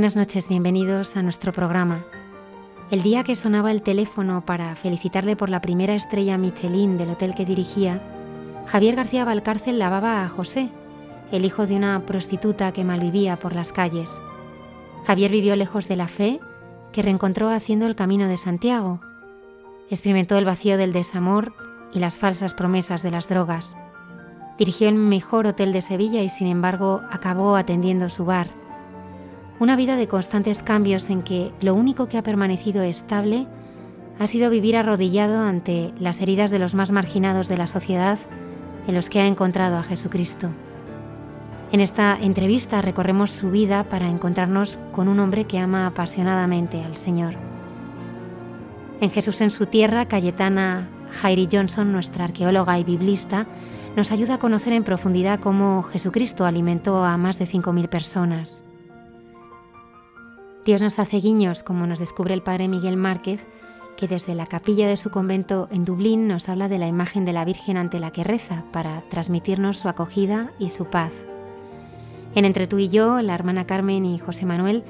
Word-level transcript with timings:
Buenas 0.00 0.16
noches, 0.16 0.48
bienvenidos 0.48 1.14
a 1.18 1.22
nuestro 1.22 1.52
programa. 1.52 2.06
El 2.90 3.02
día 3.02 3.22
que 3.22 3.36
sonaba 3.36 3.70
el 3.70 3.82
teléfono 3.82 4.46
para 4.46 4.74
felicitarle 4.74 5.36
por 5.36 5.50
la 5.50 5.60
primera 5.60 5.94
estrella 5.94 6.38
Michelin 6.38 6.96
del 6.96 7.10
hotel 7.10 7.34
que 7.34 7.44
dirigía, 7.44 8.00
Javier 8.64 8.96
García 8.96 9.26
Valcárcel 9.26 9.78
lavaba 9.78 10.24
a 10.24 10.28
José, 10.30 10.70
el 11.32 11.44
hijo 11.44 11.66
de 11.66 11.76
una 11.76 12.06
prostituta 12.06 12.72
que 12.72 12.82
malvivía 12.82 13.38
por 13.38 13.54
las 13.54 13.72
calles. 13.72 14.22
Javier 15.04 15.32
vivió 15.32 15.54
lejos 15.54 15.86
de 15.86 15.96
la 15.96 16.08
fe, 16.08 16.40
que 16.92 17.02
reencontró 17.02 17.50
haciendo 17.50 17.84
el 17.86 17.94
camino 17.94 18.26
de 18.26 18.38
Santiago. 18.38 19.02
Experimentó 19.90 20.38
el 20.38 20.46
vacío 20.46 20.78
del 20.78 20.94
desamor 20.94 21.52
y 21.92 21.98
las 21.98 22.18
falsas 22.18 22.54
promesas 22.54 23.02
de 23.02 23.10
las 23.10 23.28
drogas. 23.28 23.76
Dirigió 24.56 24.88
el 24.88 24.94
mejor 24.94 25.46
hotel 25.46 25.72
de 25.74 25.82
Sevilla 25.82 26.22
y 26.22 26.30
sin 26.30 26.46
embargo 26.46 27.02
acabó 27.10 27.54
atendiendo 27.54 28.08
su 28.08 28.24
bar 28.24 28.59
una 29.60 29.76
vida 29.76 29.96
de 29.96 30.08
constantes 30.08 30.62
cambios 30.62 31.10
en 31.10 31.22
que 31.22 31.52
lo 31.60 31.74
único 31.74 32.08
que 32.08 32.16
ha 32.16 32.22
permanecido 32.22 32.82
estable 32.82 33.46
ha 34.18 34.26
sido 34.26 34.48
vivir 34.50 34.74
arrodillado 34.74 35.38
ante 35.42 35.92
las 36.00 36.22
heridas 36.22 36.50
de 36.50 36.58
los 36.58 36.74
más 36.74 36.90
marginados 36.90 37.46
de 37.46 37.58
la 37.58 37.66
sociedad 37.66 38.18
en 38.88 38.94
los 38.94 39.10
que 39.10 39.20
ha 39.20 39.26
encontrado 39.26 39.76
a 39.76 39.82
Jesucristo. 39.82 40.48
En 41.72 41.80
esta 41.80 42.18
entrevista 42.18 42.80
recorremos 42.80 43.30
su 43.32 43.50
vida 43.50 43.84
para 43.84 44.08
encontrarnos 44.08 44.80
con 44.92 45.08
un 45.08 45.20
hombre 45.20 45.44
que 45.44 45.58
ama 45.58 45.86
apasionadamente 45.86 46.82
al 46.82 46.96
Señor. 46.96 47.34
En 49.02 49.10
Jesús 49.10 49.42
en 49.42 49.50
su 49.50 49.66
tierra, 49.66 50.06
Cayetana 50.06 50.88
Jairi 51.20 51.48
Johnson, 51.52 51.92
nuestra 51.92 52.24
arqueóloga 52.24 52.78
y 52.78 52.84
biblista, 52.84 53.46
nos 53.94 54.10
ayuda 54.10 54.34
a 54.34 54.38
conocer 54.38 54.72
en 54.72 54.84
profundidad 54.84 55.38
cómo 55.38 55.82
Jesucristo 55.82 56.46
alimentó 56.46 57.04
a 57.04 57.18
más 57.18 57.38
de 57.38 57.46
5.000 57.46 57.88
personas. 57.88 58.64
Dios 60.64 60.82
nos 60.82 60.98
hace 60.98 61.20
guiños, 61.20 61.62
como 61.62 61.86
nos 61.86 62.00
descubre 62.00 62.34
el 62.34 62.42
padre 62.42 62.68
Miguel 62.68 62.96
Márquez, 62.98 63.46
que 63.96 64.06
desde 64.08 64.34
la 64.34 64.46
capilla 64.46 64.88
de 64.88 64.98
su 64.98 65.10
convento 65.10 65.68
en 65.70 65.84
Dublín 65.84 66.28
nos 66.28 66.48
habla 66.48 66.68
de 66.68 66.78
la 66.78 66.86
imagen 66.86 67.24
de 67.24 67.32
la 67.32 67.44
Virgen 67.44 67.76
ante 67.76 67.98
la 67.98 68.10
que 68.10 68.24
reza 68.24 68.64
para 68.70 69.02
transmitirnos 69.08 69.78
su 69.78 69.88
acogida 69.88 70.52
y 70.58 70.68
su 70.68 70.86
paz. 70.86 71.24
En 72.34 72.44
Entre 72.44 72.66
tú 72.66 72.78
y 72.78 72.88
yo, 72.88 73.22
la 73.22 73.34
hermana 73.34 73.66
Carmen 73.66 74.04
y 74.04 74.18
José 74.18 74.44
Manuel 74.46 74.84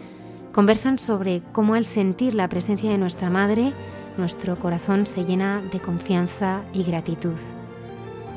conversan 0.53 0.99
sobre 0.99 1.43
cómo 1.53 1.75
al 1.75 1.85
sentir 1.85 2.35
la 2.35 2.49
presencia 2.49 2.91
de 2.91 2.99
nuestra 2.99 3.31
Madre, 3.31 3.73
nuestro 4.19 4.59
corazón 4.59 5.07
se 5.07 5.25
llena 5.25 5.63
de 5.73 5.81
confianza 5.81 6.63
y 6.73 6.83
gratitud. 6.83 7.39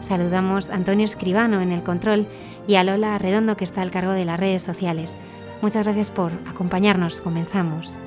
Saludamos 0.01 0.69
a 0.69 0.75
Antonio 0.75 1.05
Escribano 1.05 1.61
en 1.61 1.71
el 1.71 1.81
control 1.81 2.27
y 2.67 2.75
a 2.75 2.83
Lola 2.83 3.17
Redondo 3.17 3.57
que 3.57 3.63
está 3.63 3.81
al 3.81 3.91
cargo 3.91 4.11
de 4.11 4.25
las 4.25 4.39
redes 4.39 4.61
sociales. 4.61 5.17
Muchas 5.63 5.85
gracias 5.85 6.11
por 6.11 6.33
acompañarnos. 6.45 7.21
Comenzamos. 7.21 7.97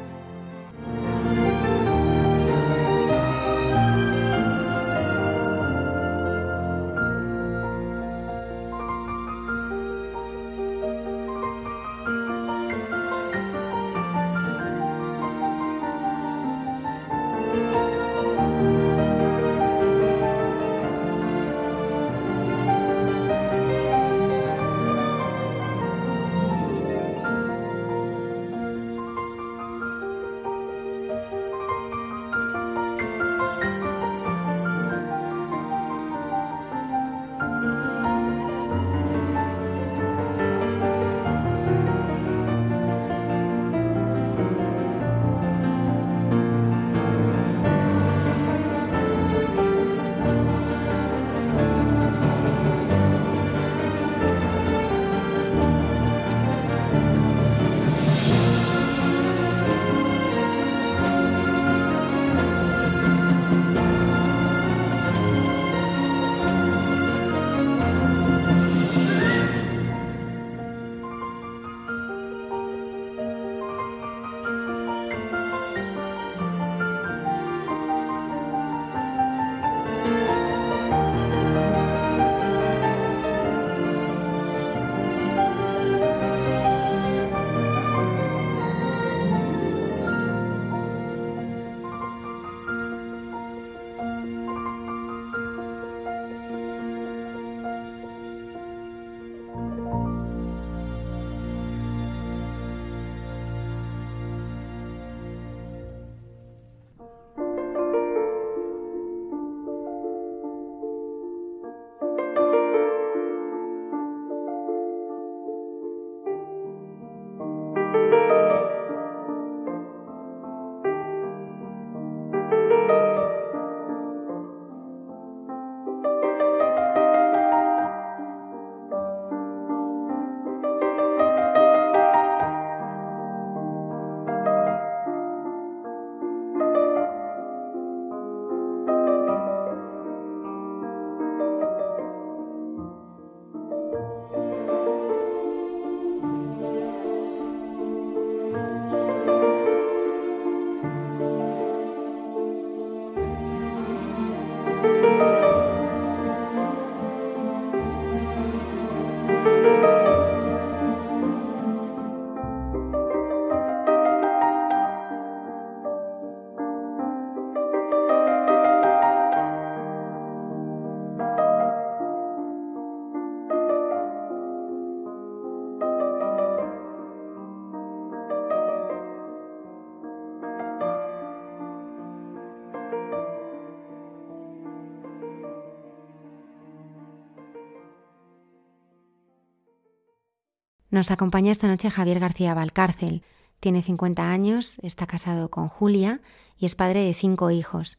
Nos 190.96 191.10
acompaña 191.10 191.52
esta 191.52 191.68
noche 191.68 191.90
Javier 191.90 192.20
García 192.20 192.54
Valcárcel. 192.54 193.22
Tiene 193.60 193.82
50 193.82 194.30
años, 194.30 194.78
está 194.78 195.06
casado 195.06 195.50
con 195.50 195.68
Julia 195.68 196.22
y 196.56 196.64
es 196.64 196.74
padre 196.74 197.00
de 197.00 197.12
cinco 197.12 197.50
hijos. 197.50 197.98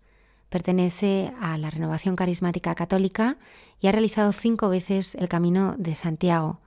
Pertenece 0.49 1.31
a 1.39 1.59
la 1.59 1.69
Renovación 1.69 2.15
Carismática 2.15 2.73
Católica 2.73 3.37
y 3.79 3.85
ha 3.85 3.91
realizado 3.91 4.31
cinco 4.31 4.67
veces 4.69 5.13
el 5.13 5.29
Camino 5.29 5.75
de 5.77 5.93
Santiago. 5.93 6.59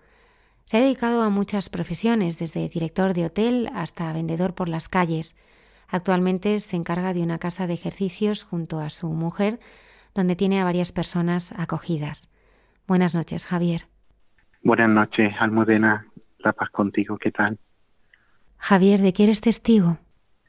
Se 0.66 0.76
ha 0.76 0.80
dedicado 0.80 1.22
a 1.22 1.30
muchas 1.30 1.68
profesiones, 1.68 2.38
desde 2.38 2.68
director 2.68 3.12
de 3.12 3.24
hotel 3.24 3.68
hasta 3.74 4.12
vendedor 4.12 4.54
por 4.54 4.68
las 4.68 4.88
calles. 4.88 5.34
Actualmente 5.88 6.60
se 6.60 6.76
encarga 6.76 7.12
de 7.12 7.22
una 7.22 7.38
casa 7.38 7.66
de 7.66 7.74
ejercicios 7.74 8.44
junto 8.44 8.78
a 8.78 8.90
su 8.90 9.08
mujer, 9.08 9.58
donde 10.14 10.36
tiene 10.36 10.60
a 10.60 10.64
varias 10.64 10.92
personas 10.92 11.52
acogidas. 11.58 12.30
Buenas 12.86 13.16
noches, 13.16 13.46
Javier. 13.46 13.88
Buenas 14.62 14.90
noches, 14.90 15.32
Almudena. 15.40 16.06
La 16.42 16.52
paz 16.52 16.70
contigo, 16.70 17.18
¿qué 17.18 17.30
tal? 17.30 17.58
Javier, 18.58 19.00
¿de 19.00 19.12
qué 19.12 19.24
eres 19.24 19.40
testigo? 19.40 19.98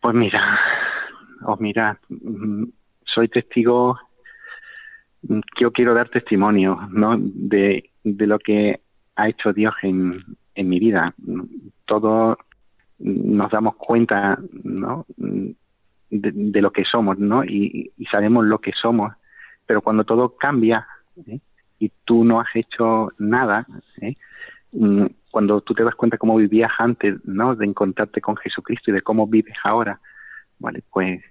Pues 0.02 0.16
mira, 0.16 0.60
os 1.46 1.60
mira, 1.60 2.00
mm, 2.10 2.64
soy 3.06 3.28
testigo, 3.28 3.98
mm, 5.24 5.40
yo 5.60 5.72
quiero 5.72 5.94
dar 5.94 6.10
testimonio, 6.10 6.88
¿no? 6.92 7.18
De, 7.20 7.90
de 8.04 8.28
lo 8.28 8.40
que 8.40 8.82
ha 9.16 9.30
hecho 9.30 9.54
Dios 9.54 9.74
en, 9.84 10.24
en 10.56 10.70
mi 10.70 10.80
vida. 10.80 11.14
Todos 11.86 12.38
nos 13.00 13.52
damos 13.52 13.76
cuenta, 13.76 14.38
¿no? 14.64 15.06
De, 16.10 16.62
lo 16.62 16.72
que 16.72 16.84
somos, 16.86 17.18
¿no? 17.18 17.44
Y, 17.44 17.92
sabemos 18.12 18.46
lo 18.46 18.60
que 18.60 18.74
somos, 18.74 19.14
pero 19.66 19.82
cuando 19.82 20.04
todo 20.04 20.36
cambia 20.36 20.86
¿eh? 21.28 21.40
y 21.80 21.92
tú 22.04 22.24
no 22.24 22.42
has 22.42 22.54
hecho 22.54 23.12
nada, 23.18 23.66
¿eh? 24.02 24.16
Mm, 24.72 25.06
cuando 25.32 25.62
tú 25.62 25.74
te 25.74 25.84
das 25.84 25.96
cuenta 25.96 26.18
cómo 26.18 26.36
vivías 26.36 26.72
antes, 26.78 27.24
¿no? 27.26 27.56
De 27.56 27.66
encontrarte 27.66 28.22
con 28.22 28.36
Jesucristo 28.38 28.92
y 28.92 28.94
de 28.94 29.02
cómo 29.02 29.28
vives 29.28 29.56
ahora, 29.64 30.00
¿vale? 30.60 30.84
Pues 30.92 31.22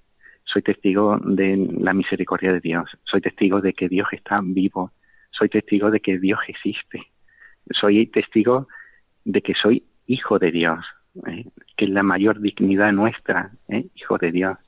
soy 0.44 0.62
testigo 0.62 1.18
de 1.18 1.68
la 1.78 1.92
misericordia 1.92 2.52
de 2.52 2.60
Dios, 2.60 2.90
soy 3.04 3.20
testigo 3.20 3.60
de 3.60 3.72
que 3.72 3.88
Dios 3.88 4.08
está 4.12 4.40
vivo, 4.42 4.92
soy 5.30 5.48
testigo 5.48 5.90
de 5.90 6.00
que 6.00 6.18
Dios 6.18 6.40
existe, 6.48 7.02
soy 7.70 8.06
testigo 8.06 8.66
de 9.24 9.42
que 9.42 9.54
soy 9.54 9.84
hijo 10.06 10.38
de 10.38 10.50
Dios, 10.50 10.84
¿eh? 11.26 11.44
que 11.76 11.84
es 11.84 11.90
la 11.90 12.02
mayor 12.02 12.40
dignidad 12.40 12.92
nuestra, 12.92 13.52
¿eh? 13.68 13.86
hijo 13.94 14.18
de 14.18 14.32
Dios. 14.32 14.58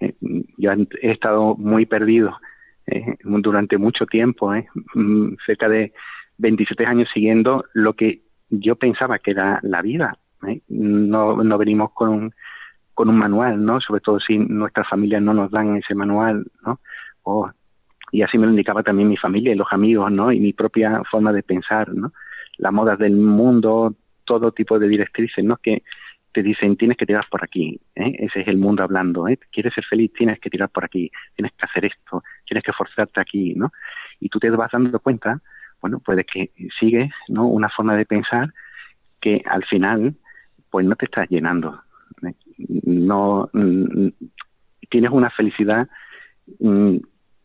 ¿eh? 0.00 0.14
yo 0.56 0.72
he 0.72 1.10
estado 1.10 1.54
muy 1.56 1.86
perdido 1.86 2.36
durante 3.26 3.78
mucho 3.78 4.06
tiempo, 4.06 4.52
mm, 4.94 5.34
cerca 5.44 5.68
de 5.68 5.92
27 6.38 6.86
años 6.86 7.08
siguiendo 7.12 7.64
lo 7.72 7.94
que 7.94 8.22
yo 8.50 8.76
pensaba 8.76 9.18
que 9.18 9.32
era 9.32 9.60
la 9.62 9.82
vida. 9.82 10.18
No, 10.68 11.42
no 11.42 11.58
venimos 11.58 11.92
con 11.92 12.08
un, 12.08 12.34
con 12.94 13.08
un 13.08 13.16
manual, 13.16 13.64
¿no? 13.64 13.80
Sobre 13.80 14.00
todo 14.00 14.20
si 14.20 14.38
nuestras 14.38 14.88
familias 14.88 15.22
no 15.22 15.34
nos 15.34 15.50
dan 15.50 15.76
ese 15.76 15.94
manual, 15.94 16.46
¿no? 16.64 16.80
y 18.12 18.22
así 18.22 18.38
me 18.38 18.46
lo 18.46 18.52
indicaba 18.52 18.84
también 18.84 19.08
mi 19.08 19.16
familia 19.16 19.52
y 19.52 19.56
los 19.56 19.66
amigos, 19.72 20.12
¿no? 20.12 20.30
Y 20.30 20.38
mi 20.38 20.52
propia 20.52 21.02
forma 21.10 21.32
de 21.32 21.42
pensar, 21.42 21.92
¿no? 21.92 22.12
las 22.58 22.72
modas 22.72 22.98
del 22.98 23.16
mundo, 23.16 23.94
todo 24.24 24.52
tipo 24.52 24.78
de 24.78 24.88
directrices, 24.88 25.44
¿no? 25.44 25.56
Que 25.56 25.82
te 26.32 26.42
dicen 26.42 26.76
tienes 26.76 26.98
que 26.98 27.06
tirar 27.06 27.26
por 27.30 27.42
aquí, 27.42 27.80
¿eh? 27.94 28.14
ese 28.18 28.42
es 28.42 28.48
el 28.48 28.58
mundo 28.58 28.82
hablando, 28.82 29.26
¿eh? 29.26 29.38
quieres 29.50 29.72
ser 29.72 29.84
feliz, 29.84 30.12
tienes 30.12 30.38
que 30.38 30.50
tirar 30.50 30.68
por 30.68 30.84
aquí, 30.84 31.10
tienes 31.34 31.52
que 31.52 31.64
hacer 31.64 31.86
esto, 31.86 32.22
tienes 32.44 32.62
que 32.62 32.72
forzarte 32.72 33.20
aquí, 33.20 33.54
¿no? 33.54 33.72
Y 34.20 34.28
tú 34.28 34.38
te 34.38 34.50
vas 34.50 34.70
dando 34.70 35.00
cuenta, 35.00 35.40
bueno, 35.86 36.00
puede 36.00 36.24
que 36.24 36.50
sigues, 36.80 37.12
¿no? 37.28 37.46
Una 37.46 37.68
forma 37.68 37.94
de 37.94 38.04
pensar 38.04 38.52
que 39.20 39.40
al 39.46 39.64
final, 39.66 40.16
pues 40.68 40.84
no 40.84 40.96
te 40.96 41.04
estás 41.04 41.28
llenando, 41.30 41.80
¿eh? 42.26 42.34
no 42.58 43.48
mm, 43.52 44.08
tienes 44.90 45.12
una 45.12 45.30
felicidad 45.30 45.86
mm, 46.58 46.96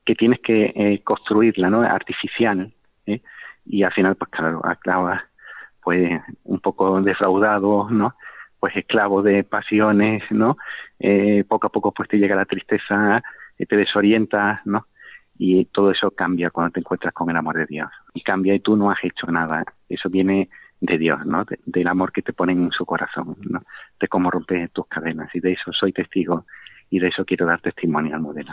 que 0.03 0.15
tienes 0.15 0.39
que 0.39 0.73
eh, 0.75 1.03
construirla, 1.03 1.69
¿no? 1.69 1.83
Artificial, 1.83 2.73
¿eh? 3.05 3.21
y 3.63 3.83
al 3.83 3.93
final, 3.93 4.15
pues 4.15 4.31
claro, 4.31 4.65
acabas 4.65 5.21
pues 5.83 6.19
un 6.43 6.59
poco 6.61 6.99
defraudado, 7.03 7.91
¿no? 7.91 8.15
Pues 8.59 8.75
esclavo 8.75 9.21
de 9.21 9.43
pasiones, 9.43 10.23
¿no? 10.31 10.57
Poco 11.47 11.67
a 11.67 11.71
poco 11.71 11.91
pues 11.91 12.09
te 12.09 12.17
llega 12.17 12.35
la 12.35 12.45
tristeza, 12.45 13.21
te 13.55 13.75
desorientas, 13.75 14.65
¿no? 14.65 14.87
Y 15.43 15.65
todo 15.65 15.89
eso 15.89 16.11
cambia 16.11 16.51
cuando 16.51 16.73
te 16.73 16.81
encuentras 16.81 17.15
con 17.15 17.27
el 17.31 17.35
amor 17.35 17.57
de 17.57 17.65
Dios. 17.65 17.89
Y 18.13 18.21
cambia 18.21 18.53
y 18.53 18.59
tú 18.59 18.77
no 18.77 18.91
has 18.91 19.03
hecho 19.03 19.25
nada. 19.25 19.65
Eso 19.89 20.07
viene 20.07 20.49
de 20.79 20.99
Dios, 20.99 21.25
¿no? 21.25 21.43
del 21.65 21.87
amor 21.87 22.11
que 22.11 22.21
te 22.21 22.31
pone 22.31 22.53
en 22.53 22.69
su 22.69 22.85
corazón, 22.85 23.35
¿no? 23.49 23.63
De 23.99 24.07
cómo 24.07 24.29
rompes 24.29 24.71
tus 24.71 24.85
cadenas. 24.85 25.33
Y 25.33 25.39
de 25.39 25.53
eso 25.53 25.73
soy 25.73 25.93
testigo 25.93 26.45
y 26.91 26.99
de 26.99 27.07
eso 27.07 27.25
quiero 27.25 27.47
dar 27.47 27.59
testimonio 27.59 28.13
al 28.13 28.21
modelo. 28.21 28.51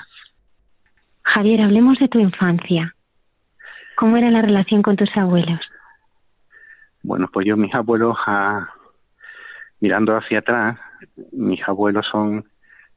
Javier, 1.25 1.61
hablemos 1.61 1.99
de 1.99 2.09
tu 2.09 2.21
infancia. 2.21 2.95
¿Cómo 3.95 4.17
era 4.17 4.31
la 4.31 4.41
relación 4.41 4.81
con 4.81 4.97
tus 4.97 5.15
abuelos? 5.15 5.61
Bueno, 7.03 7.29
pues 7.31 7.47
yo, 7.47 7.59
mis 7.59 7.75
abuelos, 7.75 8.17
ah, 8.27 8.67
mirando 9.81 10.17
hacia 10.17 10.39
atrás, 10.39 10.79
mis 11.33 11.61
abuelos 11.69 12.07
son 12.11 12.49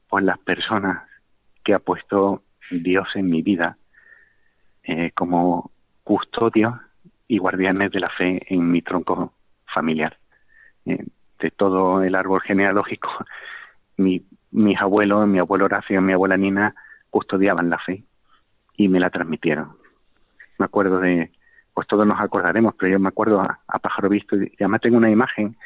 pues 0.07 0.23
las 0.23 0.39
personas 0.39 1.03
que 1.65 1.73
ha 1.73 1.79
puesto 1.79 2.43
Dios 2.71 3.09
en 3.15 3.29
mi 3.29 3.41
vida 3.41 3.77
eh, 4.83 5.11
como 5.13 5.71
custodios 6.03 6.73
y 7.27 7.37
guardianes 7.37 7.91
de 7.91 7.99
la 7.99 8.09
fe 8.09 8.41
en 8.47 8.71
mi 8.71 8.81
tronco 8.81 9.33
familiar. 9.65 10.17
Eh, 10.85 11.05
de 11.39 11.51
todo 11.51 12.03
el 12.03 12.13
árbol 12.15 12.41
genealógico, 12.41 13.09
mi, 13.97 14.23
mis 14.51 14.79
abuelos, 14.79 15.27
mi 15.27 15.39
abuelo 15.39 15.65
Horacio, 15.65 16.01
mi 16.01 16.13
abuela 16.13 16.37
Nina 16.37 16.75
custodiaban 17.09 17.69
la 17.69 17.79
fe 17.79 18.03
y 18.77 18.87
me 18.87 18.99
la 18.99 19.09
transmitieron 19.09 19.81
me 20.61 20.65
acuerdo 20.65 20.99
de, 20.99 21.31
pues 21.73 21.87
todos 21.87 22.05
nos 22.05 22.21
acordaremos, 22.21 22.75
pero 22.77 22.91
yo 22.91 22.99
me 22.99 23.07
acuerdo 23.07 23.41
a, 23.41 23.79
pájaro 23.79 24.09
visto 24.09 24.35
y 24.35 24.53
además 24.59 24.81
tengo 24.81 24.97
una 24.97 25.09
imagen 25.09 25.57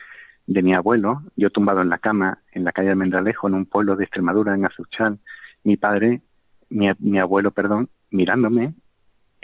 de 0.48 0.62
mi 0.62 0.74
abuelo, 0.74 1.22
yo 1.36 1.50
tumbado 1.50 1.82
en 1.82 1.90
la 1.90 1.98
cama 1.98 2.40
en 2.54 2.64
la 2.64 2.72
calle 2.72 2.90
de 2.90 2.96
Mendralejo, 2.96 3.50
en 3.50 3.56
un 3.56 3.66
pueblo 3.66 3.98
de 3.98 4.06
Extremadura, 4.06 4.56
en 4.56 4.66
Azuchal, 4.66 5.20
mi 5.66 5.76
padre, 5.76 6.22
mi, 6.70 7.20
abuelo, 7.20 7.52
perdón, 7.52 7.90
mirándome 8.10 8.74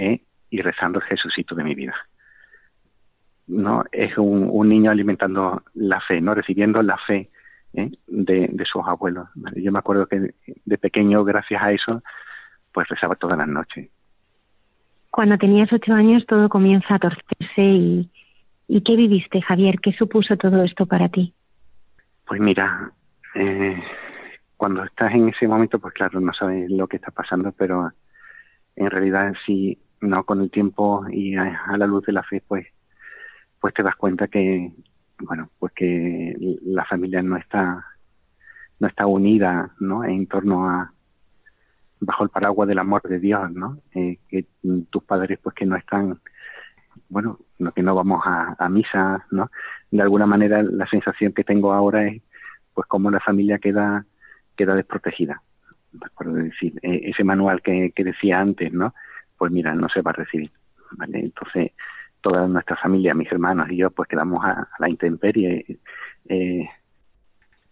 eh, 0.01 0.21
y 0.49 0.61
rezando 0.61 0.99
el 0.99 1.05
Jesucito 1.05 1.55
de 1.55 1.63
mi 1.63 1.75
vida. 1.75 1.95
no 3.47 3.83
Es 3.91 4.17
un, 4.17 4.67
niño 4.67 4.91
alimentando 4.91 5.63
la 5.73 6.01
fe, 6.01 6.21
no 6.21 6.33
recibiendo 6.33 6.81
la 6.81 6.97
fe 6.97 7.29
eh, 7.73 7.91
de, 8.07 8.65
sus 8.65 8.85
abuelos. 8.85 9.27
Yo 9.55 9.71
me 9.71 9.79
acuerdo 9.79 10.07
que 10.07 10.33
de 10.65 10.77
pequeño, 10.77 11.23
gracias 11.23 11.61
a 11.61 11.71
eso, 11.71 12.03
pues 12.73 12.87
rezaba 12.87 13.15
todas 13.15 13.37
las 13.37 13.47
noches 13.47 13.89
cuando 15.11 15.37
tenías 15.37 15.71
ocho 15.71 15.93
años 15.93 16.25
todo 16.25 16.49
comienza 16.49 16.95
a 16.95 16.99
torcerse 16.99 17.61
y, 17.61 18.09
y 18.67 18.81
¿qué 18.81 18.95
viviste, 18.95 19.41
Javier? 19.41 19.79
¿Qué 19.81 19.91
supuso 19.91 20.37
todo 20.37 20.63
esto 20.63 20.85
para 20.85 21.09
ti? 21.09 21.33
Pues 22.25 22.39
mira, 22.39 22.91
eh, 23.35 23.77
cuando 24.55 24.83
estás 24.85 25.13
en 25.13 25.27
ese 25.29 25.47
momento, 25.47 25.79
pues 25.79 25.93
claro, 25.93 26.21
no 26.21 26.33
sabes 26.33 26.71
lo 26.71 26.87
que 26.87 26.95
está 26.95 27.11
pasando, 27.11 27.51
pero 27.51 27.91
en 28.77 28.89
realidad 28.89 29.33
sí, 29.45 29.77
no 30.01 30.23
con 30.23 30.41
el 30.41 30.51
tiempo 30.51 31.05
y 31.09 31.35
a, 31.35 31.77
la 31.77 31.87
luz 31.87 32.05
de 32.05 32.11
la 32.13 32.23
fe, 32.23 32.43
pues, 32.45 32.67
pues 33.59 33.73
te 33.73 33.83
das 33.83 33.95
cuenta 33.95 34.27
que, 34.27 34.71
bueno, 35.19 35.49
pues 35.59 35.71
que 35.73 36.35
la 36.63 36.83
familia 36.85 37.21
no 37.21 37.37
está, 37.37 37.85
no 38.79 38.87
está 38.87 39.05
unida, 39.05 39.71
¿no? 39.79 40.03
En 40.03 40.27
torno 40.27 40.67
a, 40.67 40.91
bajo 41.99 42.23
el 42.23 42.29
paraguas 42.29 42.67
del 42.67 42.79
amor 42.79 43.03
de 43.03 43.19
Dios, 43.19 43.51
¿no? 43.51 43.77
Eh, 43.93 44.17
que 44.27 44.45
tus 44.89 45.03
padres 45.03 45.39
pues 45.41 45.55
que 45.55 45.65
no 45.65 45.75
están, 45.75 46.19
bueno, 47.07 47.39
no, 47.59 47.71
que 47.71 47.83
no 47.83 47.93
vamos 47.93 48.21
a, 48.25 48.67
misa, 48.69 49.25
¿no? 49.29 49.51
De 49.91 50.01
alguna 50.01 50.25
manera 50.25 50.63
la 50.63 50.87
sensación 50.87 51.33
que 51.33 51.43
tengo 51.43 51.73
ahora 51.73 52.07
es 52.07 52.21
pues 52.73 52.87
como 52.87 53.11
la 53.11 53.19
familia 53.19 53.59
queda 53.59 54.05
queda 54.55 54.75
desprotegida. 54.75 55.41
Por 56.15 56.31
decir, 56.33 56.79
eh, 56.81 57.01
ese 57.03 57.23
manual 57.23 57.61
que, 57.61 57.91
que 57.93 58.03
decía 58.03 58.39
antes, 58.39 58.71
¿no? 58.73 58.93
Pues 59.41 59.51
mira, 59.51 59.73
no 59.73 59.89
se 59.89 60.03
va 60.03 60.11
a 60.11 60.13
recibir, 60.13 60.51
¿vale? 60.91 61.17
Entonces, 61.17 61.71
toda 62.21 62.47
nuestra 62.47 62.75
familia, 62.75 63.15
mis 63.15 63.31
hermanos 63.31 63.71
y 63.71 63.77
yo, 63.77 63.89
pues 63.89 64.07
quedamos 64.07 64.45
a, 64.45 64.67
la 64.77 64.87
intemperie. 64.87 65.79
Eh, 66.29 66.69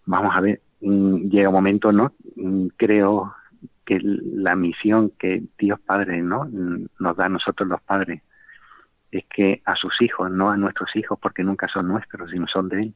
vamos 0.07 0.35
a 0.35 0.41
ver, 0.41 0.61
mm, 0.81 1.29
llega 1.29 1.49
un 1.49 1.53
momento, 1.53 1.91
¿no? 1.91 2.13
Mm, 2.38 2.69
creo 2.75 3.35
que 3.85 3.99
la 4.01 4.55
misión 4.55 5.11
que 5.11 5.43
Dios 5.59 5.79
Padre 5.79 6.23
¿no? 6.23 6.49
nos 6.97 7.15
da 7.15 7.25
a 7.25 7.29
nosotros 7.29 7.69
los 7.69 7.83
padres 7.83 8.23
es 9.11 9.25
que 9.25 9.61
a 9.63 9.75
sus 9.75 9.93
hijos, 10.01 10.31
no 10.31 10.49
a 10.49 10.57
nuestros 10.57 10.95
hijos, 10.95 11.19
porque 11.21 11.43
nunca 11.43 11.67
son 11.67 11.88
nuestros, 11.88 12.31
sino 12.31 12.47
son 12.47 12.67
de 12.69 12.81
Él, 12.81 12.95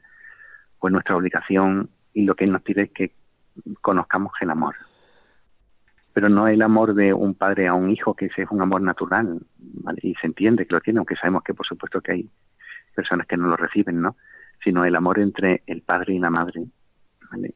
pues 0.79 0.91
nuestra 0.91 1.15
obligación 1.15 1.91
y 2.11 2.25
lo 2.25 2.33
que 2.33 2.45
Él 2.45 2.51
nos 2.51 2.63
pide 2.63 2.81
es 2.85 2.91
que 2.91 3.11
conozcamos 3.81 4.33
el 4.41 4.49
amor. 4.49 4.73
Pero 6.13 6.29
no 6.29 6.47
el 6.47 6.61
amor 6.61 6.93
de 6.93 7.13
un 7.13 7.33
padre 7.33 7.67
a 7.67 7.73
un 7.73 7.89
hijo, 7.89 8.15
que 8.15 8.27
ese 8.27 8.43
es 8.43 8.51
un 8.51 8.61
amor 8.61 8.81
natural, 8.81 9.39
¿vale? 9.57 9.99
y 10.03 10.13
se 10.15 10.27
entiende 10.27 10.65
que 10.65 10.73
lo 10.73 10.81
tiene, 10.81 10.99
aunque 10.99 11.15
sabemos 11.15 11.43
que 11.43 11.53
por 11.53 11.65
supuesto 11.65 12.01
que 12.01 12.11
hay 12.11 12.29
personas 12.95 13.25
que 13.27 13.35
no 13.35 13.47
lo 13.47 13.57
reciben, 13.57 14.01
¿no? 14.01 14.15
sino 14.63 14.85
el 14.85 14.95
amor 14.95 15.19
entre 15.19 15.63
el 15.67 15.81
padre 15.81 16.13
y 16.13 16.19
la 16.19 16.29
madre. 16.29 16.63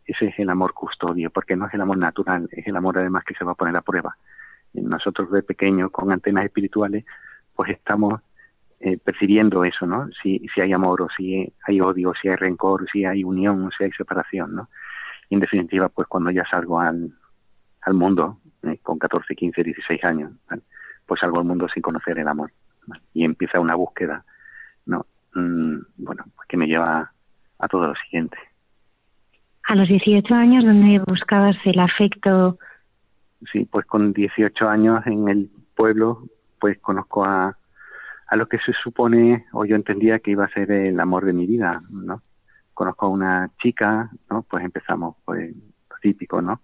Ese 0.06 0.26
es 0.28 0.40
el 0.40 0.50
amor 0.50 0.74
custodio, 0.74 1.30
porque 1.30 1.56
no 1.56 1.68
es 1.68 1.74
el 1.74 1.82
amor 1.82 1.98
natural, 1.98 2.50
es 2.52 2.66
el 2.68 2.76
amor 2.76 2.98
además 2.98 3.24
que 3.24 3.36
se 3.36 3.44
va 3.44 3.52
a 3.52 3.56
poner 3.56 3.76
a 3.76 3.82
prueba. 3.82 4.18
Nosotros 4.74 5.32
de 5.32 5.44
pequeños 5.44 5.92
con 5.92 6.12
antenas 6.12 6.46
espirituales, 6.46 7.06
pues 7.56 7.72
estamos 7.72 8.22
eh, 8.80 8.98
percibiendo 8.98 9.64
eso, 9.64 9.86
¿no? 9.86 10.10
Si, 10.22 10.46
si 10.54 10.62
hay 10.62 10.74
amor 10.74 11.02
o 11.04 11.08
si 11.16 11.52
hay 11.66 11.82
odio, 11.82 12.14
si 12.20 12.28
hay 12.28 12.36
rencor, 12.36 12.88
si 12.92 13.06
hay 13.06 13.24
unión, 13.24 13.70
si 13.78 13.84
hay 13.84 13.92
separación, 13.92 14.56
¿no? 14.56 14.70
Y 15.30 15.36
en 15.36 15.42
definitiva, 15.42 15.90
pues 15.90 16.08
cuando 16.08 16.32
ya 16.32 16.46
salgo 16.46 16.80
al, 16.80 17.12
al 17.88 17.94
mundo, 17.94 18.38
eh, 18.64 18.80
con 18.84 19.00
14, 19.00 19.34
15, 19.34 19.64
16 19.64 20.04
años, 20.04 20.32
pues 21.06 21.22
salgo 21.22 21.40
al 21.40 21.46
mundo 21.46 21.68
sin 21.74 21.82
conocer 21.82 22.20
el 22.20 22.28
amor. 22.28 22.52
Y 23.14 23.24
empieza 23.24 23.62
una 23.62 23.76
búsqueda, 23.76 24.26
¿no? 24.86 25.06
Mm, 25.34 25.78
bueno, 25.98 26.26
pues 26.36 26.48
que 26.50 26.58
me 26.58 26.68
lleva 26.68 27.10
a 27.60 27.68
todo 27.70 27.88
lo 27.88 27.96
siguiente. 27.96 28.38
A 29.64 29.76
los 29.76 29.88
18 29.88 30.36
años, 30.36 30.66
¿dónde 30.66 31.00
buscabas 31.08 31.56
el 31.64 31.80
afecto? 31.80 32.60
Sí, 33.54 33.66
pues 33.72 33.86
con 33.86 34.12
18 34.12 34.68
años 34.68 35.08
en 35.08 35.30
el 35.30 35.50
pueblo, 35.74 36.28
pues 36.60 36.78
conozco 36.80 37.24
a, 37.24 37.58
a 38.28 38.36
lo 38.36 38.50
que 38.50 38.58
se 38.60 38.74
supone, 38.84 39.46
o 39.54 39.64
yo 39.64 39.78
entendía 39.78 40.20
que 40.20 40.32
iba 40.32 40.44
a 40.44 40.50
ser 40.50 40.72
el 40.72 41.00
amor 41.00 41.24
de 41.24 41.34
mi 41.34 41.46
vida, 41.46 41.82
¿no? 41.90 42.22
Conozco 42.74 43.06
a 43.06 43.10
una 43.10 43.50
chica, 43.62 44.10
¿no? 44.30 44.42
Pues 44.44 44.66
empezamos, 44.66 45.16
pues, 45.24 45.56
típico, 46.02 46.42
¿no? 46.42 46.62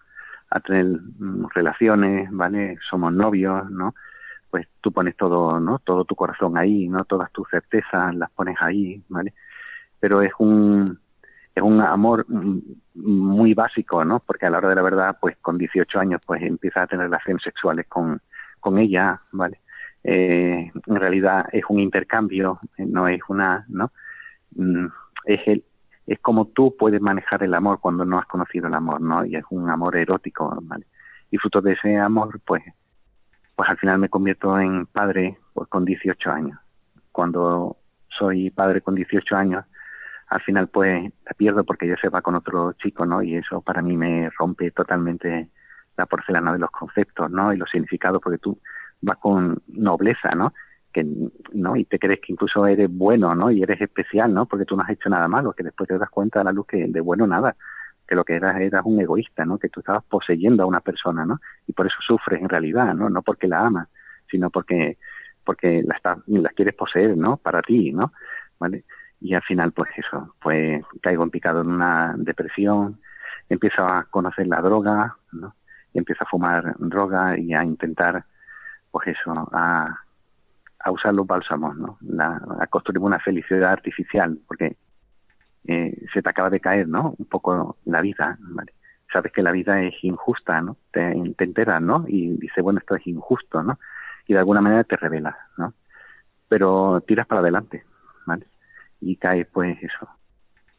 A 0.55 0.59
tener 0.59 0.85
mm, 0.85 1.47
relaciones, 1.53 2.29
¿vale? 2.31 2.77
Somos 2.89 3.11
novios, 3.11 3.69
¿no? 3.71 3.95
Pues 4.51 4.67
tú 4.81 4.91
pones 4.91 5.17
todo, 5.17 5.59
¿no? 5.59 5.79
Todo 5.79 6.05
tu 6.05 6.15
corazón 6.15 6.57
ahí, 6.57 6.87
¿no? 6.87 7.05
Todas 7.05 7.31
tus 7.31 7.49
certezas 7.49 8.13
las 8.15 8.29
pones 8.31 8.57
ahí, 8.61 9.01
¿vale? 9.09 9.33
Pero 9.99 10.21
es 10.21 10.31
un, 10.37 10.99
es 11.55 11.63
un 11.63 11.81
amor 11.81 12.25
mm, 12.27 12.59
muy 12.93 13.53
básico, 13.53 14.05
¿no? 14.05 14.19
Porque 14.19 14.45
a 14.45 14.49
la 14.49 14.59
hora 14.59 14.69
de 14.69 14.75
la 14.75 14.81
verdad, 14.81 15.17
pues 15.19 15.37
con 15.41 15.57
18 15.57 15.99
años, 15.99 16.21
pues 16.25 16.43
empieza 16.43 16.83
a 16.83 16.87
tener 16.87 17.05
relaciones 17.05 17.41
sexuales 17.43 17.87
con, 17.87 18.21
con 18.59 18.77
ella, 18.77 19.21
¿vale? 19.31 19.59
Eh, 20.03 20.71
en 20.85 20.95
realidad 20.95 21.45
es 21.51 21.63
un 21.69 21.79
intercambio, 21.79 22.59
eh, 22.77 22.85
no 22.85 23.07
es 23.07 23.21
una, 23.29 23.65
¿no? 23.69 23.91
Mm, 24.55 24.85
es 25.25 25.47
el, 25.47 25.63
es 26.07 26.19
como 26.19 26.47
tú 26.47 26.75
puedes 26.77 27.01
manejar 27.01 27.43
el 27.43 27.53
amor 27.53 27.79
cuando 27.79 28.05
no 28.05 28.19
has 28.19 28.25
conocido 28.25 28.67
el 28.67 28.73
amor, 28.73 29.01
¿no? 29.01 29.25
Y 29.25 29.35
es 29.35 29.43
un 29.49 29.69
amor 29.69 29.95
erótico, 29.95 30.57
¿vale? 30.63 30.85
Y 31.31 31.37
fruto 31.37 31.61
de 31.61 31.73
ese 31.73 31.97
amor, 31.97 32.39
pues, 32.45 32.63
pues 33.55 33.69
al 33.69 33.77
final 33.77 33.99
me 33.99 34.09
convierto 34.09 34.59
en 34.59 34.85
padre 34.85 35.37
pues, 35.53 35.69
con 35.69 35.85
18 35.85 36.31
años. 36.31 36.59
Cuando 37.11 37.77
soy 38.09 38.49
padre 38.49 38.81
con 38.81 38.95
18 38.95 39.35
años, 39.35 39.65
al 40.27 40.41
final 40.41 40.67
pues 40.67 41.11
la 41.25 41.33
pierdo 41.37 41.63
porque 41.63 41.87
ya 41.87 41.95
se 41.97 42.09
va 42.09 42.21
con 42.21 42.35
otro 42.35 42.73
chico, 42.73 43.05
¿no? 43.05 43.21
Y 43.21 43.35
eso 43.35 43.61
para 43.61 43.81
mí 43.81 43.95
me 43.95 44.29
rompe 44.37 44.71
totalmente 44.71 45.49
la 45.95 46.05
porcelana 46.05 46.53
de 46.53 46.59
los 46.59 46.71
conceptos, 46.71 47.29
¿no? 47.29 47.53
Y 47.53 47.57
los 47.57 47.69
significados, 47.69 48.21
porque 48.21 48.39
tú 48.39 48.59
vas 49.01 49.17
con 49.17 49.61
nobleza, 49.67 50.31
¿no? 50.35 50.53
Que, 50.93 51.05
¿no? 51.53 51.75
Y 51.75 51.85
te 51.85 51.99
crees 51.99 52.19
que 52.21 52.33
incluso 52.33 52.65
eres 52.67 52.89
bueno, 52.91 53.33
¿no? 53.35 53.51
Y 53.51 53.63
eres 53.63 53.81
especial, 53.81 54.33
¿no? 54.33 54.45
Porque 54.45 54.65
tú 54.65 54.77
no 54.77 54.83
has 54.83 54.91
hecho 54.91 55.09
nada 55.09 55.27
malo, 55.27 55.53
que 55.53 55.63
después 55.63 55.87
te 55.87 55.97
das 55.97 56.09
cuenta 56.09 56.41
a 56.41 56.43
la 56.43 56.51
luz 56.51 56.67
que 56.67 56.87
de 56.87 57.01
bueno 57.01 57.25
nada, 57.25 57.55
que 58.07 58.15
lo 58.15 58.23
que 58.23 58.35
eras 58.35 58.59
eras 58.61 58.83
un 58.85 58.99
egoísta, 59.01 59.43
¿no? 59.45 59.57
Que 59.57 59.69
tú 59.69 59.79
estabas 59.79 60.03
poseyendo 60.03 60.63
a 60.63 60.67
una 60.67 60.81
persona, 60.81 61.25
¿no? 61.25 61.39
Y 61.67 61.73
por 61.73 61.87
eso 61.87 61.97
sufres 62.05 62.41
en 62.41 62.49
realidad, 62.49 62.93
¿no? 62.93 63.09
No 63.09 63.21
porque 63.23 63.47
la 63.47 63.65
amas, 63.65 63.89
sino 64.29 64.49
porque 64.49 64.97
porque 65.43 65.83
la, 65.83 65.95
está, 65.95 66.17
la 66.27 66.49
quieres 66.49 66.75
poseer, 66.75 67.17
¿no? 67.17 67.37
Para 67.37 67.61
ti, 67.61 67.91
¿no? 67.91 68.13
¿Vale? 68.59 68.85
y 69.23 69.33
al 69.33 69.41
final 69.41 69.71
pues 69.71 69.89
eso, 69.95 70.35
pues 70.41 70.83
caigo 71.01 71.23
en 71.23 71.29
picado 71.29 71.61
en 71.61 71.69
una 71.69 72.13
depresión, 72.17 72.99
empiezo 73.47 73.87
a 73.87 74.03
conocer 74.03 74.47
la 74.47 74.61
droga, 74.61 75.15
¿no? 75.31 75.55
Y 75.93 75.99
empiezo 75.99 76.25
a 76.25 76.27
fumar 76.27 76.75
droga 76.77 77.39
y 77.39 77.53
a 77.53 77.63
intentar 77.63 78.25
pues 78.91 79.07
eso, 79.07 79.31
a, 79.53 80.02
a 80.83 80.91
usar 80.91 81.13
los 81.13 81.25
bálsamos, 81.25 81.75
¿no? 81.77 81.97
La, 82.01 82.41
a 82.59 82.67
construir 82.67 82.99
una 82.99 83.19
felicidad 83.19 83.71
artificial, 83.71 84.37
porque 84.47 84.77
eh, 85.65 86.05
se 86.13 86.21
te 86.21 86.29
acaba 86.29 86.49
de 86.49 86.59
caer, 86.59 86.87
¿no? 86.87 87.15
Un 87.17 87.25
poco 87.25 87.77
la 87.85 88.01
vida, 88.01 88.37
¿vale? 88.39 88.73
Sabes 89.11 89.31
que 89.31 89.43
la 89.43 89.51
vida 89.51 89.81
es 89.81 89.95
injusta, 90.03 90.61
¿no? 90.61 90.77
Te, 90.91 91.13
te 91.37 91.43
enteras, 91.43 91.81
¿no? 91.81 92.05
Y 92.07 92.37
dices, 92.37 92.63
bueno, 92.63 92.79
esto 92.79 92.95
es 92.95 93.07
injusto, 93.07 93.63
¿no? 93.63 93.79
Y 94.27 94.33
de 94.33 94.39
alguna 94.39 94.61
manera 94.61 94.83
te 94.83 94.97
revelas, 94.97 95.35
¿no? 95.57 95.73
Pero 96.49 97.01
tiras 97.01 97.27
para 97.27 97.41
adelante, 97.41 97.83
¿vale? 98.25 98.45
y 99.03 99.17
cae 99.17 99.45
pues 99.45 99.77
eso, 99.81 100.07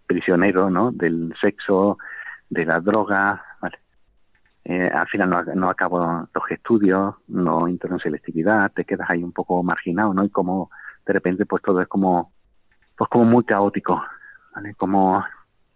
prisionero, 0.07 0.71
¿no? 0.71 0.91
Del 0.93 1.35
sexo, 1.41 1.99
de 2.49 2.65
la 2.65 2.81
droga, 2.81 3.45
¿vale? 3.61 3.79
Eh, 4.65 4.89
al 4.89 5.07
final 5.09 5.31
no, 5.31 5.43
no 5.43 5.71
acabo 5.71 6.29
los 6.33 6.51
estudios, 6.51 7.15
no 7.29 7.69
entro 7.69 7.93
en 7.93 7.99
selectividad, 7.99 8.73
te 8.73 8.85
quedas 8.85 9.11
ahí 9.11 9.23
un 9.23 9.33
poco 9.33 9.63
marginado, 9.63 10.15
¿no? 10.15 10.25
Y 10.25 10.31
como 10.31 10.71
de 11.07 11.13
repente 11.13 11.45
pues 11.45 11.63
todo 11.63 11.83
es 11.83 11.89
como, 11.89 12.33
pues 12.97 13.11
como 13.11 13.25
muy 13.25 13.45
caótico, 13.45 14.03
¿vale? 14.55 14.75
Como, 14.75 15.23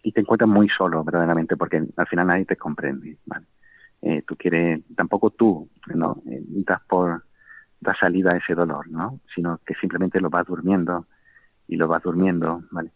y 0.02 0.12
te 0.12 0.20
encuentras 0.20 0.48
muy 0.48 0.68
solo 0.70 1.04
verdaderamente 1.04 1.56
porque 1.56 1.86
al 1.96 2.06
final 2.06 2.26
nadie 2.28 2.46
te 2.46 2.56
comprende, 2.56 3.18
¿vale? 3.26 3.46
Eh, 4.00 4.22
tú 4.26 4.36
quieres, 4.36 4.82
tampoco 4.96 5.30
tú, 5.30 5.68
¿no? 5.94 6.22
Eh, 6.26 6.42
das 6.64 6.80
por, 6.88 7.24
dar 7.80 7.98
salida 7.98 8.32
a 8.32 8.36
ese 8.36 8.54
dolor, 8.54 8.88
¿no? 8.88 9.20
Sino 9.34 9.60
que 9.66 9.74
simplemente 9.74 10.20
lo 10.20 10.30
vas 10.30 10.46
durmiendo, 10.46 11.06
y 11.68 11.76
lo 11.76 11.86
vas 11.86 12.02
durmiendo, 12.02 12.62
¿vale? 12.70 12.90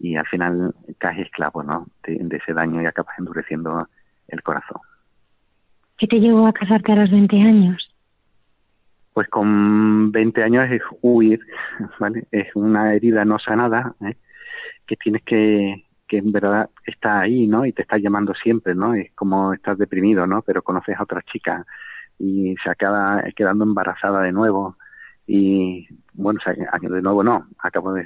Y 0.00 0.16
al 0.16 0.26
final 0.26 0.74
caes 0.98 1.26
esclavo, 1.26 1.62
¿no? 1.62 1.86
De, 2.02 2.36
ese 2.36 2.52
daño 2.52 2.82
y 2.82 2.86
acabas 2.86 3.16
endureciendo 3.18 3.88
el 4.28 4.42
corazón. 4.42 4.80
¿Qué 5.98 6.06
te 6.06 6.20
llevó 6.20 6.46
a 6.46 6.52
casarte 6.52 6.92
a 6.92 6.96
los 6.96 7.10
20 7.10 7.36
años? 7.40 7.90
Pues 9.12 9.28
con 9.28 10.10
20 10.10 10.42
años 10.42 10.70
es 10.70 10.82
huir, 11.02 11.40
¿vale? 11.98 12.26
Es 12.30 12.48
una 12.54 12.94
herida 12.94 13.24
no 13.24 13.38
sanada, 13.38 13.94
¿eh? 14.00 14.16
que 14.86 14.96
tienes 14.96 15.22
que, 15.22 15.84
que 16.08 16.18
en 16.18 16.32
verdad 16.32 16.68
está 16.84 17.20
ahí, 17.20 17.46
¿no? 17.46 17.64
Y 17.64 17.72
te 17.72 17.82
está 17.82 17.96
llamando 17.98 18.34
siempre, 18.34 18.74
¿no? 18.74 18.94
Es 18.94 19.12
como 19.14 19.54
estás 19.54 19.78
deprimido, 19.78 20.26
¿no? 20.26 20.42
Pero 20.42 20.62
conoces 20.62 20.98
a 20.98 21.02
otra 21.02 21.22
chica 21.22 21.64
y 22.18 22.54
se 22.62 22.70
acaba 22.70 23.22
quedando 23.34 23.64
embarazada 23.64 24.20
de 24.22 24.32
nuevo 24.32 24.76
y 25.26 25.88
bueno, 26.12 26.40
de 26.80 27.02
nuevo 27.02 27.24
no, 27.24 27.48
acabo 27.58 27.92
de, 27.94 28.04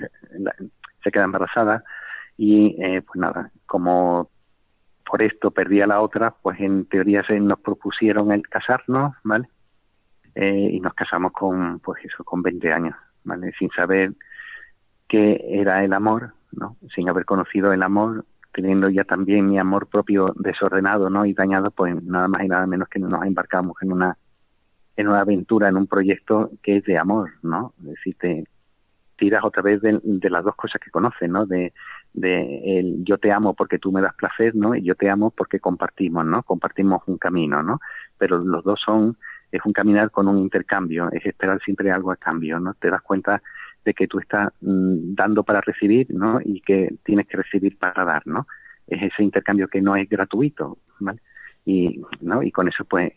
se 1.03 1.11
queda 1.11 1.25
embarazada 1.25 1.83
y 2.37 2.77
eh, 2.83 3.03
pues 3.03 3.17
nada, 3.17 3.51
como 3.67 4.31
por 5.09 5.23
esto 5.23 5.51
perdí 5.51 5.81
a 5.81 5.87
la 5.87 6.01
otra, 6.01 6.35
pues 6.43 6.61
en 6.61 6.85
teoría 6.85 7.25
se 7.25 7.41
nos 7.41 7.59
propusieron 7.61 8.31
el 8.31 8.47
casarnos, 8.47 9.15
¿vale? 9.25 9.49
Eh, 10.35 10.69
y 10.73 10.81
nos 10.81 10.93
casamos 10.93 11.33
con, 11.33 11.81
pues 11.81 12.05
eso, 12.05 12.23
con 12.25 12.43
20 12.43 12.73
años, 12.73 12.95
¿vale? 13.25 13.53
Sin 13.59 13.71
saber 13.71 14.13
qué 15.09 15.43
era 15.49 15.83
el 15.83 15.95
amor, 15.95 16.35
¿no? 16.53 16.77
Sin 16.95 17.09
haber 17.09 17.25
conocido 17.25 17.73
el 17.73 17.83
amor, 17.83 18.27
teniendo 18.53 18.91
ya 18.91 19.05
también 19.05 19.49
mi 19.49 19.59
amor 19.59 19.87
propio 19.87 20.35
desordenado, 20.37 21.09
¿no? 21.09 21.25
Y 21.25 21.33
dañado, 21.33 21.71
pues 21.71 22.03
nada 22.03 22.29
más 22.29 22.43
y 22.45 22.49
nada 22.49 22.67
menos 22.67 22.89
que 22.89 22.99
nos 22.99 23.25
embarcamos 23.25 23.77
en 23.81 23.93
una 23.93 24.19
en 24.97 25.07
una 25.07 25.21
aventura, 25.21 25.69
en 25.69 25.77
un 25.77 25.87
proyecto 25.87 26.51
que 26.61 26.79
es 26.79 26.85
de 26.85 26.99
amor, 26.99 27.31
¿no? 27.43 27.73
Es 27.79 27.87
decir, 27.87 28.17
te 28.19 28.45
tiras 29.17 29.45
otra 29.45 29.63
vez 29.63 29.81
de, 29.81 30.01
las 30.29 30.45
dos 30.45 30.57
cosas 30.57 30.81
que 30.81 30.91
conoces, 30.91 31.31
¿no? 31.31 31.47
De, 31.47 31.73
de 32.15 32.79
el 32.79 33.05
yo 33.05 33.19
te 33.19 33.33
amo 33.33 33.55
porque 33.55 33.79
tú 33.79 33.93
me 33.93 34.01
das 34.01 34.15
placer, 34.15 34.55
¿no? 34.55 34.75
Y 34.75 34.83
yo 34.83 34.95
te 34.95 35.11
amo 35.11 35.31
porque 35.31 35.61
compartimos, 35.61 36.25
¿no? 36.25 36.43
Compartimos 36.43 37.03
un 37.07 37.19
camino, 37.19 37.63
¿no? 37.63 37.81
Pero 38.17 38.39
los 38.39 38.65
dos 38.65 38.81
son, 38.85 39.17
es 39.53 39.61
un 39.65 39.73
caminar 39.73 40.11
con 40.11 40.29
un 40.29 40.39
intercambio, 40.39 41.11
es 41.13 41.25
esperar 41.25 41.61
siempre 41.63 41.91
algo 41.91 42.11
a 42.11 42.17
cambio, 42.17 42.59
¿no? 42.59 42.75
Te 42.75 42.91
das 42.91 43.03
cuenta 43.03 43.43
de 43.85 43.95
que 43.95 44.09
tú 44.09 44.19
estás 44.19 44.53
mm, 44.61 45.15
dando 45.15 45.45
para 45.45 45.61
recibir, 45.61 46.09
¿no? 46.11 46.41
Y 46.45 46.61
que 46.61 46.95
tienes 47.05 47.27
que 47.27 47.37
recibir 47.37 47.79
para 47.79 48.05
dar, 48.05 48.27
¿no? 48.27 48.47
Es 48.87 49.03
ese 49.03 49.23
intercambio 49.23 49.69
que 49.69 49.81
no 49.81 49.97
es 49.97 50.09
gratuito, 50.09 50.79
¿vale? 51.01 51.21
Y, 51.65 52.03
¿no? 52.21 52.43
Y 52.43 52.51
con 52.51 52.69
eso, 52.69 52.85
pues, 52.85 53.13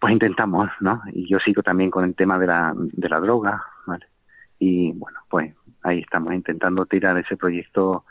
pues 0.00 0.12
intentamos, 0.12 0.68
¿no? 0.80 1.02
Y 1.12 1.28
yo 1.28 1.38
sigo 1.38 1.62
también 1.62 1.90
con 1.90 2.04
el 2.04 2.14
tema 2.14 2.38
de 2.38 2.46
la, 2.46 2.74
de 2.76 3.08
la 3.08 3.20
droga, 3.20 3.62
¿vale? 3.86 4.06
Y 4.58 4.92
bueno, 4.92 5.20
pues 5.28 5.54
ahí 5.82 6.00
estamos 6.00 6.32
intentando 6.34 6.86
tirar 6.86 7.18
ese 7.18 7.36
proyecto 7.36 8.04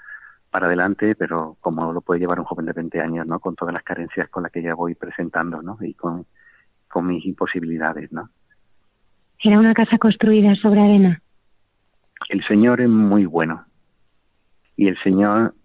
para 0.51 0.67
adelante, 0.67 1.15
pero 1.15 1.57
como 1.61 1.93
lo 1.93 2.01
puede 2.01 2.19
llevar 2.19 2.39
un 2.39 2.45
joven 2.45 2.65
de 2.65 2.73
20 2.73 2.99
años, 2.99 3.25
¿no? 3.25 3.39
Con 3.39 3.55
todas 3.55 3.73
las 3.73 3.83
carencias 3.83 4.29
con 4.29 4.43
las 4.43 4.51
que 4.51 4.61
ya 4.61 4.75
voy 4.75 4.95
presentando, 4.95 5.61
¿no? 5.61 5.77
Y 5.81 5.93
con, 5.93 6.25
con 6.89 7.07
mis 7.07 7.25
imposibilidades, 7.25 8.11
¿no? 8.11 8.29
¿Era 9.43 9.57
una 9.57 9.73
casa 9.73 9.97
construida 9.97 10.53
sobre 10.55 10.81
arena? 10.81 11.21
El 12.29 12.43
Señor 12.45 12.81
es 12.81 12.89
muy 12.89 13.25
bueno. 13.25 13.65
Y 14.75 14.87
el 14.87 15.01
Señor 15.01 15.55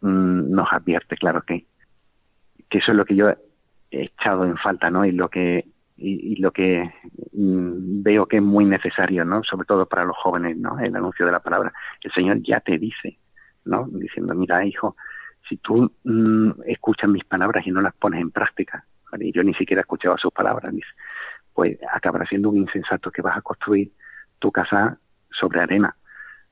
mm, 0.00 0.50
nos 0.50 0.72
advierte, 0.72 1.16
claro 1.16 1.42
que, 1.42 1.66
que 2.68 2.78
eso 2.78 2.90
es 2.92 2.96
lo 2.96 3.04
que 3.04 3.14
yo 3.14 3.32
echado 3.90 4.46
en 4.46 4.56
falta, 4.56 4.90
¿no? 4.90 5.04
Y 5.04 5.12
lo 5.12 5.28
que 5.28 5.66
y, 5.98 6.36
lo 6.36 6.50
que 6.52 6.90
mm, 7.32 8.02
veo 8.02 8.26
que 8.26 8.38
es 8.38 8.42
muy 8.42 8.64
necesario, 8.64 9.24
¿no? 9.24 9.42
Sobre 9.44 9.66
todo 9.66 9.86
para 9.86 10.04
los 10.04 10.16
jóvenes, 10.16 10.56
¿no? 10.56 10.80
El 10.80 10.96
anuncio 10.96 11.26
de 11.26 11.32
la 11.32 11.40
palabra. 11.40 11.72
El 12.02 12.12
Señor 12.12 12.42
ya 12.42 12.60
te 12.60 12.78
dice, 12.78 13.18
¿no? 13.64 13.86
Diciendo, 13.90 14.34
mira, 14.34 14.64
hijo, 14.64 14.96
si 15.48 15.56
tú 15.56 15.92
mm, 16.04 16.62
escuchas 16.66 17.10
mis 17.10 17.24
palabras 17.24 17.66
y 17.66 17.70
no 17.70 17.80
las 17.80 17.94
pones 17.94 18.20
en 18.20 18.30
práctica, 18.30 18.84
y 19.18 19.32
yo 19.32 19.42
ni 19.42 19.54
siquiera 19.54 19.82
escuchaba 19.82 20.16
sus 20.16 20.32
palabras, 20.32 20.72
pues 21.52 21.78
acabará 21.92 22.24
siendo 22.26 22.48
un 22.50 22.56
insensato 22.56 23.10
que 23.10 23.22
vas 23.22 23.36
a 23.36 23.42
construir 23.42 23.92
tu 24.38 24.50
casa 24.50 24.98
sobre 25.30 25.60
arena. 25.60 25.94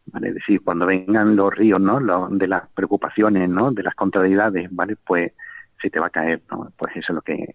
¿vale? 0.07 0.29
Es 0.29 0.35
decir, 0.35 0.63
cuando 0.63 0.87
vengan 0.87 1.37
los 1.37 1.55
ríos, 1.55 1.81
¿no? 1.81 2.29
de 2.31 2.47
las 2.47 2.69
preocupaciones, 2.71 3.49
¿no? 3.49 3.73
De 3.73 3.83
las 3.83 3.95
contrariedades, 3.95 4.69
¿vale? 4.71 4.97
Pues 4.97 5.33
se 5.81 5.91
te 5.91 5.99
va 5.99 6.09
a 6.09 6.11
caer, 6.11 6.43
¿no? 6.51 6.71
Pues 6.77 6.95
eso 6.97 7.13
es 7.13 7.15
lo 7.15 7.23
que 7.23 7.55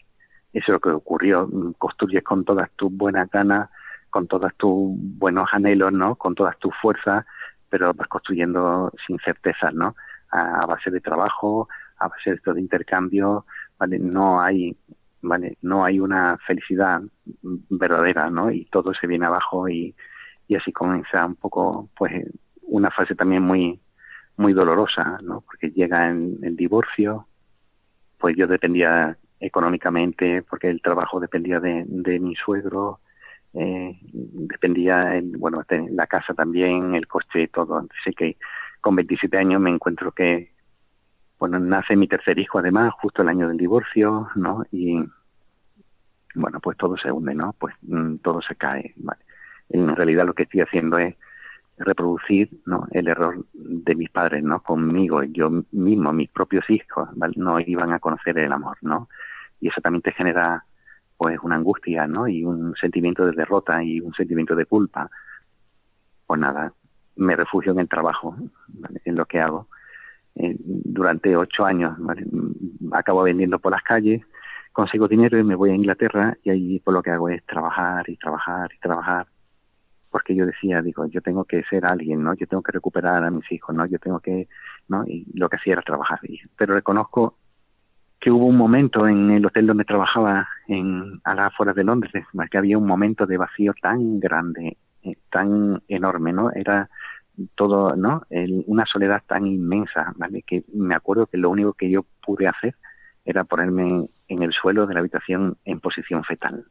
eso 0.53 0.65
es 0.67 0.73
lo 0.73 0.79
que 0.79 0.89
ocurrió. 0.89 1.49
Construyes 1.77 2.23
con 2.23 2.45
todas 2.45 2.71
tus 2.71 2.91
buenas 2.91 3.29
ganas, 3.29 3.69
con 4.09 4.27
todos 4.27 4.55
tus 4.55 4.93
buenos 4.97 5.49
anhelos, 5.51 5.91
¿no? 5.91 6.15
Con 6.15 6.33
todas 6.33 6.57
tus 6.59 6.73
fuerzas, 6.81 7.25
pero 7.75 7.93
vas 7.93 8.07
construyendo 8.07 8.89
sin 9.05 9.19
certezas, 9.19 9.73
¿no? 9.73 9.97
A, 10.31 10.65
base 10.65 10.89
de 10.91 11.01
trabajo, 11.01 11.67
a 11.97 12.07
base 12.07 12.39
de, 12.45 12.53
de 12.53 12.61
intercambio, 12.61 13.45
¿vale? 13.77 13.99
No 13.99 14.41
hay 14.41 14.77
¿vale? 15.21 15.57
No 15.61 15.83
hay 15.83 15.99
una 15.99 16.37
felicidad 16.47 17.01
verdadera, 17.69 18.29
¿no? 18.29 18.49
Y 18.49 18.63
todo 18.65 18.93
se 18.93 19.07
viene 19.07 19.25
abajo 19.25 19.67
y, 19.67 19.93
y 20.47 20.55
así 20.55 20.71
comienza 20.71 21.25
un 21.25 21.35
poco, 21.35 21.89
pues, 21.97 22.13
una 22.61 22.91
fase 22.91 23.13
también 23.13 23.41
muy, 23.41 23.81
muy 24.37 24.53
dolorosa, 24.53 25.17
¿no? 25.21 25.41
Porque 25.41 25.71
llega 25.71 26.09
el 26.09 26.55
divorcio, 26.55 27.27
pues 28.17 28.37
yo 28.37 28.47
dependía 28.47 29.17
económicamente, 29.41 30.43
porque 30.43 30.69
el 30.69 30.81
trabajo 30.81 31.19
dependía 31.19 31.59
de, 31.59 31.83
de 31.85 32.19
mi 32.21 32.35
suegro, 32.35 33.01
eh, 33.55 33.99
dependía, 34.01 35.15
el, 35.15 35.37
bueno, 35.37 35.63
la 35.89 36.07
casa 36.07 36.33
también, 36.33 36.95
el 36.95 37.07
coche, 37.07 37.47
todo. 37.47 37.85
Así 38.01 38.13
que 38.13 38.37
con 38.81 38.95
27 38.95 39.37
años 39.37 39.61
me 39.61 39.69
encuentro 39.69 40.11
que, 40.11 40.51
bueno, 41.39 41.59
nace 41.59 41.95
mi 41.95 42.07
tercer 42.07 42.37
hijo 42.39 42.59
además, 42.59 42.93
justo 43.01 43.21
el 43.21 43.29
año 43.29 43.47
del 43.47 43.57
divorcio, 43.57 44.29
¿no? 44.35 44.63
Y 44.71 45.03
bueno, 46.35 46.59
pues 46.59 46.77
todo 46.77 46.97
se 46.97 47.11
hunde, 47.11 47.33
¿no? 47.33 47.55
Pues 47.57 47.75
mm, 47.81 48.17
todo 48.17 48.41
se 48.41 48.55
cae, 48.55 48.93
¿vale? 48.97 49.21
En 49.69 49.95
realidad 49.95 50.25
lo 50.25 50.33
que 50.33 50.43
estoy 50.43 50.61
haciendo 50.61 50.97
es 50.97 51.15
reproducir 51.77 52.49
¿no? 52.65 52.87
el 52.91 53.07
error 53.07 53.45
de 53.53 53.95
mis 53.95 54.09
padres, 54.09 54.43
¿no? 54.43 54.61
Conmigo, 54.61 55.23
yo 55.23 55.49
mismo, 55.71 56.13
mis 56.13 56.29
propios 56.29 56.69
hijos, 56.69 57.09
no 57.35 57.59
iban 57.59 57.93
a 57.93 57.99
conocer 57.99 58.37
el 58.37 58.51
amor, 58.51 58.77
¿no? 58.81 59.09
Y 59.59 59.69
eso 59.69 59.81
también 59.81 60.01
te 60.01 60.11
genera, 60.11 60.65
pues, 61.17 61.37
una 61.41 61.55
angustia, 61.55 62.07
¿no? 62.07 62.27
Y 62.27 62.43
un 62.43 62.75
sentimiento 62.75 63.25
de 63.25 63.33
derrota 63.33 63.83
y 63.83 63.99
un 63.99 64.13
sentimiento 64.13 64.55
de 64.55 64.65
culpa. 64.65 65.09
Pues 66.25 66.39
nada, 66.39 66.73
me 67.15 67.35
refugio 67.35 67.71
en 67.71 67.79
el 67.79 67.89
trabajo, 67.89 68.35
en 69.03 69.15
lo 69.15 69.25
que 69.25 69.39
hago. 69.39 69.67
Eh, 70.35 70.55
durante 70.59 71.35
ocho 71.37 71.65
años, 71.65 71.97
acabo 72.91 73.23
vendiendo 73.23 73.59
por 73.59 73.71
las 73.71 73.83
calles, 73.83 74.21
consigo 74.73 75.07
dinero 75.07 75.37
y 75.39 75.43
me 75.43 75.55
voy 75.55 75.69
a 75.69 75.75
Inglaterra 75.75 76.37
y 76.43 76.49
ahí 76.49 76.79
por 76.79 76.93
lo 76.93 77.01
que 77.01 77.11
hago 77.11 77.29
es 77.29 77.45
trabajar 77.45 78.09
y 78.09 78.17
trabajar 78.17 78.69
y 78.73 78.79
trabajar 78.79 79.27
porque 80.15 80.33
yo 80.33 80.45
decía, 80.45 80.81
digo, 80.81 81.05
yo 81.07 81.19
tengo 81.19 81.43
que 81.43 81.61
ser 81.63 81.85
alguien, 81.85 82.23
¿no? 82.23 82.33
Yo 82.35 82.47
tengo 82.47 82.63
que 82.63 82.71
recuperar 82.71 83.21
a 83.25 83.29
mis 83.29 83.51
hijos, 83.51 83.75
¿no? 83.75 83.85
Yo 83.85 83.99
tengo 83.99 84.21
que, 84.21 84.47
¿no? 84.87 85.03
Y 85.05 85.27
lo 85.33 85.49
que 85.49 85.57
hacía 85.57 85.73
era 85.73 85.81
trabajar. 85.81 86.21
Pero 86.55 86.73
reconozco 86.73 87.35
que 88.19 88.31
hubo 88.31 88.45
un 88.45 88.57
momento 88.57 89.07
en 89.07 89.31
el 89.31 89.45
hotel 89.45 89.67
donde 89.67 89.85
trabajaba 89.85 90.47
en 90.67 91.21
a 91.23 91.35
las 91.35 91.47
afueras 91.47 91.75
de 91.75 91.83
Londres, 91.83 92.25
que 92.49 92.57
había 92.57 92.77
un 92.77 92.87
momento 92.87 93.25
de 93.25 93.37
vacío 93.37 93.73
tan 93.81 94.19
grande, 94.19 94.77
eh, 95.03 95.17
tan 95.29 95.81
enorme, 95.87 96.33
¿no? 96.33 96.51
Era 96.51 96.89
todo, 97.55 97.95
¿no? 97.95 98.23
una 98.67 98.85
soledad 98.85 99.21
tan 99.27 99.45
inmensa, 99.45 100.13
¿vale? 100.15 100.41
Que 100.43 100.63
me 100.73 100.95
acuerdo 100.95 101.27
que 101.29 101.37
lo 101.37 101.49
único 101.49 101.73
que 101.73 101.89
yo 101.89 102.05
pude 102.25 102.47
hacer 102.47 102.75
era 103.25 103.43
ponerme 103.43 104.07
en 104.27 104.43
el 104.43 104.53
suelo 104.53 104.85
de 104.85 104.93
la 104.93 105.01
habitación 105.01 105.57
en 105.65 105.79
posición 105.79 106.23
fetal. 106.23 106.65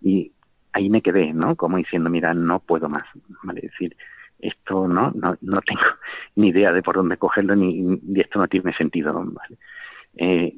Y 0.00 0.32
ahí 0.72 0.88
me 0.88 1.02
quedé, 1.02 1.32
¿no? 1.32 1.54
Como 1.56 1.76
diciendo, 1.76 2.10
mira, 2.10 2.34
no 2.34 2.60
puedo 2.60 2.88
más, 2.88 3.04
¿vale? 3.42 3.60
Es 3.64 3.70
decir, 3.72 3.96
esto 4.38 4.88
no, 4.88 5.12
no, 5.14 5.36
no 5.40 5.60
tengo 5.60 5.82
ni 6.36 6.48
idea 6.48 6.72
de 6.72 6.82
por 6.82 6.96
dónde 6.96 7.18
cogerlo, 7.18 7.54
ni, 7.54 8.00
esto 8.16 8.38
no 8.38 8.48
tiene 8.48 8.72
sentido, 8.74 9.12
¿vale? 9.12 9.58
Eh, 10.16 10.56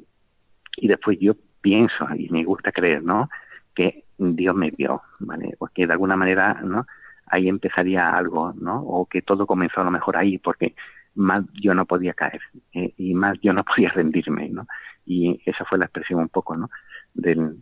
y 0.77 0.87
después 0.87 1.17
yo 1.19 1.33
pienso, 1.61 2.07
y 2.15 2.29
me 2.29 2.43
gusta 2.43 2.71
creer, 2.71 3.03
¿no? 3.03 3.29
Que 3.73 4.05
Dios 4.17 4.55
me 4.55 4.71
vio, 4.71 5.01
¿vale? 5.19 5.55
O 5.59 5.67
que 5.67 5.87
de 5.87 5.93
alguna 5.93 6.15
manera, 6.15 6.61
¿no? 6.63 6.85
Ahí 7.27 7.47
empezaría 7.47 8.15
algo, 8.15 8.53
¿no? 8.53 8.81
O 8.81 9.05
que 9.05 9.21
todo 9.21 9.47
comenzó 9.47 9.81
a 9.81 9.85
lo 9.85 9.91
mejor 9.91 10.17
ahí, 10.17 10.37
porque 10.37 10.75
más 11.15 11.43
yo 11.53 11.73
no 11.73 11.85
podía 11.85 12.13
caer 12.13 12.41
eh, 12.73 12.93
y 12.97 13.13
más 13.13 13.39
yo 13.41 13.53
no 13.53 13.63
podía 13.75 13.89
rendirme, 13.89 14.49
¿no? 14.49 14.67
Y 15.05 15.41
esa 15.45 15.65
fue 15.65 15.77
la 15.77 15.85
expresión 15.85 16.19
un 16.19 16.29
poco, 16.29 16.55
¿no? 16.55 16.69
Del, 17.13 17.57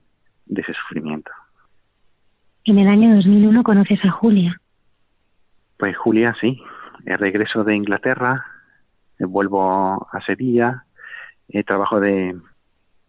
de 0.46 0.62
ese 0.62 0.74
sufrimiento. 0.74 1.32
En 2.66 2.78
el 2.78 2.88
año 2.88 3.16
2001 3.16 3.64
conoces 3.64 4.04
a 4.06 4.12
Julia. 4.12 4.60
Pues 5.78 5.98
Julia, 5.98 6.36
sí. 6.40 6.62
El 7.06 7.18
regreso 7.18 7.64
de 7.64 7.76
Inglaterra, 7.76 8.46
eh, 9.18 9.26
vuelvo 9.26 10.08
a 10.12 10.22
Sevilla, 10.26 10.86
eh, 11.52 11.64
trabajo 11.64 12.00
de, 12.00 12.36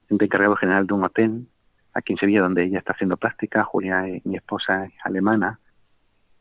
encargado 0.08 0.56
general 0.56 0.86
de 0.86 0.94
un 0.94 1.04
hotel 1.04 1.46
aquí 1.94 2.12
en 2.12 2.18
Sevilla 2.18 2.42
donde 2.42 2.64
ella 2.64 2.78
está 2.78 2.92
haciendo 2.92 3.16
práctica. 3.16 3.64
Julia, 3.64 4.04
mi 4.24 4.36
esposa, 4.36 4.86
es 4.86 4.92
alemana. 5.04 5.58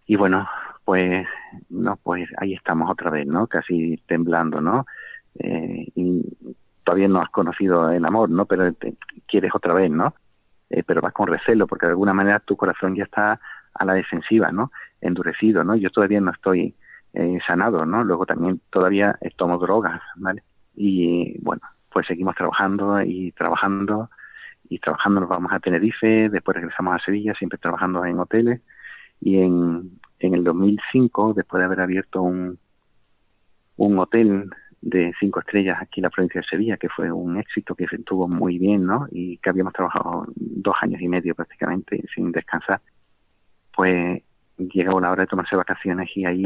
Y 0.06 0.16
bueno, 0.16 0.48
pues 0.84 1.28
no, 1.70 1.98
pues 1.98 2.28
ahí 2.38 2.54
estamos 2.54 2.90
otra 2.90 3.10
vez, 3.12 3.28
¿no? 3.28 3.48
Casi 3.48 3.98
temblando, 4.08 4.62
¿no? 4.62 4.86
Eh, 5.40 5.88
y 5.96 6.24
todavía 6.84 7.08
no 7.08 7.22
has 7.22 7.30
conocido 7.30 7.90
el 7.92 8.04
amor, 8.04 8.30
¿no? 8.30 8.46
Pero 8.46 8.74
quieres 9.28 9.52
otra 9.54 9.74
vez, 9.74 9.92
¿no? 9.92 10.16
Eh, 10.70 10.84
pero 10.86 11.02
vas 11.02 11.14
con 11.14 11.28
recelo 11.28 11.68
porque 11.68 11.86
de 11.86 11.92
alguna 11.92 12.14
manera 12.14 12.40
tu 12.40 12.56
corazón 12.56 12.96
ya 12.96 13.04
está 13.04 13.40
a 13.74 13.86
la 13.86 13.94
defensiva, 13.94 14.52
¿no? 14.52 14.72
Endurecido, 15.00 15.64
¿no? 15.64 15.76
Yo 15.76 15.90
todavía 15.92 16.22
no 16.22 16.32
estoy 16.32 16.76
eh, 17.14 17.40
sanado, 17.46 17.86
¿no? 17.86 18.04
Luego 18.04 18.26
también 18.26 18.62
todavía 18.70 19.18
tomo 19.36 19.58
drogas, 19.58 20.02
¿vale? 20.16 20.44
Y 20.76 21.38
bueno, 21.42 21.62
pues 21.92 22.08
seguimos 22.08 22.36
trabajando 22.36 23.02
y 23.02 23.32
trabajando 23.34 24.10
y 24.70 24.80
trabajando 24.80 25.22
nos 25.22 25.30
vamos 25.30 25.52
a 25.52 25.60
Tenerife, 25.60 26.30
después 26.30 26.56
regresamos 26.56 26.96
a 26.96 27.04
Sevilla, 27.04 27.34
siempre 27.36 27.60
trabajando 27.60 28.06
en 28.06 28.20
hoteles 28.20 28.62
y 29.20 29.40
en, 29.40 30.00
en 30.20 30.34
el 30.34 30.44
2005, 30.44 31.34
después 31.34 31.60
de 31.60 31.66
haber 31.66 31.82
abierto 31.82 32.22
un, 32.22 32.58
un 33.78 34.00
hotel 34.00 34.50
de 34.82 35.14
cinco 35.20 35.40
estrellas 35.42 35.78
aquí 35.80 36.00
en 36.00 36.04
la 36.04 36.10
provincia 36.10 36.42
de 36.42 36.48
Sevilla, 36.48 36.78
que 36.78 36.90
fue 36.90 37.12
un 37.12 37.38
éxito 37.38 37.76
que 37.76 37.86
estuvo 37.86 38.28
muy 38.28 38.58
bien, 38.58 38.86
¿no? 38.86 39.08
Y 39.12 39.38
que 39.38 39.50
habíamos 39.50 39.74
trabajado 39.74 40.26
dos 40.36 40.76
años 40.82 41.02
y 41.02 41.08
medio 41.08 41.36
prácticamente 41.36 42.04
sin 42.14 42.32
descansar. 42.32 42.82
Pues 43.76 44.24
llegó 44.58 45.00
la 45.00 45.12
hora 45.12 45.24
de 45.24 45.28
tomarse 45.28 45.56
vacaciones 45.56 46.10
y 46.16 46.26
ahí 46.26 46.46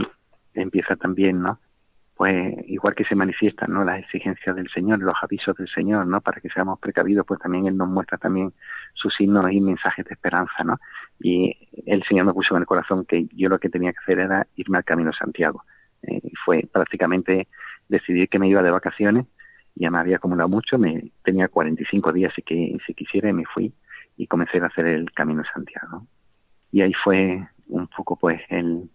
empieza 0.54 0.96
también, 0.96 1.42
¿no? 1.42 1.60
Pues 2.16 2.56
igual 2.68 2.96
que 2.96 3.04
se 3.04 3.14
manifiestan, 3.14 3.74
¿no? 3.74 3.84
Las 3.84 4.00
exigencias 4.00 4.56
del 4.56 4.70
Señor, 4.70 5.00
los 5.00 5.16
avisos 5.22 5.56
del 5.58 5.68
Señor, 5.68 6.08
¿no? 6.08 6.22
Para 6.22 6.40
que 6.40 6.50
seamos 6.50 6.80
precavidos, 6.80 7.26
pues 7.26 7.42
también 7.42 7.68
Él 7.68 7.76
nos 7.76 7.90
muestra 7.90 8.18
también 8.18 8.54
sus 8.94 9.14
signos 9.16 9.52
y 9.52 9.60
mensajes 9.60 10.06
de 10.06 10.14
esperanza, 10.14 10.64
¿no? 10.64 10.80
Y 11.20 11.54
el 11.86 12.04
Señor 12.04 12.26
me 12.26 12.34
puso 12.34 12.56
en 12.56 12.62
el 12.62 12.68
corazón 12.68 13.06
que 13.06 13.28
yo 13.34 13.50
lo 13.50 13.60
que 13.60 13.70
tenía 13.70 13.92
que 13.92 14.00
hacer 14.00 14.20
era 14.20 14.48
irme 14.56 14.78
al 14.78 14.86
Camino 14.86 15.12
Santiago. 15.12 15.64
Eh, 16.04 16.22
fue 16.46 16.68
prácticamente 16.72 17.48
decidí 17.90 18.28
que 18.28 18.40
me 18.40 18.48
iba 18.48 18.64
de 18.64 18.72
vacaciones, 18.72 19.26
ya 19.76 19.92
me 19.92 20.00
había 20.00 20.18
acumulado 20.18 20.50
mucho, 20.50 20.78
me 20.78 21.12
tenía 21.24 21.48
45 21.48 22.14
días 22.14 22.34
y 22.38 22.42
que 22.42 22.78
si 22.86 22.94
quisiera 22.94 23.32
me 23.34 23.46
fui 23.46 23.74
y 24.18 24.28
comencé 24.28 24.60
a 24.60 24.68
hacer 24.68 24.88
el 24.88 25.12
Camino 25.12 25.44
Santiago. 25.54 26.08
Y 26.72 26.82
ahí 26.82 26.94
fue 26.94 27.46
un 27.68 27.88
poco 27.88 28.16
pues 28.16 28.42
el, 28.50 28.90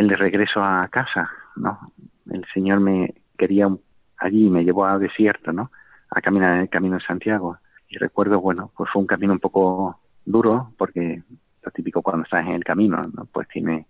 el 0.00 0.08
de 0.08 0.16
regreso 0.16 0.64
a 0.64 0.88
casa, 0.88 1.30
¿no? 1.56 1.78
El 2.30 2.46
Señor 2.54 2.80
me 2.80 3.12
quería 3.36 3.68
allí, 4.16 4.48
me 4.48 4.64
llevó 4.64 4.86
a 4.86 4.98
desierto, 4.98 5.52
¿no? 5.52 5.70
A 6.10 6.22
caminar 6.22 6.54
en 6.54 6.62
el 6.62 6.68
Camino 6.70 6.94
de 6.94 7.04
Santiago. 7.04 7.58
Y 7.86 7.98
recuerdo, 7.98 8.40
bueno, 8.40 8.72
pues 8.74 8.88
fue 8.90 9.02
un 9.02 9.06
camino 9.06 9.34
un 9.34 9.40
poco 9.40 10.00
duro 10.24 10.72
porque 10.78 11.22
lo 11.62 11.70
típico 11.70 12.00
cuando 12.00 12.24
estás 12.24 12.46
en 12.46 12.52
el 12.52 12.64
camino, 12.64 13.10
¿no? 13.12 13.26
Pues 13.26 13.46
tiene 13.48 13.86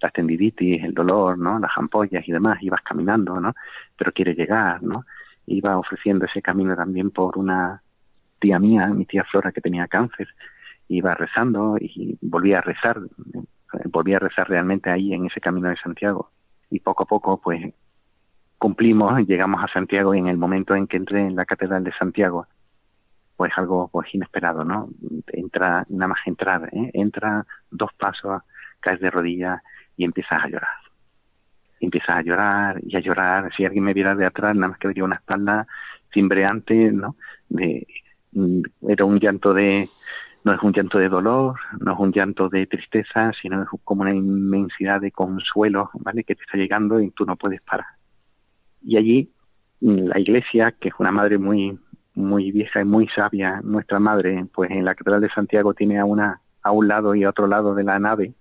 la 0.00 0.10
tendiditis, 0.10 0.82
el 0.82 0.94
dolor, 0.94 1.38
¿no? 1.38 1.60
Las 1.60 1.70
ampollas 1.76 2.26
y 2.26 2.32
demás, 2.32 2.60
ibas 2.60 2.82
caminando, 2.82 3.38
¿no? 3.38 3.54
Pero 3.96 4.10
quiere 4.10 4.34
llegar, 4.34 4.82
¿no? 4.82 5.04
Iba 5.46 5.78
ofreciendo 5.78 6.24
ese 6.24 6.42
camino 6.42 6.74
también 6.74 7.12
por 7.12 7.38
una 7.38 7.80
tía 8.40 8.58
mía, 8.58 8.88
mi 8.88 9.04
tía 9.04 9.22
Flora, 9.22 9.52
que 9.52 9.60
tenía 9.60 9.86
cáncer. 9.86 10.26
Iba 10.88 11.14
rezando 11.14 11.76
y 11.78 12.18
volvía 12.20 12.58
a 12.58 12.62
rezar, 12.62 12.98
volvía 13.90 14.16
a 14.16 14.20
rezar 14.20 14.48
realmente 14.48 14.90
ahí 14.90 15.12
en 15.12 15.26
ese 15.26 15.40
camino 15.40 15.68
de 15.68 15.76
Santiago. 15.76 16.30
Y 16.70 16.80
poco 16.80 17.04
a 17.04 17.06
poco, 17.06 17.40
pues, 17.40 17.74
cumplimos, 18.58 19.20
llegamos 19.26 19.62
a 19.62 19.72
Santiago 19.72 20.14
y 20.14 20.18
en 20.18 20.28
el 20.28 20.38
momento 20.38 20.74
en 20.74 20.86
que 20.86 20.96
entré 20.96 21.20
en 21.20 21.36
la 21.36 21.44
Catedral 21.44 21.84
de 21.84 21.92
Santiago, 21.92 22.46
pues 23.36 23.52
algo 23.56 23.88
pues 23.88 24.14
inesperado, 24.14 24.64
¿no? 24.64 24.88
Entra, 25.26 25.84
nada 25.88 26.08
más 26.08 26.20
entrar, 26.26 26.68
¿eh? 26.72 26.90
entra 26.94 27.44
dos 27.70 27.90
pasos, 27.94 28.42
caes 28.78 29.00
de 29.00 29.10
rodillas 29.10 29.60
y 29.96 30.04
empiezas 30.04 30.44
a 30.44 30.48
llorar. 30.48 30.76
empiezas 31.80 32.10
a 32.10 32.22
llorar 32.22 32.80
y 32.86 32.96
a 32.96 33.00
llorar. 33.00 33.50
Si 33.56 33.64
alguien 33.64 33.82
me 33.82 33.94
viera 33.94 34.14
de 34.14 34.26
atrás, 34.26 34.54
nada 34.54 34.68
más 34.68 34.78
que 34.78 34.86
vería 34.86 35.02
una 35.02 35.16
espalda 35.16 35.66
cimbreante, 36.12 36.92
¿no? 36.92 37.16
De, 37.48 37.86
mm, 38.32 38.62
era 38.88 39.04
un 39.04 39.18
llanto 39.18 39.52
de, 39.52 39.88
no 40.44 40.52
es 40.52 40.62
un 40.62 40.72
llanto 40.72 40.98
de 40.98 41.08
dolor, 41.08 41.56
no 41.80 41.92
es 41.92 41.98
un 41.98 42.12
llanto 42.12 42.48
de 42.48 42.66
tristeza, 42.66 43.32
sino 43.40 43.62
es 43.62 43.68
como 43.84 44.02
una 44.02 44.14
inmensidad 44.14 45.00
de 45.00 45.12
consuelo, 45.12 45.90
¿vale? 45.94 46.24
Que 46.24 46.34
te 46.34 46.42
está 46.42 46.56
llegando 46.56 47.00
y 47.00 47.10
tú 47.10 47.24
no 47.24 47.36
puedes 47.36 47.62
parar. 47.62 47.86
Y 48.82 48.96
allí 48.96 49.30
mm, 49.80 50.08
la 50.08 50.18
iglesia, 50.18 50.72
que 50.72 50.88
es 50.88 50.94
una 50.98 51.12
madre 51.12 51.38
muy 51.38 51.78
muy 52.14 52.52
vieja 52.52 52.82
y 52.82 52.84
muy 52.84 53.08
sabia, 53.08 53.62
nuestra 53.62 53.98
madre, 53.98 54.44
pues 54.52 54.70
en 54.70 54.84
la 54.84 54.94
Catedral 54.94 55.22
de 55.22 55.30
Santiago 55.30 55.72
tiene 55.72 55.98
a 55.98 56.04
una 56.04 56.40
a 56.62 56.70
un 56.70 56.88
lado 56.88 57.14
y 57.14 57.24
a 57.24 57.30
otro 57.30 57.46
lado 57.46 57.74
de 57.74 57.84
la 57.84 57.98
nave 57.98 58.34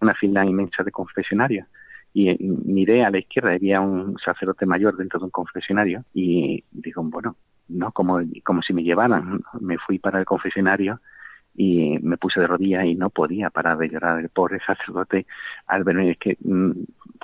una 0.00 0.14
fila 0.14 0.44
inmensa 0.44 0.82
de 0.82 0.90
confesionarios 0.90 1.66
y 2.14 2.36
miré 2.38 3.04
a 3.04 3.10
la 3.10 3.18
izquierda 3.18 3.52
había 3.52 3.80
un 3.80 4.18
sacerdote 4.18 4.66
mayor 4.66 4.96
dentro 4.96 5.18
de 5.18 5.24
un 5.26 5.30
confesionario 5.30 6.04
y 6.12 6.64
digo 6.70 7.02
bueno 7.04 7.36
no 7.68 7.92
como 7.92 8.20
como 8.44 8.62
si 8.62 8.74
me 8.74 8.82
llevaran 8.82 9.40
me 9.60 9.78
fui 9.78 9.98
para 9.98 10.18
el 10.18 10.26
confesionario 10.26 11.00
y 11.54 11.98
me 12.00 12.16
puse 12.16 12.40
de 12.40 12.46
rodillas 12.46 12.84
y 12.84 12.94
no 12.94 13.10
podía 13.10 13.50
parar 13.50 13.78
de 13.78 13.88
llorar. 13.88 14.20
El 14.20 14.28
pobre 14.30 14.58
sacerdote 14.60 15.26
al 15.66 15.84
verme 15.84 16.10
es 16.10 16.18
que 16.18 16.36
mm, 16.40 16.70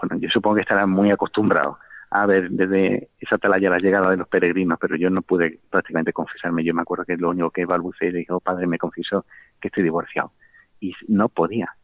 bueno 0.01 0.19
yo 0.19 0.29
supongo 0.31 0.57
que 0.57 0.63
estará 0.63 0.87
muy 0.87 1.11
acostumbrado 1.11 1.79
a 2.11 2.27
ver 2.27 2.51
desde 2.51 3.11
esa 3.21 3.37
atalaya 3.37 3.71
la 3.71 3.79
llegada 3.79 4.11
de 4.11 4.17
los 4.17 4.29
peregrinos 4.29 4.79
pero 4.81 4.97
yo 4.97 5.11
no 5.11 5.23
pude 5.23 5.61
prácticamente 5.71 6.13
confesarme. 6.13 6.65
Yo 6.65 6.75
me 6.75 6.83
acuerdo 6.83 7.05
que 7.05 7.17
lo 7.17 7.31
único 7.31 7.51
que 7.51 7.65
balbuceé 7.65 8.13
le 8.13 8.21
dijo 8.21 8.41
padre 8.41 8.67
me 8.67 8.79
confesó 8.79 9.25
que 9.61 9.69
estoy 9.69 9.83
divorciado 9.83 10.33
y 10.81 10.95
no 11.09 11.29
podía 11.29 11.75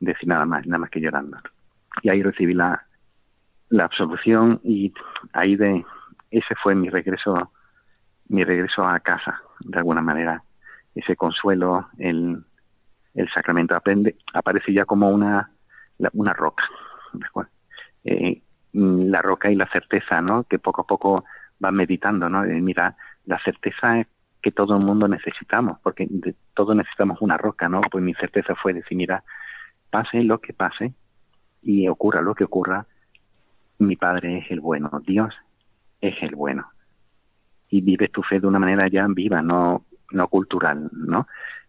decir 0.00 0.28
nada 0.28 0.44
más 0.46 0.66
nada 0.66 0.78
más 0.78 0.90
que 0.90 1.00
llorando. 1.00 1.38
Y 2.02 2.08
ahí 2.08 2.22
recibí 2.22 2.54
la, 2.54 2.86
la 3.68 3.84
absolución 3.84 4.60
y 4.64 4.92
ahí 5.32 5.56
de 5.56 5.84
ese 6.30 6.54
fue 6.60 6.74
mi 6.74 6.88
regreso 6.88 7.50
mi 8.28 8.42
regreso 8.42 8.86
a 8.86 8.98
casa 9.00 9.40
de 9.60 9.78
alguna 9.78 10.00
manera 10.00 10.42
ese 10.94 11.16
consuelo 11.16 11.88
el, 11.98 12.42
el 13.14 13.28
sacramento 13.32 13.74
aprende 13.74 14.16
aparece 14.32 14.72
ya 14.72 14.84
como 14.84 15.08
una 15.08 15.50
una 16.12 16.32
roca 16.32 16.64
eh, 18.04 18.42
la 18.72 19.22
roca 19.22 19.50
y 19.50 19.54
la 19.54 19.68
certeza 19.70 20.20
no 20.20 20.44
que 20.44 20.58
poco 20.58 20.82
a 20.82 20.86
poco 20.86 21.24
va 21.64 21.70
meditando 21.70 22.28
no 22.28 22.42
mira 22.42 22.96
la 23.26 23.38
certeza 23.40 24.00
es 24.00 24.06
que 24.42 24.50
todo 24.50 24.76
el 24.76 24.84
mundo 24.84 25.08
necesitamos 25.08 25.78
porque 25.82 26.06
de, 26.10 26.34
todos 26.54 26.76
necesitamos 26.76 27.20
una 27.20 27.36
roca 27.36 27.68
no 27.68 27.80
pues 27.82 28.02
mi 28.02 28.14
certeza 28.14 28.54
fue 28.54 28.72
decir 28.72 28.96
mira 28.96 29.24
pase 29.90 30.22
lo 30.22 30.40
que 30.40 30.52
pase 30.52 30.94
y 31.64 31.88
ocurra 31.88 32.20
lo 32.20 32.34
que 32.34 32.44
ocurra, 32.44 32.86
mi 33.78 33.96
Padre 33.96 34.38
es 34.38 34.50
el 34.50 34.60
bueno, 34.60 34.90
Dios 35.04 35.34
es 36.00 36.14
el 36.22 36.36
bueno. 36.36 36.68
Y 37.70 37.80
vives 37.80 38.12
tu 38.12 38.22
fe 38.22 38.38
de 38.38 38.46
una 38.46 38.58
manera 38.58 38.86
ya 38.88 39.06
viva, 39.08 39.42
no, 39.42 39.84
no 40.10 40.28
cultural, 40.28 40.90
¿no? 40.92 41.26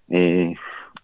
Eh, 0.10 0.54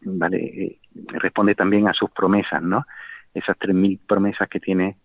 vale, 0.01 0.37
eh, 0.37 0.79
responde 1.07 1.55
también 1.55 1.87
a 1.87 1.93
sus 1.93 2.11
promesas, 2.11 2.61
¿no? 2.61 2.85
Esas 3.33 3.57
tres 3.57 3.75
mil 3.75 3.99
promesas 4.05 4.49
que 4.49 4.59
tiene 4.59 4.97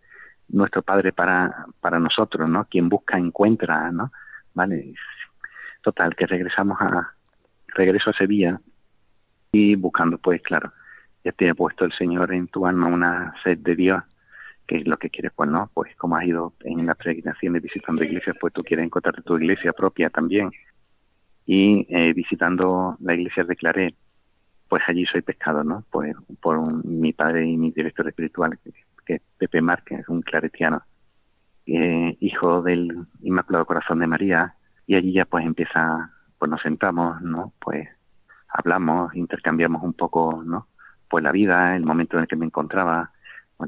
nuestro 0.49 0.83
Padre 0.83 1.13
para, 1.13 1.67
para 1.81 1.99
nosotros, 1.99 2.49
¿no? 2.49 2.67
Quien 2.67 2.89
busca 2.89 3.19
encuentra, 3.19 3.91
¿no? 3.91 4.13
Vale, 4.55 4.95
total, 5.83 6.15
que 6.17 6.27
regresamos 6.27 6.81
a, 6.81 7.13
regreso 7.69 8.11
a 8.11 8.15
Sevilla 8.15 8.61
y 9.53 9.75
buscando, 9.77 10.19
pues 10.19 10.43
claro, 10.43 10.73
ya 11.25 11.33
te 11.33 11.49
ha 11.49 11.55
puesto 11.55 11.85
el 11.85 11.93
Señor 11.93 12.33
en 12.33 12.49
tu 12.49 12.67
alma 12.67 12.87
una 12.87 13.35
sed 13.43 13.59
de 13.59 13.75
Dios, 13.75 14.03
que 14.67 14.79
es 14.79 14.87
lo 14.87 14.97
que 14.97 15.11
quieres, 15.11 15.33
pues 15.35 15.49
no, 15.49 15.71
pues 15.73 15.95
como 15.97 16.17
has 16.17 16.25
ido 16.25 16.55
en 16.65 16.87
la 16.87 16.95
peregrinación 16.95 17.53
de 17.53 17.61
visitando 17.61 18.03
iglesias, 18.05 18.37
pues 18.41 18.53
tú 18.53 18.63
quieres 18.63 18.87
encontrar 18.87 19.23
tu 19.23 19.37
iglesia 19.37 19.73
propia 19.73 20.11
también. 20.11 20.51
Y 21.47 21.87
eh, 21.89 22.13
visitando 22.13 22.97
la 23.01 23.15
iglesia 23.15 23.45
de 23.45 23.57
Claret, 23.57 23.95
pues 24.69 24.83
allí 24.89 25.07
soy 25.07 25.23
pescado, 25.23 25.63
¿no? 25.63 25.85
Pues 25.91 26.15
por 26.41 26.85
mi 26.85 27.13
padre 27.13 27.47
y 27.47 27.57
mi 27.57 27.71
director 27.71 28.09
espiritual, 28.09 28.59
que, 28.63 29.15
es 29.15 29.23
Pepe 29.39 29.61
Márquez, 29.61 30.09
un 30.09 30.23
claretiano, 30.23 30.83
eh, 31.67 32.17
hijo 32.21 32.63
del 32.63 33.07
Inmaculado 33.23 33.65
Corazón 33.65 34.01
de 34.01 34.09
María, 34.09 34.55
y 34.87 34.97
allí 34.97 35.13
ya 35.13 35.25
pues 35.25 35.47
empieza, 35.47 36.11
pues 36.39 36.51
nos 36.51 36.61
sentamos, 36.63 37.21
¿no? 37.23 37.53
Pues 37.61 37.89
hablamos, 38.49 39.15
intercambiamos 39.15 39.83
un 39.83 39.93
poco, 39.93 40.43
¿no? 40.45 40.67
pues 41.09 41.23
la 41.25 41.33
vida, 41.33 41.77
el 41.77 41.85
momento 41.85 42.17
en 42.17 42.23
el 42.23 42.29
que 42.29 42.37
me 42.37 42.47
encontraba, 42.47 43.13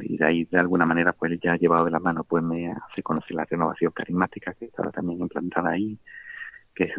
y 0.01 0.17
de 0.19 0.27
ahí 0.27 0.45
de 0.45 0.59
alguna 0.59 0.85
manera 0.85 1.13
pues 1.13 1.39
ya 1.41 1.57
llevado 1.57 1.87
de 1.87 1.91
la 1.91 1.99
mano 1.99 2.23
pues 2.23 2.45
me 2.45 2.71
hace 2.71 3.03
conocer 3.03 3.35
la 3.35 3.47
renovación 3.47 3.91
carismática 3.93 4.53
que 4.53 4.67
estaba 4.67 4.91
también 4.91 5.21
implantada 5.21 5.71
ahí, 5.71 5.99
que 6.75 6.85
es 6.85 6.93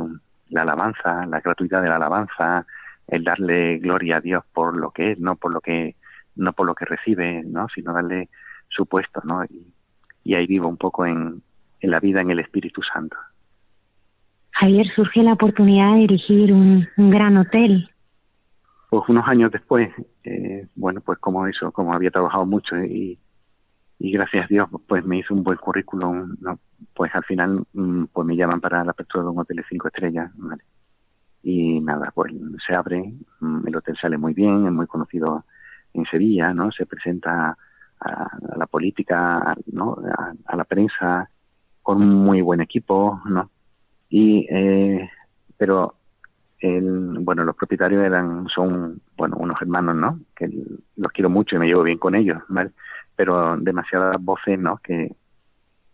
la 0.50 0.64
alabanza, 0.64 1.26
la 1.26 1.40
gratuidad 1.42 1.82
de 1.82 1.90
la 1.90 1.96
alabanza, 1.96 2.66
el 3.08 3.24
darle 3.24 3.78
gloria 3.80 4.18
a 4.18 4.22
Dios 4.22 4.44
por 4.54 4.76
lo 4.76 4.92
que 4.92 5.12
es, 5.12 5.20
no 5.20 5.36
por 5.36 5.52
lo 5.52 5.62
que 5.62 5.96
no 6.36 6.54
por 6.54 6.66
lo 6.66 6.76
que 6.76 6.86
recibe, 6.86 7.44
¿no? 7.44 7.68
sino 7.70 7.94
darle 7.94 8.30
su 8.70 8.86
puesto, 8.86 9.22
¿no? 9.24 9.44
Y, 9.46 9.74
ahí 10.36 10.46
vivo 10.46 10.68
un 10.68 10.78
poco 10.78 11.08
en, 11.08 11.42
en 11.80 11.92
la 11.92 12.00
vida 12.00 12.22
en 12.22 12.30
el 12.30 12.40
Espíritu 12.40 12.84
Santo. 12.84 13.18
Javier, 14.52 14.86
surge 14.96 15.24
la 15.24 15.34
oportunidad 15.34 15.94
de 15.94 16.00
dirigir 16.02 16.54
un 16.54 16.88
gran 16.98 17.36
hotel 17.38 17.90
pues 18.90 19.04
unos 19.08 19.28
años 19.28 19.52
después, 19.52 19.90
eh, 20.24 20.68
bueno, 20.76 21.02
pues 21.02 21.20
como 21.20 21.46
eso, 21.46 21.72
como 21.72 21.94
había 21.94 22.10
trabajado 22.10 22.46
mucho 22.46 22.76
y, 22.84 23.20
y 24.00 24.12
gracias 24.12 24.46
a 24.46 24.48
Dios, 24.48 24.70
pues 24.88 25.06
me 25.06 25.20
hizo 25.20 25.34
un 25.34 25.44
buen 25.44 25.58
currículum, 25.58 26.38
¿no? 26.40 26.60
pues 26.94 27.14
al 27.14 27.24
final 27.24 27.64
mm, 27.74 28.06
pues 28.14 28.26
me 28.26 28.36
llaman 28.36 28.62
para 28.62 28.84
la 28.84 28.92
apertura 28.92 29.24
de 29.24 29.30
un 29.30 29.40
hotel 29.40 29.58
de 29.58 29.66
cinco 29.70 29.88
estrellas, 29.88 30.32
¿vale? 30.36 30.62
Y 31.44 31.80
nada, 31.80 32.12
pues 32.14 32.34
se 32.66 32.76
abre, 32.76 33.14
mm, 33.40 33.68
el 33.68 33.76
hotel 33.76 33.98
sale 34.02 34.18
muy 34.18 34.34
bien, 34.34 34.66
es 34.66 34.72
muy 34.72 34.88
conocido 34.88 35.46
en 35.94 36.06
Sevilla, 36.06 36.54
¿no? 36.54 36.72
Se 36.72 36.86
presenta 36.86 37.58
a, 38.00 38.38
la 38.58 38.68
política, 38.68 39.56
¿no? 39.72 39.98
A, 40.46 40.56
la 40.56 40.64
prensa, 40.64 41.30
con 41.82 42.02
un 42.02 42.16
muy 42.16 42.42
buen 42.42 42.62
equipo, 42.62 43.22
¿no? 43.26 43.50
Y, 44.10 44.48
eh, 44.50 45.10
pero 45.58 45.96
el, 46.60 47.20
bueno, 47.20 47.44
los 47.44 47.56
propietarios 47.56 48.04
eran, 48.04 48.48
son, 48.48 49.02
bueno, 49.18 49.38
unos 49.38 49.62
hermanos, 49.62 49.96
¿no? 49.96 50.20
Que 50.36 50.48
los 50.98 51.12
quiero 51.12 51.30
mucho 51.30 51.56
y 51.56 51.60
me 51.60 51.68
llevo 51.68 51.84
bien 51.84 51.98
con 51.98 52.16
ellos, 52.16 52.42
¿vale? 52.50 52.72
Pero 53.20 53.58
demasiadas 53.58 54.16
voces, 54.24 54.58
¿no? 54.58 54.78
Que, 54.78 55.14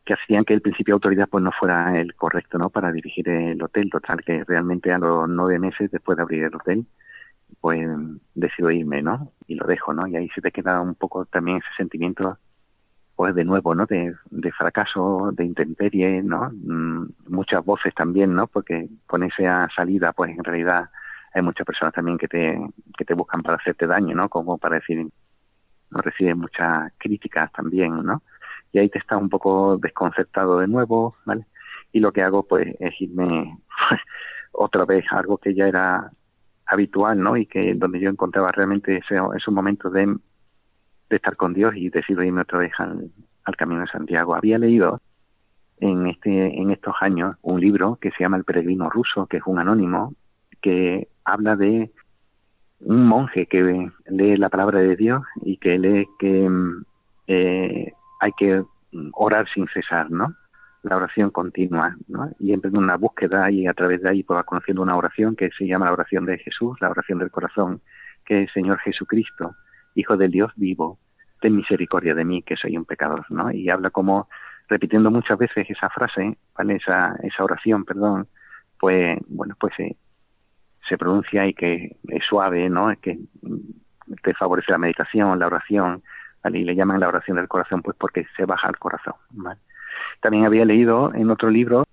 hacían 0.07 0.45
que 0.45 0.53
el 0.53 0.61
principio 0.61 0.91
de 0.93 0.97
autoridad 0.97 1.27
pues 1.27 1.43
no 1.43 1.51
fuera 1.51 1.99
el 1.99 2.13
correcto, 2.13 2.59
¿no? 2.59 2.69
Para 2.69 2.91
dirigir 2.91 3.27
el 3.27 3.59
hotel, 3.63 3.89
total, 3.89 4.21
que 4.23 4.43
realmente 4.43 4.93
a 4.93 4.99
los 4.99 5.27
nueve 5.27 5.57
meses 5.57 5.89
después 5.89 6.17
de 6.17 6.21
abrir 6.21 6.43
el 6.43 6.55
hotel, 6.55 6.85
pues 7.59 7.89
decido 8.35 8.69
irme, 8.69 9.01
¿no? 9.01 9.31
Y 9.47 9.55
lo 9.55 9.65
dejo, 9.65 9.91
¿no? 9.91 10.05
Y 10.05 10.15
ahí 10.15 10.29
se 10.35 10.41
te 10.41 10.51
queda 10.51 10.79
un 10.81 10.93
poco 10.93 11.25
también 11.25 11.57
ese 11.57 11.67
sentimiento 11.77 12.37
pues 13.15 13.33
de 13.33 13.43
nuevo, 13.43 13.73
¿no? 13.73 13.87
De, 13.87 14.13
de 14.29 14.51
fracaso, 14.51 15.31
de 15.33 15.45
intemperie, 15.45 16.21
¿no? 16.21 16.51
Mm, 16.51 17.07
muchas 17.29 17.65
voces 17.65 17.91
también, 17.95 18.35
¿no? 18.35 18.45
Porque 18.45 18.87
con 19.07 19.23
esa 19.23 19.67
salida, 19.75 20.13
pues 20.13 20.37
en 20.37 20.43
realidad 20.43 20.91
hay 21.33 21.41
muchas 21.41 21.65
personas 21.65 21.95
también 21.95 22.19
que 22.19 22.27
te, 22.27 22.55
que 22.95 23.05
te 23.05 23.15
buscan 23.15 23.41
para 23.41 23.57
hacerte 23.57 23.87
daño, 23.87 24.15
¿no? 24.15 24.29
Como 24.29 24.59
para 24.59 24.75
decir, 24.75 25.07
no 25.95 26.01
recibes 26.01 26.35
muchas 26.35 26.91
críticas 26.97 27.51
también, 27.53 28.03
¿no? 28.03 28.21
Y 28.71 28.79
ahí 28.79 28.89
te 28.89 28.99
estás 28.99 29.21
un 29.21 29.29
poco 29.29 29.77
desconcertado 29.77 30.59
de 30.59 30.67
nuevo, 30.67 31.15
¿vale? 31.25 31.45
Y 31.93 31.99
lo 32.01 32.11
que 32.11 32.21
hago, 32.21 32.43
pues, 32.43 32.75
es 32.79 32.99
irme 32.99 33.57
otra 34.51 34.85
vez 34.85 35.05
a 35.11 35.19
algo 35.19 35.37
que 35.37 35.53
ya 35.53 35.67
era 35.67 36.11
habitual, 36.65 37.19
¿no? 37.19 37.37
Y 37.37 37.45
que 37.45 37.73
donde 37.75 37.99
yo 37.99 38.09
encontraba 38.09 38.49
realmente 38.51 38.97
ese, 38.97 39.15
un 39.21 39.55
momento 39.55 39.89
de 39.89 40.17
estar 41.09 41.37
con 41.37 41.53
Dios 41.53 41.73
y 41.75 41.89
decido 41.89 42.23
irme 42.23 42.41
otra 42.41 42.59
vez 42.59 42.73
al, 42.77 43.11
Camino 43.57 43.81
de 43.81 43.87
Santiago. 43.87 44.35
Había 44.35 44.57
leído 44.57 45.01
en, 45.77 46.07
este, 46.07 46.59
en 46.59 46.71
estos 46.71 46.95
años 46.99 47.35
un 47.43 47.61
libro 47.61 47.97
que 48.01 48.09
se 48.11 48.23
llama 48.23 48.37
El 48.37 48.43
Peregrino 48.43 48.89
Ruso, 48.89 49.27
que 49.27 49.37
es 49.37 49.43
un 49.45 49.59
anónimo, 49.59 50.15
que 50.61 51.09
habla 51.23 51.55
de 51.55 51.91
un 52.81 53.07
monje 53.07 53.47
que 53.47 53.91
lee 54.07 54.37
la 54.37 54.49
palabra 54.49 54.79
de 54.79 54.95
Dios 54.95 55.23
y 55.41 55.57
que 55.57 55.77
lee 55.77 56.07
que 56.19 56.49
eh, 57.27 57.93
hay 58.19 58.31
que 58.37 58.63
orar 59.13 59.47
sin 59.53 59.67
cesar, 59.67 60.11
¿no? 60.11 60.35
La 60.83 60.97
oración 60.97 61.31
continua, 61.31 61.95
¿no? 62.07 62.29
Y 62.39 62.53
emprende 62.53 62.77
una 62.77 62.97
búsqueda 62.97 63.49
y 63.49 63.67
a 63.67 63.73
través 63.73 64.01
de 64.01 64.09
ahí 64.09 64.23
pues 64.23 64.37
va 64.37 64.43
conociendo 64.43 64.81
una 64.81 64.95
oración 64.95 65.35
que 65.35 65.49
se 65.57 65.65
llama 65.65 65.87
la 65.87 65.93
oración 65.93 66.25
de 66.25 66.37
Jesús, 66.37 66.77
la 66.79 66.89
oración 66.89 67.19
del 67.19 67.31
corazón, 67.31 67.81
que 68.25 68.43
es 68.43 68.51
Señor 68.51 68.79
Jesucristo, 68.79 69.55
Hijo 69.95 70.17
del 70.17 70.31
Dios 70.31 70.51
vivo, 70.55 70.99
ten 71.39 71.55
misericordia 71.55 72.13
de 72.13 72.25
mí, 72.25 72.43
que 72.43 72.57
soy 72.57 72.77
un 72.77 72.85
pecador, 72.85 73.25
¿no? 73.29 73.51
Y 73.51 73.69
habla 73.69 73.89
como 73.89 74.27
repitiendo 74.67 75.09
muchas 75.09 75.37
veces 75.37 75.69
esa 75.69 75.89
frase, 75.89 76.37
¿vale? 76.57 76.75
Esa, 76.75 77.15
esa 77.23 77.43
oración, 77.43 77.85
perdón, 77.85 78.27
pues, 78.79 79.17
bueno, 79.27 79.55
pues 79.59 79.73
se, 79.77 79.95
se 80.87 80.97
pronuncia 80.97 81.47
y 81.47 81.53
que 81.53 81.97
es 82.07 82.23
suave, 82.25 82.69
¿no? 82.69 82.91
Es 82.91 82.99
que 82.99 83.17
te 84.23 84.33
favorece 84.33 84.71
la 84.71 84.77
meditación, 84.77 85.39
la 85.39 85.47
oración, 85.47 86.03
Y 86.51 86.63
le 86.63 86.75
llaman 86.75 86.99
la 86.99 87.07
oración 87.07 87.37
del 87.37 87.47
corazón, 87.47 87.81
pues 87.81 87.97
porque 87.99 88.27
se 88.37 88.45
baja 88.45 88.67
al 88.67 88.77
corazón, 88.77 89.15
¿vale? 89.31 89.59
También 90.21 90.45
había 90.45 90.63
leído 90.63 91.11
en 91.13 91.31
otro 91.31 91.49
libro 91.49 91.83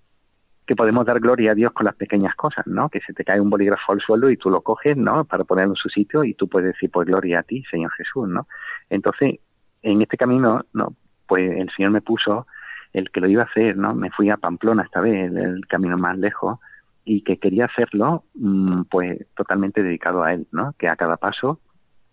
que 0.66 0.76
podemos 0.76 1.06
dar 1.06 1.20
gloria 1.20 1.52
a 1.52 1.54
Dios 1.54 1.72
con 1.72 1.86
las 1.86 1.94
pequeñas 1.96 2.34
cosas, 2.36 2.66
¿no? 2.66 2.88
Que 2.88 3.00
se 3.00 3.14
te 3.14 3.24
cae 3.24 3.40
un 3.40 3.50
bolígrafo 3.50 3.92
al 3.92 4.00
suelo 4.00 4.30
y 4.30 4.36
tú 4.36 4.50
lo 4.50 4.60
coges, 4.60 4.96
¿no? 4.96 5.24
Para 5.24 5.44
ponerlo 5.44 5.72
en 5.72 5.76
su 5.76 5.88
sitio 5.88 6.22
y 6.22 6.34
tú 6.34 6.48
puedes 6.48 6.74
decir, 6.74 6.90
pues 6.90 7.06
gloria 7.06 7.40
a 7.40 7.42
ti, 7.42 7.64
Señor 7.70 7.90
Jesús, 7.92 8.28
¿no? 8.28 8.46
Entonces, 8.90 9.40
en 9.82 10.02
este 10.02 10.16
camino, 10.16 10.64
¿no? 10.72 10.94
Pues 11.26 11.50
el 11.50 11.70
Señor 11.74 11.90
me 11.90 12.02
puso 12.02 12.46
el 12.92 13.10
que 13.10 13.20
lo 13.20 13.28
iba 13.28 13.42
a 13.42 13.46
hacer, 13.46 13.76
¿no? 13.76 13.94
Me 13.94 14.10
fui 14.10 14.28
a 14.30 14.36
Pamplona 14.36 14.82
esta 14.82 15.00
vez, 15.00 15.32
el 15.34 15.66
camino 15.66 15.96
más 15.96 16.18
lejos, 16.18 16.58
y 17.04 17.22
que 17.22 17.38
quería 17.38 17.66
hacerlo, 17.66 18.24
mm, 18.34 18.82
pues 18.90 19.26
totalmente 19.34 19.82
dedicado 19.82 20.22
a 20.22 20.34
Él, 20.34 20.46
¿no? 20.52 20.74
Que 20.78 20.88
a 20.88 20.96
cada 20.96 21.16
paso 21.16 21.60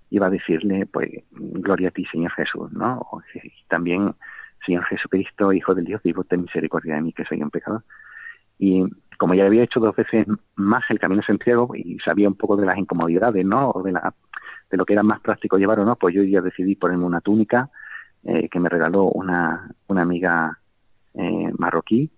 iba 0.09 0.27
a 0.27 0.31
decirle, 0.31 0.85
pues, 0.87 1.09
gloria 1.31 1.89
a 1.89 1.91
ti, 1.91 2.05
Señor 2.05 2.31
Jesús, 2.31 2.71
¿no? 2.71 3.07
Y 3.35 3.51
también, 3.67 4.15
Señor 4.65 4.83
Jesucristo, 4.85 5.53
Hijo 5.53 5.75
del 5.75 5.85
Dios 5.85 6.01
vivo, 6.03 6.23
ten 6.23 6.41
misericordia 6.41 6.95
de 6.95 7.01
mí, 7.01 7.13
que 7.13 7.25
soy 7.25 7.41
un 7.41 7.51
pecador. 7.51 7.83
Y 8.57 8.83
como 9.17 9.33
ya 9.35 9.45
había 9.45 9.63
hecho 9.63 9.79
dos 9.79 9.95
veces 9.95 10.25
más 10.55 10.83
el 10.89 10.99
Camino 10.99 11.21
Santiago 11.21 11.75
y 11.75 11.97
sabía 11.99 12.27
un 12.27 12.35
poco 12.35 12.57
de 12.57 12.65
las 12.65 12.77
incomodidades, 12.77 13.45
¿no? 13.45 13.69
O 13.69 13.83
de, 13.83 13.91
la, 13.91 14.13
de 14.71 14.77
lo 14.77 14.85
que 14.85 14.93
era 14.93 15.03
más 15.03 15.19
práctico 15.19 15.57
llevar 15.57 15.79
o 15.79 15.85
no, 15.85 15.95
pues 15.95 16.15
yo 16.15 16.23
ya 16.23 16.41
decidí 16.41 16.75
ponerme 16.75 17.05
una 17.05 17.21
túnica 17.21 17.69
eh, 18.23 18.49
que 18.49 18.59
me 18.59 18.69
regaló 18.69 19.03
una, 19.05 19.69
una 19.87 20.01
amiga 20.01 20.59
eh, 21.13 21.51
marroquí. 21.57 22.11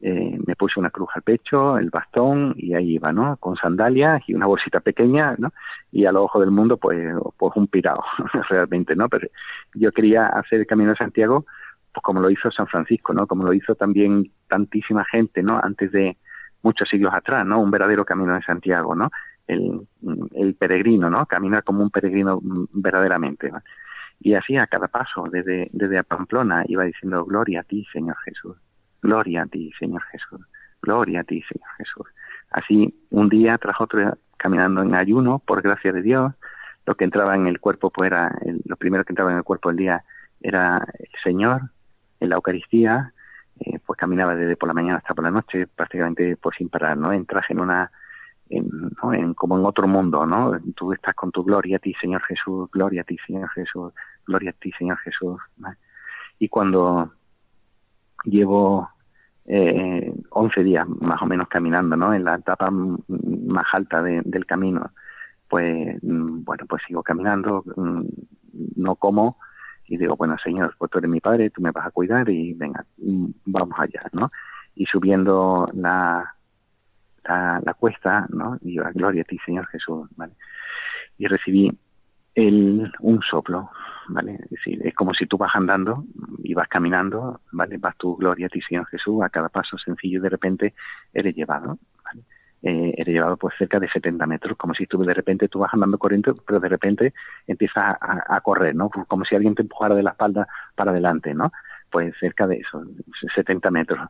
Eh, 0.00 0.38
me 0.46 0.54
puse 0.54 0.78
una 0.78 0.90
cruz 0.90 1.08
al 1.14 1.22
pecho, 1.22 1.76
el 1.76 1.90
bastón 1.90 2.54
y 2.56 2.74
ahí 2.74 2.94
iba, 2.94 3.12
¿no? 3.12 3.36
Con 3.38 3.56
sandalias 3.56 4.22
y 4.28 4.34
una 4.34 4.46
bolsita 4.46 4.80
pequeña, 4.80 5.34
¿no? 5.38 5.52
Y 5.90 6.06
a 6.06 6.12
los 6.12 6.22
ojos 6.22 6.42
del 6.42 6.52
mundo, 6.52 6.76
pues, 6.76 7.14
pues 7.36 7.52
un 7.56 7.66
pirado, 7.66 8.02
realmente, 8.48 8.94
¿no? 8.94 9.08
Pero 9.08 9.28
yo 9.74 9.90
quería 9.90 10.26
hacer 10.26 10.60
el 10.60 10.66
Camino 10.66 10.90
de 10.90 10.96
Santiago 10.96 11.44
pues 11.92 12.02
como 12.02 12.20
lo 12.20 12.30
hizo 12.30 12.50
San 12.50 12.66
Francisco, 12.66 13.12
¿no? 13.12 13.26
Como 13.26 13.44
lo 13.44 13.52
hizo 13.52 13.74
también 13.74 14.30
tantísima 14.48 15.04
gente, 15.04 15.42
¿no? 15.42 15.58
Antes 15.62 15.90
de 15.92 16.16
muchos 16.62 16.88
siglos 16.88 17.14
atrás, 17.14 17.46
¿no? 17.46 17.60
Un 17.60 17.70
verdadero 17.70 18.04
camino 18.04 18.34
de 18.34 18.42
Santiago, 18.42 18.94
¿no? 18.94 19.10
El, 19.46 20.54
peregrino, 20.58 21.08
¿no? 21.08 21.24
Caminar 21.26 21.64
como 21.64 21.82
un 21.82 21.90
peregrino 21.90 22.40
verdaderamente, 22.72 23.50
¿no? 23.50 23.60
Y 24.20 24.34
así 24.34 24.56
a 24.56 24.66
cada 24.66 24.88
paso, 24.88 25.24
desde, 25.30 25.70
desde 25.72 26.02
Pamplona, 26.02 26.64
iba 26.66 26.84
diciendo, 26.84 27.24
gloria 27.24 27.60
a 27.60 27.64
ti, 27.64 27.86
Señor 27.92 28.16
Jesús, 28.24 28.56
gloria 29.02 29.42
a 29.42 29.46
ti, 29.46 29.72
Señor 29.78 30.02
Jesús, 30.10 30.40
gloria 30.82 31.20
a 31.20 31.24
ti, 31.24 31.42
Señor 31.42 31.68
Jesús. 31.76 32.06
Así, 32.50 32.94
un 33.10 33.28
día 33.28 33.58
tras 33.58 33.80
otro, 33.80 34.16
caminando 34.36 34.82
en 34.82 34.94
ayuno, 34.94 35.38
por 35.40 35.62
gracia 35.62 35.92
de 35.92 36.02
Dios, 36.02 36.32
lo 36.86 36.94
que 36.94 37.04
entraba 37.04 37.34
en 37.34 37.46
el 37.46 37.60
cuerpo, 37.60 37.90
pues 37.90 38.06
era, 38.06 38.34
lo 38.64 38.76
primero 38.76 39.04
que 39.04 39.12
entraba 39.12 39.30
en 39.30 39.38
el 39.38 39.44
cuerpo 39.44 39.68
del 39.68 39.76
día 39.76 40.04
era 40.40 40.86
el 40.98 41.10
Señor, 41.22 41.70
en 42.20 42.30
la 42.30 42.36
Eucaristía, 42.36 43.12
eh, 43.60 43.78
pues 43.84 43.98
caminaba 43.98 44.34
desde 44.34 44.56
por 44.56 44.68
la 44.68 44.74
mañana 44.74 44.98
hasta 44.98 45.14
por 45.14 45.24
la 45.24 45.30
noche, 45.30 45.66
prácticamente 45.66 46.36
pues 46.36 46.56
sin 46.56 46.68
parar, 46.68 46.96
¿no? 46.96 47.12
Entras 47.12 47.44
en 47.50 47.60
una, 47.60 47.90
en, 48.48 48.68
¿no? 49.02 49.12
en, 49.12 49.34
como 49.34 49.58
en 49.58 49.66
otro 49.66 49.86
mundo, 49.86 50.24
¿no? 50.24 50.58
Tú 50.76 50.92
estás 50.92 51.14
con 51.14 51.30
tu 51.32 51.44
gloria 51.44 51.76
a 51.76 51.80
ti, 51.80 51.94
Señor 52.00 52.22
Jesús, 52.22 52.70
gloria 52.70 53.02
a 53.02 53.04
ti, 53.04 53.18
Señor 53.26 53.50
Jesús, 53.50 53.92
gloria 54.26 54.50
a 54.50 54.54
ti, 54.54 54.72
Señor 54.78 54.98
Jesús. 54.98 55.40
Y 56.38 56.48
cuando 56.48 57.12
llevo 58.24 58.88
eh, 59.46 60.12
11 60.30 60.62
días 60.62 60.86
más 60.88 61.22
o 61.22 61.26
menos 61.26 61.48
caminando, 61.48 61.96
¿no? 61.96 62.12
En 62.12 62.24
la 62.24 62.36
etapa 62.36 62.70
más 62.70 63.66
alta 63.72 64.02
del 64.02 64.44
camino, 64.44 64.92
pues, 65.48 66.02
mm, 66.02 66.44
bueno, 66.44 66.66
pues 66.68 66.82
sigo 66.86 67.02
caminando, 67.02 67.64
mm, 67.76 68.02
no 68.76 68.96
como, 68.96 69.38
y 69.86 69.96
digo, 69.96 70.16
bueno, 70.16 70.36
Señor, 70.42 70.74
pues 70.78 70.90
tú 70.90 70.98
eres 70.98 71.10
mi 71.10 71.20
padre, 71.20 71.50
tú 71.50 71.62
me 71.62 71.70
vas 71.70 71.86
a 71.86 71.90
cuidar 71.90 72.28
y 72.28 72.52
venga, 72.54 72.84
mm, 72.98 73.26
vamos 73.46 73.78
allá, 73.78 74.02
¿no? 74.12 74.28
Y 74.74 74.84
subiendo 74.84 75.68
la, 75.74 76.34
la, 77.24 77.74
cuesta, 77.74 78.26
¿no? 78.28 78.58
Y 78.60 78.74
yo, 78.74 78.84
gloria 78.94 79.22
a 79.22 79.24
ti, 79.24 79.38
Señor 79.44 79.66
Jesús, 79.68 80.08
¿vale? 80.16 80.34
Y 81.16 81.26
recibí 81.26 81.72
el, 82.34 82.92
un 83.00 83.20
soplo, 83.22 83.70
¿vale? 84.08 84.34
Es 84.42 84.50
decir, 84.50 84.86
es 84.86 84.94
como 84.94 85.14
si 85.14 85.26
tú 85.26 85.38
vas 85.38 85.54
andando 85.54 86.04
y 86.42 86.54
vas 86.54 86.68
caminando, 86.68 87.40
¿vale? 87.52 87.78
Vas 87.78 87.96
tu 87.96 88.16
gloria 88.16 88.46
a 88.46 88.50
ti, 88.50 88.60
Señor 88.62 88.86
Jesús, 88.86 89.22
a 89.22 89.28
cada 89.28 89.48
paso 89.48 89.78
sencillo 89.78 90.18
y 90.18 90.22
de 90.22 90.28
repente 90.28 90.74
eres 91.12 91.34
llevado, 91.34 91.78
¿vale? 92.04 92.22
eh, 92.62 92.94
eres 92.96 93.14
llevado 93.14 93.36
pues 93.36 93.54
cerca 93.56 93.78
de 93.78 93.88
70 93.88 94.26
metros, 94.26 94.56
como 94.56 94.74
si 94.74 94.86
tú 94.86 95.02
de 95.04 95.14
repente 95.14 95.48
tú 95.48 95.60
vas 95.60 95.72
andando 95.72 95.98
corriendo, 95.98 96.34
pero 96.46 96.60
de 96.60 96.68
repente 96.68 97.14
empiezas 97.46 97.96
a, 98.00 98.40
correr, 98.40 98.74
¿no? 98.74 98.90
Como 98.90 99.24
si 99.24 99.34
alguien 99.34 99.54
te 99.54 99.62
empujara 99.62 99.94
de 99.94 100.02
la 100.02 100.10
espalda 100.10 100.48
para 100.74 100.90
adelante, 100.90 101.34
¿no? 101.34 101.52
Pues 101.90 102.14
cerca 102.18 102.46
de 102.46 102.56
eso, 102.56 102.84
70 103.34 103.70
metros. 103.70 104.08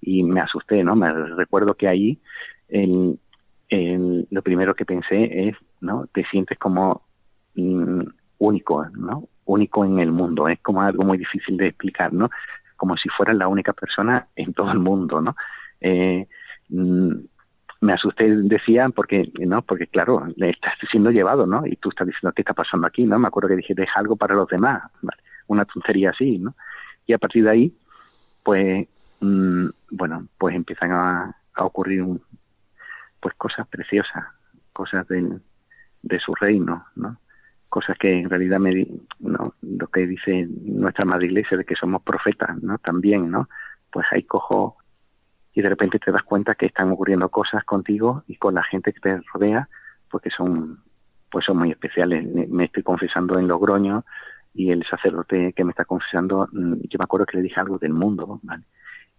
Y 0.00 0.22
me 0.22 0.40
asusté, 0.40 0.82
¿no? 0.82 0.96
Me 0.96 1.12
recuerdo 1.12 1.74
que 1.74 1.88
ahí 1.88 2.18
el, 2.68 3.18
lo 4.30 4.42
primero 4.42 4.74
que 4.74 4.86
pensé 4.86 5.48
es, 5.48 5.56
¿no? 5.80 6.06
Te 6.12 6.24
sientes 6.24 6.58
como 6.58 7.02
mm, 7.54 8.02
único, 8.38 8.86
¿no? 8.96 9.28
Único 9.50 9.84
en 9.84 9.98
el 9.98 10.12
mundo, 10.12 10.46
es 10.46 10.60
como 10.60 10.80
algo 10.80 11.02
muy 11.02 11.18
difícil 11.18 11.56
de 11.56 11.66
explicar, 11.66 12.12
¿no? 12.12 12.30
Como 12.76 12.96
si 12.96 13.08
fueras 13.08 13.36
la 13.36 13.48
única 13.48 13.72
persona 13.72 14.28
en 14.36 14.54
todo 14.54 14.70
el 14.70 14.78
mundo, 14.78 15.20
¿no? 15.20 15.34
Eh, 15.80 16.28
mm, 16.68 17.14
me 17.80 17.92
asusté, 17.92 18.28
decían, 18.28 18.92
porque, 18.92 19.32
¿no? 19.40 19.62
Porque 19.62 19.88
claro, 19.88 20.24
le 20.36 20.50
estás 20.50 20.74
siendo 20.88 21.10
llevado, 21.10 21.46
¿no? 21.46 21.66
Y 21.66 21.74
tú 21.76 21.88
estás 21.88 22.06
diciendo, 22.06 22.32
¿qué 22.32 22.42
está 22.42 22.54
pasando 22.54 22.86
aquí, 22.86 23.04
no? 23.04 23.18
Me 23.18 23.26
acuerdo 23.26 23.48
que 23.48 23.56
dije, 23.56 23.74
deja 23.74 23.98
algo 23.98 24.14
para 24.14 24.36
los 24.36 24.48
demás, 24.48 24.84
Una 25.48 25.64
tontería 25.64 26.10
así, 26.10 26.38
¿no? 26.38 26.54
Y 27.06 27.12
a 27.12 27.18
partir 27.18 27.42
de 27.42 27.50
ahí, 27.50 27.74
pues, 28.44 28.86
mm, 29.20 29.66
bueno, 29.90 30.28
pues 30.38 30.54
empiezan 30.54 30.92
a, 30.92 31.36
ocurrir, 31.56 32.04
pues, 33.18 33.34
cosas 33.34 33.66
preciosas, 33.66 34.26
cosas 34.72 35.08
de, 35.08 35.40
de 36.02 36.20
su 36.20 36.36
reino, 36.36 36.86
¿no? 36.94 37.16
Cosas 37.70 37.96
que 37.96 38.18
en 38.20 38.28
realidad 38.28 38.58
me. 38.58 38.86
Lo 39.20 39.86
que 39.86 40.06
dice 40.06 40.46
nuestra 40.64 41.06
madre 41.06 41.26
iglesia 41.26 41.56
de 41.56 41.64
que 41.64 41.76
somos 41.76 42.02
profetas, 42.02 42.62
¿no? 42.62 42.76
También, 42.78 43.30
¿no? 43.30 43.48
Pues 43.90 44.06
ahí 44.12 44.24
cojo 44.24 44.76
y 45.52 45.62
de 45.62 45.68
repente 45.68 45.98
te 45.98 46.12
das 46.12 46.22
cuenta 46.22 46.54
que 46.54 46.66
están 46.66 46.90
ocurriendo 46.90 47.28
cosas 47.28 47.64
contigo 47.64 48.22
y 48.26 48.36
con 48.36 48.54
la 48.54 48.62
gente 48.62 48.92
que 48.92 49.00
te 49.00 49.20
rodea, 49.32 49.68
pues 50.08 50.22
que 50.22 50.30
son, 50.30 50.82
pues 51.30 51.44
son 51.44 51.58
muy 51.58 51.70
especiales. 51.70 52.24
Me, 52.48 52.64
estoy 52.64 52.82
confesando 52.82 53.38
en 53.38 53.48
Logroño 53.48 54.04
y 54.54 54.70
el 54.70 54.84
sacerdote 54.86 55.52
que 55.52 55.64
me 55.64 55.70
está 55.70 55.84
confesando, 55.84 56.48
mm, 56.52 56.74
yo 56.88 56.98
me 56.98 57.04
acuerdo 57.04 57.26
que 57.26 57.38
le 57.38 57.42
dije 57.42 57.60
algo 57.60 57.78
del 57.78 57.92
mundo, 57.92 58.40
¿vale? 58.42 58.64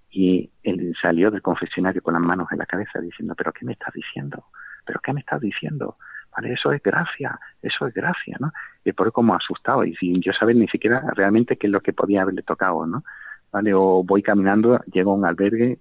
Y 0.09 0.51
él 0.63 0.93
salió 1.01 1.31
del 1.31 1.41
confesionario 1.41 2.01
con 2.01 2.13
las 2.13 2.23
manos 2.23 2.51
en 2.51 2.57
la 2.57 2.65
cabeza 2.65 2.99
diciendo, 2.99 3.33
pero 3.35 3.53
¿qué 3.53 3.65
me 3.65 3.73
estás 3.73 3.93
diciendo? 3.93 4.45
¿Pero 4.85 4.99
qué 5.01 5.13
me 5.13 5.21
estás 5.21 5.39
diciendo? 5.39 5.97
¿Vale? 6.35 6.53
Eso 6.53 6.71
es 6.71 6.81
gracia, 6.81 7.39
eso 7.61 7.87
es 7.87 7.93
gracia, 7.93 8.37
¿no? 8.39 8.51
Y 8.85 8.93
por 8.93 9.11
como 9.11 9.35
asustado 9.35 9.83
y 9.83 9.95
sin 9.95 10.21
yo 10.21 10.31
saber 10.33 10.55
ni 10.55 10.67
siquiera 10.67 11.03
realmente 11.13 11.57
qué 11.57 11.67
es 11.67 11.71
lo 11.71 11.81
que 11.81 11.93
podía 11.93 12.21
haberle 12.21 12.41
tocado, 12.41 12.85
¿no? 12.87 13.03
¿Vale? 13.51 13.73
O 13.73 14.03
voy 14.03 14.23
caminando, 14.23 14.79
llego 14.85 15.11
a 15.11 15.15
un 15.15 15.25
albergue 15.25 15.79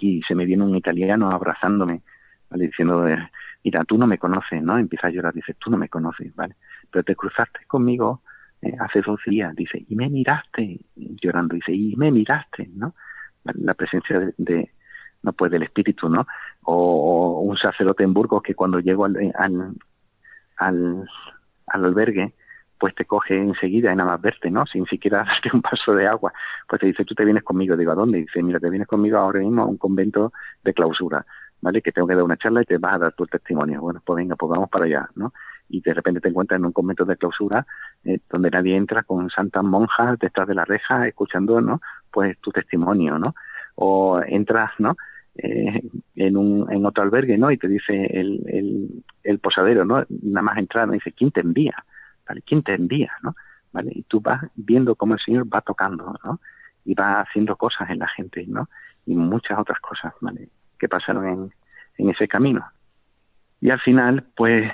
y 0.00 0.22
se 0.22 0.34
me 0.34 0.44
viene 0.44 0.64
un 0.64 0.76
italiano 0.76 1.30
abrazándome, 1.30 2.02
¿vale? 2.50 2.66
Diciendo, 2.66 3.06
mira, 3.62 3.84
tú 3.84 3.98
no 3.98 4.06
me 4.06 4.18
conoces, 4.18 4.62
¿no? 4.62 4.78
Empieza 4.78 5.06
a 5.08 5.10
llorar, 5.10 5.34
dice, 5.34 5.54
tú 5.54 5.70
no 5.70 5.76
me 5.76 5.88
conoces, 5.88 6.34
¿vale? 6.34 6.56
Pero 6.90 7.04
te 7.04 7.14
cruzaste 7.14 7.60
conmigo 7.66 8.22
eh, 8.62 8.74
hace 8.80 9.00
dos 9.00 9.20
días, 9.26 9.54
dice, 9.54 9.84
y 9.88 9.94
me 9.94 10.08
miraste, 10.08 10.80
llorando, 10.96 11.54
dice, 11.54 11.72
y 11.72 11.94
me 11.96 12.10
miraste, 12.10 12.68
¿no? 12.74 12.94
La 13.44 13.74
presencia 13.74 14.32
de, 14.36 14.72
no 15.22 15.32
pues 15.32 15.50
del 15.50 15.62
espíritu, 15.62 16.08
¿no? 16.08 16.26
O, 16.62 17.40
un 17.40 17.56
sacerdote 17.56 18.04
en 18.04 18.14
Burgos 18.14 18.42
que 18.42 18.54
cuando 18.54 18.80
llego 18.80 19.04
al, 19.04 19.16
al, 19.36 19.74
al, 20.56 21.08
al 21.66 21.84
albergue, 21.84 22.34
pues 22.78 22.94
te 22.94 23.04
coge 23.04 23.36
enseguida 23.36 23.92
y 23.92 23.96
nada 23.96 24.12
más 24.12 24.20
verte, 24.20 24.50
¿no? 24.50 24.64
Sin 24.66 24.86
siquiera 24.86 25.18
darte 25.24 25.50
un 25.52 25.62
paso 25.62 25.94
de 25.94 26.06
agua. 26.06 26.32
Pues 26.68 26.80
te 26.80 26.86
dice, 26.86 27.04
tú 27.04 27.14
te 27.14 27.24
vienes 27.24 27.42
conmigo. 27.42 27.76
Digo, 27.76 27.92
¿a 27.92 27.96
dónde? 27.96 28.18
Dice, 28.18 28.42
mira, 28.42 28.60
te 28.60 28.70
vienes 28.70 28.88
conmigo 28.88 29.18
ahora 29.18 29.40
mismo 29.40 29.62
a 29.62 29.66
un 29.66 29.76
convento 29.76 30.32
de 30.62 30.72
clausura, 30.72 31.26
¿vale? 31.60 31.82
Que 31.82 31.92
tengo 31.92 32.06
que 32.06 32.14
dar 32.14 32.24
una 32.24 32.36
charla 32.36 32.62
y 32.62 32.64
te 32.64 32.78
vas 32.78 32.94
a 32.94 32.98
dar 32.98 33.12
tu 33.12 33.26
testimonio. 33.26 33.80
Bueno, 33.80 34.00
pues 34.04 34.16
venga, 34.16 34.36
pues 34.36 34.50
vamos 34.50 34.70
para 34.70 34.84
allá, 34.84 35.08
¿no? 35.16 35.32
Y 35.68 35.80
de 35.82 35.92
repente 35.92 36.20
te 36.20 36.28
encuentras 36.28 36.58
en 36.58 36.66
un 36.66 36.72
convento 36.72 37.04
de 37.04 37.16
clausura 37.16 37.66
eh, 38.04 38.20
donde 38.30 38.50
nadie 38.50 38.76
entra 38.76 39.02
con 39.02 39.28
santas 39.28 39.64
monjas 39.64 40.18
detrás 40.18 40.48
de 40.48 40.54
la 40.54 40.64
reja 40.64 41.06
escuchando, 41.06 41.60
¿no? 41.60 41.80
Pues 42.10 42.38
tu 42.38 42.50
testimonio, 42.52 43.18
¿no? 43.18 43.34
O 43.80 44.20
entras, 44.26 44.72
¿no? 44.78 44.96
Eh, 45.36 45.82
en, 46.16 46.36
un, 46.36 46.70
en 46.72 46.84
otro 46.84 47.04
albergue, 47.04 47.38
¿no? 47.38 47.50
Y 47.52 47.58
te 47.58 47.68
dice 47.68 48.06
el, 48.06 48.42
el, 48.48 49.04
el 49.22 49.38
posadero, 49.38 49.84
¿no? 49.84 50.04
Nada 50.08 50.42
más 50.42 50.58
entrar, 50.58 50.86
¿no? 50.86 50.94
dice, 50.94 51.12
¿quién 51.12 51.30
te 51.30 51.40
envía? 51.40 51.84
¿vale? 52.28 52.42
¿Quién 52.42 52.62
te 52.62 52.74
envía, 52.74 53.12
no? 53.22 53.34
¿Vale? 53.72 53.92
Y 53.94 54.02
tú 54.02 54.20
vas 54.20 54.44
viendo 54.56 54.94
cómo 54.94 55.14
el 55.14 55.20
Señor 55.20 55.46
va 55.52 55.60
tocando, 55.60 56.14
¿no? 56.24 56.40
Y 56.84 56.94
va 56.94 57.20
haciendo 57.20 57.56
cosas 57.56 57.90
en 57.90 58.00
la 58.00 58.08
gente, 58.08 58.44
¿no? 58.48 58.68
Y 59.06 59.14
muchas 59.14 59.58
otras 59.58 59.78
cosas, 59.80 60.12
¿vale? 60.20 60.48
Que 60.78 60.88
pasaron 60.88 61.26
en, 61.26 61.52
en 61.98 62.10
ese 62.10 62.26
camino. 62.26 62.64
Y 63.60 63.70
al 63.70 63.80
final, 63.80 64.24
pues, 64.36 64.72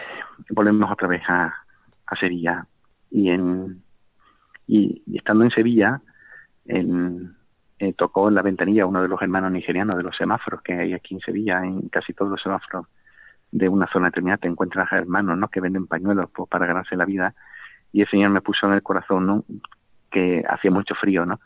volvemos 0.51 0.90
otra 0.90 1.09
vez 1.09 1.23
a, 1.29 1.55
Sevilla. 2.21 2.64
Y 3.11 3.31
en, 3.31 3.83
Y, 4.69 5.03
estando 5.17 5.43
en 5.45 5.51
Sevilla, 5.51 6.01
en, 6.64 7.35
eh, 7.78 7.92
tocó 7.92 8.28
en 8.28 8.34
la 8.34 8.42
ventanilla 8.42 8.87
uno 8.87 9.02
de 9.02 9.08
los 9.08 9.20
hermanos 9.20 9.50
nigerianos 9.50 9.96
de 9.96 10.04
los 10.04 10.16
semáforos 10.16 10.62
que 10.62 10.74
hay 10.74 10.92
aquí 10.92 11.14
en 11.14 11.20
Sevilla, 11.20 11.64
en 11.64 11.88
casi 11.88 12.12
todos 12.12 12.30
los 12.30 12.42
semáforos 12.42 12.87
de 13.50 13.68
una 13.68 13.87
zona 13.87 14.06
determinada 14.06 14.38
te 14.38 14.48
encuentras 14.48 14.90
hermanos 14.92 15.38
¿no? 15.38 15.48
que 15.48 15.60
venden 15.60 15.87
pañuelos 15.87 16.28
pues, 16.34 16.48
para 16.48 16.66
ganarse 16.66 16.96
la 16.96 17.04
vida 17.04 17.34
y 17.92 18.00
el 18.00 18.08
Señor 18.08 18.30
me 18.30 18.40
puso 18.40 18.66
en 18.66 18.72
el 18.72 18.82
corazón 18.82 19.44
que 20.10 20.42
hacía 20.48 20.72
mucho 20.72 20.94
frío 20.96 21.24
¿no? 21.24 21.40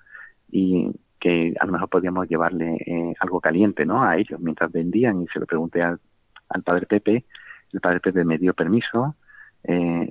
y 0.50 0.90
que 1.20 1.54
a 1.60 1.66
lo 1.66 1.72
mejor 1.72 1.90
podíamos 1.90 2.26
llevarle 2.28 2.76
eh, 2.86 3.14
algo 3.20 3.40
caliente 3.40 3.84
¿no? 3.84 4.02
a 4.02 4.16
ellos 4.16 4.40
mientras 4.40 4.72
vendían 4.72 5.22
y 5.22 5.26
se 5.28 5.38
lo 5.38 5.46
pregunté 5.46 5.82
al, 5.82 6.00
padre 6.64 6.86
Pepe 6.86 7.26
el 7.74 7.80
padre 7.80 8.00
Pepe 8.00 8.24
me 8.24 8.38
dio 8.38 8.54
permiso 8.54 9.14
eh, 9.64 10.10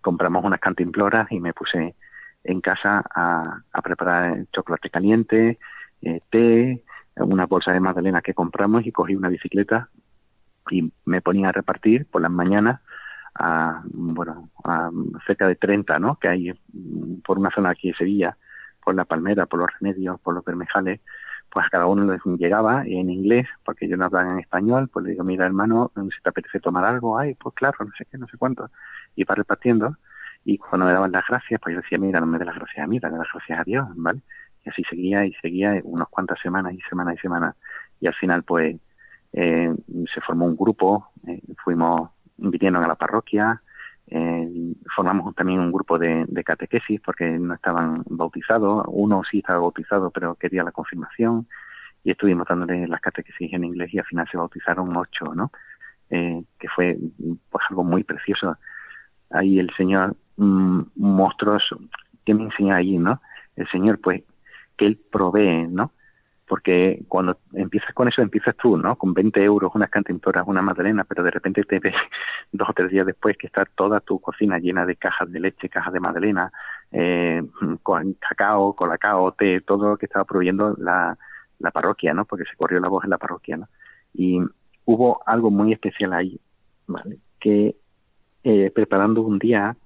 compramos 0.00 0.44
unas 0.44 0.60
cantimploras 0.60 1.30
y 1.32 1.40
me 1.40 1.52
puse 1.52 1.96
en 2.44 2.60
casa 2.60 3.04
a, 3.14 3.62
a 3.72 3.82
preparar 3.82 4.46
chocolate 4.52 4.90
caliente, 4.90 5.58
eh, 6.02 6.20
té, 6.30 6.82
una 7.16 7.46
bolsa 7.46 7.72
de 7.72 7.80
magdalena 7.80 8.22
que 8.22 8.34
compramos 8.34 8.86
y 8.86 8.92
cogí 8.92 9.14
una 9.14 9.28
bicicleta 9.28 9.88
y 10.70 10.92
me 11.04 11.20
ponía 11.20 11.48
a 11.48 11.52
repartir 11.52 12.06
por 12.06 12.22
las 12.22 12.30
mañanas 12.30 12.80
a, 13.34 13.82
bueno, 13.84 14.50
a 14.64 14.90
cerca 15.26 15.46
de 15.46 15.56
30, 15.56 15.98
¿no? 15.98 16.16
Que 16.16 16.28
hay 16.28 16.52
por 17.24 17.38
una 17.38 17.50
zona 17.50 17.70
aquí 17.70 17.88
de 17.88 17.96
Sevilla, 17.96 18.36
por 18.84 18.94
la 18.94 19.04
Palmera, 19.04 19.46
por 19.46 19.60
los 19.60 19.70
Remedios, 19.78 20.20
por 20.20 20.34
los 20.34 20.44
Bermejales, 20.44 21.00
pues 21.50 21.66
a 21.66 21.70
cada 21.70 21.86
uno 21.86 22.10
les 22.10 22.20
llegaba 22.38 22.84
en 22.84 23.10
inglés, 23.10 23.46
porque 23.64 23.86
yo 23.86 23.96
no 23.96 24.06
hablaba 24.06 24.30
en 24.30 24.38
español, 24.38 24.88
pues 24.88 25.04
le 25.04 25.12
digo, 25.12 25.24
mira 25.24 25.44
hermano, 25.44 25.92
si 25.94 26.22
te 26.22 26.30
apetece 26.30 26.60
tomar 26.60 26.84
algo, 26.84 27.18
ay, 27.18 27.34
pues 27.34 27.54
claro, 27.54 27.76
no 27.84 27.92
sé 27.96 28.06
qué, 28.10 28.16
no 28.16 28.26
sé 28.26 28.38
cuánto, 28.38 28.70
y 29.14 29.24
va 29.24 29.34
repartiendo, 29.34 29.96
y 30.44 30.58
cuando 30.58 30.86
me 30.86 30.92
daban 30.92 31.12
las 31.12 31.26
gracias, 31.26 31.60
pues 31.60 31.74
yo 31.74 31.80
decía, 31.80 31.98
mira, 31.98 32.20
no 32.20 32.26
me 32.26 32.38
dé 32.38 32.44
las 32.44 32.56
gracias 32.56 32.84
a 32.84 32.86
mí, 32.86 32.98
dale 32.98 33.18
las 33.18 33.28
gracias 33.32 33.60
a 33.60 33.64
Dios, 33.64 33.86
¿vale? 33.96 34.20
Y 34.64 34.70
así 34.70 34.82
seguía 34.84 35.24
y 35.24 35.32
seguía 35.34 35.80
unas 35.84 36.08
cuantas 36.08 36.38
semanas 36.40 36.74
y 36.74 36.80
semanas 36.88 37.16
y 37.16 37.18
semanas, 37.18 37.56
y 38.00 38.06
al 38.06 38.14
final, 38.14 38.42
pues, 38.42 38.76
eh, 39.32 39.74
se 40.12 40.20
formó 40.20 40.46
un 40.46 40.56
grupo, 40.56 41.10
eh, 41.26 41.40
fuimos, 41.64 42.10
vinieron 42.36 42.82
a 42.84 42.88
la 42.88 42.96
parroquia, 42.96 43.62
eh, 44.08 44.74
formamos 44.94 45.34
también 45.34 45.60
un 45.60 45.72
grupo 45.72 45.98
de, 45.98 46.24
de, 46.28 46.44
catequesis 46.44 47.00
porque 47.00 47.24
no 47.24 47.54
estaban 47.54 48.02
bautizados, 48.06 48.84
uno 48.88 49.22
sí 49.30 49.38
estaba 49.38 49.60
bautizado 49.60 50.10
pero 50.10 50.34
quería 50.34 50.64
la 50.64 50.72
confirmación 50.72 51.46
y 52.04 52.10
estuvimos 52.10 52.46
dándole 52.48 52.86
las 52.88 53.00
catequesis 53.00 53.52
en 53.52 53.64
inglés 53.64 53.94
y 53.94 53.98
al 53.98 54.04
final 54.04 54.28
se 54.30 54.36
bautizaron 54.36 54.94
ocho, 54.96 55.34
¿no? 55.34 55.52
Eh, 56.10 56.42
que 56.58 56.68
fue 56.68 56.98
pues 57.50 57.64
algo 57.70 57.84
muy 57.84 58.04
precioso. 58.04 58.58
Ahí 59.32 59.58
el 59.58 59.70
Señor 59.76 60.16
mm, 60.36 60.82
mostró, 60.96 61.58
¿qué 62.24 62.34
me 62.34 62.44
enseña 62.44 62.76
ahí, 62.76 62.98
no? 62.98 63.20
El 63.56 63.68
Señor 63.68 64.00
pues 64.00 64.22
que 64.76 64.86
Él 64.86 64.98
provee, 65.10 65.66
¿no? 65.68 65.92
porque 66.52 67.02
cuando 67.08 67.38
empiezas 67.54 67.94
con 67.94 68.08
eso, 68.08 68.20
empiezas 68.20 68.54
tú, 68.58 68.76
¿no? 68.76 68.96
Con 68.96 69.14
20 69.14 69.42
euros, 69.42 69.72
unas 69.74 69.88
cantimploras, 69.88 70.46
una 70.46 70.60
magdalena, 70.60 71.02
pero 71.04 71.22
de 71.22 71.30
repente 71.30 71.62
te 71.62 71.78
ves 71.78 71.94
dos 72.52 72.68
o 72.68 72.74
tres 72.74 72.90
días 72.90 73.06
después 73.06 73.38
que 73.38 73.46
está 73.46 73.64
toda 73.64 74.00
tu 74.00 74.20
cocina 74.20 74.58
llena 74.58 74.84
de 74.84 74.96
cajas 74.96 75.32
de 75.32 75.40
leche, 75.40 75.70
cajas 75.70 75.94
de 75.94 76.00
magdalena, 76.00 76.52
eh, 76.90 77.42
con 77.82 78.12
cacao, 78.20 78.74
colacao, 78.76 79.32
té, 79.32 79.62
todo 79.62 79.92
lo 79.92 79.96
que 79.96 80.04
estaba 80.04 80.26
proveyendo 80.26 80.76
la, 80.76 81.16
la 81.58 81.70
parroquia, 81.70 82.12
¿no? 82.12 82.26
Porque 82.26 82.44
se 82.44 82.54
corrió 82.54 82.80
la 82.80 82.88
voz 82.88 83.04
en 83.04 83.10
la 83.10 83.16
parroquia, 83.16 83.56
¿no? 83.56 83.68
Y 84.12 84.38
hubo 84.84 85.22
algo 85.24 85.50
muy 85.50 85.72
especial 85.72 86.12
ahí, 86.12 86.38
¿vale? 86.86 87.16
Que 87.40 87.76
eh, 88.44 88.70
preparando 88.74 89.22
un 89.22 89.38
día 89.38 89.76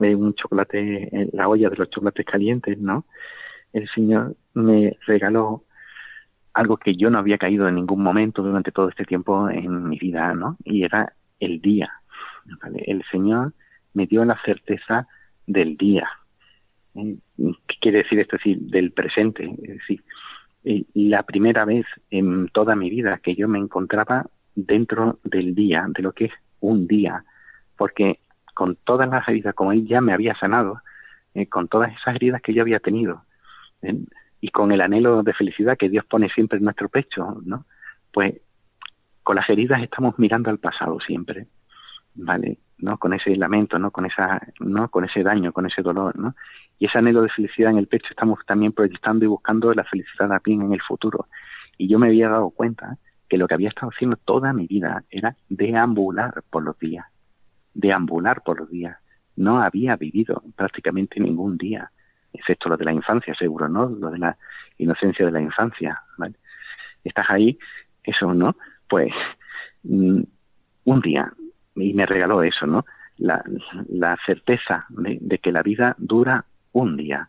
eh, 0.00 0.14
un 0.14 0.34
chocolate, 0.34 1.28
la 1.32 1.48
olla 1.48 1.70
de 1.70 1.76
los 1.76 1.90
chocolates 1.90 2.26
calientes, 2.26 2.78
¿no? 2.78 3.04
El 3.72 3.88
Señor 3.88 4.36
me 4.54 4.96
regaló 5.06 5.64
algo 6.54 6.76
que 6.76 6.94
yo 6.96 7.08
no 7.08 7.18
había 7.18 7.38
caído 7.38 7.68
en 7.68 7.76
ningún 7.76 8.02
momento 8.02 8.42
durante 8.42 8.72
todo 8.72 8.88
este 8.88 9.04
tiempo 9.04 9.48
en 9.48 9.88
mi 9.88 9.98
vida, 9.98 10.34
¿no? 10.34 10.56
Y 10.64 10.84
era 10.84 11.14
el 11.40 11.60
día. 11.60 11.90
El 12.86 13.02
Señor 13.10 13.54
me 13.94 14.06
dio 14.06 14.24
la 14.24 14.38
certeza 14.44 15.06
del 15.46 15.76
día. 15.76 16.08
¿Qué 16.94 17.76
quiere 17.80 17.98
decir 17.98 18.18
esto? 18.18 18.36
Es 18.36 18.70
del 18.70 18.92
presente. 18.92 19.44
Es 19.62 19.78
decir, 19.78 20.02
la 20.94 21.22
primera 21.22 21.64
vez 21.64 21.86
en 22.10 22.48
toda 22.48 22.76
mi 22.76 22.90
vida 22.90 23.18
que 23.18 23.34
yo 23.34 23.48
me 23.48 23.58
encontraba 23.58 24.26
dentro 24.54 25.18
del 25.24 25.54
día, 25.54 25.86
de 25.88 26.02
lo 26.02 26.12
que 26.12 26.26
es 26.26 26.32
un 26.60 26.86
día, 26.86 27.24
porque 27.76 28.20
con 28.54 28.76
todas 28.76 29.08
las 29.08 29.26
heridas, 29.28 29.54
como 29.54 29.72
Él 29.72 29.86
ya 29.86 30.00
me 30.00 30.12
había 30.12 30.34
sanado, 30.34 30.80
eh, 31.34 31.46
con 31.46 31.68
todas 31.68 31.92
esas 31.92 32.16
heridas 32.16 32.42
que 32.42 32.54
yo 32.54 32.62
había 32.62 32.80
tenido, 32.80 33.24
y 34.40 34.48
con 34.50 34.72
el 34.72 34.80
anhelo 34.80 35.22
de 35.22 35.32
felicidad 35.32 35.78
que 35.78 35.88
Dios 35.88 36.04
pone 36.04 36.28
siempre 36.28 36.58
en 36.58 36.64
nuestro 36.64 36.88
pecho, 36.88 37.40
¿no? 37.44 37.64
Pues 38.12 38.34
con 39.22 39.36
las 39.36 39.48
heridas 39.48 39.82
estamos 39.82 40.18
mirando 40.18 40.50
al 40.50 40.58
pasado 40.58 40.98
siempre, 41.00 41.46
¿vale? 42.14 42.58
¿No? 42.78 42.98
Con 42.98 43.12
ese 43.14 43.36
lamento, 43.36 43.78
¿no? 43.78 43.90
Con 43.90 44.06
esa, 44.06 44.40
¿no? 44.60 44.88
Con 44.88 45.04
ese 45.04 45.22
daño, 45.22 45.52
con 45.52 45.66
ese 45.66 45.82
dolor, 45.82 46.18
¿no? 46.18 46.34
Y 46.78 46.86
ese 46.86 46.98
anhelo 46.98 47.22
de 47.22 47.28
felicidad 47.28 47.70
en 47.70 47.78
el 47.78 47.86
pecho 47.86 48.08
estamos 48.10 48.40
también 48.44 48.72
proyectando 48.72 49.24
y 49.24 49.28
buscando 49.28 49.72
la 49.72 49.84
felicidad 49.84 50.28
también 50.28 50.62
en 50.62 50.72
el 50.72 50.82
futuro. 50.82 51.26
Y 51.78 51.88
yo 51.88 51.98
me 51.98 52.08
había 52.08 52.28
dado 52.28 52.50
cuenta 52.50 52.98
que 53.28 53.38
lo 53.38 53.46
que 53.46 53.54
había 53.54 53.68
estado 53.68 53.90
haciendo 53.94 54.16
toda 54.16 54.52
mi 54.52 54.66
vida 54.66 55.04
era 55.10 55.36
deambular 55.48 56.42
por 56.50 56.64
los 56.64 56.78
días, 56.78 57.06
deambular 57.74 58.42
por 58.42 58.60
los 58.60 58.70
días. 58.70 58.96
No 59.36 59.62
había 59.62 59.96
vivido 59.96 60.42
prácticamente 60.56 61.20
ningún 61.20 61.56
día 61.56 61.90
excepto 62.32 62.68
lo 62.68 62.76
de 62.76 62.84
la 62.84 62.92
infancia, 62.92 63.34
seguro, 63.34 63.68
¿no? 63.68 63.88
Lo 63.88 64.10
de 64.10 64.18
la 64.18 64.36
inocencia 64.78 65.26
de 65.26 65.32
la 65.32 65.40
infancia, 65.40 66.02
¿vale? 66.16 66.34
Estás 67.04 67.26
ahí, 67.28 67.58
eso, 68.02 68.32
¿no? 68.34 68.56
Pues 68.88 69.12
mm, 69.82 70.22
un 70.84 71.00
día, 71.00 71.32
y 71.76 71.92
me 71.94 72.06
regaló 72.06 72.42
eso, 72.42 72.66
¿no? 72.66 72.84
La, 73.18 73.42
la 73.88 74.16
certeza 74.24 74.86
de, 74.88 75.38
que 75.38 75.52
la 75.52 75.62
vida 75.62 75.94
dura 75.98 76.44
un 76.72 76.96
día, 76.96 77.28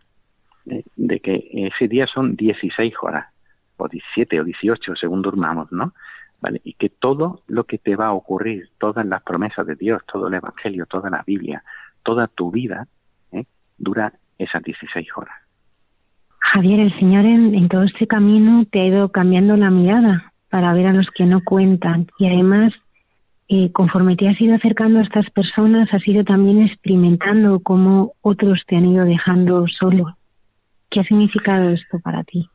de, 0.66 1.20
que 1.20 1.50
ese 1.52 1.88
día 1.88 2.08
son 2.08 2.36
16 2.36 2.94
horas, 3.02 3.28
o 3.78 3.88
17 3.88 4.40
o 4.40 4.44
18, 4.44 4.96
según 4.96 5.22
durmamos, 5.22 5.72
¿no? 5.72 5.94
¿Vale? 6.44 6.60
Y 6.66 6.74
que 6.74 6.90
todo 6.90 7.42
lo 7.48 7.64
que 7.64 7.78
te 7.78 7.96
va 7.96 8.08
a 8.08 8.12
ocurrir, 8.12 8.70
todas 8.78 9.06
las 9.06 9.24
promesas 9.24 9.66
de 9.66 9.76
Dios, 9.76 10.02
todo 10.12 10.28
el 10.28 10.34
Evangelio, 10.34 10.86
toda 10.86 11.10
la 11.10 11.24
Biblia, 11.26 11.64
toda 12.04 12.28
tu 12.28 12.52
vida, 12.52 12.86
¿eh? 13.32 13.46
dura 13.78 14.12
esas 14.38 14.62
16 14.62 15.08
horas. 15.16 15.36
Javier, 16.40 16.82
el 16.82 17.00
Señor 17.00 17.24
en, 17.24 17.70
todo 17.70 17.84
este 17.84 18.08
camino 18.08 18.66
te 18.70 18.82
ha 18.82 18.86
ido 18.88 19.08
cambiando 19.08 19.56
la 19.56 19.72
mirada 19.72 20.34
para 20.50 20.74
ver 20.74 20.88
a 20.88 20.94
los 20.94 21.08
que 21.16 21.26
no 21.26 21.42
cuentan 21.46 22.08
y 22.20 22.28
además 22.28 22.74
eh, 23.48 23.72
conforme 23.72 24.18
te 24.18 24.28
has 24.28 24.40
ido 24.42 24.56
acercando 24.56 25.00
a 25.00 25.04
estas 25.04 25.30
personas 25.30 25.94
has 25.94 26.06
ido 26.06 26.26
también 26.26 26.62
experimentando 26.62 27.62
cómo 27.62 28.16
otros 28.20 28.64
te 28.68 28.76
han 28.76 28.86
ido 28.86 29.06
dejando 29.06 29.66
solo. 29.80 30.18
¿Qué 30.92 31.00
ha 31.00 31.04
significado 31.06 31.70
esto 31.70 32.00
para 32.00 32.26
ti? 32.26 32.50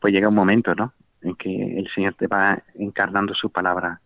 Pues 0.00 0.12
llega 0.12 0.28
un 0.28 0.34
momento, 0.34 0.74
¿no? 0.74 0.92
En 1.22 1.34
que 1.36 1.78
el 1.78 1.88
Señor 1.94 2.14
te 2.14 2.26
va 2.26 2.62
encarnando 2.74 3.34
su 3.34 3.50
palabra 3.50 4.00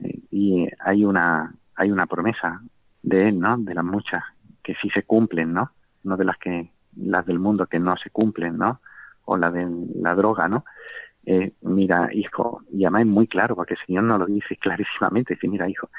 eh, 0.00 0.20
y 0.30 0.68
hay 0.80 1.04
una 1.04 1.54
hay 1.76 1.92
una 1.92 2.06
promesa 2.06 2.60
de 3.02 3.28
él, 3.28 3.38
¿no? 3.38 3.56
De 3.58 3.74
las 3.74 3.84
muchas 3.84 4.22
que 4.62 4.74
sí 4.82 4.90
se 4.90 5.04
cumplen, 5.04 5.52
¿no? 5.52 5.70
no 6.04 6.16
de 6.16 6.24
las 6.24 6.38
que 6.38 6.70
las 6.96 7.24
del 7.26 7.38
mundo 7.38 7.66
que 7.66 7.78
no 7.78 7.96
se 7.96 8.10
cumplen, 8.10 8.56
¿no? 8.56 8.80
O 9.24 9.36
la 9.36 9.50
de 9.50 9.66
la 9.96 10.14
droga, 10.14 10.48
¿no? 10.48 10.64
Eh, 11.24 11.52
mira, 11.62 12.08
hijo, 12.12 12.62
y 12.72 12.84
además 12.84 13.02
es 13.02 13.06
muy 13.08 13.26
claro, 13.26 13.54
porque 13.54 13.74
el 13.74 13.86
Señor 13.86 14.04
nos 14.04 14.18
lo 14.18 14.26
dice 14.26 14.56
clarísimamente, 14.60 15.34
dice, 15.34 15.48
mira, 15.48 15.68
hijo, 15.68 15.90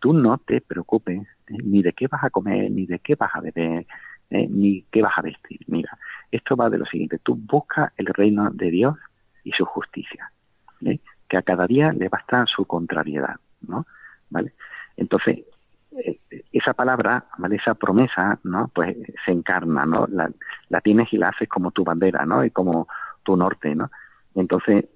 tú 0.00 0.12
no 0.12 0.38
te 0.38 0.60
preocupes 0.60 1.20
eh, 1.20 1.56
ni 1.62 1.82
de 1.82 1.92
qué 1.92 2.08
vas 2.08 2.24
a 2.24 2.30
comer, 2.30 2.70
ni 2.70 2.86
de 2.86 2.98
qué 2.98 3.14
vas 3.14 3.30
a 3.34 3.40
beber, 3.40 3.86
eh, 4.30 4.46
ni 4.48 4.82
qué 4.90 5.00
vas 5.02 5.16
a 5.16 5.22
vestir. 5.22 5.60
Mira, 5.68 5.96
esto 6.30 6.56
va 6.56 6.68
de 6.68 6.78
lo 6.78 6.86
siguiente, 6.86 7.18
tú 7.22 7.36
busca 7.36 7.92
el 7.96 8.06
reino 8.06 8.50
de 8.50 8.70
Dios 8.70 8.96
y 9.44 9.52
su 9.52 9.64
justicia, 9.64 10.30
que 11.28 11.36
a 11.36 11.42
cada 11.42 11.66
día 11.66 11.92
le 11.92 12.08
basta 12.08 12.44
su 12.46 12.64
contrariedad, 12.64 13.36
¿no? 13.62 13.86
¿Vale? 14.30 14.52
Entonces, 14.96 15.40
eh, 15.98 16.18
esa 16.52 16.72
palabra, 16.72 17.24
¿vale? 17.38 17.56
esa 17.56 17.74
promesa, 17.74 18.38
¿no? 18.44 18.70
Pues 18.74 18.96
se 19.24 19.32
encarna, 19.32 19.84
¿no? 19.84 20.06
La, 20.08 20.80
tienes 20.80 21.12
y 21.12 21.18
la 21.18 21.28
haces 21.28 21.48
como 21.48 21.70
tu 21.70 21.84
bandera, 21.84 22.24
¿no? 22.24 22.44
Y 22.44 22.50
como 22.50 22.88
tu 23.22 23.36
norte, 23.36 23.74
¿no? 23.74 23.90
Entonces, 24.34 24.86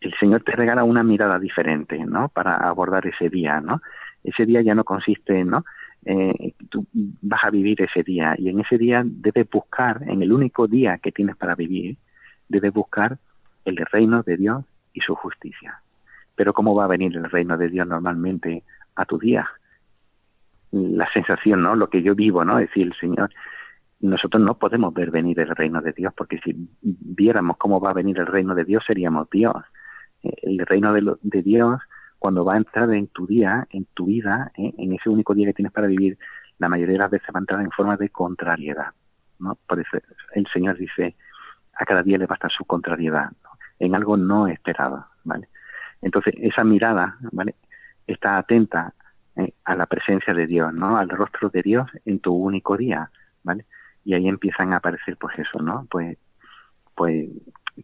el 0.00 0.14
Señor 0.18 0.42
te 0.42 0.52
regala 0.52 0.84
una 0.84 1.02
mirada 1.02 1.38
diferente, 1.38 1.98
¿no? 1.98 2.28
Para 2.28 2.56
abordar 2.56 3.06
ese 3.06 3.28
día, 3.28 3.60
¿no? 3.60 3.80
Ese 4.22 4.46
día 4.46 4.62
ya 4.62 4.74
no 4.74 4.84
consiste, 4.84 5.44
¿no? 5.44 5.64
Eh, 6.06 6.54
tú 6.68 6.86
vas 6.92 7.44
a 7.44 7.50
vivir 7.50 7.80
ese 7.80 8.02
día 8.02 8.34
y 8.36 8.50
en 8.50 8.60
ese 8.60 8.76
día 8.76 9.02
debes 9.04 9.48
buscar, 9.48 10.02
en 10.06 10.22
el 10.22 10.32
único 10.32 10.66
día 10.66 10.98
que 10.98 11.12
tienes 11.12 11.36
para 11.36 11.54
vivir, 11.54 11.96
debes 12.48 12.72
buscar 12.72 13.18
el 13.64 13.76
reino 13.76 14.22
de 14.22 14.36
Dios 14.36 14.64
y 14.92 15.00
su 15.00 15.14
justicia. 15.14 15.80
Pero 16.34 16.52
¿cómo 16.52 16.74
va 16.74 16.84
a 16.84 16.88
venir 16.88 17.16
el 17.16 17.30
reino 17.30 17.56
de 17.56 17.68
Dios 17.68 17.86
normalmente 17.86 18.64
a 18.96 19.04
tu 19.04 19.18
día? 19.18 19.48
la 20.74 21.08
sensación, 21.12 21.62
¿no? 21.62 21.76
Lo 21.76 21.88
que 21.88 22.02
yo 22.02 22.16
vivo, 22.16 22.44
¿no? 22.44 22.58
Es 22.58 22.68
decir, 22.68 22.88
el 22.88 22.94
Señor 22.98 23.30
nosotros 24.00 24.42
no 24.42 24.58
podemos 24.58 24.92
ver 24.92 25.10
venir 25.10 25.40
el 25.40 25.48
reino 25.48 25.80
de 25.80 25.92
Dios, 25.92 26.12
porque 26.14 26.38
si 26.40 26.54
viéramos 26.82 27.56
cómo 27.56 27.80
va 27.80 27.90
a 27.90 27.94
venir 27.94 28.18
el 28.18 28.26
reino 28.26 28.54
de 28.54 28.64
Dios, 28.64 28.84
seríamos 28.86 29.30
Dios. 29.30 29.56
El 30.22 30.58
reino 30.66 30.92
de, 30.92 31.14
de 31.22 31.42
Dios, 31.42 31.80
cuando 32.18 32.44
va 32.44 32.54
a 32.54 32.58
entrar 32.58 32.90
en 32.92 33.06
tu 33.08 33.26
día, 33.26 33.66
en 33.70 33.86
tu 33.94 34.06
vida, 34.06 34.52
eh, 34.58 34.74
en 34.76 34.92
ese 34.92 35.08
único 35.08 35.34
día 35.34 35.46
que 35.46 35.54
tienes 35.54 35.72
para 35.72 35.86
vivir, 35.86 36.18
la 36.58 36.68
mayoría 36.68 36.94
de 36.94 36.98
las 36.98 37.10
veces 37.10 37.28
va 37.34 37.38
a 37.38 37.40
entrar 37.40 37.60
en 37.62 37.70
forma 37.70 37.96
de 37.96 38.10
contrariedad. 38.10 38.88
¿no? 39.38 39.56
Por 39.66 39.80
eso 39.80 39.98
el 40.34 40.46
Señor 40.52 40.76
dice, 40.76 41.16
a 41.74 41.84
cada 41.86 42.02
día 42.02 42.18
le 42.18 42.26
basta 42.26 42.48
su 42.50 42.64
contrariedad, 42.64 43.30
en 43.78 43.94
algo 43.94 44.16
no 44.16 44.46
esperado. 44.46 45.06
¿vale? 45.24 45.48
Entonces, 46.02 46.34
esa 46.38 46.64
mirada 46.64 47.16
¿vale? 47.32 47.54
está 48.06 48.38
atenta 48.38 48.92
eh, 49.36 49.52
a 49.64 49.74
la 49.74 49.86
presencia 49.86 50.34
de 50.34 50.46
Dios, 50.46 50.72
¿no? 50.72 50.96
al 50.96 51.08
rostro 51.08 51.48
de 51.48 51.62
Dios 51.62 51.90
en 52.04 52.20
tu 52.20 52.34
único 52.34 52.76
día. 52.76 53.10
¿vale? 53.42 53.66
y 54.04 54.14
ahí 54.14 54.28
empiezan 54.28 54.72
a 54.72 54.76
aparecer 54.76 55.16
pues 55.16 55.38
eso, 55.38 55.60
¿no? 55.60 55.86
Pues, 55.90 56.18
pues 56.94 57.28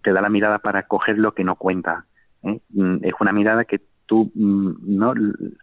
te 0.02 0.12
da 0.12 0.20
la 0.20 0.28
mirada 0.28 0.58
para 0.58 0.84
coger 0.84 1.18
lo 1.18 1.32
que 1.32 1.44
no 1.44 1.56
cuenta. 1.56 2.04
¿eh? 2.42 2.60
Mm, 2.70 2.98
es 3.02 3.14
una 3.18 3.32
mirada 3.32 3.64
que 3.64 3.80
tú 4.06 4.30
mm, 4.34 4.98
no 4.98 5.14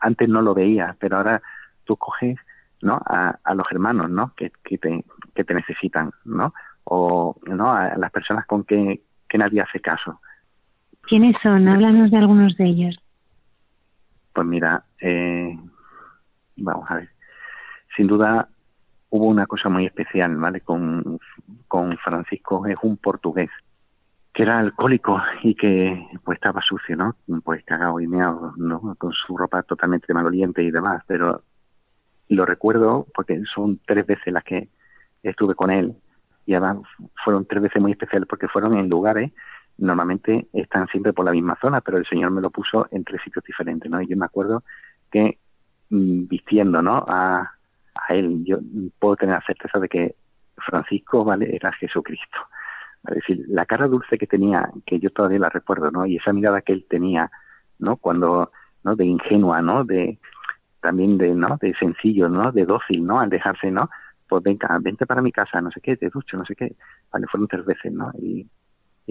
antes 0.02 0.28
no 0.28 0.42
lo 0.42 0.54
veías, 0.54 0.96
pero 0.98 1.18
ahora 1.18 1.42
tú 1.86 1.96
coges 1.96 2.38
¿no? 2.82 3.00
a, 3.06 3.40
a 3.44 3.54
los 3.54 3.68
hermanos 3.72 4.10
¿no? 4.10 4.34
que, 4.36 4.52
que, 4.64 4.78
te, 4.78 5.06
que 5.34 5.44
te 5.44 5.54
necesitan, 5.54 6.12
¿no? 6.26 6.54
o 6.84 7.40
¿no? 7.46 7.72
a 7.72 7.96
las 7.98 8.12
personas 8.12 8.46
con 8.46 8.64
que, 8.64 9.02
que 9.28 9.38
nadie 9.38 9.62
hace 9.62 9.80
caso. 9.80 10.20
¿Quiénes 11.04 11.36
son? 11.42 11.68
Háblanos 11.68 12.12
de 12.12 12.18
algunos 12.18 12.58
de 12.58 12.66
ellos. 12.66 13.00
Pues 14.34 14.46
mira, 14.46 14.84
eh, 15.00 15.58
vamos 16.58 16.90
a 16.90 16.96
ver. 16.96 17.10
Sin 17.96 18.08
duda, 18.08 18.50
hubo 19.10 19.26
una 19.28 19.46
cosa 19.48 19.70
muy 19.70 19.86
especial, 19.86 20.36
¿vale? 20.36 20.62
Con, 20.62 21.20
con 21.68 21.98
Francisco, 21.98 22.66
es 22.68 22.78
un 22.82 22.98
portugués, 22.98 23.50
que 24.34 24.44
era 24.44 24.60
alcohólico 24.60 25.20
y 25.44 25.56
que 25.56 26.08
pues 26.24 26.36
estaba 26.36 26.62
sucio, 26.62 26.96
¿no? 26.96 27.16
Pues 27.44 27.64
cagado 27.64 28.00
y 28.00 28.08
meado, 28.08 28.54
¿no? 28.58 28.96
Con 28.98 29.14
su 29.14 29.38
ropa 29.38 29.64
totalmente 29.64 30.14
maloliente 30.14 30.62
y 30.62 30.72
demás, 30.72 31.04
pero 31.08 31.42
lo 32.30 32.46
recuerdo 32.46 33.08
porque 33.16 33.42
son 33.54 33.80
tres 33.86 34.06
veces 34.06 34.34
las 34.34 34.44
que 34.44 34.70
estuve 35.24 35.56
con 35.56 35.72
él 35.72 35.96
y 36.48 36.56
además 36.56 36.88
fueron 37.24 37.46
tres 37.46 37.62
veces 37.62 37.80
muy 37.80 37.92
especiales 37.92 38.28
porque 38.28 38.48
fueron 38.48 38.76
en 38.76 38.90
lugares 38.90 39.32
normalmente 39.78 40.48
están 40.54 40.88
siempre 40.88 41.14
por 41.14 41.26
la 41.26 41.32
misma 41.32 41.58
zona, 41.62 41.82
pero 41.82 41.98
el 41.98 42.06
Señor 42.06 42.32
me 42.32 42.42
lo 42.42 42.50
puso 42.50 42.88
en 42.92 43.04
tres 43.04 43.22
sitios 43.24 43.44
diferentes, 43.46 43.90
¿no? 43.90 44.02
Y 44.02 44.08
yo 44.08 44.18
me 44.18 44.26
acuerdo 44.26 44.64
que 45.12 45.38
mm, 45.90 46.28
vistiendo, 46.28 46.82
¿no? 46.82 47.06
A, 47.08 47.52
a 47.94 48.14
él. 48.14 48.44
Yo 48.44 48.58
puedo 49.00 49.16
tener 49.16 49.36
la 49.36 49.46
certeza 49.46 49.80
de 49.80 49.90
que 49.90 50.16
Francisco, 50.58 51.24
¿vale? 51.24 51.56
Era 51.56 51.72
Jesucristo. 51.74 52.38
Es 53.08 53.16
decir, 53.16 53.46
la 53.48 53.66
cara 53.66 53.88
dulce 53.88 54.18
que 54.18 54.28
tenía, 54.28 54.70
que 54.86 55.00
yo 55.00 55.12
todavía 55.12 55.40
la 55.40 55.50
recuerdo, 55.50 55.92
¿no? 55.92 56.06
Y 56.06 56.18
esa 56.18 56.34
mirada 56.34 56.62
que 56.62 56.74
él 56.74 56.86
tenía, 56.90 57.30
¿no? 57.80 57.98
Cuando, 57.98 58.52
¿no? 58.84 58.96
De 58.96 59.06
ingenua, 59.06 59.62
¿no? 59.62 59.86
De, 59.86 60.18
también 60.82 61.18
de, 61.18 61.36
¿no? 61.36 61.58
De 61.62 61.74
sencillo, 61.76 62.30
¿no? 62.30 62.52
De 62.52 62.66
dócil, 62.66 63.06
¿no? 63.06 63.20
Al 63.20 63.30
dejarse, 63.30 63.70
¿no? 63.70 63.90
Pues 64.28 64.44
venga, 64.44 64.78
vente 64.82 65.06
para 65.06 65.22
mi 65.22 65.32
casa, 65.32 65.62
no 65.62 65.72
sé 65.72 65.80
qué, 65.82 65.98
te 65.98 66.10
ducho, 66.10 66.38
no 66.38 66.46
sé 66.46 66.56
qué. 66.56 66.76
Vale, 67.12 67.28
fueron 67.28 67.48
tres 67.48 67.66
veces, 67.66 67.92
¿no? 67.92 68.12
Y, 68.20 68.48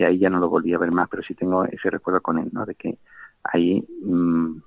ahí 0.03 0.19
ya 0.19 0.29
no 0.29 0.39
lo 0.39 0.51
volví 0.51 0.75
a 0.75 0.79
ver 0.79 0.91
más, 0.91 1.09
pero 1.09 1.23
sí 1.23 1.35
tengo 1.35 1.64
ese 1.64 1.89
recuerdo 1.89 2.21
con 2.21 2.39
él, 2.39 2.51
¿no? 2.53 2.67
De 2.67 2.75
que 2.75 2.99
ahí 3.45 3.83
mmm, 4.03 4.59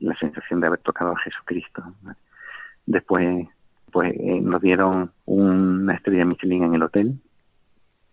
la 0.00 0.16
sensación 0.18 0.60
de 0.60 0.68
haber 0.68 0.80
tocado 0.80 1.12
a 1.12 1.18
Jesucristo. 1.18 1.82
¿vale? 2.02 2.18
Después 2.86 3.48
pues 3.90 4.14
eh, 4.14 4.40
nos 4.40 4.60
dieron 4.60 5.12
una 5.24 5.94
estrella 5.94 6.24
Michelin 6.24 6.64
en 6.64 6.74
el 6.74 6.82
hotel 6.82 7.20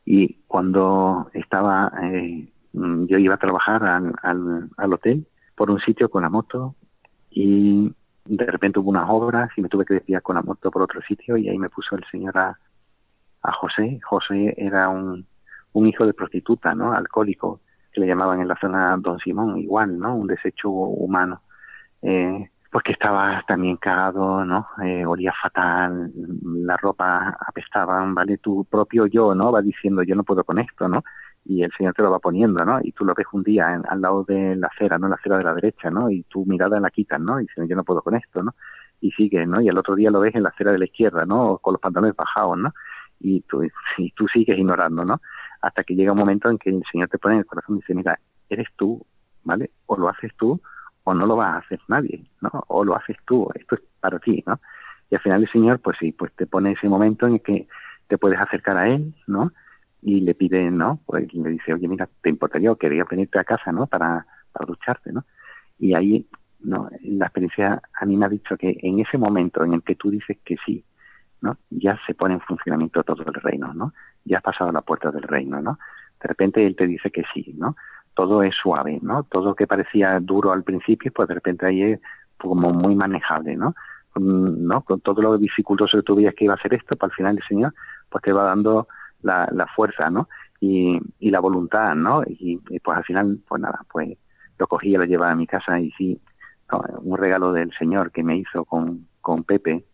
y 0.05 0.35
cuando 0.47 1.29
estaba 1.33 1.91
eh, 2.03 2.47
yo 2.71 3.17
iba 3.17 3.35
a 3.35 3.39
trabajar 3.39 3.83
al, 3.83 4.13
al, 4.77 4.93
hotel 4.93 5.27
por 5.55 5.69
un 5.69 5.79
sitio 5.79 6.09
con 6.09 6.23
la 6.23 6.29
moto 6.29 6.75
y 7.29 7.93
de 8.25 8.45
repente 8.45 8.79
hubo 8.79 8.89
unas 8.89 9.09
obras 9.09 9.49
y 9.57 9.61
me 9.61 9.69
tuve 9.69 9.85
que 9.85 9.95
desviar 9.95 10.21
con 10.21 10.35
la 10.35 10.41
moto 10.41 10.71
por 10.71 10.81
otro 10.81 11.01
sitio 11.01 11.37
y 11.37 11.49
ahí 11.49 11.57
me 11.57 11.69
puso 11.69 11.95
el 11.95 12.05
señor 12.09 12.37
a, 12.37 12.57
José. 13.59 13.99
José 14.03 14.53
era 14.57 14.87
un, 14.87 15.27
un 15.73 15.87
hijo 15.87 16.05
de 16.05 16.13
prostituta, 16.13 16.73
¿no? 16.73 16.93
Alcohólico, 16.93 17.59
que 17.91 17.99
le 17.99 18.07
llamaban 18.07 18.39
en 18.39 18.47
la 18.47 18.55
zona 18.55 18.95
Don 18.97 19.19
Simón, 19.19 19.57
igual, 19.57 19.99
¿no? 19.99 20.15
Un 20.15 20.27
desecho 20.27 20.69
humano. 20.69 21.41
Eh, 22.01 22.49
pues 22.71 22.83
que 22.85 22.93
estaba 22.93 23.43
también 23.47 23.77
cagado, 23.77 24.43
¿no? 24.45 24.67
Eh, 24.83 25.05
olía 25.05 25.31
fatal, 25.39 26.11
la 26.43 26.75
ropa 26.77 27.37
apestaba, 27.47 28.03
¿vale? 28.07 28.39
Tu 28.39 28.65
propio 28.65 29.05
yo, 29.05 29.35
¿no? 29.35 29.51
Va 29.51 29.61
diciendo, 29.61 30.01
yo 30.03 30.15
no 30.15 30.23
puedo 30.23 30.43
con 30.43 30.57
esto, 30.57 30.87
¿no? 30.87 31.03
Y 31.45 31.63
el 31.63 31.71
Señor 31.77 31.93
te 31.93 32.01
lo 32.01 32.11
va 32.11 32.19
poniendo, 32.19 32.63
¿no? 32.63 32.79
Y 32.81 32.91
tú 32.93 33.03
lo 33.03 33.13
ves 33.13 33.27
un 33.33 33.43
día 33.43 33.81
al 33.87 34.01
lado 34.01 34.23
de 34.23 34.55
la 34.55 34.67
acera, 34.67 34.97
¿no? 34.97 35.07
La 35.09 35.15
acera 35.15 35.37
de 35.37 35.43
la 35.43 35.53
derecha, 35.53 35.89
¿no? 35.89 36.09
Y 36.09 36.23
tu 36.23 36.45
mirada 36.45 36.79
la 36.79 36.89
quitas, 36.89 37.19
¿no? 37.19 37.39
Y 37.39 37.43
dices, 37.43 37.67
yo 37.67 37.75
no 37.75 37.83
puedo 37.83 38.01
con 38.01 38.15
esto, 38.15 38.41
¿no? 38.41 38.55
Y 39.01 39.11
sigue, 39.11 39.45
¿no? 39.45 39.61
Y 39.61 39.67
al 39.67 39.77
otro 39.77 39.95
día 39.95 40.09
lo 40.09 40.21
ves 40.21 40.35
en 40.35 40.43
la 40.43 40.49
acera 40.49 40.71
de 40.71 40.79
la 40.79 40.85
izquierda, 40.85 41.25
¿no? 41.25 41.57
Con 41.57 41.73
los 41.73 41.81
pantalones 41.81 42.15
bajados, 42.15 42.57
¿no? 42.57 42.73
Y 43.19 43.41
tú, 43.41 43.63
y 43.97 44.11
tú 44.11 44.27
sigues 44.27 44.57
ignorando, 44.57 45.03
¿no? 45.03 45.21
Hasta 45.61 45.83
que 45.83 45.95
llega 45.95 46.13
un 46.13 46.19
momento 46.19 46.49
en 46.49 46.57
que 46.57 46.69
el 46.69 46.83
Señor 46.91 47.09
te 47.09 47.17
pone 47.17 47.35
en 47.35 47.39
el 47.39 47.45
corazón 47.45 47.75
y 47.75 47.79
dice, 47.79 47.93
mira, 47.93 48.17
eres 48.49 48.67
tú, 48.77 49.05
¿vale? 49.43 49.71
O 49.85 49.97
lo 49.97 50.09
haces 50.09 50.31
tú 50.37 50.61
o 51.03 51.13
no 51.13 51.25
lo 51.25 51.35
va 51.35 51.53
a 51.53 51.57
hacer 51.57 51.79
nadie, 51.87 52.23
¿no? 52.41 52.49
O 52.67 52.83
lo 52.83 52.95
haces 52.95 53.17
tú, 53.25 53.49
esto 53.55 53.75
es 53.75 53.81
para 53.99 54.19
ti, 54.19 54.43
¿no? 54.47 54.59
Y 55.09 55.15
al 55.15 55.21
final 55.21 55.41
el 55.43 55.51
Señor, 55.51 55.79
pues 55.79 55.97
sí, 55.99 56.11
pues 56.11 56.33
te 56.33 56.47
pone 56.47 56.71
ese 56.71 56.87
momento 56.87 57.27
en 57.27 57.33
el 57.33 57.41
que 57.41 57.67
te 58.07 58.17
puedes 58.17 58.39
acercar 58.39 58.77
a 58.77 58.87
Él, 58.87 59.13
¿no? 59.27 59.51
Y 60.03 60.21
le 60.21 60.35
pide, 60.35 60.69
¿no? 60.69 60.99
Pues 61.05 61.33
le 61.33 61.49
dice, 61.49 61.73
oye, 61.73 61.87
mira, 61.87 62.09
te 62.21 62.29
importaría, 62.29 62.73
quería 62.75 63.05
venirte 63.09 63.39
a 63.39 63.43
casa, 63.43 63.71
¿no? 63.71 63.87
Para, 63.87 64.25
para 64.51 64.65
ducharte, 64.65 65.11
¿no? 65.11 65.25
Y 65.79 65.93
ahí, 65.93 66.27
¿no? 66.59 66.89
La 67.03 67.25
experiencia 67.25 67.81
a 67.93 68.05
mí 68.05 68.17
me 68.17 68.25
ha 68.25 68.29
dicho 68.29 68.57
que 68.57 68.77
en 68.81 68.99
ese 68.99 69.17
momento 69.17 69.63
en 69.63 69.73
el 69.73 69.83
que 69.83 69.95
tú 69.95 70.11
dices 70.11 70.37
que 70.43 70.57
sí, 70.65 70.83
¿no? 71.41 71.57
Ya 71.69 71.97
se 72.05 72.13
pone 72.13 72.35
en 72.35 72.41
funcionamiento 72.41 73.03
todo 73.03 73.23
el 73.23 73.33
reino, 73.33 73.73
¿no? 73.73 73.93
Ya 74.25 74.37
has 74.37 74.43
pasado 74.43 74.71
la 74.71 74.81
puerta 74.81 75.11
del 75.11 75.23
reino, 75.23 75.61
¿no? 75.61 75.79
De 76.21 76.27
repente 76.27 76.65
Él 76.65 76.75
te 76.75 76.87
dice 76.87 77.11
que 77.11 77.23
sí, 77.33 77.53
¿no? 77.57 77.75
todo 78.13 78.43
es 78.43 78.55
suave, 78.55 78.99
¿no? 79.01 79.23
Todo 79.23 79.55
que 79.55 79.67
parecía 79.67 80.19
duro 80.19 80.51
al 80.51 80.63
principio, 80.63 81.11
pues 81.13 81.27
de 81.27 81.35
repente 81.35 81.65
ahí 81.65 81.81
es 81.83 82.01
como 82.37 82.71
muy 82.71 82.95
manejable, 82.95 83.55
¿no? 83.55 83.75
¿no? 84.15 84.81
Con 84.81 85.01
todo 85.01 85.21
lo 85.21 85.37
dificultoso 85.37 85.97
que 85.97 86.03
tú 86.03 86.15
veías 86.15 86.35
que 86.35 86.45
iba 86.45 86.53
a 86.53 86.61
ser 86.61 86.73
esto, 86.75 86.95
pues 86.95 87.11
al 87.11 87.15
final 87.15 87.37
el 87.37 87.43
Señor 87.47 87.73
pues 88.09 88.23
te 88.23 88.31
va 88.31 88.43
dando 88.43 88.87
la, 89.23 89.49
la 89.51 89.67
fuerza, 89.67 90.09
¿no? 90.09 90.29
Y, 90.59 90.99
y 91.19 91.31
la 91.31 91.39
voluntad, 91.39 91.95
¿no? 91.95 92.23
Y, 92.27 92.57
pues 92.79 92.97
al 92.97 93.03
final, 93.03 93.39
pues 93.47 93.61
nada, 93.61 93.81
pues 93.91 94.17
lo 94.57 94.67
cogí 94.67 94.89
y 94.89 94.97
lo 94.97 95.05
llevaba 95.05 95.31
a 95.31 95.35
mi 95.35 95.47
casa 95.47 95.79
y 95.79 95.91
sí, 95.91 96.21
un 97.01 97.17
regalo 97.17 97.51
del 97.51 97.71
Señor 97.77 98.11
que 98.11 98.23
me 98.23 98.37
hizo 98.37 98.65
con, 98.65 99.07
con 99.21 99.43
Pepe 99.43 99.85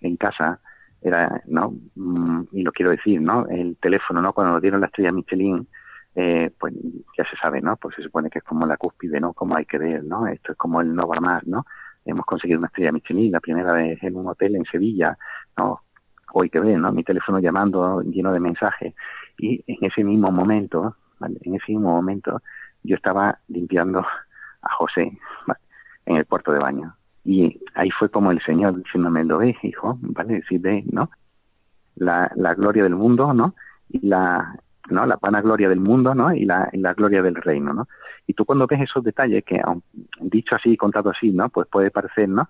en 0.00 0.16
casa 0.16 0.60
era, 1.02 1.42
¿no? 1.46 1.74
Mm, 1.94 2.44
y 2.52 2.62
lo 2.62 2.72
quiero 2.72 2.90
decir, 2.90 3.20
¿no? 3.20 3.46
El 3.48 3.76
teléfono, 3.76 4.22
¿no? 4.22 4.32
Cuando 4.32 4.54
nos 4.54 4.62
dieron 4.62 4.80
la 4.80 4.86
estrella 4.86 5.12
Michelin, 5.12 5.68
eh, 6.14 6.50
pues 6.58 6.72
ya 7.18 7.24
se 7.28 7.36
sabe, 7.36 7.60
¿no? 7.60 7.76
Pues 7.76 7.94
se 7.96 8.02
supone 8.02 8.30
que 8.30 8.38
es 8.38 8.44
como 8.44 8.66
la 8.66 8.76
cúspide, 8.76 9.20
¿no? 9.20 9.34
Como 9.34 9.56
hay 9.56 9.66
que 9.66 9.78
ver, 9.78 10.02
¿no? 10.02 10.26
Esto 10.26 10.52
es 10.52 10.58
como 10.58 10.80
el 10.80 10.94
no 10.94 11.06
va 11.06 11.20
más, 11.20 11.46
¿no? 11.46 11.66
Hemos 12.04 12.24
conseguido 12.24 12.58
una 12.58 12.68
estrella 12.68 12.92
Michelin, 12.92 13.32
la 13.32 13.40
primera 13.40 13.72
vez 13.72 14.02
en 14.02 14.16
un 14.16 14.28
hotel 14.28 14.56
en 14.56 14.64
Sevilla, 14.64 15.16
¿no? 15.56 15.80
Hoy 16.36 16.50
que 16.50 16.58
ver, 16.58 16.78
¿no? 16.80 16.90
Mi 16.90 17.04
teléfono 17.04 17.38
llamando 17.38 18.02
lleno 18.02 18.32
de 18.32 18.40
mensajes. 18.40 18.92
Y 19.38 19.62
en 19.68 19.88
ese 19.88 20.02
mismo 20.02 20.32
momento, 20.32 20.96
¿vale? 21.20 21.38
En 21.42 21.54
ese 21.54 21.70
mismo 21.72 21.90
momento, 21.90 22.42
yo 22.82 22.96
estaba 22.96 23.38
limpiando 23.46 24.00
a 24.00 24.74
José, 24.74 25.16
¿vale? 25.46 25.60
En 26.06 26.16
el 26.16 26.24
puerto 26.24 26.50
de 26.50 26.58
baño. 26.58 26.96
Y 27.24 27.60
ahí 27.74 27.88
fue 27.90 28.08
como 28.08 28.32
el 28.32 28.42
Señor 28.42 28.76
diciéndome, 28.82 29.24
lo 29.24 29.38
ves, 29.38 29.56
hijo, 29.62 29.96
¿vale? 30.00 30.42
Si 30.48 30.58
ves, 30.58 30.84
¿no? 30.92 31.08
La, 31.94 32.28
la 32.34 32.54
gloria 32.54 32.82
del 32.82 32.96
mundo, 32.96 33.32
¿no? 33.32 33.54
Y 33.88 34.04
la, 34.04 34.56
¿no? 34.90 35.06
La 35.06 35.16
vanagloria 35.22 35.68
del 35.68 35.80
mundo, 35.80 36.16
¿no? 36.16 36.34
Y 36.34 36.46
la, 36.46 36.68
la 36.72 36.94
gloria 36.94 37.22
del 37.22 37.36
reino, 37.36 37.72
¿no? 37.72 37.86
Y 38.26 38.34
tú 38.34 38.44
cuando 38.44 38.66
ves 38.66 38.80
esos 38.80 39.04
detalles 39.04 39.44
que, 39.44 39.62
dicho 40.20 40.56
así, 40.56 40.76
contado 40.76 41.10
así, 41.10 41.30
¿no? 41.30 41.48
Pues 41.48 41.68
puede 41.68 41.92
parecer, 41.92 42.28
¿no? 42.28 42.48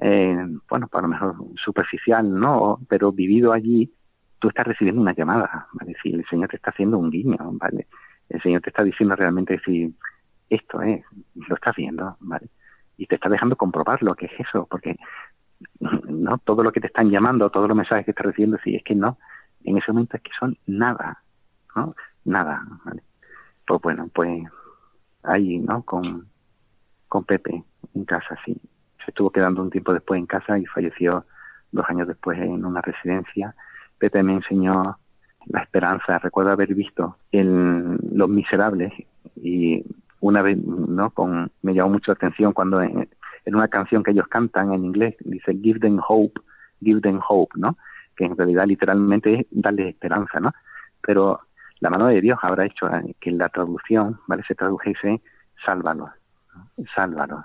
Eh, 0.00 0.46
bueno, 0.68 0.88
para 0.88 1.02
lo 1.02 1.08
mejor 1.08 1.36
superficial, 1.62 2.32
¿no? 2.38 2.80
Pero 2.88 3.12
vivido 3.12 3.52
allí, 3.52 3.92
tú 4.38 4.48
estás 4.48 4.66
recibiendo 4.66 5.02
una 5.02 5.14
llamada. 5.14 5.68
Si 6.02 6.12
el 6.12 6.24
Señor 6.26 6.48
te 6.48 6.56
está 6.56 6.70
haciendo 6.70 6.98
un 6.98 7.10
guiño, 7.10 7.36
¿vale? 7.52 7.86
El 8.28 8.40
Señor 8.42 8.62
te 8.62 8.70
está 8.70 8.82
diciendo 8.82 9.14
realmente 9.14 9.60
si 9.64 9.94
esto 10.48 10.82
es, 10.82 11.04
lo 11.34 11.54
estás 11.54 11.76
viendo, 11.76 12.16
¿vale? 12.20 12.48
Y 12.96 13.06
te 13.06 13.16
está 13.16 13.28
dejando 13.28 13.56
comprobar 13.56 14.02
lo 14.02 14.14
que 14.14 14.26
es 14.26 14.32
eso, 14.38 14.66
porque 14.70 14.96
no 16.08 16.38
todo 16.38 16.62
lo 16.62 16.72
que 16.72 16.80
te 16.80 16.86
están 16.86 17.10
llamando, 17.10 17.50
todos 17.50 17.68
los 17.68 17.76
mensajes 17.76 18.04
que 18.04 18.12
estás 18.12 18.26
recibiendo, 18.26 18.58
si 18.64 18.76
es 18.76 18.82
que 18.82 18.94
no, 18.94 19.18
en 19.64 19.76
ese 19.76 19.92
momento 19.92 20.16
es 20.16 20.22
que 20.22 20.32
son 20.38 20.56
nada, 20.66 21.22
¿no? 21.76 21.94
Nada, 22.24 22.62
¿vale? 22.84 23.02
Pues 23.66 23.80
bueno, 23.82 24.08
pues 24.14 24.44
ahí, 25.22 25.58
¿no? 25.58 25.82
Con, 25.82 26.26
con 27.08 27.24
Pepe 27.24 27.62
en 27.94 28.04
casa, 28.04 28.38
sí. 28.44 28.56
Estuvo 29.10 29.30
quedando 29.30 29.62
un 29.62 29.70
tiempo 29.70 29.92
después 29.92 30.18
en 30.18 30.26
casa 30.26 30.58
y 30.58 30.66
falleció 30.66 31.24
dos 31.70 31.84
años 31.88 32.08
después 32.08 32.38
en 32.38 32.64
una 32.64 32.80
residencia 32.80 33.54
Pepe 34.00 34.22
me 34.22 34.32
enseñó 34.32 34.98
la 35.46 35.60
esperanza. 35.60 36.18
Recuerdo 36.18 36.50
haber 36.50 36.74
visto 36.74 37.18
en 37.30 37.98
Los 38.12 38.28
Miserables 38.28 38.92
y 39.36 39.84
una 40.20 40.42
vez, 40.42 40.56
¿no? 40.56 41.10
Con, 41.10 41.52
me 41.62 41.74
llamó 41.74 41.90
mucho 41.90 42.10
la 42.10 42.14
atención 42.14 42.52
cuando 42.52 42.80
en, 42.80 43.08
una 43.46 43.68
canción 43.68 44.02
que 44.02 44.12
ellos 44.12 44.26
cantan 44.28 44.72
en 44.72 44.84
inglés 44.84 45.16
dice 45.20 45.54
Give 45.54 45.80
them 45.80 46.00
hope, 46.06 46.40
give 46.80 47.00
them 47.02 47.20
hope, 47.26 47.52
¿no? 47.56 47.76
Que 48.16 48.24
en 48.24 48.36
realidad 48.36 48.66
literalmente 48.66 49.40
es 49.40 49.46
darle 49.50 49.90
esperanza, 49.90 50.40
¿no? 50.40 50.52
Pero 51.02 51.40
la 51.80 51.90
mano 51.90 52.06
de 52.06 52.20
Dios 52.20 52.38
habrá 52.42 52.64
hecho 52.64 52.88
que 53.20 53.30
la 53.32 53.50
traducción, 53.50 54.18
¿vale? 54.26 54.42
Se 54.44 54.54
tradujese 54.54 55.20
sálvalo, 55.64 56.10
sálvalo. 56.94 57.44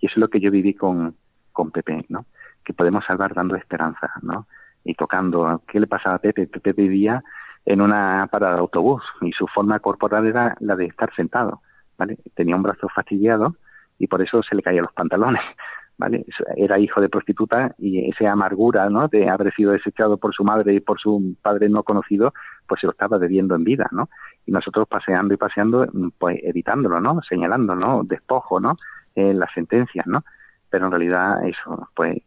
Y 0.00 0.06
eso 0.06 0.14
es 0.14 0.18
lo 0.18 0.28
que 0.28 0.40
yo 0.40 0.50
viví 0.50 0.74
con, 0.74 1.16
con 1.52 1.70
Pepe, 1.70 2.04
¿no? 2.08 2.26
Que 2.64 2.72
podemos 2.72 3.04
salvar 3.04 3.34
dando 3.34 3.56
esperanza, 3.56 4.10
¿no? 4.22 4.46
Y 4.84 4.94
tocando. 4.94 5.62
¿Qué 5.66 5.80
le 5.80 5.86
pasaba 5.86 6.16
a 6.16 6.20
Pepe? 6.20 6.46
Pepe 6.46 6.72
vivía 6.72 7.22
en 7.68 7.82
una 7.82 8.26
parada 8.30 8.54
de 8.54 8.60
autobús 8.60 9.02
y 9.20 9.32
su 9.32 9.46
forma 9.46 9.78
corporal 9.80 10.26
era 10.26 10.56
la 10.60 10.74
de 10.74 10.86
estar 10.86 11.14
sentado, 11.14 11.60
¿vale? 11.98 12.16
Tenía 12.34 12.56
un 12.56 12.62
brazo 12.62 12.88
fastidiado 12.88 13.56
y 13.98 14.06
por 14.06 14.22
eso 14.22 14.42
se 14.42 14.54
le 14.54 14.62
caían 14.62 14.84
los 14.84 14.92
pantalones, 14.94 15.42
¿vale? 15.98 16.24
Era 16.56 16.78
hijo 16.78 17.00
de 17.00 17.10
prostituta 17.10 17.74
y 17.76 18.08
esa 18.10 18.32
amargura, 18.32 18.88
¿no? 18.88 19.08
De 19.08 19.28
haber 19.28 19.52
sido 19.54 19.72
desechado 19.72 20.16
por 20.16 20.32
su 20.32 20.44
madre 20.44 20.74
y 20.74 20.80
por 20.80 20.98
su 20.98 21.36
padre 21.42 21.68
no 21.68 21.82
conocido, 21.82 22.32
pues 22.66 22.80
se 22.80 22.86
lo 22.86 22.92
estaba 22.92 23.18
debiendo 23.18 23.54
en 23.54 23.64
vida, 23.64 23.86
¿no? 23.90 24.08
Y 24.46 24.52
nosotros 24.52 24.88
paseando 24.88 25.34
y 25.34 25.36
paseando, 25.36 25.86
pues 26.18 26.38
evitándolo, 26.42 27.00
¿no? 27.00 27.20
Señalando, 27.28 27.74
¿no? 27.74 28.02
Despojo, 28.04 28.60
¿no? 28.60 28.76
En 29.18 29.38
las 29.38 29.52
sentencias, 29.52 30.06
¿no? 30.06 30.24
Pero 30.70 30.86
en 30.86 30.92
realidad 30.92 31.44
eso, 31.46 31.88
pues 31.94 32.22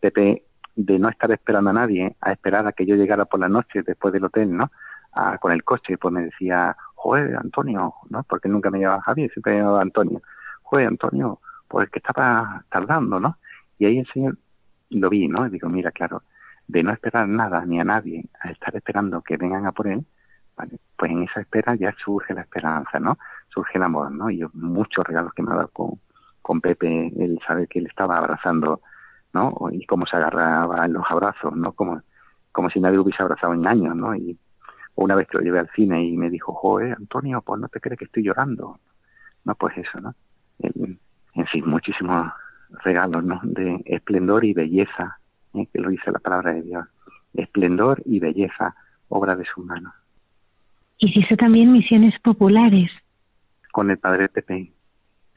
Pepe 0.00 0.44
de 0.74 0.98
no 0.98 1.08
estar 1.08 1.30
esperando 1.32 1.70
a 1.70 1.74
nadie 1.74 2.16
a 2.20 2.32
esperar 2.32 2.66
a 2.66 2.72
que 2.72 2.86
yo 2.86 2.96
llegara 2.96 3.26
por 3.26 3.40
la 3.40 3.48
noche 3.48 3.82
después 3.82 4.12
del 4.12 4.24
hotel, 4.24 4.56
¿no? 4.56 4.70
con 5.40 5.52
el 5.52 5.64
coche, 5.64 5.98
pues 5.98 6.14
me 6.14 6.22
decía, 6.22 6.76
joder, 6.94 7.36
Antonio, 7.36 7.94
¿no? 8.10 8.22
Porque 8.22 8.48
nunca 8.48 8.70
me 8.70 8.78
llamaba 8.78 9.02
Javier, 9.02 9.28
siempre 9.32 9.54
me 9.54 9.58
llamaba 9.58 9.82
Antonio. 9.82 10.22
Joder, 10.62 10.86
Antonio, 10.86 11.40
pues 11.66 11.90
que 11.90 11.98
estaba 11.98 12.64
tardando, 12.70 13.18
¿no? 13.18 13.36
Y 13.78 13.86
ahí 13.86 13.98
el 13.98 14.06
Señor 14.12 14.38
lo 14.90 15.10
vi, 15.10 15.26
¿no? 15.26 15.46
Y 15.46 15.50
digo, 15.50 15.68
mira, 15.68 15.90
claro, 15.90 16.22
de 16.68 16.82
no 16.84 16.92
esperar 16.92 17.28
nada 17.28 17.66
ni 17.66 17.80
a 17.80 17.84
nadie, 17.84 18.24
a 18.40 18.50
estar 18.50 18.74
esperando 18.76 19.20
que 19.22 19.36
vengan 19.36 19.66
a 19.66 19.72
por 19.72 19.88
él, 19.88 20.06
¿vale? 20.56 20.78
pues 20.96 21.10
en 21.10 21.24
esa 21.24 21.40
espera 21.40 21.74
ya 21.74 21.92
surge 22.04 22.32
la 22.32 22.42
esperanza, 22.42 23.00
¿no? 23.00 23.18
Surge 23.48 23.78
el 23.78 23.82
amor, 23.82 24.12
¿no? 24.12 24.30
Y 24.30 24.44
muchos 24.52 25.04
regalos 25.04 25.32
que 25.34 25.42
me 25.42 25.52
ha 25.52 25.56
dado 25.56 25.68
con, 25.68 25.98
con 26.42 26.60
Pepe, 26.60 27.12
él 27.18 27.38
sabe 27.46 27.66
que 27.66 27.78
él 27.78 27.86
estaba 27.86 28.18
abrazando 28.18 28.80
¿no? 29.32 29.54
Y 29.70 29.86
cómo 29.86 30.06
se 30.06 30.16
agarraba 30.16 30.84
en 30.84 30.94
los 30.94 31.04
abrazos, 31.08 31.54
¿no? 31.56 31.72
Como, 31.72 32.02
como 32.52 32.70
si 32.70 32.80
nadie 32.80 32.96
lo 32.96 33.02
hubiese 33.02 33.22
abrazado 33.22 33.54
en 33.54 33.66
años, 33.66 33.94
¿no? 33.94 34.14
Y 34.14 34.38
una 34.96 35.14
vez 35.14 35.28
que 35.28 35.38
lo 35.38 35.44
llevé 35.44 35.60
al 35.60 35.70
cine 35.70 36.04
y 36.04 36.16
me 36.16 36.30
dijo, 36.30 36.52
joder, 36.52 36.94
Antonio, 36.94 37.42
pues 37.42 37.60
no 37.60 37.68
te 37.68 37.80
crees 37.80 37.98
que 37.98 38.04
estoy 38.06 38.24
llorando. 38.24 38.78
No, 39.44 39.54
pues 39.54 39.76
eso, 39.78 40.00
¿no? 40.00 40.14
En, 40.58 41.46
fin, 41.46 41.64
muchísimos 41.66 42.32
regalos, 42.84 43.24
¿no? 43.24 43.40
De 43.42 43.82
esplendor 43.86 44.44
y 44.44 44.52
belleza, 44.52 45.18
¿eh? 45.54 45.66
que 45.72 45.80
lo 45.80 45.88
dice 45.88 46.10
la 46.10 46.18
palabra 46.18 46.52
de 46.52 46.62
Dios. 46.62 46.86
Esplendor 47.34 48.02
y 48.04 48.18
belleza, 48.18 48.74
obra 49.08 49.36
de 49.36 49.44
sus 49.44 49.64
manos. 49.64 49.94
Hiciste 50.98 51.36
también 51.36 51.72
misiones 51.72 52.18
populares. 52.20 52.90
Con 53.72 53.90
el 53.90 53.98
padre 53.98 54.28
Pepe. 54.28 54.72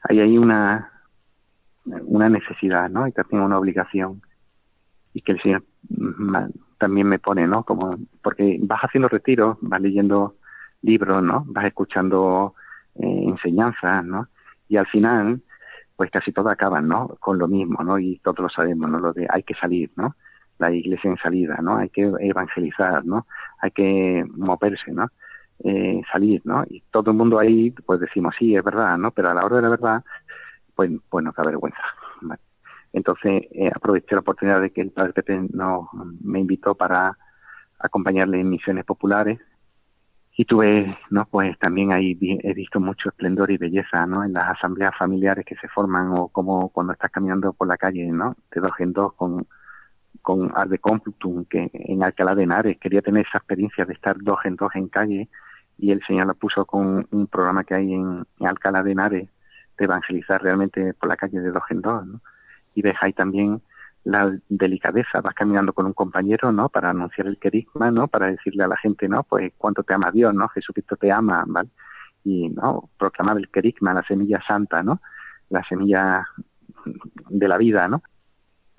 Ahí 0.02 0.20
hay 0.20 0.36
una, 0.36 0.93
una 1.86 2.28
necesidad, 2.28 2.88
¿no? 2.88 3.06
Y 3.06 3.12
también 3.12 3.42
una 3.42 3.58
obligación. 3.58 4.22
Y 5.12 5.22
que 5.22 5.32
el 5.32 5.42
Señor 5.42 5.62
también 6.78 7.06
me 7.08 7.18
pone, 7.18 7.46
¿no? 7.46 7.64
Como, 7.64 7.96
porque 8.22 8.58
vas 8.62 8.80
haciendo 8.82 9.08
retiros, 9.08 9.56
vas 9.60 9.80
leyendo 9.80 10.36
libros, 10.82 11.22
¿no? 11.22 11.44
Vas 11.48 11.66
escuchando 11.66 12.54
eh, 12.96 13.24
enseñanzas, 13.26 14.04
¿no? 14.04 14.28
Y 14.68 14.76
al 14.76 14.86
final, 14.86 15.40
pues 15.96 16.10
casi 16.10 16.32
todo 16.32 16.50
acaban, 16.50 16.88
¿no? 16.88 17.08
Con 17.20 17.38
lo 17.38 17.48
mismo, 17.48 17.82
¿no? 17.82 17.98
Y 17.98 18.18
todos 18.18 18.40
lo 18.40 18.48
sabemos, 18.48 18.90
¿no? 18.90 18.98
Lo 18.98 19.12
de 19.12 19.26
hay 19.30 19.42
que 19.42 19.54
salir, 19.54 19.90
¿no? 19.96 20.16
La 20.58 20.70
iglesia 20.72 21.10
en 21.10 21.16
salida, 21.18 21.58
¿no? 21.62 21.76
Hay 21.76 21.88
que 21.90 22.10
evangelizar, 22.20 23.04
¿no? 23.04 23.26
Hay 23.60 23.70
que 23.70 24.24
moverse, 24.36 24.92
¿no? 24.92 25.08
Eh, 25.62 26.02
salir, 26.12 26.42
¿no? 26.44 26.64
Y 26.68 26.82
todo 26.90 27.12
el 27.12 27.16
mundo 27.16 27.38
ahí, 27.38 27.70
pues 27.70 28.00
decimos, 28.00 28.34
sí, 28.38 28.54
es 28.56 28.64
verdad, 28.64 28.98
¿no? 28.98 29.12
Pero 29.12 29.30
a 29.30 29.34
la 29.34 29.44
hora 29.44 29.56
de 29.56 29.62
la 29.62 29.68
verdad, 29.68 30.04
pues, 30.74 30.90
pues 31.08 31.24
nos 31.24 31.34
da 31.34 31.44
vergüenza. 31.44 31.82
Entonces 32.92 33.44
eh, 33.50 33.70
aproveché 33.74 34.14
la 34.14 34.20
oportunidad 34.20 34.60
de 34.60 34.70
que 34.70 34.80
el 34.80 34.90
padre 34.90 35.12
Pepe 35.12 35.48
no, 35.52 35.90
me 36.22 36.40
invitó 36.40 36.74
para 36.76 37.18
acompañarle 37.78 38.40
en 38.40 38.48
misiones 38.48 38.84
populares 38.84 39.40
y 40.36 40.44
tuve, 40.44 40.96
no, 41.10 41.26
pues 41.26 41.58
también 41.58 41.92
ahí 41.92 42.18
he 42.42 42.54
visto 42.54 42.80
mucho 42.80 43.08
esplendor 43.08 43.50
y 43.50 43.56
belleza, 43.56 44.06
¿no? 44.06 44.24
En 44.24 44.32
las 44.32 44.48
asambleas 44.50 44.96
familiares 44.96 45.44
que 45.44 45.56
se 45.56 45.68
forman 45.68 46.08
o 46.12 46.28
como 46.28 46.70
cuando 46.70 46.92
estás 46.92 47.10
caminando 47.10 47.52
por 47.52 47.68
la 47.68 47.76
calle, 47.76 48.06
¿no? 48.06 48.36
De 48.52 48.60
dos 48.60 48.72
en 48.78 48.92
dos 48.92 49.12
con 49.14 49.46
con 50.22 50.52
Arde 50.54 50.78
Complutum, 50.78 51.44
que 51.44 51.70
en 51.72 52.02
Alcalá 52.02 52.34
de 52.34 52.44
Henares 52.44 52.78
quería 52.78 53.02
tener 53.02 53.26
esa 53.26 53.38
experiencia 53.38 53.84
de 53.84 53.92
estar 53.92 54.16
dos 54.22 54.38
en 54.44 54.56
dos 54.56 54.74
en 54.74 54.88
calle 54.88 55.28
y 55.76 55.90
el 55.90 56.02
Señor 56.06 56.26
la 56.26 56.34
puso 56.34 56.64
con 56.64 57.06
un 57.10 57.26
programa 57.26 57.64
que 57.64 57.74
hay 57.74 57.92
en, 57.92 58.24
en 58.40 58.46
Alcalá 58.46 58.82
de 58.82 58.92
Henares 58.92 59.28
de 59.78 59.84
evangelizar 59.84 60.42
realmente 60.42 60.94
por 60.94 61.08
la 61.08 61.16
calle 61.16 61.40
de 61.40 61.50
dos 61.50 61.62
en 61.70 61.80
dos, 61.80 62.06
¿no? 62.06 62.20
Y 62.74 62.82
ves 62.82 62.96
ahí 63.00 63.12
también 63.12 63.60
la 64.04 64.36
delicadeza, 64.48 65.20
vas 65.22 65.34
caminando 65.34 65.72
con 65.72 65.86
un 65.86 65.94
compañero, 65.94 66.52
¿no? 66.52 66.68
Para 66.68 66.90
anunciar 66.90 67.26
el 67.26 67.38
querigma, 67.38 67.90
¿no? 67.90 68.06
Para 68.06 68.26
decirle 68.26 68.64
a 68.64 68.68
la 68.68 68.76
gente, 68.76 69.08
¿no? 69.08 69.22
Pues 69.22 69.52
cuánto 69.56 69.82
te 69.82 69.94
ama 69.94 70.10
Dios, 70.10 70.34
¿no? 70.34 70.48
Jesucristo 70.48 70.96
te 70.96 71.10
ama, 71.10 71.44
¿vale? 71.46 71.70
Y, 72.22 72.50
¿no? 72.50 72.90
Proclamar 72.98 73.38
el 73.38 73.48
querigma, 73.48 73.94
la 73.94 74.02
semilla 74.02 74.42
santa, 74.46 74.82
¿no? 74.82 75.00
La 75.48 75.64
semilla 75.64 76.26
de 77.28 77.48
la 77.48 77.56
vida, 77.56 77.88
¿no? 77.88 78.02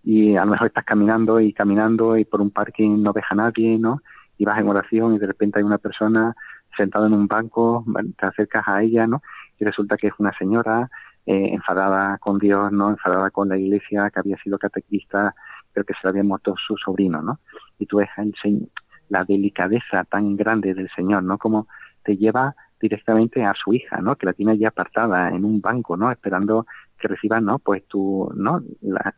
Y 0.04 0.36
a 0.36 0.46
lo 0.46 0.52
mejor 0.52 0.68
estás 0.68 0.86
caminando 0.86 1.40
y 1.40 1.52
caminando 1.54 2.18
y 2.18 2.26
por 2.26 2.40
un 2.40 2.52
parking 2.52 3.02
no 3.02 3.12
ves 3.12 3.26
a 3.30 3.36
nadie, 3.36 3.80
¿no? 3.80 4.02
Y 4.38 4.46
vas 4.46 4.60
en 4.60 4.70
oración 4.70 5.16
y 5.16 5.20
de 5.20 5.26
repente 5.26 5.58
hay 5.58 5.66
una 5.66 5.80
persona 5.80 6.36
sentada 6.78 7.08
en 7.08 7.14
un 7.14 7.28
banco, 7.28 7.84
te 8.18 8.26
acercas 8.28 8.68
a 8.68 8.84
ella, 8.84 9.08
¿no? 9.08 9.24
Y 9.60 9.66
resulta 9.66 9.98
que 9.98 10.08
es 10.08 10.14
una 10.18 10.36
señora 10.38 10.90
eh, 11.26 11.50
enfadada 11.54 12.18
con 12.20 12.38
Dios, 12.38 12.72
no 12.72 12.90
enfadada 12.90 13.32
con 13.32 13.50
la 13.50 13.58
iglesia, 13.58 14.10
que 14.12 14.20
había 14.20 14.38
sido 14.38 14.58
catequista, 14.58 15.34
pero 15.74 15.86
que 15.86 15.94
se 15.94 16.00
le 16.04 16.10
había 16.10 16.24
muerto 16.24 16.56
su 16.58 16.78
sobrino, 16.78 17.22
¿no? 17.22 17.40
Y 17.80 17.86
tú 17.86 17.98
ves 17.98 18.10
el, 18.18 18.70
la 19.10 19.24
delicadeza 19.24 20.04
tan 20.06 20.36
grande 20.36 20.74
del 20.74 20.90
Señor, 20.96 21.24
¿no? 21.24 21.38
Como 21.38 21.68
te 22.04 22.18
lleva 22.18 22.56
directamente 22.80 23.44
a 23.44 23.54
su 23.54 23.74
hija, 23.74 24.02
¿no? 24.02 24.16
Que 24.16 24.26
la 24.26 24.34
tiene 24.34 24.58
ya 24.58 24.68
apartada 24.70 25.30
en 25.30 25.46
un 25.46 25.62
banco, 25.62 25.98
¿no? 25.98 26.12
Esperando 26.12 26.66
que 27.00 27.08
reciba, 27.08 27.40
¿no? 27.42 27.60
Pues 27.60 27.88
tu, 27.88 28.32
¿no? 28.36 28.62
La, 28.82 29.16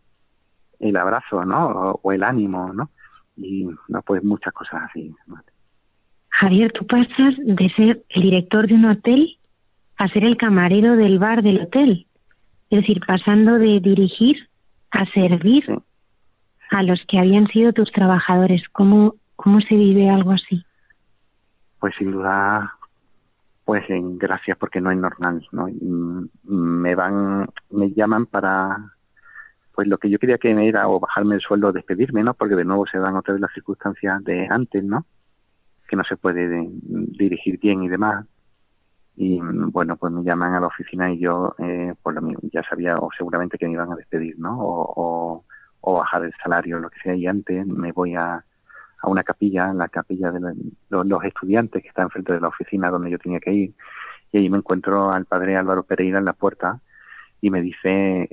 el 0.79 0.95
abrazo, 0.97 1.45
¿no? 1.45 1.99
O, 2.01 2.11
el 2.11 2.23
ánimo, 2.23 2.71
¿no? 2.73 2.89
Y, 3.35 3.67
no, 3.87 4.01
pues 4.01 4.23
muchas 4.23 4.53
cosas 4.53 4.83
así. 4.89 5.13
Javier, 6.29 6.71
tú 6.71 6.85
pasas 6.87 7.35
de 7.37 7.69
ser 7.75 8.03
el 8.09 8.21
director 8.21 8.67
de 8.67 8.75
un 8.75 8.85
hotel 8.85 9.37
a 9.97 10.07
ser 10.09 10.23
el 10.23 10.37
camarero 10.37 10.95
del 10.95 11.19
bar 11.19 11.41
del 11.41 11.61
hotel. 11.61 12.05
Es 12.69 12.81
decir, 12.81 12.99
pasando 13.05 13.57
de 13.57 13.79
dirigir 13.79 14.47
a 14.91 15.05
servir 15.07 15.65
a 16.69 16.83
los 16.83 17.03
que 17.07 17.19
habían 17.19 17.47
sido 17.47 17.73
tus 17.73 17.91
trabajadores. 17.91 18.63
¿Cómo, 18.71 19.15
cómo 19.35 19.59
se 19.61 19.75
vive 19.75 20.09
algo 20.09 20.31
así? 20.31 20.63
Pues 21.79 21.95
sin 21.97 22.11
duda, 22.11 22.73
pues 23.65 23.89
en 23.89 24.17
gracias 24.17 24.57
porque 24.57 24.81
no 24.81 24.91
es 24.91 24.97
normal, 24.97 25.45
¿no? 25.51 25.67
me 26.43 26.95
van, 26.95 27.47
me 27.69 27.91
llaman 27.91 28.25
para, 28.25 28.93
pues 29.73 29.87
lo 29.87 29.97
que 29.97 30.09
yo 30.09 30.19
quería 30.19 30.37
que 30.37 30.53
me 30.53 30.67
era 30.67 30.87
o 30.87 30.99
bajarme 30.99 31.35
el 31.35 31.41
sueldo 31.41 31.67
o 31.67 31.71
despedirme, 31.71 32.23
¿no? 32.23 32.33
Porque 32.33 32.55
de 32.55 32.65
nuevo 32.65 32.85
se 32.87 32.97
dan 32.97 33.15
otra 33.15 33.33
vez 33.33 33.41
las 33.41 33.53
circunstancias 33.53 34.23
de 34.23 34.47
antes, 34.49 34.83
¿no? 34.83 35.05
Que 35.87 35.95
no 35.95 36.03
se 36.03 36.17
puede 36.17 36.67
dirigir 36.81 37.59
bien 37.59 37.83
y 37.83 37.87
demás 37.87 38.25
y 39.19 39.39
bueno, 39.41 39.97
pues 39.97 40.13
me 40.13 40.23
llaman 40.23 40.53
a 40.53 40.59
la 40.59 40.67
oficina 40.67 41.11
y 41.11 41.17
yo 41.17 41.55
eh, 41.57 41.95
pues 42.03 42.15
lo 42.15 42.21
mismo, 42.21 42.39
ya 42.53 42.61
sabía 42.63 42.99
o 42.99 43.09
seguramente 43.17 43.57
que 43.57 43.65
me 43.65 43.73
iban 43.73 43.91
a 43.91 43.95
despedir, 43.95 44.37
¿no? 44.37 44.59
O, 44.59 45.43
o, 45.81 45.93
bajar 45.93 46.23
el 46.23 46.33
salario, 46.43 46.77
lo 46.77 46.89
que 46.91 46.99
sea, 46.99 47.15
y 47.15 47.25
antes 47.25 47.65
me 47.65 47.91
voy 47.93 48.13
a, 48.13 48.35
a 48.35 49.07
una 49.09 49.23
capilla, 49.23 49.73
la 49.73 49.87
capilla 49.87 50.31
de 50.31 50.39
los, 50.89 51.23
estudiantes 51.23 51.81
que 51.81 51.89
está 51.89 52.03
enfrente 52.03 52.33
de 52.33 52.41
la 52.41 52.49
oficina 52.49 52.91
donde 52.91 53.09
yo 53.09 53.17
tenía 53.17 53.39
que 53.39 53.51
ir, 53.51 53.73
y 54.31 54.37
ahí 54.37 54.49
me 54.49 54.59
encuentro 54.59 55.11
al 55.11 55.25
padre 55.25 55.57
Álvaro 55.57 55.83
Pereira 55.83 56.19
en 56.19 56.25
la 56.25 56.33
puerta 56.33 56.79
y 57.41 57.49
me 57.49 57.61
dice, 57.61 58.27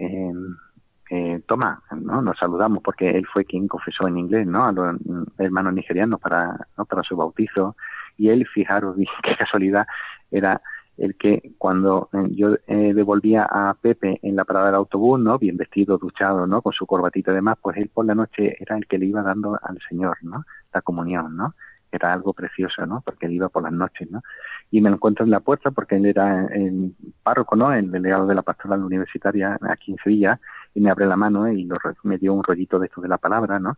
eh, 1.10 1.40
toma, 1.46 1.82
¿no? 1.98 2.20
Nos 2.20 2.38
saludamos 2.38 2.82
porque 2.82 3.10
él 3.10 3.26
fue 3.32 3.46
quien 3.46 3.68
confesó 3.68 4.06
en 4.06 4.18
inglés, 4.18 4.46
¿no? 4.46 4.66
A 4.66 4.72
los 4.72 4.96
hermanos 5.38 5.72
nigerianos 5.72 6.20
para, 6.20 6.58
¿no? 6.76 6.84
para 6.84 7.02
su 7.02 7.16
bautizo 7.16 7.76
y 8.18 8.28
él, 8.28 8.46
fijaros, 8.46 8.96
qué 9.22 9.36
casualidad, 9.36 9.86
era 10.30 10.60
el 10.96 11.16
que 11.16 11.54
cuando 11.58 12.08
eh, 12.12 12.28
yo 12.30 12.56
eh, 12.66 12.94
devolvía 12.94 13.46
a 13.50 13.74
Pepe 13.74 14.20
en 14.22 14.36
la 14.36 14.44
parada 14.44 14.66
del 14.66 14.76
autobús, 14.76 15.18
¿no? 15.18 15.38
Bien 15.38 15.56
vestido, 15.56 15.98
duchado, 15.98 16.46
¿no? 16.46 16.62
Con 16.62 16.72
su 16.72 16.86
corbatita 16.86 17.32
y 17.32 17.34
demás, 17.34 17.58
pues 17.60 17.76
él 17.78 17.90
por 17.92 18.06
la 18.06 18.14
noche 18.14 18.56
era 18.60 18.76
el 18.76 18.86
que 18.86 18.98
le 18.98 19.06
iba 19.06 19.22
dando 19.22 19.58
al 19.60 19.78
Señor, 19.88 20.18
¿no? 20.22 20.44
La 20.72 20.82
comunión, 20.82 21.36
¿no? 21.36 21.54
Era 21.90 22.12
algo 22.12 22.32
precioso, 22.32 22.86
¿no? 22.86 23.02
Porque 23.04 23.26
él 23.26 23.32
iba 23.32 23.48
por 23.48 23.62
las 23.62 23.72
noches, 23.72 24.10
¿no? 24.10 24.22
Y 24.70 24.80
me 24.80 24.90
lo 24.90 24.96
encuentro 24.96 25.24
en 25.24 25.30
la 25.30 25.40
puerta 25.40 25.70
porque 25.70 25.96
él 25.96 26.06
era 26.06 26.46
el 26.46 26.94
párroco, 27.22 27.56
¿no? 27.56 27.72
El 27.72 27.90
delegado 27.90 28.26
de 28.26 28.34
la 28.34 28.42
pastoral 28.42 28.82
universitaria 28.82 29.58
aquí 29.62 29.92
en 29.92 29.98
Sevilla 29.98 30.40
y 30.74 30.80
me 30.80 30.90
abre 30.90 31.06
la 31.06 31.16
mano 31.16 31.48
y 31.48 31.64
lo, 31.64 31.76
me 32.04 32.18
dio 32.18 32.34
un 32.34 32.42
rollito 32.42 32.78
de 32.78 32.86
esto 32.86 33.00
de 33.00 33.08
la 33.08 33.18
palabra, 33.18 33.58
¿no? 33.58 33.76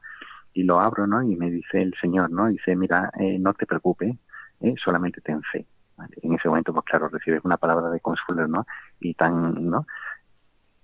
Y 0.52 0.64
lo 0.64 0.80
abro, 0.80 1.06
¿no? 1.06 1.22
Y 1.22 1.36
me 1.36 1.50
dice 1.50 1.82
el 1.82 1.94
Señor, 2.00 2.30
¿no? 2.30 2.48
Dice, 2.48 2.74
mira, 2.76 3.10
eh, 3.18 3.38
no 3.38 3.52
te 3.54 3.66
preocupes, 3.66 4.16
¿eh? 4.60 4.74
solamente 4.82 5.20
ten 5.20 5.42
fe 5.42 5.66
en 6.22 6.34
ese 6.34 6.48
momento, 6.48 6.72
pues 6.72 6.84
claro, 6.84 7.08
recibes 7.08 7.44
una 7.44 7.56
palabra 7.56 7.90
de 7.90 8.00
consuelo, 8.00 8.46
¿no? 8.46 8.66
Y 9.00 9.14
tan, 9.14 9.70
¿no? 9.70 9.86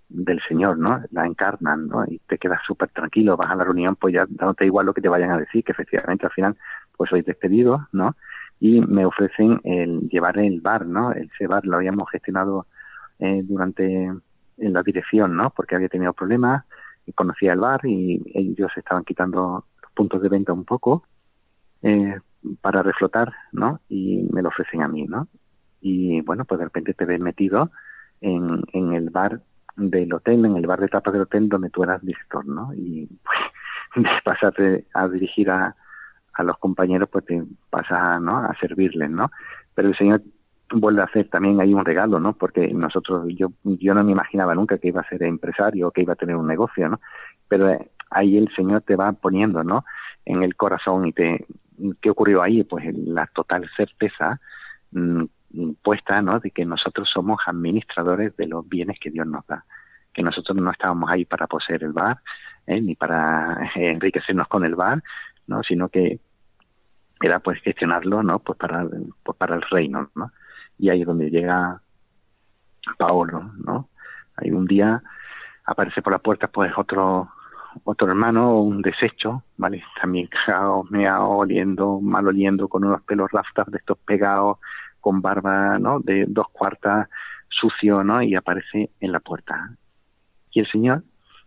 Del 0.08 0.40
Señor, 0.48 0.78
¿no? 0.78 1.02
La 1.10 1.26
encarnan, 1.26 1.88
¿no? 1.88 2.04
Y 2.06 2.18
te 2.20 2.38
quedas 2.38 2.60
súper 2.66 2.90
tranquilo, 2.90 3.36
vas 3.36 3.50
a 3.50 3.54
la 3.54 3.64
reunión, 3.64 3.96
pues 3.96 4.14
ya 4.14 4.26
dándote 4.28 4.66
igual 4.66 4.86
lo 4.86 4.94
que 4.94 5.00
te 5.00 5.08
vayan 5.08 5.30
a 5.30 5.38
decir, 5.38 5.64
que 5.64 5.72
efectivamente 5.72 6.26
al 6.26 6.32
final, 6.32 6.56
pues 6.96 7.10
soy 7.10 7.22
despedido, 7.22 7.88
¿no? 7.92 8.16
Y 8.60 8.80
me 8.80 9.04
ofrecen 9.04 9.60
el 9.64 10.08
llevar 10.08 10.38
el 10.38 10.60
bar, 10.60 10.86
¿no? 10.86 11.12
Ese 11.12 11.46
bar 11.46 11.66
lo 11.66 11.76
habíamos 11.76 12.10
gestionado 12.10 12.66
eh, 13.18 13.42
durante 13.44 14.12
en 14.58 14.72
la 14.72 14.82
dirección, 14.82 15.36
¿no? 15.36 15.50
Porque 15.50 15.74
había 15.74 15.88
tenido 15.88 16.12
problemas, 16.12 16.64
conocía 17.14 17.52
el 17.52 17.60
bar 17.60 17.80
y 17.84 18.22
ellos 18.34 18.70
estaban 18.76 19.04
quitando 19.04 19.64
los 19.82 19.92
puntos 19.92 20.22
de 20.22 20.28
venta 20.28 20.52
un 20.52 20.64
poco. 20.64 21.04
Eh, 21.82 22.16
para 22.60 22.82
reflotar, 22.82 23.32
¿no? 23.52 23.80
Y 23.88 24.28
me 24.32 24.42
lo 24.42 24.48
ofrecen 24.48 24.82
a 24.82 24.88
mí, 24.88 25.04
¿no? 25.04 25.28
Y 25.80 26.20
bueno, 26.22 26.44
pues 26.44 26.58
de 26.58 26.64
repente 26.64 26.94
te 26.94 27.04
ves 27.04 27.20
metido 27.20 27.70
en, 28.20 28.62
en 28.72 28.92
el 28.92 29.10
bar 29.10 29.40
del 29.76 30.12
hotel, 30.12 30.44
en 30.44 30.56
el 30.56 30.66
bar 30.66 30.80
de 30.80 30.88
tapas 30.88 31.12
del 31.12 31.22
hotel 31.22 31.48
donde 31.48 31.70
tú 31.70 31.82
eras 31.82 32.02
director, 32.02 32.46
¿no? 32.46 32.72
Y 32.74 33.08
pues 33.94 34.06
pasarte 34.24 34.86
a 34.94 35.08
dirigir 35.08 35.50
a, 35.50 35.74
a 36.34 36.42
los 36.42 36.58
compañeros, 36.58 37.08
pues 37.10 37.24
te 37.24 37.42
pasas 37.70 38.20
¿no? 38.20 38.38
a 38.38 38.54
servirles, 38.60 39.10
¿no? 39.10 39.30
Pero 39.74 39.88
el 39.88 39.96
Señor 39.96 40.22
vuelve 40.74 41.02
a 41.02 41.04
hacer 41.04 41.28
también 41.28 41.60
ahí 41.60 41.74
un 41.74 41.84
regalo, 41.84 42.18
¿no? 42.18 42.32
Porque 42.34 42.72
nosotros, 42.72 43.26
yo, 43.34 43.52
yo 43.64 43.94
no 43.94 44.04
me 44.04 44.12
imaginaba 44.12 44.54
nunca 44.54 44.78
que 44.78 44.88
iba 44.88 45.02
a 45.02 45.08
ser 45.08 45.22
empresario 45.22 45.90
que 45.90 46.02
iba 46.02 46.14
a 46.14 46.16
tener 46.16 46.36
un 46.36 46.46
negocio, 46.46 46.88
¿no? 46.88 47.00
Pero 47.48 47.68
eh, 47.68 47.90
ahí 48.10 48.36
el 48.38 48.48
Señor 48.54 48.82
te 48.82 48.96
va 48.96 49.12
poniendo, 49.12 49.62
¿no? 49.62 49.84
En 50.24 50.42
el 50.42 50.56
corazón 50.56 51.06
y 51.06 51.12
te, 51.12 51.46
¿Qué 52.00 52.10
ocurrió 52.10 52.42
ahí? 52.42 52.64
Pues 52.64 52.84
la 52.94 53.26
total 53.26 53.68
certeza 53.76 54.40
mm, 54.92 55.24
puesta 55.82 56.22
¿no? 56.22 56.40
de 56.40 56.50
que 56.50 56.64
nosotros 56.64 57.08
somos 57.12 57.40
administradores 57.46 58.36
de 58.36 58.46
los 58.46 58.68
bienes 58.68 58.98
que 59.00 59.10
Dios 59.10 59.26
nos 59.26 59.46
da, 59.46 59.64
que 60.12 60.22
nosotros 60.22 60.56
no 60.56 60.70
estábamos 60.70 61.10
ahí 61.10 61.24
para 61.24 61.46
poseer 61.46 61.84
el 61.84 61.92
bar, 61.92 62.18
¿eh? 62.66 62.80
ni 62.80 62.94
para 62.94 63.70
enriquecernos 63.74 64.48
con 64.48 64.64
el 64.64 64.74
bar, 64.74 65.02
¿no? 65.46 65.62
sino 65.62 65.88
que 65.88 66.20
era 67.20 67.40
pues 67.40 67.60
gestionarlo 67.62 68.22
¿no? 68.22 68.38
pues 68.38 68.58
para, 68.58 68.86
pues 69.22 69.38
para 69.38 69.54
el 69.54 69.62
reino. 69.62 70.10
¿no? 70.14 70.32
Y 70.78 70.90
ahí 70.90 71.02
es 71.02 71.06
donde 71.06 71.30
llega 71.30 71.80
Paolo. 72.98 73.52
¿no? 73.64 73.88
Hay 74.36 74.50
un 74.50 74.66
día 74.66 75.02
aparece 75.64 76.02
por 76.02 76.12
la 76.12 76.18
puerta 76.18 76.48
pues 76.48 76.72
otro 76.76 77.30
otro 77.84 78.08
hermano, 78.08 78.60
un 78.60 78.82
desecho, 78.82 79.44
¿vale? 79.56 79.82
También 80.00 80.28
cagado, 80.28 80.84
meado, 80.90 81.28
oliendo, 81.28 82.00
mal 82.00 82.26
oliendo, 82.26 82.68
con 82.68 82.84
unos 82.84 83.02
pelos 83.02 83.30
raftas 83.30 83.66
de 83.70 83.78
estos 83.78 83.98
pegados, 83.98 84.58
con 85.00 85.20
barba, 85.20 85.78
¿no? 85.78 86.00
De 86.00 86.24
dos 86.28 86.48
cuartas, 86.50 87.08
sucio, 87.48 88.04
¿no? 88.04 88.22
Y 88.22 88.34
aparece 88.34 88.90
en 89.00 89.12
la 89.12 89.20
puerta. 89.20 89.76
Y 90.50 90.60
el 90.60 90.70
Señor, 90.70 91.02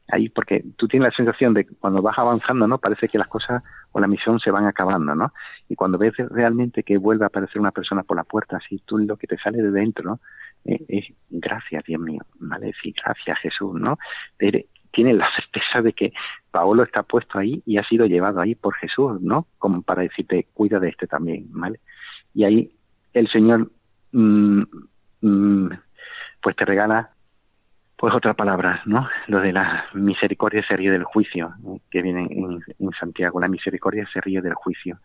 ahí, 0.08 0.30
porque 0.30 0.64
tú 0.76 0.88
tienes 0.88 1.10
la 1.10 1.16
sensación 1.16 1.54
de 1.54 1.66
que 1.66 1.76
cuando 1.76 2.02
vas 2.02 2.18
avanzando, 2.18 2.68
¿no? 2.68 2.78
Parece 2.78 3.08
que 3.08 3.18
las 3.18 3.28
cosas 3.28 3.64
o 3.92 4.00
la 4.00 4.08
misión 4.08 4.40
se 4.40 4.52
van 4.52 4.66
acabando, 4.66 5.16
¿no? 5.16 5.34
Y 5.70 5.76
cuando 5.76 5.98
ves 5.98 6.14
realmente 6.30 6.84
que 6.84 6.98
vuelve 6.98 7.26
a 7.26 7.28
aparecer 7.28 7.60
una 7.60 7.72
persona 7.72 8.04
por 8.04 8.18
la 8.18 8.24
puerta, 8.24 8.58
así 8.58 8.82
tú 8.86 8.98
lo 8.98 9.18
que 9.18 9.28
te 9.28 9.38
sale 9.38 9.62
de 9.62 9.72
dentro, 9.72 10.04
¿no? 10.04 10.20
Eh, 10.66 10.84
es 10.88 11.06
gracias, 11.30 11.84
Dios 11.86 12.02
mío, 12.02 12.22
¿vale? 12.40 12.74
Sí, 12.82 12.94
gracias, 13.04 13.40
Jesús, 13.40 13.80
¿no? 13.80 13.98
Tiene 14.96 15.14
la 15.14 15.30
certeza 15.36 15.82
de 15.82 15.92
que 15.94 16.14
Paolo 16.50 16.84
está 16.84 17.04
puesto 17.04 17.38
ahí 17.38 17.62
y 17.66 17.78
ha 17.78 17.84
sido 17.84 18.06
llevado 18.06 18.40
ahí 18.40 18.56
por 18.56 18.74
Jesús, 18.76 19.22
¿no? 19.22 19.46
Como 19.60 19.82
para 19.82 20.04
decirte, 20.04 20.48
cuida 20.54 20.80
de 20.80 20.90
este 20.90 21.06
también, 21.06 21.48
¿vale? 21.52 21.82
Y 22.34 22.46
ahí 22.46 22.72
el 23.14 23.30
Señor, 23.30 23.70
mm, 24.14 24.62
mm, 25.22 25.70
pues 26.42 26.56
te 26.56 26.64
regala, 26.64 27.12
pues 27.98 28.14
otra 28.16 28.34
palabra, 28.34 28.82
¿no? 28.86 29.10
Lo 29.28 29.42
de 29.42 29.52
la 29.52 29.86
misericordia 29.94 30.66
se 30.66 30.78
ríe 30.78 30.92
del 30.92 31.04
juicio, 31.04 31.54
que 31.92 32.02
viene 32.02 32.28
en, 32.32 32.64
en 32.80 32.92
Santiago, 32.98 33.40
la 33.40 33.50
misericordia 33.50 34.08
se 34.12 34.22
ríe 34.22 34.42
del 34.42 34.54
juicio 34.54 34.98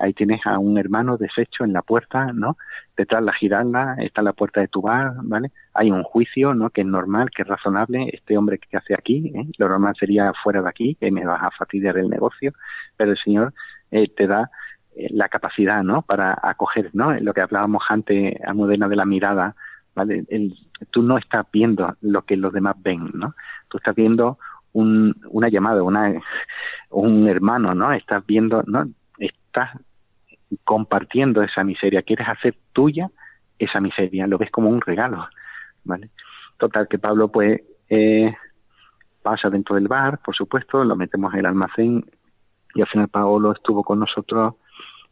ahí 0.00 0.12
tienes 0.12 0.40
a 0.46 0.58
un 0.58 0.78
hermano 0.78 1.16
deshecho 1.16 1.64
en 1.64 1.72
la 1.72 1.82
puerta, 1.82 2.32
¿no? 2.32 2.56
Detrás 2.96 3.22
la 3.22 3.32
giralda, 3.32 3.96
está 3.98 4.22
la 4.22 4.32
puerta 4.32 4.60
de 4.60 4.68
tu 4.68 4.82
bar, 4.82 5.12
¿vale? 5.22 5.50
Hay 5.74 5.90
un 5.90 6.02
juicio, 6.02 6.54
¿no? 6.54 6.70
Que 6.70 6.82
es 6.82 6.86
normal, 6.86 7.30
que 7.30 7.42
es 7.42 7.48
razonable, 7.48 8.10
este 8.12 8.36
hombre 8.36 8.58
que 8.58 8.76
hace 8.76 8.94
aquí, 8.94 9.32
¿eh? 9.34 9.46
lo 9.58 9.68
normal 9.68 9.94
sería 9.98 10.32
fuera 10.42 10.62
de 10.62 10.68
aquí, 10.68 10.96
que 10.96 11.10
me 11.10 11.24
vas 11.24 11.42
a 11.42 11.50
fastidiar 11.50 11.98
el 11.98 12.08
negocio, 12.08 12.52
pero 12.96 13.12
el 13.12 13.18
Señor 13.18 13.54
eh, 13.90 14.08
te 14.08 14.26
da 14.26 14.50
eh, 14.96 15.08
la 15.10 15.28
capacidad, 15.28 15.82
¿no? 15.82 16.02
Para 16.02 16.36
acoger, 16.42 16.90
¿no? 16.92 17.12
Lo 17.20 17.34
que 17.34 17.40
hablábamos 17.40 17.82
antes, 17.88 18.34
a 18.44 18.54
Modena 18.54 18.88
de 18.88 18.96
la 18.96 19.04
mirada, 19.04 19.54
¿vale? 19.94 20.24
El, 20.28 20.54
tú 20.90 21.02
no 21.02 21.18
estás 21.18 21.46
viendo 21.52 21.96
lo 22.00 22.22
que 22.22 22.36
los 22.36 22.52
demás 22.52 22.76
ven, 22.82 23.10
¿no? 23.14 23.34
Tú 23.68 23.78
estás 23.78 23.94
viendo 23.94 24.38
un, 24.72 25.16
una 25.30 25.48
llamada, 25.48 25.82
una, 25.82 26.12
un 26.90 27.28
hermano, 27.28 27.74
¿no? 27.74 27.92
Estás 27.92 28.24
viendo, 28.26 28.62
¿no? 28.66 28.88
Estás 29.54 29.70
compartiendo 30.64 31.42
esa 31.42 31.64
miseria, 31.64 32.02
quieres 32.02 32.28
hacer 32.28 32.56
tuya 32.72 33.10
esa 33.58 33.80
miseria, 33.80 34.26
lo 34.26 34.38
ves 34.38 34.50
como 34.50 34.68
un 34.68 34.80
regalo, 34.80 35.28
¿vale? 35.84 36.10
Total, 36.58 36.88
que 36.88 36.98
Pablo 36.98 37.28
pues 37.28 37.60
eh, 37.88 38.34
pasa 39.22 39.48
dentro 39.50 39.76
del 39.76 39.88
bar, 39.88 40.18
por 40.18 40.34
supuesto, 40.34 40.84
lo 40.84 40.96
metemos 40.96 41.32
en 41.32 41.40
el 41.40 41.46
almacén 41.46 42.04
y 42.74 42.80
al 42.80 42.88
final 42.88 43.08
Paolo 43.08 43.52
estuvo 43.52 43.84
con 43.84 44.00
nosotros 44.00 44.54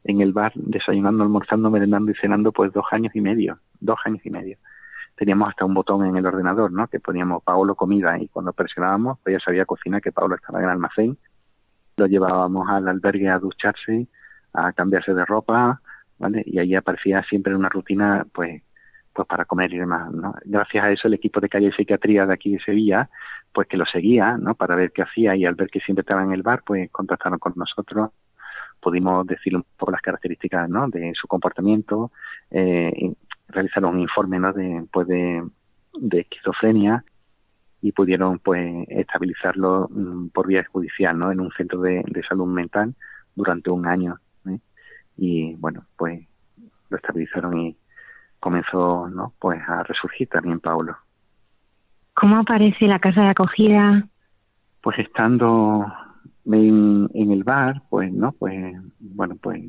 en 0.05 0.21
el 0.21 0.33
bar 0.33 0.53
desayunando, 0.55 1.23
almorzando, 1.23 1.71
merendando 1.71 2.11
y 2.11 2.15
cenando 2.15 2.51
pues 2.53 2.73
dos 2.73 2.87
años 2.91 3.15
y 3.15 3.21
medio, 3.21 3.59
dos 3.81 3.99
años 4.05 4.25
y 4.25 4.31
medio. 4.31 4.59
Teníamos 5.15 5.51
hasta 5.51 5.65
un 5.65 5.75
botón 5.75 6.05
en 6.07 6.17
el 6.17 6.27
ordenador, 6.27 6.73
¿no? 6.73 6.89
Que 6.89 6.99
poníamos 6.99 7.45
Paolo 7.45 7.77
comida 7.77 8.19
y 8.19 8.29
cuando 8.29 8.53
presionábamos 8.53 9.19
pues 9.23 9.35
ya 9.35 9.45
sabía 9.45 9.65
cocinar 9.65 10.01
que 10.01 10.11
Paolo 10.11 10.35
estaba 10.35 10.59
en 10.59 10.65
el 10.65 10.71
almacén. 10.71 11.19
Lo 11.97 12.07
llevábamos 12.07 12.69
al 12.69 12.89
albergue 12.89 13.29
a 13.29 13.39
ducharse 13.39 14.09
a 14.53 14.73
cambiarse 14.73 15.15
de 15.15 15.25
ropa, 15.25 15.81
¿vale? 16.19 16.43
Y 16.47 16.59
ahí 16.59 16.75
aparecía 16.75 17.23
siempre 17.25 17.55
una 17.55 17.69
rutina, 17.69 18.27
pues, 18.33 18.63
pues 19.13 19.29
para 19.29 19.45
comer 19.45 19.73
y 19.73 19.79
demás, 19.79 20.11
¿no? 20.13 20.35
Gracias 20.45 20.85
a 20.85 20.91
eso 20.91 21.09
el 21.09 21.15
equipo 21.15 21.41
de 21.41 21.49
calle 21.49 21.69
y 21.69 21.73
psiquiatría 21.73 22.27
de 22.27 22.35
aquí 22.35 22.53
de 22.53 22.61
Sevilla, 22.61 23.11
pues 23.53 23.69
que 23.69 23.77
lo 23.77 23.85
seguía, 23.87 24.37
¿no? 24.39 24.55
Para 24.55 24.77
ver 24.77 24.93
qué 24.93 25.03
hacía 25.03 25.37
y 25.37 25.45
al 25.45 25.55
ver 25.55 25.69
que 25.69 25.81
siempre 25.81 26.03
estaba 26.03 26.23
en 26.23 26.33
el 26.33 26.43
bar, 26.43 26.63
pues 26.65 26.91
contactaron 26.91 27.39
con 27.39 27.53
nosotros, 27.57 28.11
pudimos 28.81 29.27
decirle 29.27 29.59
un 29.59 29.67
poco 29.77 29.93
las 29.93 30.01
características, 30.01 30.69
¿no? 30.69 30.89
De 30.89 31.13
su 31.15 31.29
comportamiento, 31.29 32.11
eh, 32.51 33.13
realizaron 33.49 33.95
un 33.95 34.01
informe, 34.01 34.39
¿no? 34.39 34.53
De, 34.53 34.85
pues 34.91 35.07
de, 35.07 35.43
de 35.95 36.21
esquizofrenia 36.21 37.05
y 37.83 37.93
pudieron 37.93 38.39
pues 38.39 38.87
estabilizarlo 38.89 39.89
mm, 39.91 40.29
por 40.29 40.47
vía 40.47 40.65
judicial, 40.71 41.19
¿no? 41.19 41.33
En 41.33 41.41
un 41.41 41.51
centro 41.53 41.81
de, 41.81 42.03
de 42.07 42.23
salud 42.23 42.47
mental 42.47 42.95
durante 43.35 43.71
un 43.71 43.87
año 43.87 44.19
y 45.23 45.55
bueno, 45.55 45.85
pues 45.97 46.21
lo 46.91 46.97
estabilizaron 46.97 47.57
y 47.57 47.77
comenzó, 48.41 49.09
¿no? 49.09 49.33
Pues 49.39 49.61
a 49.69 49.85
resurgir 49.85 50.29
también 50.29 50.59
Paulo. 50.59 50.97
¿Cómo 52.15 52.39
aparece 52.39 52.89
la 52.89 52.99
casa 52.99 53.23
de 53.23 53.29
acogida? 53.29 54.09
Pues 54.83 54.99
estando 54.99 55.87
en, 56.45 57.09
el 57.15 57.45
bar, 57.45 57.83
pues, 57.89 58.13
¿no? 58.13 58.33
Pues, 58.33 58.75
bueno, 58.99 59.37
pues 59.41 59.63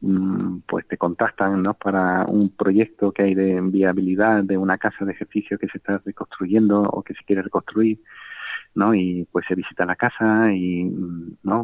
mm, 0.00 0.58
pues 0.66 0.88
te 0.88 0.96
contactan 0.96 1.62
¿no? 1.62 1.74
para 1.74 2.24
un 2.24 2.50
proyecto 2.50 3.12
que 3.12 3.22
hay 3.22 3.34
de 3.36 3.60
viabilidad 3.60 4.42
de 4.42 4.58
una 4.58 4.76
casa 4.76 5.04
de 5.04 5.12
ejercicio 5.12 5.56
que 5.56 5.68
se 5.68 5.78
está 5.78 6.02
reconstruyendo 6.04 6.82
o 6.82 7.04
que 7.04 7.14
se 7.14 7.22
quiere 7.24 7.42
reconstruir, 7.42 8.00
¿no? 8.74 8.94
Y 8.94 9.26
pues 9.30 9.46
se 9.46 9.54
visita 9.54 9.86
la 9.86 9.96
casa 9.96 10.52
y, 10.52 10.84
¿no? 11.42 11.62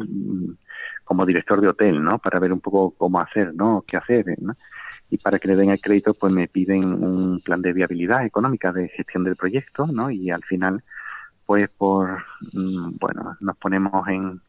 como 1.11 1.25
director 1.25 1.59
de 1.59 1.67
hotel, 1.67 2.01
¿no? 2.01 2.19
Para 2.19 2.39
ver 2.39 2.53
un 2.53 2.61
poco 2.61 2.91
cómo 2.91 3.19
hacer, 3.19 3.53
¿no? 3.53 3.83
Qué 3.85 3.97
hacer, 3.97 4.25
¿no? 4.39 4.53
Y 5.09 5.17
para 5.17 5.39
que 5.39 5.49
le 5.49 5.57
den 5.57 5.69
el 5.69 5.81
crédito, 5.81 6.13
pues 6.13 6.31
me 6.31 6.47
piden 6.47 6.85
un 6.85 7.41
plan 7.41 7.61
de 7.61 7.73
viabilidad 7.73 8.25
económica 8.25 8.71
de 8.71 8.87
gestión 8.87 9.25
del 9.25 9.35
proyecto, 9.35 9.85
¿no? 9.87 10.09
Y 10.09 10.31
al 10.31 10.41
final, 10.43 10.81
pues 11.45 11.69
por, 11.69 12.23
mm, 12.53 12.97
bueno, 12.97 13.35
nos 13.41 13.57
ponemos 13.57 14.07
en, 14.07 14.41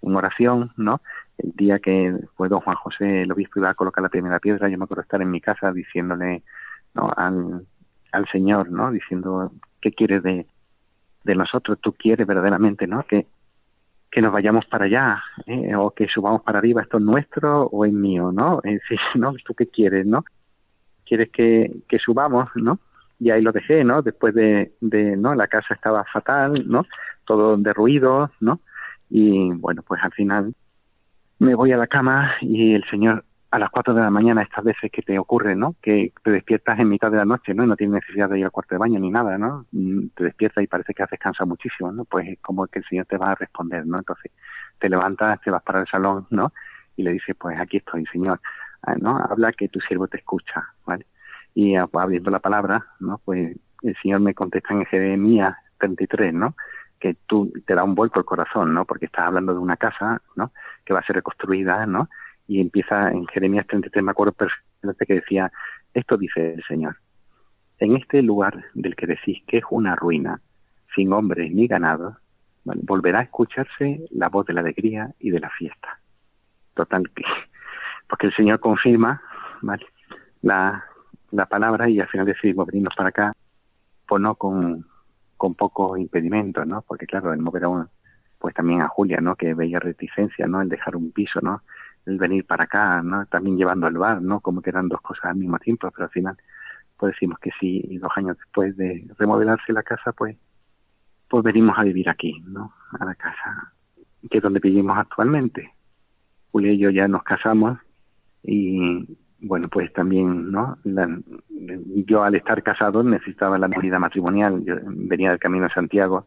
oración, 0.00 0.72
¿no? 0.78 1.02
El 1.36 1.52
día 1.52 1.78
que 1.78 2.16
fue 2.36 2.48
don 2.48 2.60
Juan 2.60 2.76
José, 2.76 3.22
el 3.22 3.32
obispo, 3.32 3.58
iba 3.58 3.68
a 3.68 3.74
colocar 3.74 4.02
la 4.02 4.08
primera 4.08 4.38
piedra, 4.38 4.70
yo 4.70 4.78
me 4.78 4.84
acuerdo 4.84 5.02
estar 5.02 5.20
en 5.20 5.30
mi 5.30 5.42
casa 5.42 5.70
diciéndole, 5.72 6.42
¿no? 6.94 7.12
al, 7.14 7.66
al 8.12 8.26
Señor, 8.32 8.70
¿no? 8.70 8.90
Diciendo, 8.90 9.52
¿qué 9.82 9.92
quieres 9.92 10.22
de, 10.22 10.46
de 11.28 11.36
nosotros? 11.36 11.78
¿Tú 11.80 11.92
quieres 11.92 12.26
verdaderamente, 12.26 12.86
¿no? 12.86 13.04
Que, 13.04 13.26
que 14.10 14.22
nos 14.22 14.32
vayamos 14.32 14.66
para 14.66 14.86
allá, 14.86 15.22
¿eh? 15.46 15.74
o 15.76 15.90
que 15.90 16.08
subamos 16.08 16.42
para 16.42 16.58
arriba, 16.58 16.82
esto 16.82 16.96
es 16.96 17.04
nuestro 17.04 17.64
o 17.66 17.84
es 17.84 17.92
mío, 17.92 18.32
¿no? 18.32 18.60
Es 18.64 18.80
decir, 18.80 18.98
¿no? 19.14 19.34
¿Tú 19.44 19.54
qué 19.54 19.66
quieres, 19.66 20.06
no? 20.06 20.24
¿Quieres 21.04 21.30
que, 21.30 21.70
que 21.88 21.98
subamos, 21.98 22.48
no? 22.56 22.80
Y 23.20 23.30
ahí 23.30 23.42
lo 23.42 23.52
dejé, 23.52 23.84
¿no? 23.84 24.02
Después 24.02 24.34
de, 24.34 24.72
de, 24.80 25.16
¿no? 25.16 25.34
La 25.34 25.48
casa 25.48 25.74
estaba 25.74 26.04
fatal, 26.04 26.64
¿no? 26.66 26.86
Todo 27.24 27.56
derruido, 27.56 28.30
¿no? 28.40 28.60
Y 29.10 29.50
bueno, 29.52 29.82
pues 29.82 30.02
al 30.02 30.12
final 30.12 30.54
me 31.38 31.54
voy 31.54 31.72
a 31.72 31.76
la 31.76 31.86
cama 31.86 32.34
y 32.40 32.74
el 32.74 32.84
Señor 32.90 33.24
a 33.50 33.58
las 33.58 33.70
4 33.70 33.94
de 33.94 34.02
la 34.02 34.10
mañana 34.10 34.42
estas 34.42 34.64
veces 34.64 34.90
que 34.92 35.02
te 35.02 35.18
ocurre, 35.18 35.56
¿no? 35.56 35.74
Que 35.80 36.12
te 36.22 36.30
despiertas 36.30 36.78
en 36.78 36.88
mitad 36.88 37.10
de 37.10 37.16
la 37.16 37.24
noche, 37.24 37.54
¿no? 37.54 37.64
Y 37.64 37.66
no 37.66 37.76
tienes 37.76 37.94
necesidad 37.94 38.28
de 38.28 38.38
ir 38.38 38.44
al 38.44 38.50
cuarto 38.50 38.74
de 38.74 38.78
baño 38.78 39.00
ni 39.00 39.10
nada, 39.10 39.38
¿no? 39.38 39.64
Mm, 39.72 40.08
te 40.14 40.24
despiertas 40.24 40.62
y 40.62 40.66
parece 40.66 40.92
que 40.92 41.02
has 41.02 41.10
descansado 41.10 41.46
muchísimo, 41.46 41.90
¿no? 41.90 42.04
Pues 42.04 42.28
es 42.28 42.38
como 42.40 42.66
que 42.66 42.80
el 42.80 42.84
Señor 42.84 43.06
te 43.06 43.16
va 43.16 43.32
a 43.32 43.34
responder, 43.34 43.86
¿no? 43.86 43.98
Entonces 43.98 44.32
te 44.78 44.90
levantas, 44.90 45.40
te 45.40 45.50
vas 45.50 45.62
para 45.62 45.80
el 45.80 45.86
salón, 45.86 46.26
¿no? 46.30 46.52
Y 46.96 47.02
le 47.02 47.12
dices, 47.12 47.34
pues 47.38 47.58
aquí 47.58 47.78
estoy, 47.78 48.04
Señor, 48.06 48.40
ah, 48.82 48.96
¿no? 48.96 49.16
Habla 49.16 49.52
que 49.52 49.68
tu 49.68 49.80
siervo 49.80 50.08
te 50.08 50.18
escucha, 50.18 50.66
¿vale? 50.84 51.06
Y 51.54 51.74
ah, 51.74 51.86
pues, 51.86 52.02
abriendo 52.02 52.30
la 52.30 52.40
palabra, 52.40 52.84
¿no? 53.00 53.18
Pues 53.24 53.56
el 53.82 53.96
Señor 54.02 54.20
me 54.20 54.34
contesta 54.34 54.74
en 54.74 54.84
Jeremías 54.84 55.56
33, 55.78 56.34
¿no? 56.34 56.54
Que 57.00 57.16
tú 57.26 57.50
te 57.66 57.74
da 57.74 57.82
un 57.82 57.94
vuelco 57.94 58.18
el 58.18 58.26
corazón, 58.26 58.74
¿no? 58.74 58.84
Porque 58.84 59.06
estás 59.06 59.26
hablando 59.26 59.54
de 59.54 59.60
una 59.60 59.78
casa, 59.78 60.20
¿no? 60.36 60.52
Que 60.84 60.92
va 60.92 61.00
a 61.00 61.06
ser 61.06 61.16
reconstruida, 61.16 61.86
¿no? 61.86 62.10
Y 62.48 62.60
empieza 62.60 63.12
en 63.12 63.26
Jeremías 63.26 63.66
33, 63.68 64.02
me 64.02 64.10
acuerdo 64.10 64.32
perfectamente 64.32 65.06
que 65.06 65.14
decía, 65.14 65.52
esto 65.94 66.16
dice 66.16 66.54
el 66.54 66.64
Señor, 66.64 66.96
en 67.78 67.96
este 67.96 68.22
lugar 68.22 68.64
del 68.74 68.96
que 68.96 69.06
decís 69.06 69.42
que 69.46 69.58
es 69.58 69.64
una 69.70 69.94
ruina, 69.94 70.40
sin 70.94 71.12
hombres 71.12 71.52
ni 71.52 71.68
ganados, 71.68 72.16
volverá 72.64 73.20
a 73.20 73.22
escucharse 73.22 74.06
la 74.10 74.28
voz 74.28 74.46
de 74.46 74.54
la 74.54 74.60
alegría 74.60 75.14
y 75.20 75.30
de 75.30 75.40
la 75.40 75.50
fiesta. 75.50 76.00
Total, 76.74 77.08
que, 77.10 77.22
porque 78.08 78.28
el 78.28 78.34
Señor 78.34 78.60
confirma 78.60 79.22
la, 80.42 80.84
la 81.30 81.46
palabra 81.46 81.88
y 81.88 82.00
al 82.00 82.08
final 82.08 82.26
decidimos 82.26 82.66
venirnos 82.66 82.94
para 82.96 83.10
acá, 83.10 83.32
pues 84.06 84.22
no 84.22 84.34
con, 84.36 84.86
con 85.36 85.54
pocos 85.54 85.98
impedimentos, 85.98 86.66
¿no? 86.66 86.82
Porque 86.82 87.06
claro, 87.06 87.32
el 87.32 87.40
mover 87.40 87.64
a 87.64 87.68
uno, 87.68 87.90
pues 88.38 88.54
también 88.54 88.80
a 88.80 88.88
Julia, 88.88 89.20
¿no? 89.20 89.36
Que 89.36 89.54
veía 89.54 89.78
reticencia, 89.78 90.46
¿no? 90.46 90.62
El 90.62 90.68
dejar 90.68 90.96
un 90.96 91.12
piso, 91.12 91.40
¿no? 91.42 91.62
El 92.08 92.18
venir 92.18 92.44
para 92.44 92.64
acá, 92.64 93.02
¿no? 93.02 93.26
También 93.26 93.56
llevando 93.56 93.86
al 93.86 93.98
bar, 93.98 94.22
¿no? 94.22 94.40
Como 94.40 94.62
que 94.62 94.70
eran 94.70 94.88
dos 94.88 95.00
cosas 95.00 95.26
al 95.26 95.36
mismo 95.36 95.58
tiempo, 95.58 95.90
pero 95.90 96.04
al 96.04 96.10
final 96.10 96.36
pues 96.96 97.12
decimos 97.12 97.38
que 97.38 97.50
sí, 97.60 97.80
y 97.88 97.98
dos 97.98 98.10
años 98.16 98.36
después 98.36 98.76
de 98.76 99.06
remodelarse 99.16 99.72
la 99.72 99.82
casa, 99.82 100.12
pues 100.12 100.36
pues 101.28 101.44
venimos 101.44 101.78
a 101.78 101.84
vivir 101.84 102.08
aquí, 102.08 102.42
¿no? 102.46 102.72
A 102.98 103.04
la 103.04 103.14
casa 103.14 103.72
que 104.30 104.38
es 104.38 104.42
donde 104.42 104.60
vivimos 104.60 104.96
actualmente. 104.96 105.72
Julia 106.50 106.72
y 106.72 106.78
yo 106.78 106.90
ya 106.90 107.06
nos 107.08 107.22
casamos 107.22 107.78
y 108.42 109.16
bueno, 109.40 109.68
pues 109.68 109.92
también, 109.92 110.50
¿no? 110.50 110.78
yo 112.06 112.24
al 112.24 112.34
estar 112.34 112.62
casado 112.62 113.04
necesitaba 113.04 113.56
la 113.58 113.68
unidad 113.68 114.00
matrimonial, 114.00 114.64
yo 114.64 114.74
venía 114.84 115.30
del 115.30 115.38
Camino 115.38 115.64
de 115.64 115.72
Santiago 115.72 116.26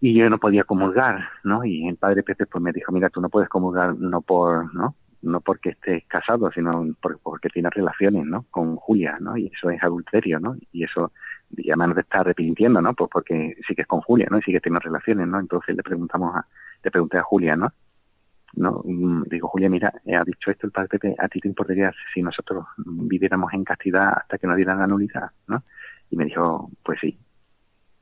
y 0.00 0.14
yo 0.14 0.30
no 0.30 0.38
podía 0.38 0.64
comulgar, 0.64 1.28
¿no? 1.44 1.64
Y 1.64 1.86
el 1.86 1.96
padre 1.96 2.22
Pepe 2.22 2.46
pues 2.46 2.62
me 2.62 2.72
dijo, 2.72 2.90
mira, 2.90 3.10
tú 3.10 3.20
no 3.20 3.28
puedes 3.28 3.50
comulgar 3.50 3.94
no 3.96 4.22
por, 4.22 4.74
¿no? 4.74 4.96
No 5.22 5.40
porque 5.42 5.70
estés 5.70 6.06
casado, 6.06 6.50
sino 6.50 6.86
porque 7.22 7.50
tienes 7.50 7.72
relaciones, 7.74 8.24
¿no? 8.24 8.46
Con 8.50 8.76
Julia, 8.76 9.18
¿no? 9.20 9.36
Y 9.36 9.48
eso 9.48 9.68
es 9.68 9.82
adulterio, 9.82 10.40
¿no? 10.40 10.56
Y 10.72 10.84
eso, 10.84 11.12
y 11.50 11.70
además 11.70 11.94
te 11.96 12.00
está 12.00 12.20
arrepintiendo, 12.20 12.80
¿no? 12.80 12.94
Pues 12.94 13.10
porque 13.12 13.56
sigues 13.68 13.86
con 13.86 14.00
Julia, 14.00 14.28
¿no? 14.30 14.38
Y 14.38 14.42
sigues 14.42 14.62
teniendo 14.62 14.80
relaciones, 14.80 15.28
¿no? 15.28 15.38
Entonces 15.38 15.76
le 15.76 15.82
preguntamos 15.82 16.34
a, 16.34 16.46
le 16.82 16.90
pregunté 16.90 17.18
a 17.18 17.22
Julia, 17.22 17.56
¿no? 17.56 17.70
no 18.54 18.82
digo 19.26 19.46
Julia 19.46 19.68
mira 19.68 19.92
eh, 20.04 20.16
ha 20.16 20.24
dicho 20.24 20.50
esto 20.50 20.66
el 20.66 20.72
padre 20.72 20.88
Pepe 20.88 21.14
a 21.16 21.28
ti 21.28 21.38
te 21.38 21.46
importaría 21.46 21.92
si 22.12 22.20
nosotros 22.20 22.64
viviéramos 22.78 23.52
en 23.52 23.62
castidad 23.62 24.12
hasta 24.16 24.38
que 24.38 24.46
nos 24.48 24.56
dieran 24.56 24.80
la 24.80 24.88
nulidad 24.88 25.30
no 25.46 25.62
y 26.10 26.16
me 26.16 26.24
dijo 26.24 26.68
pues 26.82 26.98
sí 27.00 27.16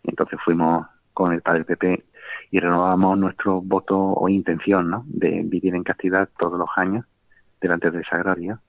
entonces 0.04 0.38
fuimos 0.42 0.86
con 1.18 1.32
el 1.32 1.42
Padre 1.42 1.64
Pepe 1.64 2.04
y 2.52 2.60
renovamos 2.60 3.18
nuestro 3.18 3.60
voto 3.60 3.98
o 3.98 4.28
intención 4.28 4.88
¿no? 4.88 5.02
de 5.08 5.42
vivir 5.44 5.74
en 5.74 5.82
castidad 5.82 6.28
todos 6.38 6.56
los 6.56 6.68
años 6.76 7.06
delante 7.60 7.90
del 7.90 8.04
sagrario 8.04 8.60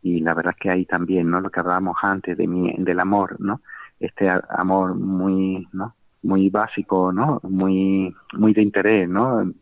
y 0.00 0.20
la 0.20 0.32
verdad 0.32 0.54
es 0.56 0.60
que 0.62 0.70
ahí 0.70 0.86
también 0.86 1.28
no 1.28 1.42
lo 1.42 1.50
que 1.50 1.60
hablábamos 1.60 1.98
antes 2.00 2.38
de 2.38 2.46
mi, 2.46 2.74
del 2.78 3.00
amor 3.00 3.38
no 3.38 3.60
este 3.98 4.30
amor 4.30 4.94
muy 4.94 5.68
no 5.74 5.94
muy 6.22 6.48
básico 6.48 7.12
no 7.12 7.38
muy 7.42 8.16
muy 8.32 8.54
de 8.54 8.62
interés 8.62 9.06
no 9.06 9.52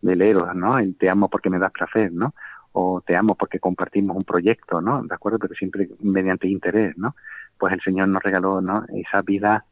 del 0.00 0.22
eros 0.22 0.54
no 0.54 0.78
el 0.78 0.96
te 0.96 1.10
amo 1.10 1.28
porque 1.28 1.50
me 1.50 1.58
das 1.58 1.72
placer 1.72 2.10
no 2.10 2.32
o 2.72 3.02
te 3.02 3.14
amo 3.16 3.34
porque 3.34 3.60
compartimos 3.60 4.16
un 4.16 4.24
proyecto 4.24 4.80
no 4.80 5.02
de 5.02 5.14
acuerdo 5.14 5.38
pero 5.38 5.54
siempre 5.54 5.90
mediante 6.00 6.48
interés 6.48 6.96
no 6.96 7.14
pues 7.58 7.74
el 7.74 7.82
Señor 7.82 8.08
nos 8.08 8.22
regaló 8.22 8.62
no 8.62 8.86
esa 8.94 9.20
vida 9.20 9.66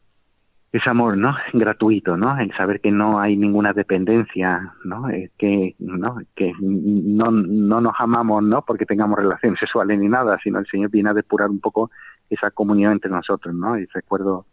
es 0.72 0.86
amor, 0.86 1.16
¿no? 1.16 1.34
Gratuito, 1.52 2.16
¿no? 2.16 2.38
El 2.38 2.54
saber 2.56 2.80
que 2.80 2.92
no 2.92 3.20
hay 3.20 3.36
ninguna 3.36 3.72
dependencia, 3.72 4.72
¿no? 4.84 5.08
que, 5.36 5.74
¿no? 5.78 6.18
Que 6.36 6.52
no, 6.60 7.30
no 7.30 7.80
nos 7.80 7.94
amamos, 7.98 8.42
¿no? 8.44 8.64
Porque 8.64 8.86
tengamos 8.86 9.18
relaciones 9.18 9.58
sexuales 9.58 9.98
ni 9.98 10.08
nada, 10.08 10.38
sino 10.42 10.60
el 10.60 10.66
Señor 10.66 10.90
viene 10.90 11.10
a 11.10 11.14
depurar 11.14 11.50
un 11.50 11.60
poco 11.60 11.90
esa 12.28 12.50
comunión 12.52 12.92
entre 12.92 13.10
nosotros, 13.10 13.54
¿no? 13.54 13.76
Y 13.78 13.86
recuerdo 13.86 14.46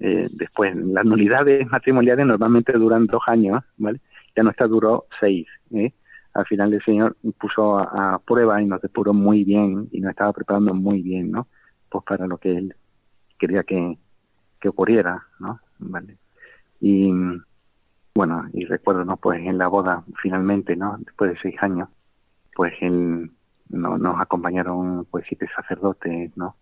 eh, 0.00 0.28
después, 0.32 0.74
las 0.76 1.04
nulidades 1.04 1.68
matrimoniales 1.70 2.24
normalmente 2.24 2.72
duran 2.72 3.06
dos 3.06 3.22
años, 3.26 3.62
¿vale? 3.76 4.00
Ya 4.34 4.42
nuestra 4.42 4.66
duró 4.66 5.06
seis, 5.20 5.46
¿eh? 5.72 5.92
Al 6.34 6.46
final 6.46 6.72
el 6.72 6.82
Señor 6.84 7.16
puso 7.38 7.78
a, 7.78 8.14
a 8.14 8.18
prueba 8.20 8.62
y 8.62 8.66
nos 8.66 8.80
depuró 8.80 9.12
muy 9.12 9.44
bien 9.44 9.88
y 9.90 10.00
nos 10.00 10.10
estaba 10.10 10.32
preparando 10.32 10.72
muy 10.72 11.02
bien, 11.02 11.30
¿no? 11.30 11.48
Pues 11.90 12.04
para 12.04 12.26
lo 12.26 12.38
que 12.38 12.52
Él 12.52 12.74
quería 13.38 13.64
que, 13.64 13.98
que 14.60 14.68
ocurriera, 14.68 15.26
¿no? 15.38 15.60
Vale. 15.78 16.18
Y 16.80 17.12
bueno, 18.14 18.46
y 18.52 18.64
recuerdo, 18.64 19.04
¿no? 19.04 19.16
Pues 19.16 19.40
en 19.40 19.58
la 19.58 19.68
boda, 19.68 20.02
finalmente, 20.20 20.74
¿no? 20.74 20.96
Después 20.98 21.32
de 21.32 21.38
seis 21.40 21.54
años, 21.60 21.88
pues 22.54 22.72
él, 22.80 23.30
no, 23.68 23.96
nos 23.96 24.20
acompañaron, 24.20 25.06
pues 25.10 25.24
siete 25.28 25.46
sacerdotes, 25.54 26.36
¿no? 26.36 26.56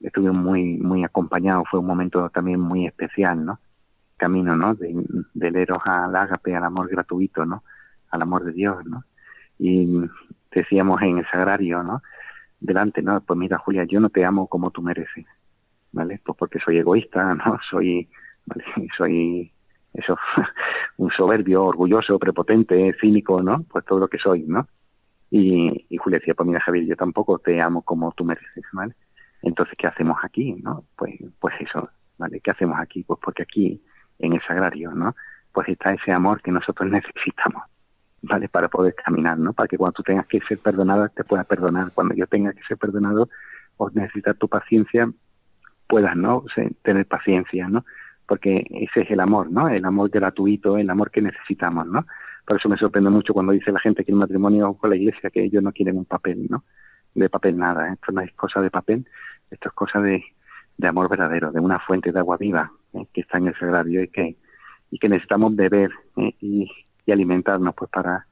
Estuvimos 0.00 0.36
muy, 0.36 0.78
muy 0.78 1.02
acompañados, 1.02 1.64
fue 1.68 1.80
un 1.80 1.88
momento 1.88 2.30
también 2.30 2.60
muy 2.60 2.86
especial, 2.86 3.44
¿no? 3.44 3.58
Camino, 4.16 4.56
¿no? 4.56 4.74
De, 4.74 4.94
del 5.34 5.56
eros 5.56 5.82
al 5.84 6.14
ágape, 6.14 6.54
al 6.54 6.62
amor 6.62 6.88
gratuito, 6.88 7.44
¿no? 7.44 7.64
Al 8.10 8.22
amor 8.22 8.44
de 8.44 8.52
Dios, 8.52 8.84
¿no? 8.86 9.04
Y 9.58 10.02
decíamos 10.52 11.02
en 11.02 11.18
el 11.18 11.26
sagrario, 11.26 11.82
¿no? 11.82 12.02
Delante, 12.60 13.02
¿no? 13.02 13.20
Pues 13.20 13.36
mira, 13.36 13.58
Julia, 13.58 13.84
yo 13.84 13.98
no 13.98 14.10
te 14.10 14.24
amo 14.24 14.46
como 14.46 14.70
tú 14.70 14.80
mereces, 14.80 15.26
¿vale? 15.92 16.20
Pues 16.24 16.36
porque 16.38 16.58
soy 16.60 16.78
egoísta, 16.78 17.34
¿no? 17.34 17.58
Soy, 17.70 18.08
soy 18.96 19.52
eso, 19.94 20.16
un 20.98 21.10
soberbio, 21.10 21.64
orgulloso, 21.64 22.18
prepotente, 22.18 22.94
cínico, 23.00 23.42
¿no? 23.42 23.64
Pues 23.64 23.84
todo 23.84 23.98
lo 23.98 24.08
que 24.08 24.18
soy, 24.18 24.44
¿no? 24.46 24.68
Y, 25.30 25.86
y 25.88 25.96
Julia 25.96 26.18
decía, 26.18 26.34
pues 26.34 26.46
mira 26.46 26.60
Javier, 26.60 26.86
yo 26.86 26.96
tampoco 26.96 27.38
te 27.38 27.60
amo 27.60 27.82
como 27.82 28.12
tú 28.12 28.24
mereces, 28.24 28.64
¿vale? 28.72 28.94
Entonces, 29.42 29.76
¿qué 29.78 29.86
hacemos 29.86 30.18
aquí, 30.22 30.54
no? 30.62 30.84
Pues, 30.96 31.14
pues 31.38 31.54
eso, 31.60 31.88
¿vale? 32.18 32.40
¿Qué 32.40 32.50
hacemos 32.50 32.78
aquí? 32.78 33.04
Pues 33.04 33.18
porque 33.22 33.42
aquí, 33.42 33.82
en 34.18 34.34
el 34.34 34.42
sagrario, 34.42 34.92
¿no? 34.92 35.14
Pues 35.52 35.68
está 35.68 35.92
ese 35.92 36.12
amor 36.12 36.42
que 36.42 36.50
nosotros 36.50 36.90
necesitamos, 36.90 37.62
¿vale? 38.22 38.48
Para 38.48 38.68
poder 38.68 38.94
caminar, 38.94 39.38
¿no? 39.38 39.52
Para 39.52 39.68
que 39.68 39.78
cuando 39.78 39.94
tú 39.94 40.02
tengas 40.02 40.26
que 40.26 40.40
ser 40.40 40.58
perdonada, 40.58 41.08
te 41.08 41.24
puedas 41.24 41.46
perdonar. 41.46 41.92
Cuando 41.94 42.14
yo 42.14 42.26
tenga 42.26 42.52
que 42.52 42.62
ser 42.64 42.76
perdonado, 42.76 43.28
o 43.76 43.90
necesitar 43.90 44.34
tu 44.34 44.46
paciencia, 44.46 45.06
puedas 45.90 46.16
no 46.16 46.44
tener 46.82 47.04
paciencia 47.06 47.68
no 47.68 47.84
porque 48.26 48.64
ese 48.70 49.00
es 49.00 49.10
el 49.10 49.18
amor 49.18 49.50
no 49.50 49.68
el 49.68 49.84
amor 49.84 50.08
gratuito 50.08 50.78
el 50.78 50.88
amor 50.88 51.10
que 51.10 51.20
necesitamos 51.20 51.84
no 51.88 52.06
por 52.46 52.56
eso 52.58 52.68
me 52.68 52.76
sorprende 52.76 53.10
mucho 53.10 53.34
cuando 53.34 53.52
dice 53.52 53.72
la 53.72 53.80
gente 53.80 54.04
que 54.04 54.12
el 54.12 54.18
matrimonio 54.18 54.74
con 54.74 54.90
la 54.90 54.96
iglesia 54.96 55.30
que 55.30 55.42
ellos 55.42 55.62
no 55.64 55.72
quieren 55.72 55.98
un 55.98 56.04
papel 56.04 56.46
no 56.48 56.62
de 57.12 57.28
papel 57.28 57.58
nada 57.58 57.88
¿eh? 57.88 57.94
esto 57.94 58.12
no 58.12 58.20
es 58.20 58.32
cosa 58.34 58.60
de 58.60 58.70
papel 58.70 59.04
esto 59.50 59.68
es 59.68 59.74
cosa 59.74 60.00
de, 60.00 60.22
de 60.78 60.88
amor 60.88 61.10
verdadero 61.10 61.50
de 61.50 61.58
una 61.58 61.80
fuente 61.80 62.12
de 62.12 62.20
agua 62.20 62.36
viva 62.36 62.70
¿eh? 62.94 63.06
que 63.12 63.22
está 63.22 63.38
en 63.38 63.48
el 63.48 63.58
sagrario 63.58 64.00
y 64.04 64.08
que 64.08 64.36
y 64.92 64.98
que 64.98 65.08
necesitamos 65.08 65.56
beber 65.56 65.90
¿eh? 66.16 66.34
y, 66.40 66.70
y, 67.04 67.12
alimentarnos 67.12 67.74
pues 67.74 67.90
para 67.90 68.26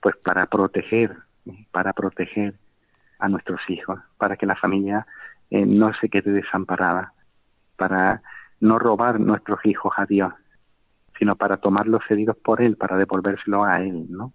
pues 0.00 0.16
para 0.24 0.46
proteger 0.46 1.14
para 1.70 1.92
proteger 1.92 2.54
a 3.18 3.28
nuestros 3.28 3.60
hijos 3.68 4.00
para 4.16 4.36
que 4.38 4.46
la 4.46 4.56
familia 4.56 5.06
eh, 5.50 5.66
no 5.66 5.92
se 5.94 6.08
quede 6.08 6.32
desamparada, 6.32 7.12
para 7.76 8.22
no 8.60 8.78
robar 8.78 9.20
nuestros 9.20 9.64
hijos 9.64 9.92
a 9.96 10.06
Dios, 10.06 10.32
sino 11.18 11.36
para 11.36 11.58
tomarlos 11.58 12.02
cedidos 12.08 12.36
por 12.36 12.60
Él, 12.60 12.76
para 12.76 12.96
devolvérselo 12.96 13.64
a 13.64 13.80
Él, 13.80 14.06
¿no? 14.10 14.32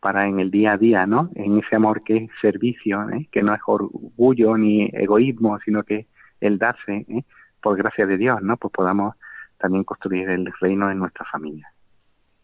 Para 0.00 0.26
en 0.26 0.40
el 0.40 0.50
día 0.50 0.72
a 0.72 0.78
día, 0.78 1.06
¿no? 1.06 1.30
En 1.34 1.58
ese 1.58 1.76
amor 1.76 2.02
que 2.02 2.16
es 2.16 2.30
servicio, 2.40 3.08
¿eh? 3.10 3.28
que 3.30 3.42
no 3.42 3.54
es 3.54 3.60
orgullo 3.66 4.56
ni 4.56 4.88
egoísmo, 4.92 5.58
sino 5.60 5.82
que 5.82 6.06
el 6.40 6.58
darse, 6.58 7.04
¿eh? 7.08 7.24
por 7.60 7.76
gracia 7.76 8.06
de 8.06 8.16
Dios, 8.16 8.40
¿no? 8.42 8.56
Pues 8.56 8.72
podamos 8.72 9.14
también 9.58 9.84
construir 9.84 10.28
el 10.30 10.50
reino 10.60 10.90
en 10.90 10.98
nuestra 10.98 11.26
familia. 11.26 11.70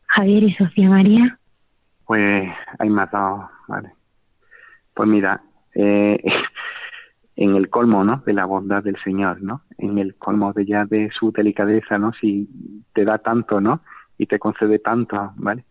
Javier 0.08 0.44
y 0.44 0.54
Sofía 0.54 0.88
María. 0.88 1.38
Pues 2.04 2.48
hay 2.78 2.88
dos, 2.88 3.44
¿vale? 3.68 3.92
Pues 4.94 5.08
mira, 5.08 5.42
eh, 5.74 6.22
en 7.36 7.54
el 7.54 7.68
colmo, 7.68 8.02
¿no? 8.02 8.22
De 8.24 8.32
la 8.32 8.46
bondad 8.46 8.82
del 8.82 8.96
Señor, 9.04 9.42
¿no? 9.42 9.62
En 9.78 9.98
el 9.98 10.16
colmo 10.16 10.52
de 10.54 10.64
ya 10.64 10.86
de 10.86 11.10
su 11.10 11.32
delicadeza, 11.32 11.98
¿no? 11.98 12.12
Si 12.14 12.48
te 12.94 13.04
da 13.04 13.18
tanto, 13.18 13.60
¿no? 13.60 13.82
Y 14.18 14.26
te 14.26 14.38
concede 14.38 14.78
tanto, 14.78 15.32
¿vale? 15.36 15.64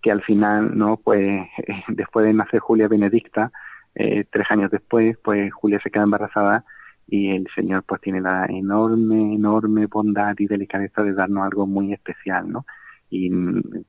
Que 0.00 0.10
al 0.10 0.22
final, 0.22 0.76
¿no? 0.76 0.96
Pues 0.96 1.46
después 1.88 2.26
de 2.26 2.32
nacer 2.32 2.60
Julia 2.60 2.88
Benedicta, 2.88 3.52
eh, 3.94 4.24
tres 4.30 4.46
años 4.50 4.70
después, 4.70 5.18
pues 5.22 5.52
Julia 5.52 5.78
se 5.82 5.90
queda 5.90 6.04
embarazada 6.04 6.64
y 7.06 7.30
el 7.30 7.46
Señor 7.54 7.82
pues 7.82 8.00
tiene 8.00 8.20
la 8.20 8.46
enorme, 8.46 9.34
enorme 9.34 9.86
bondad 9.86 10.34
y 10.38 10.46
delicadeza 10.46 11.02
de 11.02 11.12
darnos 11.12 11.44
algo 11.44 11.66
muy 11.66 11.92
especial, 11.92 12.50
¿no? 12.50 12.64
Y 13.10 13.30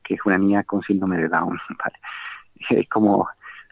que 0.04 0.16
es 0.16 0.20
una 0.26 0.38
niña 0.38 0.64
con 0.64 0.82
síndrome 0.82 1.18
de 1.18 1.30
Down, 1.30 1.58
¿vale? 1.80 1.96
Es 2.82 2.90
como, 2.90 3.28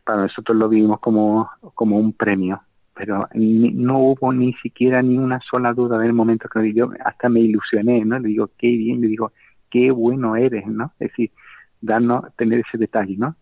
para 0.06 0.24
nosotros 0.24 0.58
lo 0.58 0.70
vimos 0.70 1.00
como, 1.00 1.50
como 1.76 1.98
un 1.98 2.14
premio, 2.14 2.62
pero 3.00 3.30
no 3.34 3.98
hubo 4.00 4.34
ni 4.34 4.52
siquiera 4.56 5.02
ni 5.02 5.18
una 5.18 5.40
sola 5.40 5.72
duda 5.72 5.96
en 5.96 6.04
el 6.04 6.12
momento 6.12 6.50
que 6.50 6.74
yo 6.74 6.92
hasta 7.06 7.30
me 7.30 7.40
ilusioné, 7.40 8.04
¿no? 8.04 8.20
Le 8.20 8.28
digo, 8.28 8.52
qué 8.58 8.68
bien, 8.68 9.00
le 9.00 9.08
digo, 9.08 9.32
qué 9.70 9.90
bueno 9.90 10.36
eres, 10.36 10.68
¿no? 10.68 10.92
Es 11.00 11.08
decir, 11.08 11.32
darnos, 11.80 12.26
tener 12.36 12.60
ese 12.60 12.78
detalle, 12.78 13.16
¿no? 13.18 13.38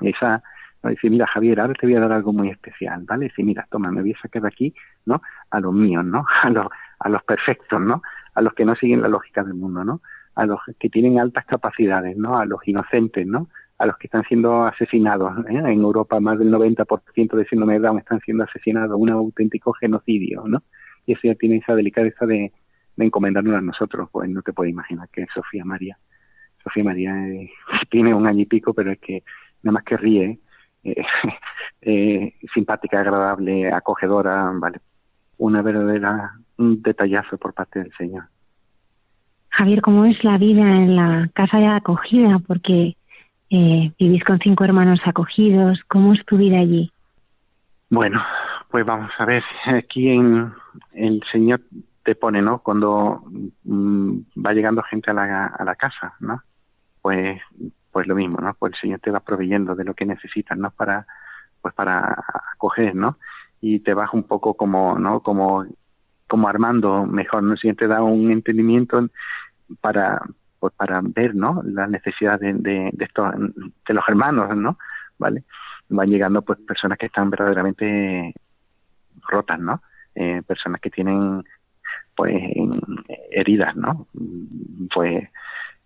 Esa, 0.00 0.42
Dice, 0.82 1.08
mira, 1.08 1.26
Javier, 1.28 1.60
ahora 1.60 1.74
te 1.74 1.86
voy 1.86 1.94
a 1.94 2.00
dar 2.00 2.10
algo 2.10 2.32
muy 2.32 2.48
especial, 2.48 3.04
¿vale? 3.04 3.26
Dice, 3.26 3.44
mira, 3.44 3.64
toma, 3.70 3.92
me 3.92 4.00
voy 4.00 4.12
a 4.12 4.20
sacar 4.20 4.42
de 4.42 4.48
aquí, 4.48 4.74
¿no? 5.06 5.22
A 5.50 5.60
los 5.60 5.72
míos, 5.72 6.04
¿no? 6.04 6.24
A 6.42 6.50
los, 6.50 6.66
a 6.98 7.08
los 7.08 7.22
perfectos, 7.22 7.80
¿no? 7.80 8.02
A 8.34 8.42
los 8.42 8.54
que 8.54 8.64
no 8.64 8.74
siguen 8.74 9.02
la 9.02 9.08
lógica 9.08 9.44
del 9.44 9.54
mundo, 9.54 9.84
¿no? 9.84 10.00
A 10.34 10.46
los 10.46 10.58
que 10.80 10.90
tienen 10.90 11.20
altas 11.20 11.44
capacidades, 11.46 12.16
¿no? 12.16 12.38
A 12.38 12.44
los 12.44 12.66
inocentes, 12.66 13.24
¿no? 13.24 13.48
A 13.80 13.86
los 13.86 13.96
que 13.96 14.06
están 14.06 14.24
siendo 14.24 14.64
asesinados. 14.64 15.32
¿eh? 15.48 15.56
En 15.56 15.80
Europa 15.80 16.20
más 16.20 16.38
del 16.38 16.52
90% 16.52 17.36
de 17.36 17.44
síndrome 17.46 17.80
de 17.80 17.98
están 17.98 18.20
siendo 18.20 18.44
asesinados, 18.44 18.98
un 18.98 19.10
auténtico 19.10 19.72
genocidio, 19.72 20.44
¿no? 20.46 20.62
Y 21.06 21.12
eso 21.12 21.22
ya 21.24 21.34
tiene 21.34 21.56
esa 21.56 21.74
delicadeza 21.74 22.26
de, 22.26 22.52
de 22.96 23.04
encomendarnos 23.04 23.56
a 23.56 23.60
nosotros, 23.60 24.08
pues 24.12 24.28
no 24.28 24.42
te 24.42 24.52
puedes 24.52 24.72
imaginar 24.72 25.08
que 25.10 25.26
Sofía 25.34 25.64
María. 25.64 25.98
Sofía 26.62 26.84
María 26.84 27.12
eh, 27.28 27.50
tiene 27.90 28.14
un 28.14 28.26
año 28.26 28.42
y 28.42 28.46
pico, 28.46 28.74
pero 28.74 28.92
es 28.92 28.98
que 29.00 29.24
nada 29.62 29.74
más 29.74 29.84
que 29.84 29.96
ríe, 29.96 30.38
eh, 31.80 32.34
simpática, 32.54 33.00
agradable, 33.00 33.72
acogedora, 33.72 34.52
vale, 34.54 34.80
una 35.38 35.62
verdadera 35.62 36.32
un 36.60 36.82
detallazo 36.82 37.38
por 37.38 37.54
parte 37.54 37.80
del 37.80 37.92
Señor. 37.96 38.24
Javier, 39.48 39.80
¿cómo 39.80 40.04
es 40.04 40.22
la 40.22 40.38
vida 40.38 40.62
en 40.62 40.94
la 40.94 41.28
casa 41.34 41.58
de 41.58 41.66
acogida? 41.66 42.38
Porque 42.46 42.96
eh, 43.50 43.92
vivís 43.98 44.24
con 44.24 44.38
cinco 44.38 44.64
hermanos 44.64 45.00
acogidos. 45.04 45.80
¿Cómo 45.88 46.14
es 46.14 46.24
tu 46.24 46.36
vida 46.36 46.58
allí? 46.58 46.90
Bueno, 47.90 48.22
pues 48.70 48.86
vamos 48.86 49.10
a 49.18 49.24
ver. 49.24 49.42
Aquí 49.66 50.08
en 50.08 50.52
el 50.92 51.22
Señor 51.30 51.60
te 52.04 52.14
pone, 52.14 52.40
¿no? 52.40 52.60
Cuando 52.60 53.24
mm, 53.64 54.18
va 54.44 54.52
llegando 54.52 54.82
gente 54.82 55.10
a 55.10 55.14
la, 55.14 55.46
a 55.46 55.64
la 55.64 55.74
casa, 55.74 56.14
¿no? 56.20 56.42
Pues 57.02 57.40
pues 57.92 58.06
lo 58.06 58.14
mismo, 58.14 58.38
¿no? 58.40 58.54
Pues 58.54 58.74
el 58.74 58.80
Señor 58.80 59.00
te 59.00 59.10
va 59.10 59.20
proveyendo 59.20 59.74
de 59.74 59.84
lo 59.84 59.94
que 59.94 60.06
necesitas, 60.06 60.56
¿no? 60.56 60.70
Para, 60.70 61.06
pues 61.60 61.74
para 61.74 62.24
acoger, 62.54 62.94
¿no? 62.94 63.18
Y 63.60 63.80
te 63.80 63.94
vas 63.94 64.10
un 64.12 64.24
poco 64.24 64.54
como, 64.54 64.98
¿no? 64.98 65.20
Como, 65.20 65.64
como 66.28 66.48
armando 66.48 67.06
mejor, 67.06 67.42
¿no? 67.42 67.52
El 67.52 67.58
Señor 67.58 67.76
te 67.76 67.88
da 67.88 68.02
un 68.02 68.30
entendimiento 68.30 69.08
para, 69.80 70.22
pues 70.60 70.74
para 70.74 71.00
ver, 71.02 71.34
¿no? 71.34 71.62
La 71.64 71.86
necesidad 71.86 72.38
de, 72.38 72.52
de, 72.52 72.92
estos, 72.98 73.34
de 73.34 73.94
los 73.94 74.04
hermanos, 74.06 74.54
¿no? 74.56 74.78
¿Vale? 75.18 75.44
Van 75.88 76.08
llegando, 76.08 76.42
pues, 76.42 76.60
personas 76.60 76.98
que 76.98 77.06
están 77.06 77.30
verdaderamente 77.30 78.34
rotas, 79.28 79.58
¿no? 79.58 79.82
Eh, 80.14 80.42
personas 80.46 80.80
que 80.80 80.90
tienen, 80.90 81.42
pues, 82.14 82.36
heridas, 83.30 83.74
¿no? 83.74 84.06
Pues, 84.94 85.28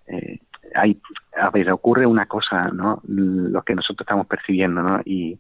eh, 0.08 0.40
hay, 0.74 1.00
a 1.40 1.50
ver, 1.50 1.70
ocurre 1.70 2.04
una 2.04 2.26
cosa, 2.26 2.68
¿no? 2.68 3.00
Lo 3.06 3.62
que 3.62 3.74
nosotros 3.74 4.04
estamos 4.04 4.26
percibiendo, 4.26 4.82
¿no? 4.82 5.00
Y, 5.04 5.38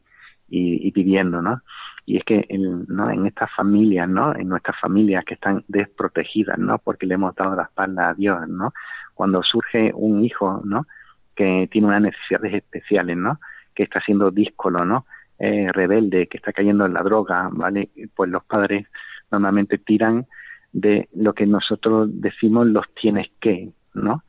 y, 0.48 0.90
viviendo, 0.92 1.42
¿no? 1.42 1.62
Y 2.06 2.18
es 2.18 2.24
que 2.24 2.44
en, 2.48 2.84
¿no? 2.88 3.10
en 3.10 3.26
estas 3.26 3.50
familias, 3.56 4.08
¿no? 4.08 4.34
En 4.34 4.48
nuestras 4.48 4.78
familias 4.78 5.24
que 5.24 5.34
están 5.34 5.64
desprotegidas, 5.68 6.58
¿no? 6.58 6.78
Porque 6.78 7.06
le 7.06 7.14
hemos 7.14 7.34
dado 7.34 7.56
la 7.56 7.64
espalda 7.64 8.10
a 8.10 8.14
Dios, 8.14 8.46
¿no? 8.48 8.72
Cuando 9.14 9.42
surge 9.42 9.92
un 9.94 10.24
hijo, 10.24 10.60
¿no? 10.64 10.86
Que 11.34 11.68
tiene 11.70 11.88
unas 11.88 12.02
necesidades 12.02 12.54
especiales, 12.54 13.16
¿no? 13.16 13.40
Que 13.74 13.84
está 13.84 14.00
siendo 14.00 14.30
díscolo, 14.30 14.84
¿no? 14.84 15.06
Eh, 15.38 15.68
rebelde, 15.72 16.28
que 16.28 16.36
está 16.36 16.52
cayendo 16.52 16.86
en 16.86 16.94
la 16.94 17.02
droga, 17.02 17.48
¿vale? 17.52 17.90
Pues 18.14 18.30
los 18.30 18.44
padres 18.44 18.86
normalmente 19.30 19.78
tiran 19.78 20.26
de 20.72 21.08
lo 21.14 21.32
que 21.34 21.46
nosotros 21.46 22.08
decimos 22.12 22.66
los 22.66 22.84
tienes 22.94 23.28
que, 23.40 23.70
¿no? 23.94 24.22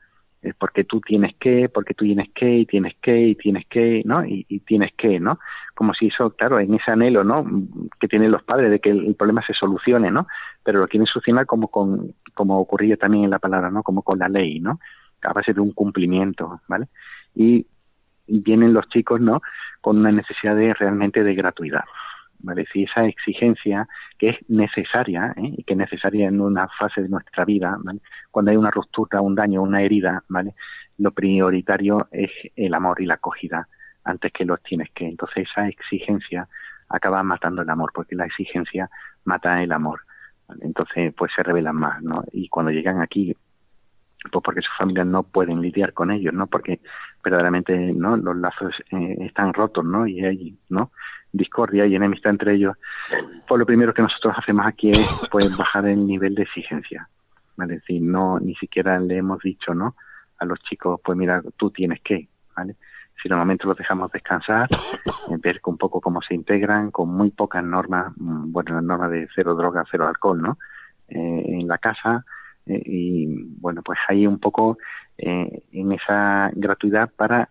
Porque 0.53 0.83
tú 0.83 1.01
tienes 1.01 1.35
que, 1.39 1.69
porque 1.69 1.93
tú 1.93 2.05
tienes 2.05 2.29
que, 2.33 2.59
y 2.59 2.65
tienes 2.65 2.95
que, 3.01 3.19
y 3.19 3.35
tienes 3.35 3.65
que, 3.67 4.01
¿no? 4.05 4.25
Y, 4.25 4.43
tienes 4.65 4.93
que, 4.93 5.19
¿no? 5.19 5.39
Como 5.73 5.93
si 5.93 6.07
eso, 6.07 6.31
claro, 6.31 6.59
en 6.59 6.73
ese 6.73 6.91
anhelo, 6.91 7.23
¿no? 7.23 7.45
Que 7.99 8.07
tienen 8.07 8.31
los 8.31 8.43
padres 8.43 8.71
de 8.71 8.79
que 8.79 8.89
el, 8.89 9.15
problema 9.15 9.41
se 9.45 9.53
solucione, 9.53 10.11
¿no? 10.11 10.27
Pero 10.63 10.79
lo 10.79 10.87
quieren 10.87 11.07
solucionar 11.07 11.45
como 11.45 11.69
con, 11.69 12.13
como 12.33 12.59
ocurría 12.59 12.97
también 12.97 13.25
en 13.25 13.29
la 13.31 13.39
palabra, 13.39 13.71
¿no? 13.71 13.83
Como 13.83 14.03
con 14.03 14.19
la 14.19 14.29
ley, 14.29 14.59
¿no? 14.59 14.79
A 15.21 15.33
base 15.33 15.53
de 15.53 15.61
un 15.61 15.71
cumplimiento, 15.71 16.61
¿vale? 16.67 16.87
Y, 17.33 17.65
y 18.27 18.39
vienen 18.39 18.73
los 18.73 18.87
chicos, 18.89 19.19
¿no? 19.21 19.41
Con 19.81 19.97
una 19.97 20.11
necesidad 20.11 20.55
de 20.55 20.73
realmente 20.73 21.23
de 21.23 21.35
gratuidad, 21.35 21.83
¿vale? 22.45 22.65
Esa 22.73 23.05
exigencia 23.05 23.87
que 24.17 24.29
es 24.29 24.37
necesaria 24.49 25.33
¿eh? 25.35 25.53
y 25.57 25.63
que 25.63 25.73
es 25.73 25.77
necesaria 25.77 26.27
en 26.27 26.39
una 26.39 26.67
fase 26.67 27.01
de 27.01 27.09
nuestra 27.09 27.43
vida, 27.43 27.77
¿vale? 27.83 27.99
Cuando 28.31 28.51
hay 28.51 28.57
una 28.57 28.71
ruptura, 28.71 29.21
un 29.21 29.35
daño, 29.35 29.61
una 29.61 29.81
herida, 29.81 30.23
¿vale? 30.29 30.53
Lo 30.97 31.11
prioritario 31.11 32.07
es 32.11 32.31
el 32.55 32.73
amor 32.73 33.01
y 33.01 33.05
la 33.05 33.15
acogida 33.15 33.67
antes 34.03 34.31
que 34.31 34.45
los 34.45 34.61
tienes 34.61 34.89
que. 34.91 35.07
Entonces 35.07 35.47
esa 35.49 35.67
exigencia 35.67 36.47
acaba 36.87 37.23
matando 37.23 37.63
el 37.63 37.69
amor, 37.69 37.91
porque 37.93 38.15
la 38.15 38.25
exigencia 38.25 38.89
mata 39.25 39.61
el 39.61 39.71
amor. 39.71 40.01
Entonces 40.61 41.13
pues 41.17 41.31
se 41.35 41.43
revelan 41.43 41.75
más, 41.75 42.01
¿no? 42.03 42.23
Y 42.31 42.47
cuando 42.47 42.71
llegan 42.71 43.01
aquí 43.01 43.35
pues 44.31 44.43
porque 44.43 44.61
sus 44.61 44.75
familias 44.77 45.07
no 45.07 45.23
pueden 45.23 45.61
lidiar 45.61 45.93
con 45.93 46.11
ellos, 46.11 46.33
¿no? 46.33 46.47
Porque 46.47 46.79
verdaderamente, 47.25 47.75
¿no? 47.93 48.15
Los 48.15 48.37
lazos 48.37 48.73
eh, 48.91 49.17
están 49.19 49.53
rotos, 49.53 49.83
¿no? 49.83 50.07
Y 50.07 50.23
hay, 50.23 50.57
¿no? 50.69 50.91
discordia 51.35 51.85
y 51.85 51.95
enemistad 51.95 52.31
entre 52.31 52.55
ellos, 52.55 52.77
pues 53.47 53.59
lo 53.59 53.65
primero 53.65 53.93
que 53.93 54.01
nosotros 54.01 54.33
hacemos 54.37 54.65
aquí 54.65 54.89
es 54.89 55.27
pues 55.31 55.57
bajar 55.57 55.85
el 55.87 56.05
nivel 56.05 56.33
de 56.35 56.43
exigencia. 56.43 57.09
Es 57.57 57.67
decir, 57.67 58.01
no, 58.01 58.39
ni 58.39 58.55
siquiera 58.55 58.99
le 58.99 59.17
hemos 59.17 59.39
dicho, 59.41 59.73
¿no? 59.73 59.95
A 60.39 60.45
los 60.45 60.59
chicos, 60.61 60.99
pues 61.03 61.17
mira, 61.17 61.41
tú 61.57 61.71
tienes 61.71 62.01
que, 62.01 62.27
¿vale? 62.55 62.75
Si 63.21 63.29
normalmente 63.29 63.65
los 63.65 63.77
dejamos 63.77 64.11
descansar, 64.11 64.67
ver 65.41 65.61
un 65.65 65.77
poco 65.77 66.01
cómo 66.01 66.21
se 66.21 66.35
integran, 66.35 66.91
con 66.91 67.09
muy 67.09 67.31
pocas 67.31 67.63
normas, 67.63 68.11
mm, 68.17 68.51
bueno, 68.51 68.75
la 68.75 68.81
norma 68.81 69.07
de 69.09 69.27
cero 69.33 69.55
droga, 69.55 69.85
cero 69.89 70.07
alcohol, 70.07 70.41
¿no? 70.41 70.57
Eh, 71.07 71.43
en 71.47 71.67
la 71.67 71.77
casa, 71.77 72.25
eh, 72.65 72.81
y 72.85 73.27
bueno, 73.59 73.81
pues 73.83 73.99
ahí 74.07 74.25
un 74.25 74.39
poco 74.39 74.77
eh, 75.17 75.63
en 75.71 75.91
esa 75.91 76.51
gratuidad 76.53 77.09
para 77.15 77.49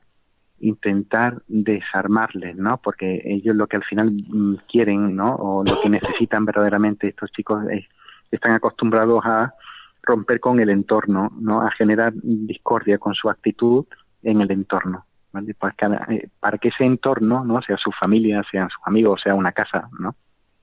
intentar 0.61 1.43
desarmarles, 1.47 2.57
¿no? 2.57 2.79
Porque 2.79 3.23
ellos 3.25 3.55
lo 3.55 3.67
que 3.67 3.77
al 3.77 3.85
final 3.85 4.13
mm, 4.13 4.55
quieren, 4.69 5.15
¿no? 5.17 5.35
O 5.35 5.65
lo 5.65 5.81
que 5.83 5.91
necesitan 5.91 6.45
verdaderamente 6.45 7.09
estos 7.09 7.31
chicos 7.33 7.65
es, 7.71 7.85
están 8.31 8.53
acostumbrados 8.53 9.25
a 9.25 9.55
romper 10.03 10.41
con 10.41 10.61
el 10.61 10.71
entorno, 10.71 11.31
¿no? 11.39 11.63
A 11.63 11.71
generar 11.71 12.13
discordia 12.15 12.99
con 12.99 13.15
su 13.15 13.29
actitud 13.29 13.87
en 14.23 14.41
el 14.41 14.51
entorno, 14.51 15.07
¿vale? 15.33 15.55
Para 15.55 15.75
que, 15.75 16.15
eh, 16.15 16.29
para 16.41 16.59
que 16.59 16.69
ese 16.69 16.85
entorno, 16.85 17.45
¿no? 17.45 17.61
Sea 17.63 17.77
su 17.77 17.91
familia, 17.93 18.43
sean 18.51 18.69
sus 18.69 18.87
amigos, 18.87 19.21
sea 19.23 19.35
una 19.35 19.53
casa, 19.53 19.89
¿no? 19.99 20.15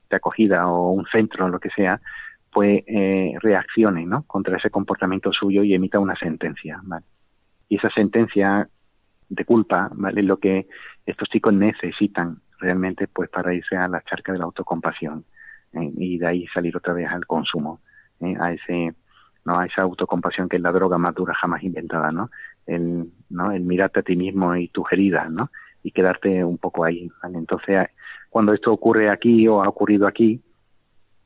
De 0.10 0.18
acogida 0.18 0.68
o 0.68 0.92
un 0.92 1.06
centro, 1.06 1.48
lo 1.48 1.60
que 1.60 1.70
sea, 1.70 2.02
pues 2.52 2.84
eh, 2.88 3.34
reaccione, 3.40 4.06
¿no? 4.06 4.24
Contra 4.24 4.58
ese 4.58 4.70
comportamiento 4.70 5.32
suyo 5.32 5.64
y 5.64 5.74
emita 5.74 6.00
una 6.00 6.16
sentencia. 6.16 6.82
Y 7.70 7.78
esa 7.78 7.90
sentencia 7.90 8.68
de 9.30 9.46
culpa, 9.46 9.90
¿vale? 9.94 10.22
Lo 10.24 10.38
que 10.38 10.68
estos 11.06 11.30
chicos 11.30 11.54
necesitan 11.54 12.42
realmente 12.60 13.08
pues 13.08 13.30
para 13.30 13.54
irse 13.54 13.76
a 13.76 13.88
la 13.88 14.02
charca 14.04 14.32
de 14.32 14.38
la 14.38 14.46
autocompasión 14.46 15.26
¿eh? 15.74 15.92
y 15.98 16.18
de 16.18 16.28
ahí 16.28 16.48
salir 16.54 16.78
otra 16.78 16.94
vez 16.94 17.10
al 17.10 17.26
consumo, 17.26 17.82
¿eh? 18.20 18.36
a 18.40 18.54
ese 18.54 18.94
no 19.44 19.58
a 19.58 19.66
esa 19.66 19.82
autocompasión 19.82 20.48
que 20.48 20.58
es 20.58 20.62
la 20.62 20.72
droga 20.72 21.00
más 21.00 21.16
dura 21.16 21.34
jamás 21.34 21.64
inventada, 21.64 22.12
¿no? 22.12 22.30
El, 22.68 23.12
¿no? 23.30 23.52
el 23.52 23.62
mirarte 23.64 24.02
a 24.02 24.04
ti 24.04 24.16
mismo 24.16 24.56
y 24.56 24.68
tus 24.68 24.86
heridas, 24.92 25.32
¿no? 25.32 25.50
Y 25.82 25.92
quedarte 25.92 26.44
un 26.44 26.60
poco 26.60 26.84
ahí. 26.84 27.10
Entonces, 27.24 27.90
cuando 28.30 28.54
esto 28.54 28.72
ocurre 28.72 29.10
aquí 29.10 29.48
o 29.48 29.64
ha 29.64 29.68
ocurrido 29.68 30.06
aquí, 30.06 30.44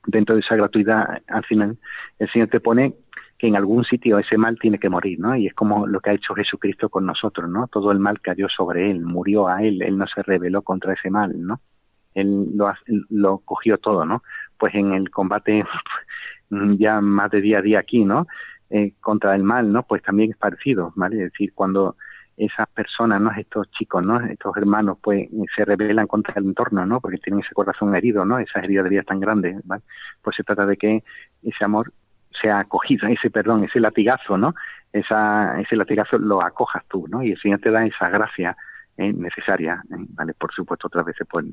dentro 0.08 0.36
de 0.36 0.42
esa 0.42 0.56
gratuidad, 0.56 1.22
al 1.28 1.44
final 1.46 1.78
el 2.20 2.30
Señor 2.32 2.50
te 2.50 2.60
pone 2.60 2.96
que 3.38 3.48
en 3.48 3.56
algún 3.56 3.84
sitio 3.84 4.18
ese 4.18 4.38
mal 4.38 4.58
tiene 4.60 4.80
que 4.80 4.90
morir, 4.90 5.20
¿no? 5.20 5.36
Y 5.36 5.48
es 5.48 5.54
como 5.54 5.88
lo 5.88 6.00
que 6.00 6.12
ha 6.12 6.14
hecho 6.14 6.34
Jesucristo 6.34 6.90
con 6.90 7.06
nosotros, 7.06 7.50
¿no? 7.50 7.68
Todo 7.68 7.92
el 7.92 8.00
mal 8.00 8.22
cayó 8.22 8.48
sobre 8.50 8.90
él, 8.90 9.02
murió 9.02 9.48
a 9.48 9.62
él, 9.62 9.82
él 9.82 9.98
no 9.98 10.08
se 10.08 10.24
rebeló 10.24 10.62
contra 10.62 10.94
ese 10.94 11.10
mal, 11.10 11.34
¿no? 11.36 11.60
Él 12.14 12.56
lo, 12.56 12.74
lo 13.10 13.40
cogió 13.40 13.78
todo, 13.78 14.06
¿no? 14.06 14.24
Pues 14.58 14.74
en 14.76 14.94
el 14.94 15.10
combate 15.10 15.66
ya 16.50 17.02
más 17.02 17.30
de 17.32 17.42
día 17.42 17.60
a 17.60 17.62
día 17.62 17.80
aquí, 17.80 18.06
¿no? 18.06 18.26
Eh, 18.70 18.94
contra 19.02 19.36
el 19.36 19.44
mal, 19.44 19.72
¿no? 19.72 19.84
Pues 19.84 20.02
también 20.02 20.32
es 20.32 20.38
parecido, 20.38 20.94
¿vale? 20.96 21.18
Es 21.18 21.32
decir, 21.32 21.52
cuando 21.54 21.98
esas 22.38 22.68
personas, 22.70 23.22
¿no? 23.22 23.32
Estos 23.32 23.70
chicos, 23.72 24.04
¿no? 24.04 24.20
Estos 24.20 24.56
hermanos, 24.58 24.98
pues 25.02 25.30
se 25.56 25.66
rebelan 25.66 26.08
contra 26.08 26.34
el 26.38 26.46
entorno, 26.46 26.86
¿no? 26.86 27.00
Porque 27.00 27.18
tienen 27.18 27.44
ese 27.44 27.54
corazón 27.54 27.96
herido, 27.96 28.26
¿no? 28.26 28.40
Esas 28.40 28.64
heridas 28.64 28.84
de 28.84 28.90
vida 28.90 29.04
tan 29.04 29.20
grandes, 29.20 29.58
¿vale? 29.64 29.84
Pues 30.22 30.36
se 30.36 30.44
trata 30.44 30.66
de 30.66 30.78
que 30.78 31.04
ese 31.44 31.64
amor 31.64 31.94
sea 32.42 32.60
acogido, 32.60 33.08
ese 33.08 33.30
perdón, 33.30 33.64
ese 33.64 33.80
latigazo, 33.80 34.38
¿no? 34.38 34.54
Esa, 34.92 35.60
ese 35.62 35.76
latigazo 35.76 36.18
lo 36.18 36.42
acojas 36.42 36.84
tú, 36.88 37.08
¿no? 37.08 37.24
Y 37.24 37.32
el 37.32 37.40
Señor 37.40 37.60
te 37.60 37.72
da 37.72 37.86
esa 37.86 38.10
gracia 38.10 38.58
eh, 38.98 39.14
necesaria, 39.14 39.82
eh, 39.92 40.06
¿vale? 40.10 40.34
Por 40.34 40.54
supuesto, 40.54 40.88
otras 40.88 41.06
veces, 41.06 41.28
pues 41.30 41.46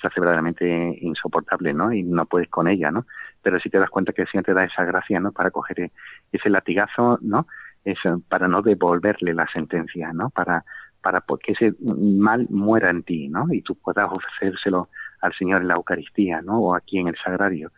se 0.00 0.06
hace 0.06 0.20
verdaderamente 0.20 0.98
insoportable, 1.02 1.74
¿no? 1.74 1.92
Y 1.92 2.02
no 2.02 2.24
puedes 2.24 2.48
con 2.48 2.68
ella, 2.68 2.90
¿no? 2.90 3.06
Pero 3.42 3.60
si 3.60 3.68
te 3.68 3.78
das 3.78 3.90
cuenta 3.90 4.12
que 4.12 4.22
el 4.22 4.28
Señor 4.28 4.44
te 4.44 4.54
da 4.54 4.64
esa 4.64 4.84
gracia, 4.84 5.20
¿no? 5.20 5.32
Para 5.32 5.50
coger 5.50 5.90
ese 6.32 6.48
latigazo, 6.48 7.18
¿no? 7.20 7.46
Eso, 7.84 8.20
para 8.28 8.48
no 8.48 8.62
devolverle 8.62 9.34
la 9.34 9.46
sentencia, 9.52 10.12
¿no? 10.12 10.30
Para, 10.30 10.64
para 11.00 11.24
que 11.42 11.52
ese 11.52 11.74
mal 11.80 12.46
muera 12.50 12.90
en 12.90 13.02
ti, 13.02 13.28
¿no? 13.28 13.46
Y 13.52 13.62
tú 13.62 13.74
puedas 13.74 14.10
ofrecérselo 14.10 14.88
al 15.20 15.34
Señor 15.34 15.62
en 15.62 15.68
la 15.68 15.74
Eucaristía, 15.74 16.42
¿no? 16.42 16.60
O 16.60 16.74
aquí 16.74 16.98
en 16.98 17.08
el 17.08 17.16
Sagrario. 17.16 17.70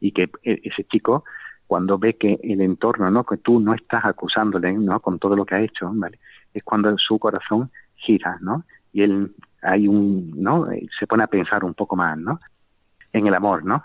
y 0.00 0.12
que 0.12 0.30
e, 0.42 0.60
ese 0.64 0.84
chico, 0.84 1.24
cuando 1.66 1.98
ve 1.98 2.14
que 2.14 2.38
el 2.42 2.60
entorno, 2.60 3.10
¿no? 3.10 3.24
Que 3.24 3.38
tú 3.38 3.60
no 3.60 3.74
estás 3.74 4.04
acusándole, 4.04 4.72
¿no? 4.72 5.00
Con 5.00 5.18
todo 5.18 5.36
lo 5.36 5.46
que 5.46 5.54
ha 5.54 5.60
hecho, 5.60 5.90
¿vale? 5.94 6.18
Es 6.52 6.62
cuando 6.62 6.96
su 6.98 7.18
corazón 7.18 7.70
gira, 7.94 8.36
¿no? 8.40 8.64
Y 8.92 9.02
él 9.02 9.34
hay 9.62 9.88
un, 9.88 10.32
¿no? 10.36 10.66
Se 10.98 11.06
pone 11.06 11.24
a 11.24 11.28
pensar 11.28 11.64
un 11.64 11.74
poco 11.74 11.96
más, 11.96 12.18
¿no? 12.18 12.38
En 13.12 13.26
el 13.26 13.34
amor, 13.34 13.64
¿no? 13.64 13.84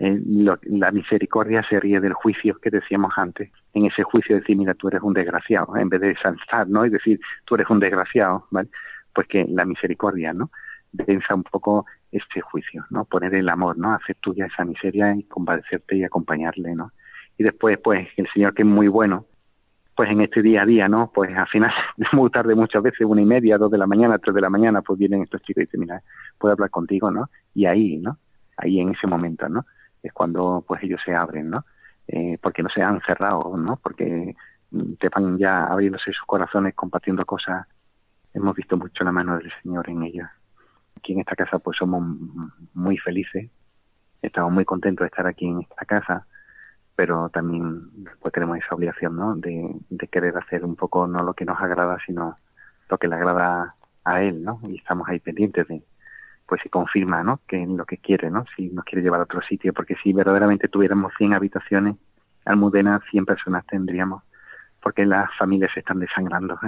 Eh, 0.00 0.20
la 0.24 0.92
misericordia 0.92 1.64
se 1.68 1.80
ríe 1.80 2.00
del 2.00 2.12
juicio 2.12 2.58
que 2.60 2.70
decíamos 2.70 3.12
antes. 3.16 3.50
En 3.74 3.86
ese 3.86 4.04
juicio 4.04 4.36
decir, 4.36 4.56
mira, 4.56 4.74
tú 4.74 4.88
eres 4.88 5.02
un 5.02 5.12
desgraciado, 5.12 5.76
en 5.76 5.88
vez 5.88 6.00
de 6.00 6.14
saltar, 6.16 6.68
¿no? 6.68 6.86
Y 6.86 6.90
decir, 6.90 7.18
tú 7.44 7.56
eres 7.56 7.68
un 7.68 7.80
desgraciado, 7.80 8.46
¿vale? 8.50 8.68
Pues 9.12 9.26
que 9.26 9.44
la 9.48 9.64
misericordia, 9.64 10.32
¿no? 10.32 10.50
Venza 10.92 11.34
un 11.34 11.42
poco 11.42 11.84
este 12.12 12.40
juicio, 12.40 12.84
¿no? 12.90 13.04
Poner 13.04 13.34
el 13.34 13.48
amor, 13.48 13.76
¿no? 13.76 13.92
Hacer 13.92 14.16
tuya 14.20 14.46
esa 14.46 14.64
miseria 14.64 15.14
y 15.14 15.24
compadecerte 15.24 15.96
y 15.96 16.04
acompañarle, 16.04 16.74
¿no? 16.74 16.92
Y 17.36 17.42
después, 17.42 17.78
pues, 17.82 18.08
el 18.16 18.28
Señor 18.32 18.54
que 18.54 18.62
es 18.62 18.68
muy 18.68 18.88
bueno, 18.88 19.26
pues 19.96 20.10
en 20.10 20.20
este 20.20 20.42
día 20.42 20.62
a 20.62 20.66
día, 20.66 20.86
¿no? 20.86 21.10
Pues 21.12 21.36
al 21.36 21.48
final, 21.48 21.72
muy 22.12 22.30
tarde 22.30 22.54
muchas 22.54 22.84
veces, 22.84 23.00
una 23.00 23.20
y 23.20 23.24
media, 23.24 23.58
dos 23.58 23.68
de 23.68 23.78
la 23.78 23.86
mañana, 23.88 24.18
tres 24.18 24.32
de 24.32 24.40
la 24.40 24.48
mañana, 24.48 24.80
pues 24.80 24.96
vienen 24.96 25.22
estos 25.22 25.42
chicos 25.42 25.62
y 25.62 25.64
dicen, 25.64 25.80
mira, 25.80 26.00
puedo 26.38 26.52
hablar 26.52 26.70
contigo, 26.70 27.10
¿no? 27.10 27.28
Y 27.52 27.66
ahí, 27.66 27.96
¿no? 27.96 28.16
Ahí 28.56 28.78
en 28.78 28.90
ese 28.90 29.08
momento, 29.08 29.48
¿no? 29.48 29.66
Es 30.02 30.12
cuando 30.12 30.64
pues 30.66 30.82
ellos 30.82 31.00
se 31.04 31.14
abren, 31.14 31.50
¿no? 31.50 31.64
Eh, 32.06 32.38
porque 32.40 32.62
no 32.62 32.68
se 32.68 32.82
han 32.82 33.00
cerrado, 33.02 33.56
¿no? 33.56 33.76
Porque 33.76 34.34
te 34.98 35.08
van 35.08 35.38
ya 35.38 35.64
abriéndose 35.64 36.12
sus 36.12 36.26
corazones 36.26 36.74
compartiendo 36.74 37.24
cosas. 37.24 37.66
Hemos 38.34 38.54
visto 38.54 38.76
mucho 38.76 39.04
la 39.04 39.12
mano 39.12 39.38
del 39.38 39.52
Señor 39.62 39.88
en 39.88 40.02
ellos. 40.02 40.28
Aquí 40.96 41.12
en 41.12 41.20
esta 41.20 41.36
casa 41.36 41.58
pues 41.58 41.76
somos 41.76 42.02
muy 42.74 42.98
felices, 42.98 43.50
estamos 44.20 44.52
muy 44.52 44.64
contentos 44.64 45.04
de 45.04 45.08
estar 45.08 45.26
aquí 45.26 45.46
en 45.46 45.60
esta 45.60 45.84
casa, 45.84 46.26
pero 46.96 47.28
también 47.28 47.90
pues 48.20 48.32
tenemos 48.32 48.58
esa 48.58 48.74
obligación, 48.74 49.16
¿no? 49.16 49.36
De, 49.36 49.76
de 49.88 50.08
querer 50.08 50.36
hacer 50.36 50.64
un 50.64 50.74
poco 50.74 51.06
no 51.06 51.22
lo 51.22 51.34
que 51.34 51.44
nos 51.44 51.60
agrada, 51.60 51.98
sino 52.04 52.36
lo 52.88 52.98
que 52.98 53.06
le 53.08 53.14
agrada 53.14 53.68
a 54.04 54.22
Él, 54.22 54.42
¿no? 54.42 54.60
Y 54.68 54.76
estamos 54.76 55.08
ahí 55.08 55.20
pendientes 55.20 55.68
de, 55.68 55.82
pues 56.48 56.62
se 56.62 56.70
confirma, 56.70 57.22
¿no? 57.22 57.40
Que 57.46 57.56
es 57.56 57.68
lo 57.68 57.84
que 57.84 57.98
quiere, 57.98 58.30
¿no? 58.30 58.46
Si 58.56 58.70
nos 58.70 58.84
quiere 58.86 59.02
llevar 59.02 59.20
a 59.20 59.24
otro 59.24 59.42
sitio, 59.42 59.74
porque 59.74 59.96
si 60.02 60.14
verdaderamente 60.14 60.68
tuviéramos 60.68 61.12
100 61.18 61.34
habitaciones, 61.34 61.96
Almudena 62.46 63.02
100 63.10 63.26
personas 63.26 63.66
tendríamos, 63.66 64.22
porque 64.82 65.04
las 65.04 65.28
familias 65.36 65.70
se 65.74 65.80
están 65.80 66.00
desangrando. 66.00 66.58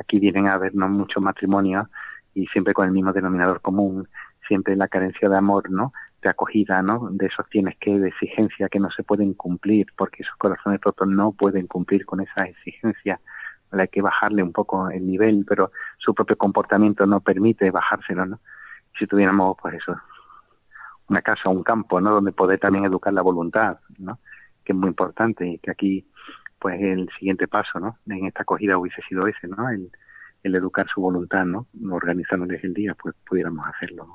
aquí 0.00 0.18
vienen 0.18 0.48
a 0.48 0.56
vernos 0.56 0.88
muchos 0.88 1.22
matrimonios 1.22 1.86
y 2.32 2.46
siempre 2.46 2.72
con 2.72 2.86
el 2.86 2.92
mismo 2.92 3.12
denominador 3.12 3.60
común, 3.60 4.08
siempre 4.48 4.76
la 4.76 4.88
carencia 4.88 5.28
de 5.28 5.36
amor, 5.36 5.70
¿no? 5.70 5.92
De 6.22 6.30
acogida, 6.30 6.80
¿no? 6.80 7.10
De 7.10 7.26
esos 7.26 7.46
tienes 7.50 7.76
que, 7.78 7.98
de 7.98 8.08
exigencia 8.08 8.70
que 8.70 8.80
no 8.80 8.90
se 8.90 9.02
pueden 9.02 9.34
cumplir, 9.34 9.88
porque 9.94 10.22
esos 10.22 10.36
corazones 10.36 10.80
rotos 10.80 11.06
no 11.06 11.32
pueden 11.32 11.66
cumplir 11.66 12.06
con 12.06 12.22
esa 12.22 12.44
exigencia. 12.44 13.20
Hay 13.72 13.88
que 13.88 14.00
bajarle 14.00 14.42
un 14.42 14.52
poco 14.52 14.88
el 14.88 15.06
nivel, 15.06 15.44
pero 15.46 15.70
su 15.98 16.14
propio 16.14 16.36
comportamiento 16.36 17.04
no 17.04 17.20
permite 17.20 17.70
bajárselo, 17.70 18.24
¿no? 18.24 18.40
Si 18.98 19.06
tuviéramos, 19.06 19.56
pues 19.60 19.74
eso, 19.74 19.96
una 21.08 21.22
casa, 21.22 21.48
un 21.48 21.62
campo, 21.62 22.00
¿no? 22.00 22.12
Donde 22.12 22.32
poder 22.32 22.58
también 22.58 22.84
educar 22.84 23.12
la 23.12 23.22
voluntad, 23.22 23.78
¿no? 23.98 24.18
Que 24.64 24.72
es 24.72 24.78
muy 24.78 24.88
importante 24.88 25.46
y 25.46 25.58
que 25.58 25.70
aquí, 25.70 26.06
pues 26.58 26.80
el 26.80 27.08
siguiente 27.18 27.48
paso, 27.48 27.80
¿no? 27.80 27.98
En 28.06 28.26
esta 28.26 28.42
acogida 28.42 28.78
hubiese 28.78 29.02
sido 29.08 29.26
ese, 29.26 29.48
¿no? 29.48 29.68
El, 29.68 29.90
el 30.42 30.54
educar 30.54 30.86
su 30.92 31.00
voluntad, 31.00 31.44
¿no? 31.44 31.66
Organizándoles 31.90 32.62
el 32.64 32.74
día, 32.74 32.94
pues 33.00 33.14
pudiéramos 33.26 33.66
hacerlo. 33.66 34.06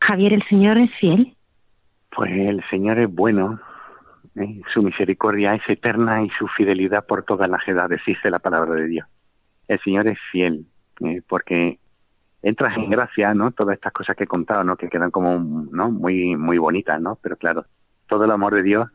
Javier, 0.00 0.32
¿el 0.32 0.42
Señor 0.48 0.78
es 0.78 0.90
fiel? 0.98 1.36
Pues 2.10 2.32
el 2.32 2.64
Señor 2.70 2.98
es 2.98 3.12
bueno, 3.12 3.60
¿eh? 4.36 4.60
su 4.72 4.82
misericordia 4.82 5.54
es 5.54 5.62
eterna 5.68 6.22
y 6.22 6.30
su 6.30 6.48
fidelidad 6.48 7.06
por 7.06 7.24
todas 7.24 7.48
las 7.48 7.66
edades, 7.68 8.00
dice 8.06 8.30
la 8.30 8.38
palabra 8.38 8.74
de 8.74 8.86
Dios. 8.86 9.06
El 9.68 9.78
Señor 9.80 10.08
es 10.08 10.18
fiel, 10.32 10.66
¿eh? 11.04 11.22
porque 11.28 11.78
entras 12.42 12.76
en 12.76 12.90
gracia, 12.90 13.34
¿no? 13.34 13.52
Todas 13.52 13.74
estas 13.74 13.92
cosas 13.92 14.16
que 14.16 14.24
he 14.24 14.28
contado, 14.28 14.64
¿no? 14.64 14.76
Que 14.76 14.88
quedan 14.88 15.10
como, 15.10 15.38
¿no? 15.70 15.90
Muy, 15.90 16.36
muy 16.36 16.58
bonitas, 16.58 17.00
¿no? 17.00 17.18
Pero 17.22 17.36
claro, 17.36 17.66
todo 18.08 18.24
el 18.24 18.30
amor 18.30 18.54
de 18.54 18.62
Dios 18.62 18.88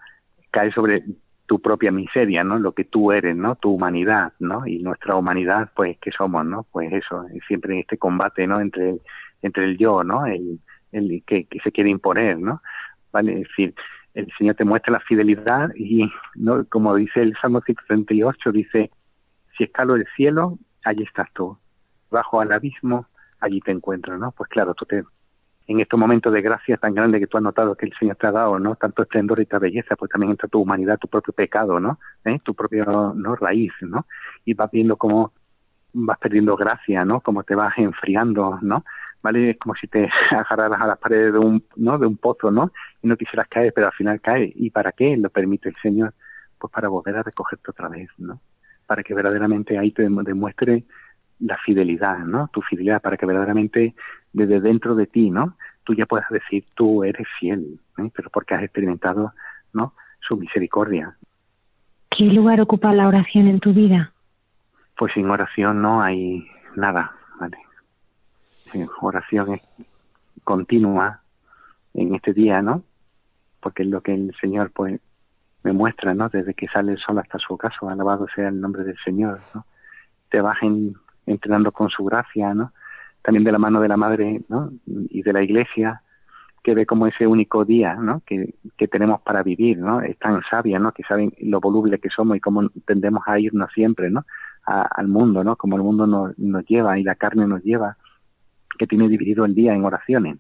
cae 0.52 0.72
sobre 0.72 1.04
tu 1.46 1.62
propia 1.62 1.92
miseria, 1.92 2.44
¿no? 2.44 2.58
Lo 2.58 2.74
que 2.74 2.86
tú 2.86 3.12
eres, 3.12 3.36
¿no? 3.36 3.56
Tu 3.56 3.72
humanidad, 3.72 4.34
¿no? 4.40 4.66
Y 4.66 4.80
nuestra 4.80 5.16
humanidad, 5.16 5.72
pues, 5.76 5.98
¿qué 6.00 6.12
somos, 6.12 6.46
no? 6.46 6.66
Pues 6.72 6.92
eso, 6.92 7.26
siempre 7.48 7.80
este 7.80 7.98
combate, 7.98 8.48
¿no? 8.48 8.60
Entre 8.60 8.92
el, 8.92 9.02
entre 9.42 9.66
el 9.66 9.78
yo, 9.78 10.04
¿no? 10.04 10.26
El, 10.26 10.60
que 11.26 11.48
se 11.62 11.72
quiere 11.74 11.90
imponer, 11.90 12.40
¿no? 12.40 12.62
¿Vale? 13.12 13.34
Es 13.34 13.48
decir, 13.50 13.76
el 14.14 14.32
Señor 14.38 14.56
te 14.56 14.64
muestra 14.64 14.94
la 14.94 15.02
fidelidad 15.02 15.70
y, 15.76 16.10
¿no? 16.36 16.66
Como 16.66 16.96
dice 16.96 17.22
el 17.22 17.36
Salmo 17.42 17.62
138, 17.62 18.52
dice, 18.54 18.90
si 19.58 19.66
escalo 19.66 19.96
el 19.96 20.08
cielo, 20.16 20.58
allí 20.86 21.04
estás 21.04 21.32
tú. 21.34 21.58
Bajo 22.10 22.40
al 22.40 22.54
abismo, 22.54 23.08
allí 23.46 23.62
te 23.62 23.72
encuentras, 23.72 24.20
¿no? 24.20 24.32
Pues 24.32 24.50
claro, 24.50 24.74
tú 24.74 24.86
te, 24.86 25.04
en 25.68 25.80
estos 25.80 26.00
momentos 26.00 26.32
de 26.32 26.42
gracia 26.42 26.78
tan 26.78 26.94
grande 26.94 27.20
que 27.20 27.28
tú 27.28 27.38
has 27.38 27.44
notado 27.44 27.76
que 27.76 27.88
el 27.88 27.94
Señor 27.98 28.18
te 28.18 28.28
ha 28.28 28.32
dado, 28.32 28.60
¿no? 28.60 28.76
Tanto 28.76 29.02
esplendor 29.02 29.40
y 29.40 29.46
tanta 29.46 29.64
belleza, 29.64 29.96
pues 29.96 30.12
también 30.12 30.32
entra 30.32 30.48
tu 30.48 30.62
humanidad, 30.62 31.00
tu 31.00 31.08
propio 31.08 31.34
pecado, 31.34 31.80
¿no? 31.80 32.00
¿Eh? 32.24 32.40
Tu 32.44 32.54
propia 32.54 32.86
¿no? 32.86 33.36
raíz, 33.36 33.74
¿no? 33.82 34.06
Y 34.44 34.54
vas 34.54 34.70
viendo 34.72 34.96
cómo 34.98 35.34
vas 35.94 36.20
perdiendo 36.20 36.56
gracia, 36.56 37.04
¿no? 37.06 37.22
Cómo 37.22 37.44
te 37.44 37.56
vas 37.56 37.74
enfriando, 37.78 38.60
¿no? 38.62 38.84
¿Vale? 39.24 39.52
Es 39.52 39.58
como 39.58 39.74
si 39.76 39.88
te 39.88 40.08
agarraras 40.32 40.82
a 40.82 40.88
las 40.88 41.00
paredes 41.00 41.34
de 41.34 41.40
un, 41.40 41.64
¿no? 41.78 41.98
De 41.98 42.06
un 42.06 42.18
pozo, 42.18 42.52
¿no? 42.52 42.72
Y 43.02 43.08
no 43.08 43.18
quisieras 43.18 43.48
caer, 43.48 43.74
pero 43.74 43.88
al 43.88 43.94
final 43.94 44.22
cae. 44.22 44.52
¿Y 44.56 44.70
para 44.70 44.92
qué 44.92 45.18
lo 45.18 45.30
permite 45.30 45.70
el 45.70 45.76
Señor? 45.82 46.14
Pues 46.60 46.72
para 46.72 46.90
volver 46.90 47.18
a 47.18 47.24
recogerte 47.24 47.72
otra 47.72 47.90
vez, 47.90 48.10
¿no? 48.18 48.40
Para 48.86 49.02
que 49.02 49.16
verdaderamente 49.16 49.80
ahí 49.80 49.92
te 49.92 50.04
demuestre 50.04 50.86
la 51.40 51.58
fidelidad, 51.58 52.20
¿no? 52.20 52.50
Tu 52.54 52.62
fidelidad 52.62 53.02
para 53.02 53.18
que 53.18 53.26
verdaderamente 53.26 53.96
desde 54.34 54.60
dentro 54.60 54.96
de 54.96 55.08
ti, 55.08 55.30
¿no? 55.30 55.58
Tú 55.84 55.94
ya 55.96 56.06
puedas 56.06 56.30
decir, 56.30 56.66
tú 56.76 57.04
eres 57.04 57.28
fiel, 57.40 57.80
¿eh? 57.98 58.10
pero 58.16 58.30
porque 58.30 58.56
has 58.56 58.64
experimentado, 58.64 59.34
¿no? 59.74 59.94
Su 60.20 60.38
misericordia. 60.38 61.16
¿Qué 62.10 62.26
lugar 62.26 62.62
ocupa 62.62 62.94
la 62.94 63.08
oración 63.08 63.48
en 63.48 63.60
tu 63.60 63.74
vida? 63.74 64.14
Pues 64.98 65.14
sin 65.14 65.30
oración 65.30 65.82
no 65.82 66.02
hay 66.02 66.48
nada, 66.76 67.12
¿vale? 67.40 67.58
oración 69.02 69.54
es 69.54 69.62
continua 70.44 71.22
en 71.94 72.16
este 72.16 72.34
día, 72.34 72.62
¿no? 72.62 72.84
Porque 73.60 73.84
es 73.84 73.90
lo 73.90 74.02
que 74.02 74.14
el 74.14 74.36
Señor, 74.40 74.72
pues, 74.72 75.00
me 75.64 75.74
muestra, 75.74 76.14
¿no? 76.14 76.30
Desde 76.30 76.54
que 76.54 76.68
sale 76.68 76.94
el 76.94 77.00
sol 77.00 77.18
hasta 77.20 77.40
su 77.40 77.54
ocaso, 77.54 77.90
alabado 77.90 78.28
sea 78.36 78.50
el 78.50 78.62
nombre 78.62 78.84
del 78.84 78.98
Señor, 79.04 79.40
¿no? 79.54 79.66
Te 80.30 80.42
bajen 80.42 80.96
entrenando 81.26 81.72
con 81.72 81.90
su 81.90 82.04
gracia, 82.06 82.54
¿no? 82.54 82.72
También 83.22 83.44
de 83.44 83.52
la 83.52 83.58
mano 83.58 83.82
de 83.82 83.88
la 83.88 83.98
Madre, 83.98 84.42
¿no? 84.50 84.72
Y 84.86 85.22
de 85.24 85.34
la 85.34 85.42
Iglesia, 85.42 86.02
que 86.64 86.76
ve 86.76 86.86
como 86.86 87.08
ese 87.08 87.28
único 87.28 87.66
día, 87.66 87.96
¿no? 87.96 88.22
Que, 88.26 88.54
tenemos 88.88 89.22
para 89.22 89.44
vivir, 89.44 89.78
¿no? 89.78 90.02
Es 90.02 90.18
tan 90.20 90.42
sabia, 90.50 90.80
¿no? 90.80 90.92
Que 90.92 91.04
saben 91.04 91.34
lo 91.42 91.60
voluble 91.60 92.00
que 92.00 92.10
somos 92.10 92.38
y 92.38 92.40
cómo 92.40 92.70
tendemos 92.86 93.24
a 93.28 93.40
irnos 93.40 93.72
siempre, 93.74 94.10
¿no? 94.10 94.26
al 94.68 95.08
mundo, 95.08 95.44
¿no? 95.44 95.56
Como 95.58 95.76
el 95.76 95.84
mundo 95.84 96.08
nos, 96.08 96.40
nos 96.40 96.66
lleva 96.66 96.98
y 96.98 97.04
la 97.04 97.14
carne 97.14 97.46
nos 97.46 97.62
lleva, 97.64 97.98
que 98.80 98.88
tiene 98.88 99.08
dividido 99.08 99.46
el 99.46 99.54
día 99.54 99.76
en 99.76 99.86
oraciones, 99.86 100.38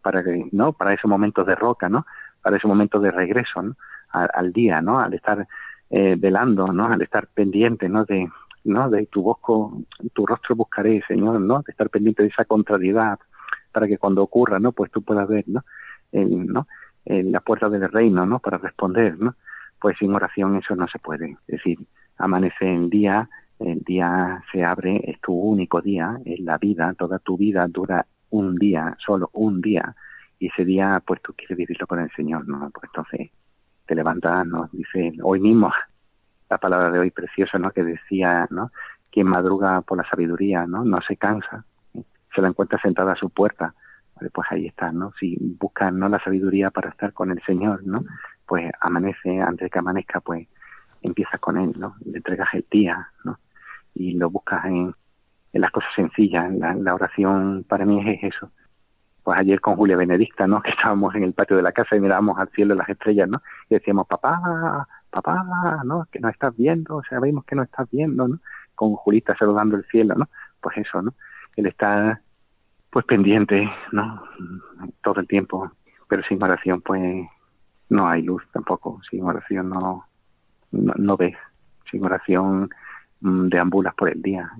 para 0.00 0.22
que, 0.22 0.48
¿no? 0.52 0.76
Esos 0.90 1.10
momentos 1.10 1.44
de 1.44 1.56
roca, 1.56 1.88
¿no? 1.88 2.06
Para 2.40 2.56
esos 2.56 2.68
momentos 2.68 3.02
de 3.02 3.10
regreso, 3.10 3.60
¿no? 3.62 3.74
al, 4.12 4.52
día, 4.52 4.80
¿no? 4.80 5.00
Al 5.00 5.14
estar 5.14 5.46
eh, 5.90 6.16
velando, 6.18 6.68
¿no? 6.68 6.86
Al 6.86 7.02
estar 7.02 7.26
pendiente, 7.28 7.88
¿no? 7.88 8.04
De, 8.04 8.28
¿no? 8.68 8.88
De 8.90 9.06
tu 9.06 9.22
voz, 9.22 9.38
tu 10.12 10.26
rostro 10.26 10.54
buscaré, 10.54 11.02
Señor, 11.08 11.40
¿no? 11.40 11.62
De 11.62 11.72
estar 11.72 11.90
pendiente 11.90 12.22
de 12.22 12.28
esa 12.28 12.44
contrariedad 12.44 13.18
para 13.72 13.86
que 13.86 13.98
cuando 13.98 14.22
ocurra, 14.22 14.58
¿no? 14.58 14.72
Pues 14.72 14.90
tú 14.90 15.02
puedas 15.02 15.28
ver, 15.28 15.44
¿no? 15.48 15.64
El, 16.12 16.46
¿no? 16.46 16.66
La 17.04 17.40
puerta 17.40 17.68
del 17.68 17.88
reino, 17.88 18.26
¿no? 18.26 18.38
Para 18.38 18.58
responder, 18.58 19.18
¿no? 19.18 19.34
Pues 19.80 19.96
sin 19.98 20.14
oración 20.14 20.56
eso 20.56 20.76
no 20.76 20.86
se 20.88 20.98
puede. 20.98 21.36
Es 21.46 21.56
decir, 21.56 21.78
amanece 22.18 22.72
el 22.74 22.90
día, 22.90 23.28
el 23.58 23.80
día 23.80 24.42
se 24.52 24.64
abre, 24.64 25.00
es 25.04 25.20
tu 25.20 25.32
único 25.32 25.80
día, 25.80 26.18
es 26.24 26.40
la 26.40 26.58
vida, 26.58 26.94
toda 26.94 27.18
tu 27.18 27.36
vida 27.36 27.66
dura 27.68 28.06
un 28.30 28.56
día, 28.56 28.94
solo 28.98 29.30
un 29.32 29.60
día, 29.60 29.94
y 30.38 30.48
ese 30.48 30.64
día 30.64 31.02
pues 31.04 31.22
tú 31.22 31.32
quieres 31.34 31.56
vivirlo 31.56 31.86
con 31.86 32.00
el 32.00 32.10
Señor, 32.12 32.46
¿no? 32.46 32.70
Pues 32.70 32.84
entonces 32.84 33.30
te 33.86 33.94
levantas, 33.94 34.46
nos 34.46 34.70
dice 34.70 35.12
hoy 35.22 35.40
mismo 35.40 35.72
la 36.48 36.58
palabra 36.58 36.90
de 36.90 36.98
hoy 36.98 37.10
preciosa, 37.10 37.58
¿no? 37.58 37.70
Que 37.70 37.82
decía, 37.82 38.46
¿no? 38.50 38.70
Quien 39.10 39.26
madruga 39.26 39.80
por 39.82 39.98
la 39.98 40.08
sabiduría, 40.08 40.66
¿no? 40.66 40.84
No 40.84 41.00
se 41.02 41.16
cansa, 41.16 41.64
se 42.34 42.42
la 42.42 42.48
encuentra 42.48 42.80
sentada 42.80 43.12
a 43.12 43.16
su 43.16 43.30
puerta. 43.30 43.74
Pues 44.32 44.48
ahí 44.50 44.66
está, 44.66 44.90
¿no? 44.90 45.12
Si 45.20 45.36
buscas 45.40 45.92
no 45.92 46.08
la 46.08 46.22
sabiduría 46.22 46.70
para 46.70 46.90
estar 46.90 47.12
con 47.12 47.30
el 47.30 47.40
Señor, 47.44 47.86
¿no? 47.86 48.04
Pues 48.46 48.70
amanece, 48.80 49.40
antes 49.40 49.66
de 49.66 49.70
que 49.70 49.78
amanezca, 49.78 50.20
pues 50.20 50.48
empiezas 51.02 51.40
con 51.40 51.56
Él, 51.56 51.72
¿no? 51.78 51.94
Le 52.04 52.16
entregas 52.16 52.48
el 52.54 52.66
día, 52.70 53.08
¿no? 53.24 53.38
Y 53.94 54.14
lo 54.14 54.30
buscas 54.30 54.64
en, 54.64 54.94
en 55.52 55.60
las 55.60 55.70
cosas 55.70 55.90
sencillas. 55.94 56.52
La, 56.54 56.74
la 56.74 56.94
oración 56.94 57.64
para 57.68 57.84
mí 57.84 58.10
es 58.10 58.34
eso, 58.34 58.50
pues 59.28 59.38
ayer 59.38 59.60
con 59.60 59.76
Julia 59.76 59.94
Benedicta, 59.94 60.46
¿no? 60.46 60.62
Que 60.62 60.70
estábamos 60.70 61.14
en 61.14 61.22
el 61.22 61.34
patio 61.34 61.54
de 61.54 61.62
la 61.62 61.72
casa 61.72 61.94
y 61.94 62.00
mirábamos 62.00 62.38
al 62.38 62.48
cielo 62.48 62.74
las 62.74 62.88
estrellas, 62.88 63.28
¿no? 63.28 63.42
Y 63.68 63.74
decíamos, 63.74 64.06
papá, 64.06 64.88
papá, 65.10 65.44
¿no? 65.84 66.06
Que 66.10 66.20
no 66.20 66.28
estás 66.28 66.56
viendo, 66.56 66.96
o 66.96 67.02
sea, 67.04 67.20
vemos 67.20 67.44
que 67.44 67.56
no 67.56 67.62
estás 67.62 67.88
viendo, 67.90 68.28
¿no? 68.28 68.38
Con 68.74 68.94
Julita 68.94 69.36
saludando 69.36 69.76
el 69.76 69.84
cielo, 69.84 70.14
¿no? 70.14 70.28
Pues 70.60 70.76
eso, 70.78 71.02
¿no? 71.02 71.14
Él 71.56 71.66
está, 71.66 72.20
pues, 72.90 73.04
pendiente, 73.04 73.68
¿no? 73.92 74.22
Todo 75.02 75.20
el 75.20 75.26
tiempo, 75.26 75.70
pero 76.08 76.22
sin 76.22 76.42
oración, 76.42 76.80
pues, 76.80 77.26
no 77.88 78.08
hay 78.08 78.22
luz 78.22 78.42
tampoco. 78.52 79.00
Sin 79.10 79.24
oración 79.24 79.70
no, 79.70 80.04
no, 80.72 80.94
no 80.96 81.16
ves. 81.16 81.36
Sin 81.90 82.04
oración 82.04 82.70
mm, 83.20 83.48
deambulas 83.48 83.94
por 83.94 84.10
el 84.10 84.20
día. 84.22 84.50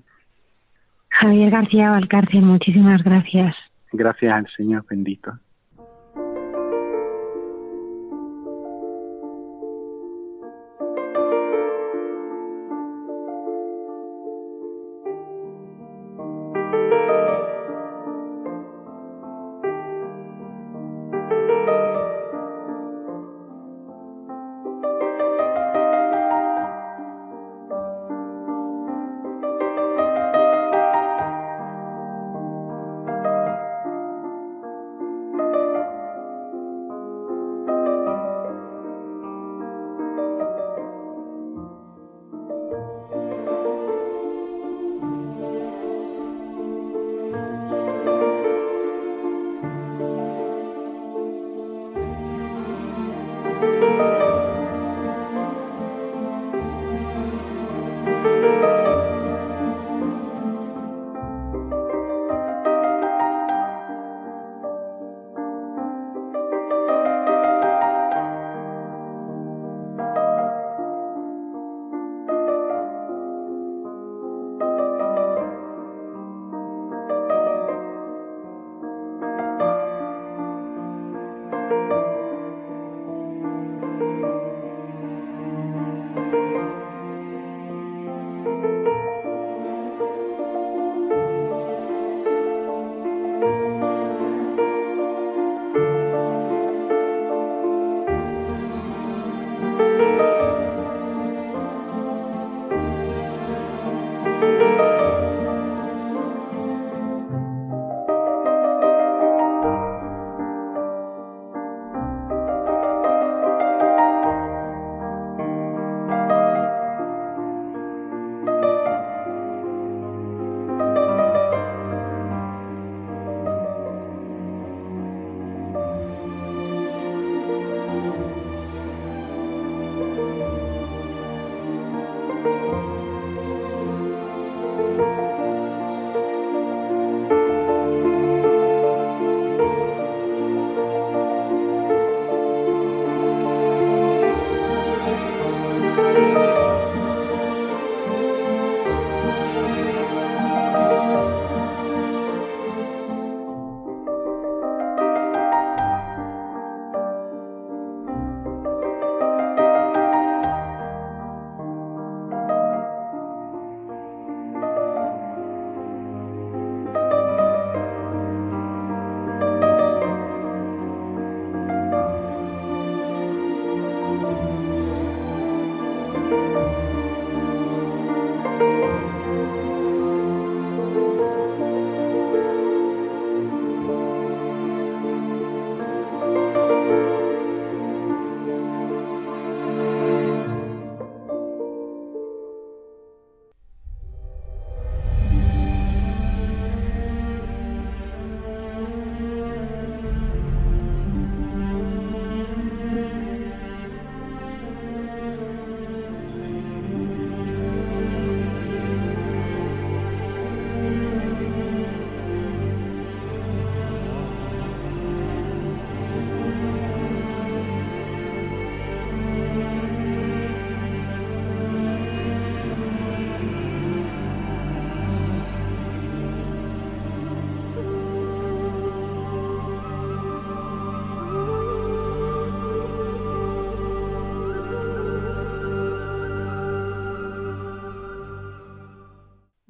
Javier 1.11 1.51
García 1.51 1.91
Valcárcel, 1.91 2.43
muchísimas 2.43 3.03
gracias. 3.03 3.57
Gracias 3.93 4.33
al 4.33 4.47
Señor 4.57 4.85
bendito. 4.89 5.39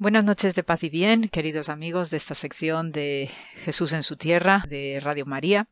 Buenas 0.09 0.25
noches 0.25 0.55
de 0.55 0.63
paz 0.63 0.83
y 0.83 0.89
bien, 0.89 1.29
queridos 1.29 1.69
amigos 1.69 2.09
de 2.09 2.17
esta 2.17 2.33
sección 2.33 2.91
de 2.91 3.29
Jesús 3.63 3.93
en 3.93 4.01
su 4.01 4.17
tierra 4.17 4.63
de 4.67 4.99
Radio 4.99 5.27
María. 5.27 5.67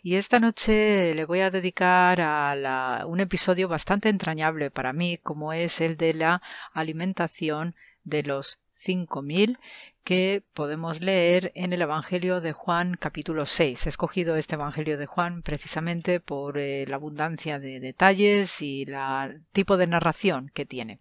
Y 0.00 0.14
esta 0.14 0.38
noche 0.38 1.12
le 1.16 1.24
voy 1.24 1.40
a 1.40 1.50
dedicar 1.50 2.20
a 2.20 3.04
un 3.04 3.18
episodio 3.18 3.66
bastante 3.66 4.10
entrañable 4.10 4.70
para 4.70 4.92
mí, 4.92 5.18
como 5.20 5.52
es 5.52 5.80
el 5.80 5.96
de 5.96 6.14
la 6.14 6.40
alimentación 6.72 7.74
de 8.04 8.22
los 8.22 8.60
5000 8.70 9.58
que 10.04 10.44
podemos 10.52 11.00
leer 11.00 11.50
en 11.54 11.72
el 11.72 11.80
Evangelio 11.80 12.42
de 12.42 12.52
Juan 12.52 12.94
capítulo 13.00 13.46
6. 13.46 13.86
He 13.86 13.88
escogido 13.88 14.36
este 14.36 14.54
Evangelio 14.54 14.98
de 14.98 15.06
Juan 15.06 15.42
precisamente 15.42 16.20
por 16.20 16.58
eh, 16.58 16.84
la 16.86 16.96
abundancia 16.96 17.58
de 17.58 17.80
detalles 17.80 18.60
y 18.60 18.82
el 18.82 19.42
tipo 19.52 19.78
de 19.78 19.86
narración 19.86 20.50
que 20.52 20.66
tiene. 20.66 21.00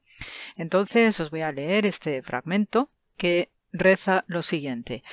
Entonces 0.56 1.20
os 1.20 1.32
voy 1.32 1.42
a 1.42 1.52
leer 1.52 1.86
este 1.86 2.22
fragmento 2.22 2.90
que 3.18 3.52
reza 3.74 4.24
lo 4.28 4.44
siguiente. 4.44 5.04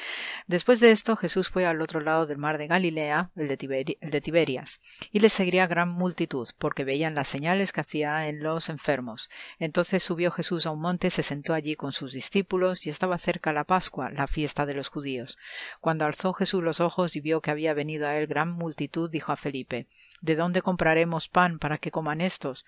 Después 0.47 0.79
de 0.81 0.91
esto 0.91 1.17
Jesús 1.17 1.49
fue 1.49 1.67
al 1.67 1.81
otro 1.81 2.01
lado 2.01 2.27
del 2.27 2.39
mar 2.39 2.59
de 2.59 2.67
Galilea, 2.67 3.31
el 3.35 3.49
de, 3.49 4.21
Tiberias, 4.21 4.81
y 5.11 5.21
le 5.21 5.31
seguía 5.31 5.67
gran 5.67 5.89
multitud, 5.89 6.49
porque 6.59 6.85
veían 6.85 7.15
las 7.15 7.27
señales 7.27 7.73
que 7.73 7.81
hacía 7.81 8.29
en 8.29 8.43
los 8.43 8.69
enfermos. 8.69 9.31
Entonces 9.59 10.03
subió 10.03 10.31
Jesús 10.31 10.67
a 10.67 10.71
un 10.71 10.81
monte, 10.81 11.11
se 11.11 11.23
sentó 11.23 11.55
allí 11.55 11.75
con 11.75 11.93
sus 11.93 12.13
discípulos, 12.13 12.87
y 12.87 12.91
estaba 12.91 13.19
cerca 13.19 13.53
la 13.53 13.65
Pascua, 13.65 14.11
la 14.11 14.27
fiesta 14.27 14.67
de 14.67 14.75
los 14.75 14.89
judíos. 14.89 15.39
Cuando 15.81 16.05
alzó 16.05 16.35
Jesús 16.35 16.63
los 16.63 16.81
ojos 16.81 17.17
y 17.17 17.21
vio 17.21 17.41
que 17.41 17.51
había 17.51 17.73
venido 17.73 18.07
a 18.07 18.17
él 18.17 18.27
gran 18.27 18.53
multitud, 18.53 19.11
dijo 19.11 19.33
a 19.33 19.37
Felipe 19.37 19.87
¿De 20.21 20.37
dónde 20.37 20.61
compraremos 20.61 21.29
pan 21.29 21.59
para 21.59 21.79
que 21.79 21.91
coman 21.91 22.21
estos? 22.21 22.67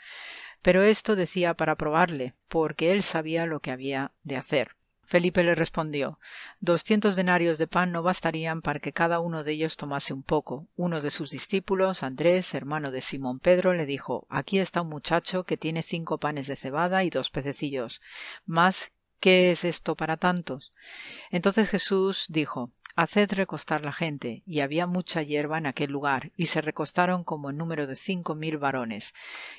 Pero 0.63 0.83
esto 0.83 1.17
decía 1.17 1.55
para 1.55 1.77
probarle, 1.77 2.35
porque 2.49 2.93
él 2.93 3.03
sabía 3.03 3.47
lo 3.47 3.61
que 3.61 3.73
había 3.73 4.13
de 4.23 4.37
hacer. 4.37 4.77
Felipe 5.05 5.43
le 5.43 5.55
respondió 5.55 6.19
Doscientos 6.61 7.17
denarios 7.17 7.59
de 7.59 7.67
pan 7.67 7.93
no 7.93 8.03
bastarían 8.03 8.63
para 8.63 8.81
que 8.81 8.93
cada 8.93 9.21
uno 9.21 9.45
de 9.45 9.53
ellos 9.53 9.77
tomase 9.77 10.13
un 10.13 10.23
poco. 10.23 10.69
Uno 10.77 11.01
de 11.01 11.11
sus 11.11 11.31
discípulos, 11.31 12.03
Andrés, 12.03 12.55
hermano 12.55 12.91
de 12.91 13.03
Simón 13.03 13.39
Pedro, 13.39 13.75
le 13.75 13.87
dijo 13.87 14.27
Aquí 14.31 14.59
está 14.59 14.83
un 14.83 14.89
muchacho 14.89 15.45
que 15.45 15.57
tiene 15.57 15.83
cinco 15.83 16.19
panes 16.19 16.47
de 16.47 16.57
cebada 16.57 17.05
y 17.05 17.11
dos 17.11 17.31
pececillos. 17.31 18.01
Mas, 18.47 18.93
¿qué 19.21 19.51
es 19.51 19.65
esto 19.65 19.97
para 19.97 20.17
tantos? 20.17 20.73
Entonces 21.31 21.69
Jesús 21.69 22.27
dijo 22.29 22.71
Haced 22.95 23.33
recostar 23.33 23.83
la 23.83 23.93
gente, 23.93 24.43
y 24.47 24.61
había 24.61 24.87
mucha 24.87 25.23
hierba 25.23 25.57
en 25.59 25.67
aquel 25.67 25.91
lugar, 25.91 26.31
y 26.37 26.47
se 26.47 26.61
recostaron 26.61 27.25
como 27.25 27.51
en 27.51 27.57
número 27.57 27.87
de 27.87 27.97
cinco 27.97 28.35
mil 28.35 28.59
varones. 28.59 29.15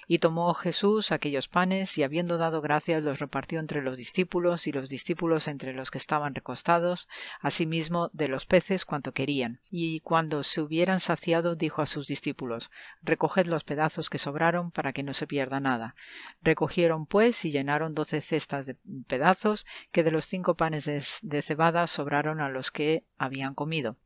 Y 0.08 0.20
tomó 0.20 0.54
Jesús 0.54 1.12
aquellos 1.12 1.48
panes, 1.48 1.98
y 1.98 2.04
habiendo 2.04 2.38
dado 2.38 2.62
gracias 2.62 3.02
los 3.02 3.20
repartió 3.20 3.60
entre 3.60 3.82
los 3.82 3.98
discípulos, 3.98 4.68
y 4.68 4.72
los 4.72 4.88
discípulos 4.90 5.48
entre 5.48 5.74
los 5.74 5.90
que 5.90 5.98
estaban 5.98 6.36
recostados, 6.36 7.08
asimismo 7.40 8.10
de 8.14 8.28
los 8.28 8.46
peces 8.46 8.86
cuanto 8.86 9.14
querían. 9.14 9.60
Y 9.72 10.02
cuando 10.02 10.44
se 10.44 10.62
hubieran 10.62 11.00
saciado, 11.00 11.56
dijo 11.56 11.82
a 11.82 11.88
sus 11.88 12.08
discípulos 12.08 12.70
Recoged 13.02 13.48
los 13.48 13.64
pedazos 13.64 14.10
que 14.10 14.20
sobraron, 14.20 14.72
para 14.72 14.94
que 14.94 15.04
no 15.04 15.14
se 15.14 15.28
pierda 15.28 15.60
nada. 15.60 15.96
Recogieron 16.42 17.08
pues 17.08 17.46
y 17.46 17.52
llenaron 17.52 17.96
doce 17.96 18.22
cestas 18.22 18.68
de 18.68 18.78
pedazos, 19.08 19.66
que 19.92 20.04
de 20.04 20.12
los 20.12 20.26
cinco 20.26 20.56
panes 20.56 20.86
de 21.22 21.42
cebada 21.42 21.88
sobraron 21.88 22.40
a 22.40 22.50
los 22.50 22.72
que 22.72 23.06
habían 23.24 23.56
comido. 23.56 23.98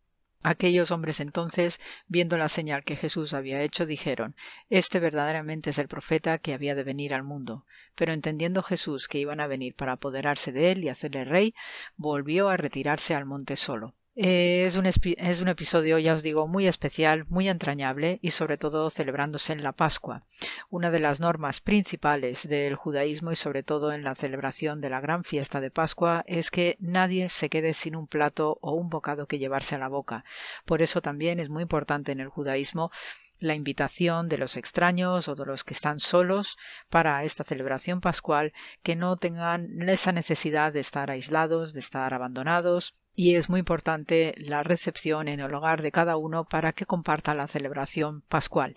Aquellos 0.44 0.92
hombres 0.92 1.20
entonces, 1.20 1.80
viendo 2.08 2.38
la 2.38 2.48
señal 2.48 2.84
que 2.84 2.96
Jesús 2.96 3.34
había 3.34 3.62
hecho, 3.64 3.86
dijeron 3.86 4.36
Este 4.70 5.00
verdaderamente 5.00 5.72
es 5.72 5.78
el 5.78 5.88
profeta 5.88 6.38
que 6.38 6.54
había 6.54 6.76
de 6.76 6.84
venir 6.84 7.14
al 7.14 7.24
mundo. 7.24 7.66
Pero 7.96 8.14
entendiendo 8.14 8.64
Jesús 8.64 9.08
que 9.08 9.20
iban 9.20 9.40
a 9.40 9.48
venir 9.48 9.76
para 9.76 9.94
apoderarse 9.94 10.52
de 10.52 10.72
él 10.72 10.84
y 10.84 10.90
hacerle 10.90 11.26
rey, 11.26 11.56
volvió 11.96 12.50
a 12.50 12.58
retirarse 12.58 13.16
al 13.16 13.26
monte 13.26 13.56
solo. 13.56 13.96
Eh, 14.20 14.66
es, 14.66 14.76
un 14.78 14.88
es 14.88 15.42
un 15.42 15.48
episodio, 15.48 16.00
ya 16.00 16.16
os 16.16 16.24
digo, 16.24 16.48
muy 16.48 16.66
especial, 16.66 17.28
muy 17.30 17.48
entrañable 17.50 18.18
y 18.24 18.32
sobre 18.32 18.58
todo 18.58 18.90
celebrándose 18.90 19.54
en 19.54 19.62
la 19.62 19.74
Pascua, 19.74 20.24
una 20.72 20.90
de 20.90 21.00
las 21.00 21.20
normas 21.20 21.62
principales 21.62 22.50
del 22.50 22.76
judaísmo 22.76 23.32
y 23.32 23.36
sobre 23.36 23.62
todo 23.62 23.94
en 23.94 24.04
la 24.04 24.16
celebración 24.16 24.82
de 24.82 24.90
la 24.90 25.02
gran 25.02 25.24
fiesta 25.24 25.62
de 25.62 25.70
Pascua 25.70 26.24
es 26.26 26.50
que 26.50 26.78
nadie 26.80 27.30
se 27.30 27.50
quede 27.50 27.76
sin 27.76 27.96
un 27.96 28.08
plato 28.08 28.58
o 28.62 28.72
un 28.72 28.90
bocado 28.90 29.28
que 29.28 29.38
llevarse 29.38 29.76
a 29.76 29.78
la 29.78 29.88
boca. 29.88 30.26
Por 30.66 30.82
eso 30.82 31.00
también 31.00 31.40
es 31.40 31.50
muy 31.50 31.62
importante 31.62 32.12
en 32.12 32.20
el 32.20 32.30
judaísmo 32.30 32.90
la 33.38 33.54
invitación 33.54 34.30
de 34.30 34.40
los 34.40 34.58
extraños 34.58 35.28
o 35.28 35.36
de 35.36 35.46
los 35.46 35.64
que 35.64 35.76
están 35.76 36.00
solos 36.00 36.58
para 36.90 37.24
esta 37.24 37.44
celebración 37.44 38.02
pascual 38.02 38.54
que 38.82 38.96
no 38.96 39.18
tengan 39.18 39.88
esa 39.88 40.12
necesidad 40.12 40.74
de 40.74 40.80
estar 40.80 41.12
aislados, 41.12 41.74
de 41.74 41.82
estar 41.82 42.16
abandonados, 42.16 42.96
y 43.18 43.36
es 43.36 43.50
muy 43.50 43.60
importante 43.60 44.36
la 44.38 44.62
recepción 44.62 45.28
en 45.28 45.40
el 45.40 45.52
hogar 45.52 45.82
de 45.82 45.92
cada 45.92 46.18
uno 46.18 46.46
para 46.46 46.72
que 46.72 46.86
comparta 46.86 47.34
la 47.34 47.48
celebración 47.48 48.22
pascual. 48.30 48.76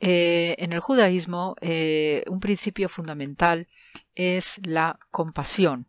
Eh, 0.00 0.56
en 0.58 0.72
el 0.72 0.80
judaísmo, 0.80 1.56
eh, 1.60 2.24
un 2.26 2.40
principio 2.40 2.88
fundamental 2.88 3.68
es 4.14 4.58
la 4.64 4.98
compasión. 5.10 5.86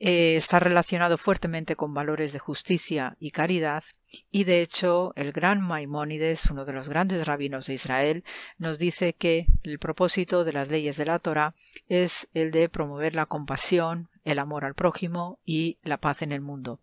Eh, 0.00 0.36
está 0.36 0.60
relacionado 0.60 1.18
fuertemente 1.18 1.74
con 1.74 1.92
valores 1.92 2.32
de 2.32 2.38
justicia 2.38 3.16
y 3.18 3.32
caridad, 3.32 3.82
y 4.30 4.44
de 4.44 4.62
hecho 4.62 5.12
el 5.16 5.32
gran 5.32 5.60
Maimónides, 5.60 6.50
uno 6.50 6.64
de 6.64 6.72
los 6.72 6.88
grandes 6.88 7.26
rabinos 7.26 7.66
de 7.66 7.74
Israel, 7.74 8.24
nos 8.58 8.78
dice 8.78 9.12
que 9.12 9.46
el 9.64 9.80
propósito 9.80 10.44
de 10.44 10.52
las 10.52 10.68
leyes 10.68 10.96
de 10.96 11.06
la 11.06 11.18
Torah 11.18 11.54
es 11.88 12.28
el 12.32 12.52
de 12.52 12.68
promover 12.68 13.16
la 13.16 13.26
compasión, 13.26 14.08
el 14.24 14.38
amor 14.38 14.64
al 14.64 14.74
prójimo 14.74 15.40
y 15.44 15.78
la 15.82 15.96
paz 15.96 16.22
en 16.22 16.30
el 16.30 16.42
mundo. 16.42 16.78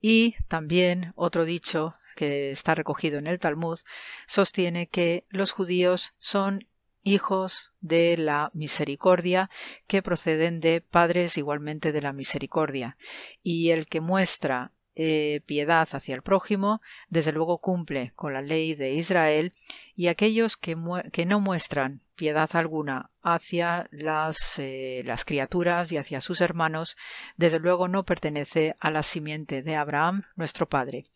Y 0.00 0.36
también 0.46 1.12
otro 1.16 1.44
dicho 1.44 1.96
que 2.14 2.52
está 2.52 2.76
recogido 2.76 3.18
en 3.18 3.26
el 3.26 3.40
Talmud 3.40 3.80
sostiene 4.26 4.86
que 4.86 5.24
los 5.28 5.50
judíos 5.50 6.12
son 6.18 6.68
hijos 7.04 7.72
de 7.80 8.16
la 8.16 8.50
misericordia 8.54 9.50
que 9.86 10.02
proceden 10.02 10.60
de 10.60 10.80
padres 10.80 11.38
igualmente 11.38 11.92
de 11.92 12.02
la 12.02 12.12
misericordia 12.12 12.96
y 13.42 13.70
el 13.70 13.86
que 13.86 14.00
muestra 14.00 14.72
eh, 14.96 15.40
piedad 15.46 15.88
hacia 15.90 16.14
el 16.14 16.22
prójimo, 16.22 16.80
desde 17.08 17.32
luego 17.32 17.58
cumple 17.58 18.12
con 18.14 18.32
la 18.32 18.42
ley 18.42 18.76
de 18.76 18.94
Israel, 18.94 19.52
y 19.96 20.06
aquellos 20.06 20.56
que, 20.56 20.76
que 21.12 21.26
no 21.26 21.40
muestran 21.40 22.00
piedad 22.14 22.48
alguna 22.54 23.10
hacia 23.20 23.88
las, 23.90 24.58
eh, 24.60 25.02
las, 25.04 25.24
criaturas 25.24 25.90
y 25.90 25.96
hacia 25.96 26.20
sus 26.20 26.40
hermanos, 26.40 26.96
desde 27.36 27.58
luego 27.58 27.88
no 27.88 28.04
pertenece 28.04 28.76
a 28.78 28.92
la 28.92 29.02
simiente 29.02 29.62
de 29.62 29.74
Abraham, 29.74 30.26
nuestro 30.36 30.68
Padre. 30.68 31.06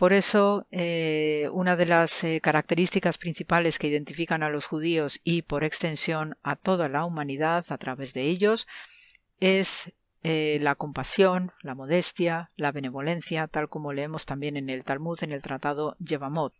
Por 0.00 0.14
eso, 0.14 0.66
eh, 0.70 1.50
una 1.52 1.76
de 1.76 1.84
las 1.84 2.24
características 2.40 3.18
principales 3.18 3.78
que 3.78 3.88
identifican 3.88 4.42
a 4.42 4.48
los 4.48 4.64
judíos 4.64 5.20
y, 5.24 5.42
por 5.42 5.62
extensión, 5.62 6.38
a 6.42 6.56
toda 6.56 6.88
la 6.88 7.04
humanidad 7.04 7.66
a 7.68 7.76
través 7.76 8.14
de 8.14 8.22
ellos, 8.22 8.66
es 9.40 9.92
eh, 10.22 10.58
la 10.62 10.74
compasión, 10.74 11.52
la 11.60 11.74
modestia, 11.74 12.50
la 12.56 12.72
benevolencia, 12.72 13.46
tal 13.46 13.68
como 13.68 13.92
leemos 13.92 14.24
también 14.24 14.56
en 14.56 14.70
el 14.70 14.84
Talmud 14.84 15.22
en 15.22 15.32
el 15.32 15.42
tratado 15.42 15.96
Yevamot. 15.98 16.54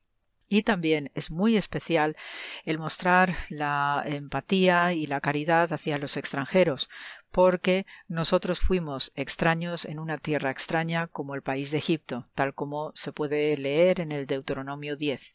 Y 0.47 0.63
también 0.65 1.11
es 1.15 1.31
muy 1.31 1.57
especial 1.57 2.19
el 2.67 2.79
mostrar 2.79 3.37
la 3.49 4.03
empatía 4.05 4.93
y 4.93 5.07
la 5.07 5.23
caridad 5.23 5.73
hacia 5.73 5.97
los 5.97 6.19
extranjeros, 6.19 6.91
porque 7.31 7.87
nosotros 8.09 8.61
fuimos 8.61 9.13
extraños 9.15 9.85
en 9.85 9.99
una 9.99 10.19
tierra 10.19 10.51
extraña 10.51 11.07
como 11.07 11.35
el 11.35 11.43
país 11.43 11.71
de 11.71 11.79
Egipto, 11.79 12.29
tal 12.35 12.55
como 12.55 12.93
se 12.95 13.13
puede 13.13 13.57
leer 13.57 14.01
en 14.01 14.13
el 14.13 14.27
Deuteronomio 14.27 14.97
10. 14.97 15.33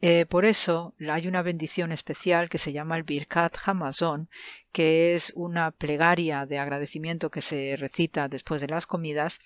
Eh, 0.00 0.26
por 0.26 0.44
eso 0.44 0.94
hay 1.08 1.26
una 1.26 1.42
bendición 1.42 1.90
especial 1.92 2.48
que 2.50 2.58
se 2.58 2.72
llama 2.72 2.96
el 2.96 3.04
Birkat 3.04 3.56
Hamazon, 3.64 4.28
que 4.70 5.14
es 5.14 5.32
una 5.34 5.70
plegaria 5.70 6.44
de 6.46 6.58
agradecimiento 6.58 7.30
que 7.30 7.40
se 7.40 7.76
recita 7.76 8.28
después 8.28 8.60
de 8.60 8.68
las 8.68 8.86
comidas, 8.86 9.40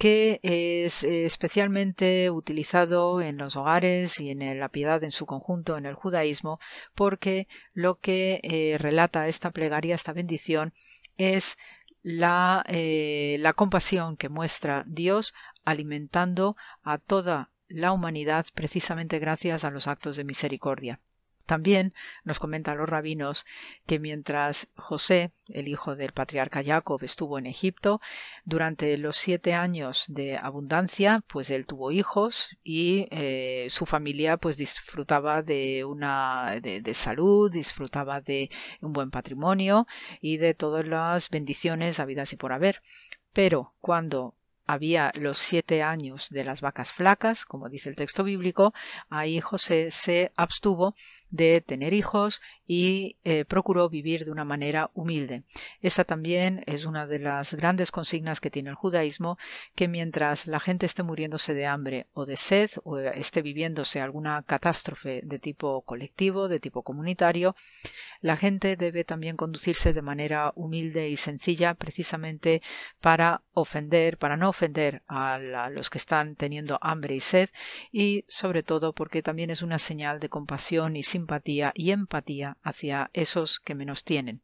que 0.00 0.40
es 0.42 1.04
especialmente 1.04 2.30
utilizado 2.30 3.20
en 3.20 3.36
los 3.36 3.54
hogares 3.56 4.18
y 4.18 4.30
en 4.30 4.58
la 4.58 4.70
piedad 4.70 5.04
en 5.04 5.12
su 5.12 5.26
conjunto 5.26 5.76
en 5.76 5.84
el 5.84 5.94
judaísmo, 5.94 6.58
porque 6.94 7.48
lo 7.74 7.98
que 7.98 8.40
eh, 8.42 8.78
relata 8.78 9.28
esta 9.28 9.50
plegaria, 9.50 9.94
esta 9.94 10.14
bendición, 10.14 10.72
es 11.18 11.58
la, 12.02 12.64
eh, 12.68 13.36
la 13.40 13.52
compasión 13.52 14.16
que 14.16 14.30
muestra 14.30 14.84
Dios 14.86 15.34
alimentando 15.66 16.56
a 16.82 16.96
toda 16.96 17.50
la 17.68 17.92
humanidad 17.92 18.46
precisamente 18.54 19.18
gracias 19.18 19.64
a 19.64 19.70
los 19.70 19.86
actos 19.86 20.16
de 20.16 20.24
misericordia. 20.24 20.98
También 21.50 21.94
nos 22.22 22.38
comentan 22.38 22.78
los 22.78 22.88
rabinos 22.88 23.44
que 23.84 23.98
mientras 23.98 24.68
José, 24.76 25.32
el 25.48 25.66
hijo 25.66 25.96
del 25.96 26.12
patriarca 26.12 26.62
Jacob, 26.62 27.02
estuvo 27.02 27.40
en 27.40 27.46
Egipto, 27.46 28.00
durante 28.44 28.96
los 28.98 29.16
siete 29.16 29.52
años 29.52 30.04
de 30.06 30.36
abundancia, 30.36 31.24
pues 31.26 31.50
él 31.50 31.66
tuvo 31.66 31.90
hijos 31.90 32.50
y 32.62 33.08
eh, 33.10 33.66
su 33.68 33.84
familia 33.84 34.36
pues 34.36 34.56
disfrutaba 34.56 35.42
de 35.42 35.84
una 35.84 36.60
de, 36.62 36.82
de, 36.82 36.94
salud, 36.94 37.50
disfrutaba 37.50 38.20
de 38.20 38.48
un 38.80 38.92
buen 38.92 39.10
patrimonio 39.10 39.88
y 40.20 40.36
de 40.36 40.54
todas 40.54 40.86
las 40.86 41.30
bendiciones 41.30 41.98
habidas 41.98 42.32
y 42.32 42.36
por 42.36 42.52
haber. 42.52 42.80
Pero 43.32 43.74
cuando 43.80 44.36
había 44.70 45.10
los 45.16 45.38
siete 45.38 45.82
años 45.82 46.28
de 46.30 46.44
las 46.44 46.60
vacas 46.60 46.92
flacas, 46.92 47.44
como 47.44 47.68
dice 47.68 47.88
el 47.88 47.96
texto 47.96 48.22
bíblico, 48.22 48.72
ahí 49.08 49.40
José 49.40 49.90
se 49.90 50.32
abstuvo 50.36 50.94
de 51.30 51.60
tener 51.60 51.92
hijos 51.92 52.40
y 52.66 53.16
eh, 53.24 53.44
procuró 53.44 53.88
vivir 53.88 54.24
de 54.24 54.30
una 54.30 54.44
manera 54.44 54.90
humilde. 54.94 55.42
Esta 55.80 56.04
también 56.04 56.62
es 56.66 56.84
una 56.84 57.06
de 57.06 57.18
las 57.18 57.54
grandes 57.54 57.90
consignas 57.90 58.40
que 58.40 58.50
tiene 58.50 58.70
el 58.70 58.76
judaísmo, 58.76 59.38
que 59.74 59.88
mientras 59.88 60.46
la 60.46 60.60
gente 60.60 60.86
esté 60.86 61.02
muriéndose 61.02 61.54
de 61.54 61.66
hambre 61.66 62.06
o 62.12 62.26
de 62.26 62.36
sed 62.36 62.70
o 62.84 62.98
esté 62.98 63.42
viviéndose 63.42 64.00
alguna 64.00 64.42
catástrofe 64.44 65.20
de 65.24 65.38
tipo 65.38 65.82
colectivo, 65.82 66.48
de 66.48 66.60
tipo 66.60 66.82
comunitario, 66.82 67.56
la 68.20 68.36
gente 68.36 68.76
debe 68.76 69.02
también 69.02 69.36
conducirse 69.36 69.92
de 69.92 70.02
manera 70.02 70.52
humilde 70.54 71.08
y 71.08 71.16
sencilla 71.16 71.74
precisamente 71.74 72.62
para 73.00 73.42
ofender, 73.52 74.16
para 74.18 74.36
no 74.36 74.48
ofender 74.48 75.02
a, 75.08 75.34
a 75.34 75.70
los 75.70 75.90
que 75.90 75.98
están 75.98 76.36
teniendo 76.36 76.78
hambre 76.82 77.16
y 77.16 77.20
sed 77.20 77.50
y 77.90 78.24
sobre 78.28 78.62
todo 78.62 78.92
porque 78.92 79.22
también 79.22 79.50
es 79.50 79.62
una 79.62 79.78
señal 79.78 80.20
de 80.20 80.28
compasión 80.28 80.96
y 80.96 81.02
simpatía 81.02 81.19
y 81.74 81.90
empatía 81.90 82.56
hacia 82.62 83.10
esos 83.12 83.60
que 83.60 83.74
menos 83.74 84.04
tienen. 84.04 84.42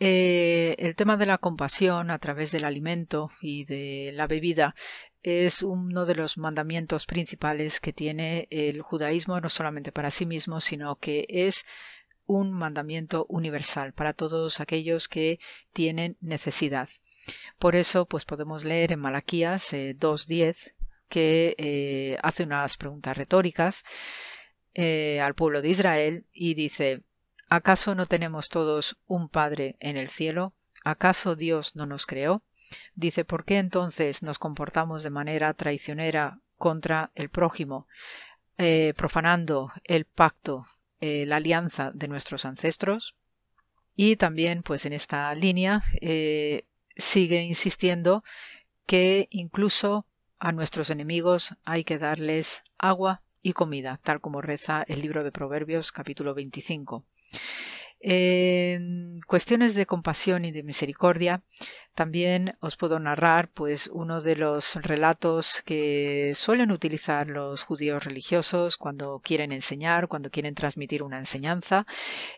Eh, 0.00 0.74
el 0.78 0.96
tema 0.96 1.16
de 1.16 1.26
la 1.26 1.38
compasión 1.38 2.10
a 2.10 2.18
través 2.18 2.50
del 2.50 2.64
alimento 2.64 3.30
y 3.40 3.64
de 3.64 4.10
la 4.12 4.26
bebida 4.26 4.74
es 5.22 5.62
uno 5.62 6.04
de 6.04 6.16
los 6.16 6.36
mandamientos 6.36 7.06
principales 7.06 7.80
que 7.80 7.92
tiene 7.92 8.48
el 8.50 8.82
judaísmo 8.82 9.40
no 9.40 9.48
solamente 9.48 9.92
para 9.92 10.10
sí 10.10 10.26
mismo, 10.26 10.60
sino 10.60 10.96
que 10.96 11.26
es 11.28 11.64
un 12.26 12.52
mandamiento 12.52 13.26
universal 13.28 13.92
para 13.92 14.14
todos 14.14 14.60
aquellos 14.60 15.08
que 15.08 15.38
tienen 15.72 16.16
necesidad. 16.20 16.88
Por 17.58 17.76
eso, 17.76 18.06
pues 18.06 18.24
podemos 18.24 18.64
leer 18.64 18.92
en 18.92 19.00
Malaquías 19.00 19.72
2.10 19.72 20.40
eh, 20.40 20.74
que 21.08 21.54
eh, 21.58 22.18
hace 22.22 22.42
unas 22.42 22.76
preguntas 22.76 23.16
retóricas 23.16 23.84
al 24.76 25.34
pueblo 25.34 25.62
de 25.62 25.68
Israel 25.68 26.26
y 26.32 26.54
dice 26.54 27.02
¿Acaso 27.48 27.94
no 27.94 28.06
tenemos 28.06 28.48
todos 28.48 28.96
un 29.06 29.28
Padre 29.28 29.76
en 29.80 29.96
el 29.96 30.08
cielo? 30.08 30.54
¿Acaso 30.82 31.36
Dios 31.36 31.76
no 31.76 31.86
nos 31.86 32.04
creó? 32.04 32.42
Dice, 32.94 33.24
¿por 33.24 33.44
qué 33.44 33.58
entonces 33.58 34.22
nos 34.22 34.38
comportamos 34.38 35.02
de 35.02 35.10
manera 35.10 35.54
traicionera 35.54 36.40
contra 36.56 37.12
el 37.14 37.28
prójimo, 37.28 37.86
eh, 38.58 38.94
profanando 38.96 39.72
el 39.84 40.04
pacto, 40.04 40.66
eh, 41.00 41.26
la 41.26 41.36
alianza 41.36 41.90
de 41.92 42.08
nuestros 42.08 42.44
ancestros? 42.44 43.14
Y 43.94 44.16
también, 44.16 44.62
pues 44.62 44.86
en 44.86 44.92
esta 44.92 45.32
línea, 45.34 45.84
eh, 46.00 46.64
sigue 46.96 47.42
insistiendo 47.42 48.24
que 48.86 49.28
incluso 49.30 50.06
a 50.38 50.50
nuestros 50.52 50.90
enemigos 50.90 51.54
hay 51.64 51.84
que 51.84 51.98
darles 51.98 52.64
agua 52.78 53.22
y 53.44 53.52
comida, 53.52 54.00
tal 54.02 54.22
como 54.22 54.40
reza 54.40 54.84
el 54.88 55.02
libro 55.02 55.22
de 55.22 55.30
Proverbios 55.30 55.92
capítulo 55.92 56.32
25. 56.34 57.04
En 58.06 59.22
cuestiones 59.26 59.74
de 59.74 59.86
compasión 59.86 60.44
y 60.44 60.52
de 60.52 60.62
misericordia, 60.62 61.42
también 61.94 62.56
os 62.60 62.76
puedo 62.76 62.98
narrar 62.98 63.48
pues 63.48 63.88
uno 63.90 64.20
de 64.20 64.36
los 64.36 64.74
relatos 64.74 65.62
que 65.64 66.34
suelen 66.34 66.70
utilizar 66.70 67.28
los 67.28 67.62
judíos 67.62 68.04
religiosos 68.04 68.76
cuando 68.76 69.20
quieren 69.24 69.52
enseñar, 69.52 70.08
cuando 70.08 70.28
quieren 70.28 70.54
transmitir 70.54 71.02
una 71.02 71.18
enseñanza. 71.18 71.86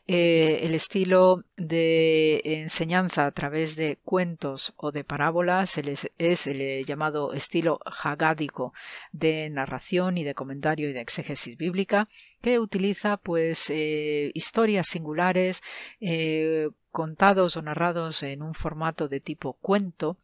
Eh, 0.06 0.60
el 0.62 0.74
estilo 0.74 1.43
de 1.56 2.43
enseñanza 2.44 3.26
a 3.26 3.32
través 3.32 3.74
de 3.74 3.98
cuentos 4.05 4.72
o 4.76 4.93
de 4.93 5.02
parábolas 5.02 5.80
es 6.18 6.47
el 6.47 6.84
llamado 6.84 7.32
estilo 7.32 7.80
hagádico 7.86 8.72
de 9.10 9.51
narración 9.51 10.16
y 10.16 10.22
de 10.22 10.34
comentario 10.34 10.88
y 10.90 10.93
de 10.93 11.01
exégesis 11.01 11.56
bíblica 11.56 12.06
que 12.40 12.60
utiliza 12.60 13.16
pues 13.16 13.68
eh, 13.70 14.30
historias 14.34 14.86
singulares 14.86 15.56
eh, 16.01 16.69
contados 16.91 17.57
o 17.57 17.62
narrados 17.62 18.23
en 18.23 18.43
un 18.43 18.55
formato 18.55 19.09
de 19.09 19.20
tipo 19.20 19.55
cuento, 19.55 20.19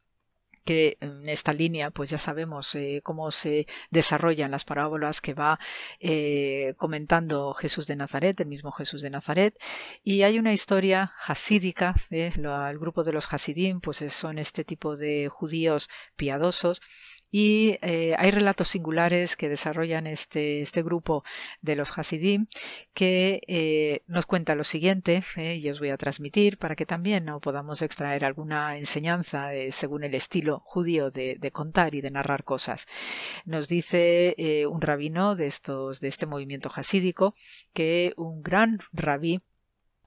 que 0.65 0.97
en 1.01 1.29
esta 1.29 1.53
línea 1.53 1.91
pues 1.91 2.11
ya 2.11 2.19
sabemos 2.19 2.75
eh, 2.75 3.01
cómo 3.03 3.31
se 3.31 3.67
desarrollan 3.91 4.51
las 4.51 4.65
parábolas 4.65 5.21
que 5.21 5.35
va 5.35 5.59
eh, 6.01 6.75
comentando 6.77 7.55
Jesús 7.55 7.87
de 7.87 7.97
Nazaret, 7.97 8.39
el 8.41 8.47
mismo 8.47 8.71
Jesús 8.73 9.03
de 9.03 9.11
Nazaret. 9.11 9.59
Y 10.05 10.23
hay 10.23 10.39
una 10.39 10.53
historia 10.53 11.13
hasídica, 11.27 11.95
el 12.11 12.79
grupo 12.79 13.05
de 13.05 13.13
los 13.13 13.33
hasidim 13.33 13.81
pues 13.81 14.05
son 14.11 14.39
este 14.39 14.65
tipo 14.65 14.97
de 14.97 15.29
judíos 15.29 15.89
piadosos 16.17 16.81
y 17.33 17.79
eh, 17.81 18.15
hay 18.19 18.31
relatos 18.31 18.69
singulares 18.69 19.37
que 19.37 19.49
desarrollan 19.49 20.07
este, 20.07 20.61
este 20.61 20.83
grupo 20.83 21.25
de 21.63 21.75
los 21.77 21.99
Hasidim 21.99 22.47
que 22.93 23.41
eh, 23.49 24.03
nos 24.07 24.27
cuenta 24.27 24.55
lo 24.55 24.65
siguiente 24.65 25.25
eh, 25.37 25.57
y 25.57 25.71
os 25.71 25.81
voy 25.81 25.89
a 25.89 25.97
transmitir 25.97 26.59
para 26.59 26.77
que 26.77 26.85
también 26.85 27.25
¿no? 27.25 27.41
podamos 27.41 27.81
extraer 27.81 28.27
alguna 28.27 28.77
enseñanza 28.77 29.49
según 29.71 30.05
el 30.05 30.15
estilo 30.15 30.61
judío 30.61 31.11
de, 31.11 31.51
contar 31.53 31.95
y 31.95 32.03
de 32.03 32.11
narrar 32.11 32.45
cosas. 32.45 32.87
Nos 33.47 33.67
dice 33.67 34.37
un 34.69 34.83
rabino 34.83 35.35
de 35.35 35.47
estos 35.47 36.01
de 36.01 36.09
este 36.09 36.27
movimiento 36.27 36.71
hasídico 36.75 37.35
que 37.73 38.13
un 38.17 38.43
gran 38.43 38.81
rabí 38.93 39.41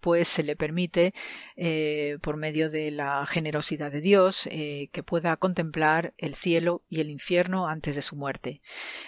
pues 0.05 0.27
se 0.27 0.43
le 0.43 0.55
permite, 0.55 1.15
eh, 1.55 2.19
por 2.21 2.37
medio 2.37 2.69
de 2.69 2.91
la 2.91 3.25
generosidad 3.25 3.91
de 3.91 4.01
Dios, 4.01 4.47
eh, 4.51 4.89
que 4.91 5.01
pueda 5.01 5.35
contemplar 5.35 6.13
el 6.19 6.35
cielo 6.35 6.83
y 6.89 6.99
el 7.01 7.09
infierno 7.09 7.67
antes 7.67 7.95
de 7.95 8.03
su 8.03 8.15
muerte. 8.15 8.61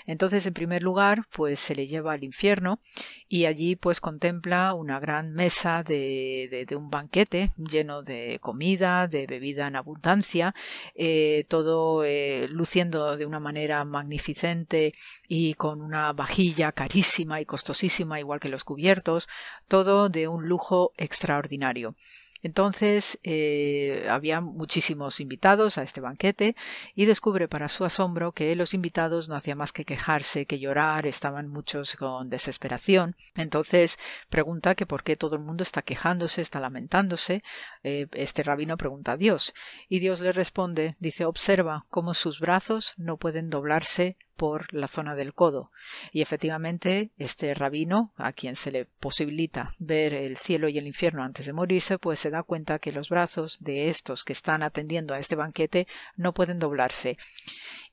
Entonces, 0.07 0.47
en 0.47 0.55
primer 0.55 0.81
lugar, 0.81 1.27
pues 1.31 1.59
se 1.59 1.75
le 1.75 1.85
lleva 1.85 2.13
al 2.13 2.23
infierno 2.23 2.79
y 3.27 3.45
allí 3.45 3.75
pues 3.75 4.01
contempla 4.01 4.73
una 4.73 4.99
gran 4.99 5.33
mesa 5.33 5.83
de, 5.83 6.65
de, 6.67 6.75
un 6.75 6.89
banquete 6.89 7.51
lleno 7.57 8.01
de 8.01 8.39
comida, 8.41 9.07
de 9.07 9.27
bebida 9.27 9.67
en 9.67 9.75
abundancia, 9.75 10.55
eh, 10.95 11.45
todo 11.47 12.03
luciendo 12.49 13.17
de 13.17 13.27
una 13.27 13.39
manera 13.39 13.85
magnificente 13.85 14.93
y 15.27 15.53
con 15.53 15.79
una 15.81 16.11
vajilla 16.13 16.71
carísima 16.71 17.39
y 17.39 17.45
costosísima, 17.45 18.19
igual 18.19 18.39
que 18.39 18.49
los 18.49 18.63
cubiertos, 18.63 19.27
todo 19.67 20.09
de 20.09 20.27
un 20.27 20.47
lujo 20.47 20.86
extraordinario. 20.97 21.95
Entonces 22.43 23.19
eh, 23.23 24.05
había 24.09 24.41
muchísimos 24.41 25.19
invitados 25.19 25.77
a 25.77 25.83
este 25.83 26.01
banquete 26.01 26.55
y 26.95 27.05
descubre 27.05 27.47
para 27.47 27.67
su 27.67 27.83
asombro 27.83 28.31
que 28.31 28.55
los 28.55 28.73
invitados 28.73 29.27
no 29.27 29.35
hacían 29.35 29.57
más 29.57 29.73
que 29.73 29.85
quejarse, 29.85 30.45
que 30.45 30.59
llorar, 30.59 31.07
estaban 31.07 31.47
muchos 31.47 31.95
con 31.95 32.29
desesperación. 32.29 33.15
Entonces 33.35 33.97
pregunta 34.29 34.75
que 34.75 34.85
por 34.85 35.03
qué 35.03 35.15
todo 35.15 35.35
el 35.35 35.41
mundo 35.41 35.63
está 35.63 35.81
quejándose, 35.81 36.41
está 36.41 36.59
lamentándose. 36.59 37.43
Eh, 37.83 38.07
este 38.13 38.43
rabino 38.43 38.77
pregunta 38.77 39.13
a 39.13 39.17
Dios 39.17 39.53
y 39.89 39.99
Dios 39.99 40.21
le 40.21 40.31
responde, 40.31 40.95
dice, 40.99 41.25
observa 41.25 41.85
cómo 41.89 42.13
sus 42.13 42.39
brazos 42.39 42.93
no 42.97 43.17
pueden 43.17 43.49
doblarse 43.49 44.17
por 44.37 44.73
la 44.73 44.87
zona 44.87 45.15
del 45.15 45.33
codo. 45.33 45.71
Y 46.13 46.21
efectivamente, 46.21 47.11
este 47.17 47.53
rabino, 47.53 48.13
a 48.15 48.31
quien 48.31 48.55
se 48.55 48.71
le 48.71 48.85
posibilita 48.85 49.73
ver 49.79 50.13
el 50.13 50.37
cielo 50.37 50.69
y 50.69 50.77
el 50.77 50.87
infierno 50.87 51.23
antes 51.23 51.45
de 51.45 51.53
morirse, 51.53 51.97
pues 51.97 52.19
se 52.19 52.29
da 52.29 52.43
cuenta 52.43 52.79
que 52.79 52.91
los 52.93 53.09
brazos 53.09 53.57
de 53.59 53.89
estos 53.89 54.23
que 54.23 54.33
están 54.33 54.63
atendiendo 54.63 55.13
a 55.13 55.19
este 55.19 55.35
banquete 55.35 55.87
no 56.15 56.33
pueden 56.33 56.59
doblarse. 56.59 57.17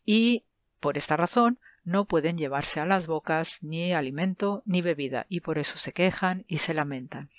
Y 0.05 0.45
por 0.79 0.99
esta 0.99 1.17
razón, 1.17 1.59
no 1.85 2.07
pueden 2.07 2.39
llevarse 2.39 2.81
a 2.81 2.87
las 2.87 3.07
bocas 3.07 3.59
ni 3.63 3.93
alimento 3.93 4.63
ni 4.65 4.83
bebida, 4.83 5.27
y 5.29 5.41
por 5.41 5.59
eso 5.59 5.79
se 5.79 5.93
quejan 5.93 6.45
y 6.49 6.59
se 6.59 6.75
lamentan. 6.75 7.31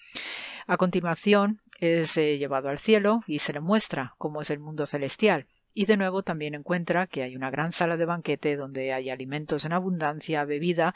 A 0.67 0.77
continuación 0.77 1.61
es 1.79 2.17
eh, 2.17 2.37
llevado 2.37 2.69
al 2.69 2.79
cielo 2.79 3.21
y 3.27 3.39
se 3.39 3.53
le 3.53 3.59
muestra 3.59 4.15
cómo 4.17 4.41
es 4.41 4.49
el 4.49 4.59
mundo 4.59 4.85
celestial, 4.85 5.47
y 5.75 5.85
de 5.85 5.97
nuevo 5.97 6.23
también 6.23 6.55
encuentra 6.55 7.05
que 7.05 7.21
hay 7.21 7.35
una 7.35 7.51
gran 7.51 7.73
sala 7.73 7.97
de 7.97 8.05
banquete 8.05 8.55
donde 8.55 8.93
hay 8.93 9.09
alimentos 9.09 9.65
en 9.65 9.73
abundancia, 9.73 10.45
bebida 10.45 10.95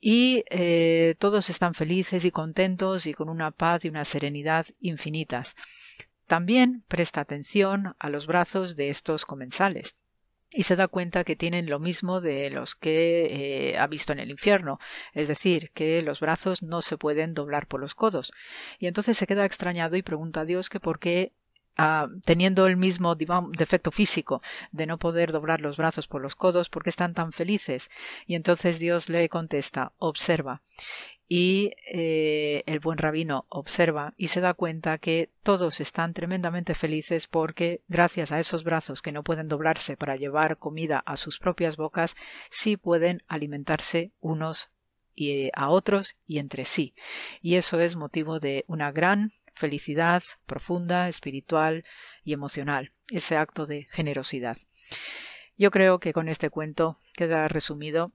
y 0.00 0.42
eh, 0.50 1.14
todos 1.18 1.50
están 1.50 1.74
felices 1.74 2.24
y 2.24 2.30
contentos 2.30 3.06
y 3.06 3.12
con 3.12 3.28
una 3.28 3.50
paz 3.50 3.84
y 3.84 3.88
una 3.88 4.06
serenidad 4.06 4.66
infinitas. 4.80 5.54
También 6.26 6.82
presta 6.88 7.20
atención 7.20 7.94
a 7.98 8.08
los 8.08 8.26
brazos 8.26 8.74
de 8.74 8.88
estos 8.88 9.26
comensales 9.26 9.96
y 10.50 10.62
se 10.62 10.76
da 10.76 10.88
cuenta 10.88 11.24
que 11.24 11.36
tienen 11.36 11.68
lo 11.68 11.78
mismo 11.78 12.22
de 12.22 12.48
los 12.48 12.74
que 12.74 13.72
eh, 13.72 13.78
ha 13.78 13.86
visto 13.86 14.12
en 14.12 14.20
el 14.20 14.30
infierno, 14.30 14.78
es 15.12 15.28
decir, 15.28 15.70
que 15.72 16.00
los 16.00 16.20
brazos 16.20 16.62
no 16.62 16.80
se 16.80 16.96
pueden 16.96 17.34
doblar 17.34 17.66
por 17.66 17.80
los 17.80 17.94
codos. 17.94 18.32
Y 18.78 18.86
entonces 18.86 19.18
se 19.18 19.26
queda 19.26 19.44
extrañado 19.44 19.96
y 19.96 20.02
pregunta 20.02 20.40
a 20.40 20.44
Dios 20.46 20.70
que 20.70 20.80
por 20.80 20.98
qué 20.98 21.32
ah, 21.76 22.08
teniendo 22.24 22.66
el 22.66 22.76
mismo 22.76 23.14
defecto 23.14 23.90
físico 23.90 24.40
de 24.72 24.86
no 24.86 24.98
poder 24.98 25.32
doblar 25.32 25.60
los 25.60 25.76
brazos 25.76 26.08
por 26.08 26.22
los 26.22 26.34
codos, 26.34 26.68
¿por 26.68 26.82
qué 26.82 26.90
están 26.90 27.14
tan 27.14 27.32
felices? 27.32 27.90
Y 28.26 28.34
entonces 28.34 28.78
Dios 28.78 29.08
le 29.08 29.28
contesta, 29.28 29.92
observa 29.98 30.62
y 31.28 31.72
eh, 31.88 32.62
el 32.66 32.80
buen 32.80 32.98
rabino 32.98 33.46
observa 33.48 34.14
y 34.16 34.28
se 34.28 34.40
da 34.40 34.54
cuenta 34.54 34.98
que 34.98 35.30
todos 35.42 35.80
están 35.80 36.14
tremendamente 36.14 36.74
felices 36.74 37.26
porque 37.26 37.82
gracias 37.88 38.32
a 38.32 38.38
esos 38.38 38.62
brazos 38.62 39.02
que 39.02 39.12
no 39.12 39.24
pueden 39.24 39.48
doblarse 39.48 39.96
para 39.96 40.16
llevar 40.16 40.58
comida 40.58 41.02
a 41.04 41.16
sus 41.16 41.38
propias 41.38 41.76
bocas, 41.76 42.16
sí 42.50 42.76
pueden 42.76 43.22
alimentarse 43.26 44.12
unos 44.20 44.70
y 45.16 45.50
a 45.54 45.70
otros 45.70 46.14
y 46.26 46.38
entre 46.38 46.64
sí. 46.64 46.94
Y 47.40 47.56
eso 47.56 47.80
es 47.80 47.96
motivo 47.96 48.38
de 48.38 48.64
una 48.68 48.92
gran 48.92 49.32
felicidad 49.54 50.22
profunda, 50.44 51.08
espiritual 51.08 51.84
y 52.22 52.34
emocional, 52.34 52.92
ese 53.10 53.36
acto 53.36 53.66
de 53.66 53.88
generosidad. 53.90 54.58
Yo 55.56 55.70
creo 55.70 55.98
que 55.98 56.12
con 56.12 56.28
este 56.28 56.50
cuento 56.50 56.98
queda 57.14 57.48
resumido 57.48 58.12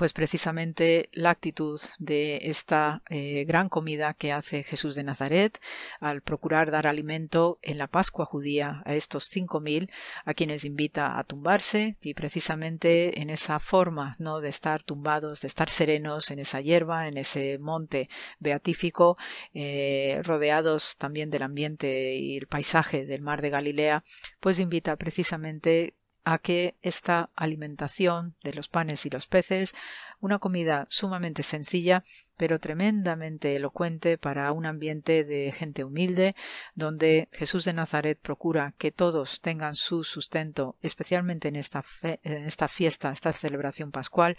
pues 0.00 0.14
precisamente 0.14 1.10
la 1.12 1.28
actitud 1.28 1.78
de 1.98 2.38
esta 2.44 3.02
eh, 3.10 3.44
gran 3.44 3.68
comida 3.68 4.14
que 4.14 4.32
hace 4.32 4.62
Jesús 4.62 4.94
de 4.94 5.04
Nazaret 5.04 5.60
al 6.00 6.22
procurar 6.22 6.70
dar 6.70 6.86
alimento 6.86 7.58
en 7.60 7.76
la 7.76 7.86
Pascua 7.86 8.24
judía 8.24 8.80
a 8.86 8.94
estos 8.94 9.24
cinco 9.24 9.60
mil 9.60 9.90
a 10.24 10.32
quienes 10.32 10.64
invita 10.64 11.18
a 11.18 11.24
tumbarse 11.24 11.98
y 12.00 12.14
precisamente 12.14 13.20
en 13.20 13.28
esa 13.28 13.60
forma 13.60 14.16
no 14.18 14.40
de 14.40 14.48
estar 14.48 14.82
tumbados 14.82 15.42
de 15.42 15.48
estar 15.48 15.68
serenos 15.68 16.30
en 16.30 16.38
esa 16.38 16.62
hierba 16.62 17.06
en 17.06 17.18
ese 17.18 17.58
monte 17.58 18.08
beatífico 18.38 19.18
eh, 19.52 20.22
rodeados 20.24 20.96
también 20.96 21.28
del 21.28 21.42
ambiente 21.42 22.14
y 22.14 22.38
el 22.38 22.46
paisaje 22.46 23.04
del 23.04 23.20
mar 23.20 23.42
de 23.42 23.50
Galilea 23.50 24.02
pues 24.40 24.60
invita 24.60 24.96
precisamente 24.96 25.92
a 26.30 26.38
que 26.38 26.76
esta 26.80 27.30
alimentación 27.34 28.36
de 28.44 28.54
los 28.54 28.68
panes 28.68 29.04
y 29.04 29.10
los 29.10 29.26
peces, 29.26 29.74
una 30.20 30.38
comida 30.38 30.86
sumamente 30.88 31.42
sencilla, 31.42 32.04
pero 32.36 32.60
tremendamente 32.60 33.56
elocuente 33.56 34.16
para 34.16 34.52
un 34.52 34.64
ambiente 34.64 35.24
de 35.24 35.50
gente 35.50 35.82
humilde, 35.82 36.36
donde 36.76 37.28
Jesús 37.32 37.64
de 37.64 37.72
Nazaret 37.72 38.16
procura 38.16 38.74
que 38.78 38.92
todos 38.92 39.40
tengan 39.40 39.74
su 39.74 40.04
sustento, 40.04 40.76
especialmente 40.82 41.48
en 41.48 41.56
esta, 41.56 41.84
en 42.02 42.44
esta 42.44 42.68
fiesta, 42.68 43.10
esta 43.10 43.32
celebración 43.32 43.90
pascual, 43.90 44.36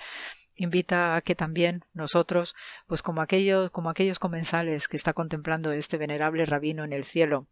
invita 0.56 1.18
a 1.18 1.22
que 1.22 1.36
también 1.36 1.84
nosotros, 1.94 2.56
pues 2.88 3.02
como 3.02 3.22
aquellos, 3.22 3.70
como 3.72 3.90
aquellos 3.90 4.20
comensales 4.20 4.88
que 4.88 4.96
está 4.96 5.12
contemplando 5.12 5.74
este 5.74 5.98
venerable 5.98 6.46
rabino 6.46 6.86
en 6.86 6.94
el 6.94 7.04
cielo, 7.04 7.48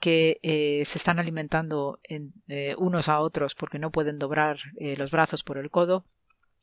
que 0.00 0.40
eh, 0.42 0.84
se 0.86 0.98
están 0.98 1.18
alimentando 1.18 2.00
en, 2.02 2.32
eh, 2.48 2.74
unos 2.78 3.08
a 3.08 3.20
otros 3.20 3.54
porque 3.54 3.78
no 3.78 3.90
pueden 3.90 4.18
doblar 4.18 4.58
eh, 4.76 4.96
los 4.96 5.10
brazos 5.10 5.44
por 5.44 5.58
el 5.58 5.70
codo, 5.70 6.04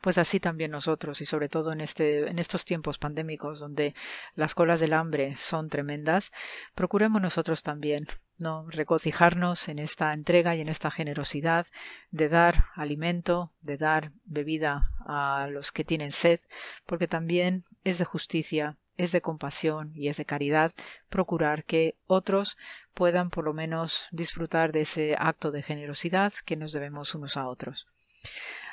pues 0.01 0.17
así 0.17 0.39
también 0.39 0.71
nosotros 0.71 1.21
y 1.21 1.25
sobre 1.25 1.49
todo 1.49 1.71
en 1.71 1.81
este 1.81 2.29
en 2.29 2.39
estos 2.39 2.65
tiempos 2.65 2.97
pandémicos 2.97 3.59
donde 3.59 3.95
las 4.35 4.53
colas 4.53 4.79
del 4.79 4.93
hambre 4.93 5.35
son 5.37 5.69
tremendas 5.69 6.31
procuremos 6.75 7.21
nosotros 7.21 7.63
también 7.63 8.05
no 8.37 8.69
regocijarnos 8.69 9.67
en 9.69 9.79
esta 9.79 10.13
entrega 10.13 10.55
y 10.55 10.61
en 10.61 10.69
esta 10.69 10.91
generosidad 10.91 11.65
de 12.11 12.29
dar 12.29 12.65
alimento 12.75 13.51
de 13.61 13.77
dar 13.77 14.11
bebida 14.23 14.91
a 14.99 15.47
los 15.51 15.71
que 15.71 15.83
tienen 15.83 16.11
sed 16.11 16.39
porque 16.85 17.07
también 17.07 17.63
es 17.83 17.97
de 17.97 18.05
justicia 18.05 18.77
es 18.97 19.11
de 19.11 19.21
compasión 19.21 19.91
y 19.95 20.09
es 20.09 20.17
de 20.17 20.25
caridad 20.25 20.73
procurar 21.09 21.63
que 21.63 21.95
otros 22.05 22.57
puedan 22.97 23.29
por 23.29 23.45
lo 23.45 23.53
menos 23.53 24.07
disfrutar 24.09 24.71
de 24.71 24.81
ese 24.81 25.15
acto 25.19 25.51
de 25.51 25.61
generosidad 25.61 26.33
que 26.45 26.55
nos 26.55 26.71
debemos 26.71 27.13
unos 27.13 27.37
a 27.37 27.47
otros. 27.47 27.85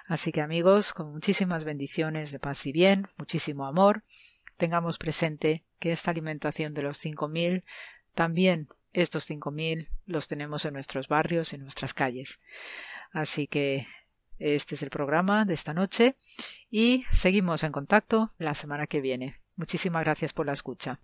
Así 0.06 0.32
que 0.32 0.40
amigos, 0.40 0.94
con 0.94 1.12
muchísimas 1.12 1.64
bendiciones 1.64 2.32
de 2.32 2.38
paz 2.38 2.64
y 2.64 2.72
bien, 2.72 3.04
muchísimo 3.18 3.66
amor, 3.66 4.02
tengamos 4.56 4.96
presente 4.96 5.62
que 5.78 5.92
esta 5.92 6.10
alimentación 6.10 6.72
de 6.72 6.80
los 6.80 6.96
cinco 6.96 7.28
mil, 7.28 7.64
también 8.14 8.68
estos 8.94 9.26
cinco 9.26 9.50
mil 9.50 9.90
los 10.06 10.26
tenemos 10.26 10.64
en 10.64 10.72
nuestros 10.72 11.06
barrios, 11.06 11.52
en 11.52 11.60
nuestras 11.60 11.92
calles. 11.92 12.40
Así 13.12 13.46
que 13.46 13.86
este 14.38 14.74
es 14.74 14.82
el 14.82 14.88
programa 14.88 15.44
de 15.44 15.52
esta 15.52 15.74
noche 15.74 16.16
y 16.70 17.04
seguimos 17.12 17.62
en 17.62 17.72
contacto 17.72 18.30
la 18.38 18.54
semana 18.54 18.86
que 18.86 19.02
viene. 19.02 19.34
Muchísimas 19.56 20.02
gracias 20.02 20.32
por 20.32 20.46
la 20.46 20.52
escucha. 20.52 20.98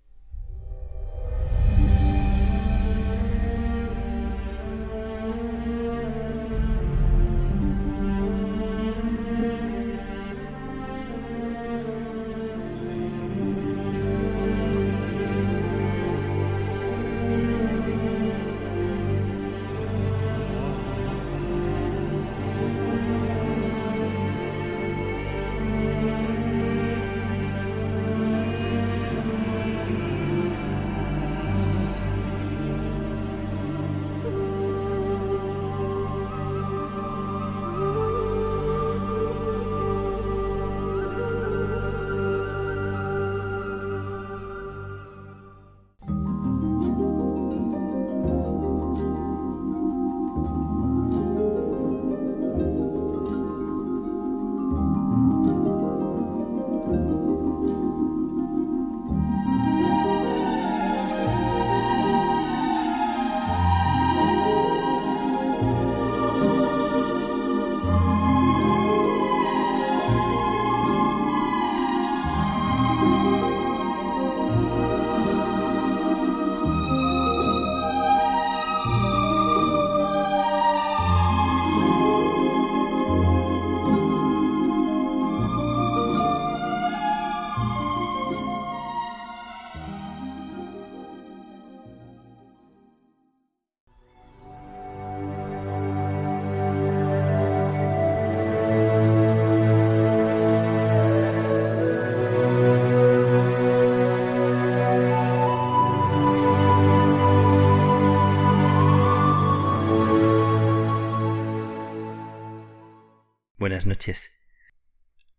Noches. 113.86 114.31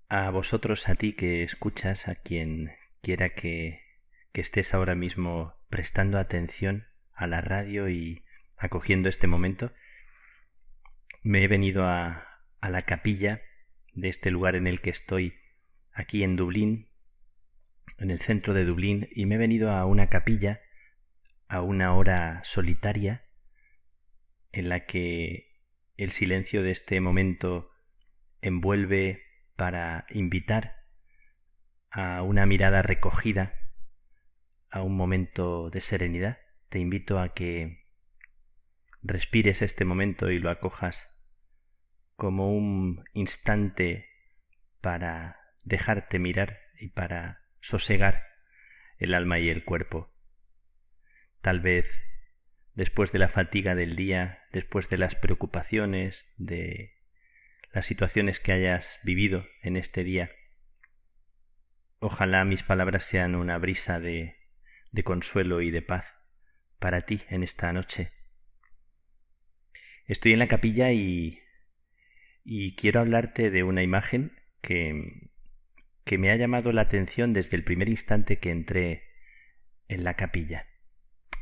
A 0.08 0.30
vosotros, 0.30 0.88
a 0.90 0.96
ti 0.96 1.14
que 1.14 1.44
escuchas, 1.44 2.08
a 2.08 2.16
quien 2.16 2.72
quiera 3.02 3.30
que, 3.30 3.82
que 4.32 4.42
estés 4.42 4.74
ahora 4.74 4.96
mismo 4.96 5.56
prestando 5.70 6.18
atención 6.20 6.88
a 7.14 7.28
la 7.28 7.42
radio 7.42 7.90
y 7.90 8.24
acogiendo 8.58 9.10
este 9.10 9.28
momento, 9.28 9.72
me 11.24 11.44
he 11.44 11.48
venido 11.48 11.86
a, 11.86 12.28
a 12.60 12.70
la 12.70 12.82
capilla 12.82 13.42
de 13.94 14.10
este 14.10 14.32
lugar 14.32 14.56
en 14.56 14.68
el 14.68 14.82
que 14.82 14.90
estoy, 14.90 15.36
aquí 15.94 16.24
en 16.24 16.36
Dublín, 16.36 16.90
en 17.98 18.12
el 18.12 18.20
centro 18.20 18.54
de 18.54 18.66
Dublín, 18.66 19.10
y 19.12 19.26
me 19.26 19.36
he 19.36 19.40
venido 19.40 19.72
a 19.72 19.86
una 19.86 20.08
capilla 20.08 20.62
a 21.48 21.62
una 21.62 21.96
hora 21.96 22.42
solitaria 22.46 23.26
en 24.54 24.70
la 24.70 24.86
que 24.86 25.52
el 25.98 26.12
silencio 26.12 26.64
de 26.64 26.72
este 26.72 27.02
momento 27.02 27.71
envuelve 28.42 29.24
para 29.56 30.06
invitar 30.10 30.76
a 31.90 32.22
una 32.22 32.46
mirada 32.46 32.82
recogida, 32.82 33.54
a 34.70 34.82
un 34.82 34.96
momento 34.96 35.70
de 35.70 35.82
serenidad. 35.82 36.40
Te 36.70 36.80
invito 36.80 37.20
a 37.20 37.34
que 37.34 37.86
respires 39.04 39.62
este 39.62 39.86
momento 39.86 40.32
y 40.32 40.40
lo 40.40 40.50
acojas 40.50 41.08
como 42.16 42.56
un 42.56 43.04
instante 43.14 44.08
para 44.80 45.40
dejarte 45.64 46.20
mirar 46.20 46.60
y 46.80 46.90
para 46.90 47.42
sosegar 47.60 48.24
el 48.98 49.14
alma 49.14 49.40
y 49.40 49.50
el 49.50 49.64
cuerpo. 49.64 50.14
Tal 51.42 51.60
vez 51.60 51.88
después 52.76 53.12
de 53.12 53.20
la 53.20 53.28
fatiga 53.28 53.76
del 53.76 53.96
día, 53.96 54.44
después 54.52 54.90
de 54.90 54.98
las 54.98 55.16
preocupaciones, 55.16 56.32
de 56.38 57.01
las 57.72 57.86
situaciones 57.86 58.40
que 58.40 58.52
hayas 58.52 59.00
vivido 59.04 59.46
en 59.62 59.78
este 59.78 60.04
día, 60.04 60.32
ojalá 62.00 62.44
mis 62.46 62.64
palabras 62.64 63.06
sean 63.06 63.36
una 63.36 63.58
brisa 63.58 64.00
de, 64.00 64.36
de 64.92 65.04
consuelo 65.04 65.62
y 65.62 65.72
de 65.72 65.82
paz 65.82 66.06
para 66.80 67.02
ti 67.02 67.22
en 67.30 67.44
esta 67.44 67.72
noche. 67.72 68.12
Estoy 70.06 70.34
en 70.34 70.40
la 70.40 70.48
capilla 70.48 70.92
y, 70.92 71.40
y 72.44 72.76
quiero 72.76 73.00
hablarte 73.00 73.52
de 73.52 73.64
una 73.64 73.84
imagen 73.84 74.38
que, 74.62 75.30
que 76.04 76.18
me 76.18 76.32
ha 76.32 76.36
llamado 76.36 76.72
la 76.72 76.82
atención 76.82 77.34
desde 77.34 77.56
el 77.56 77.64
primer 77.64 77.88
instante 77.88 78.40
que 78.40 78.50
entré 78.50 79.04
en 79.88 80.04
la 80.04 80.16
capilla. 80.16 80.68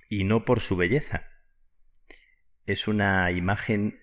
Y 0.10 0.24
no 0.24 0.46
por 0.46 0.60
su 0.60 0.76
belleza. 0.76 1.28
Es 2.66 2.88
una 2.88 3.32
imagen 3.32 4.00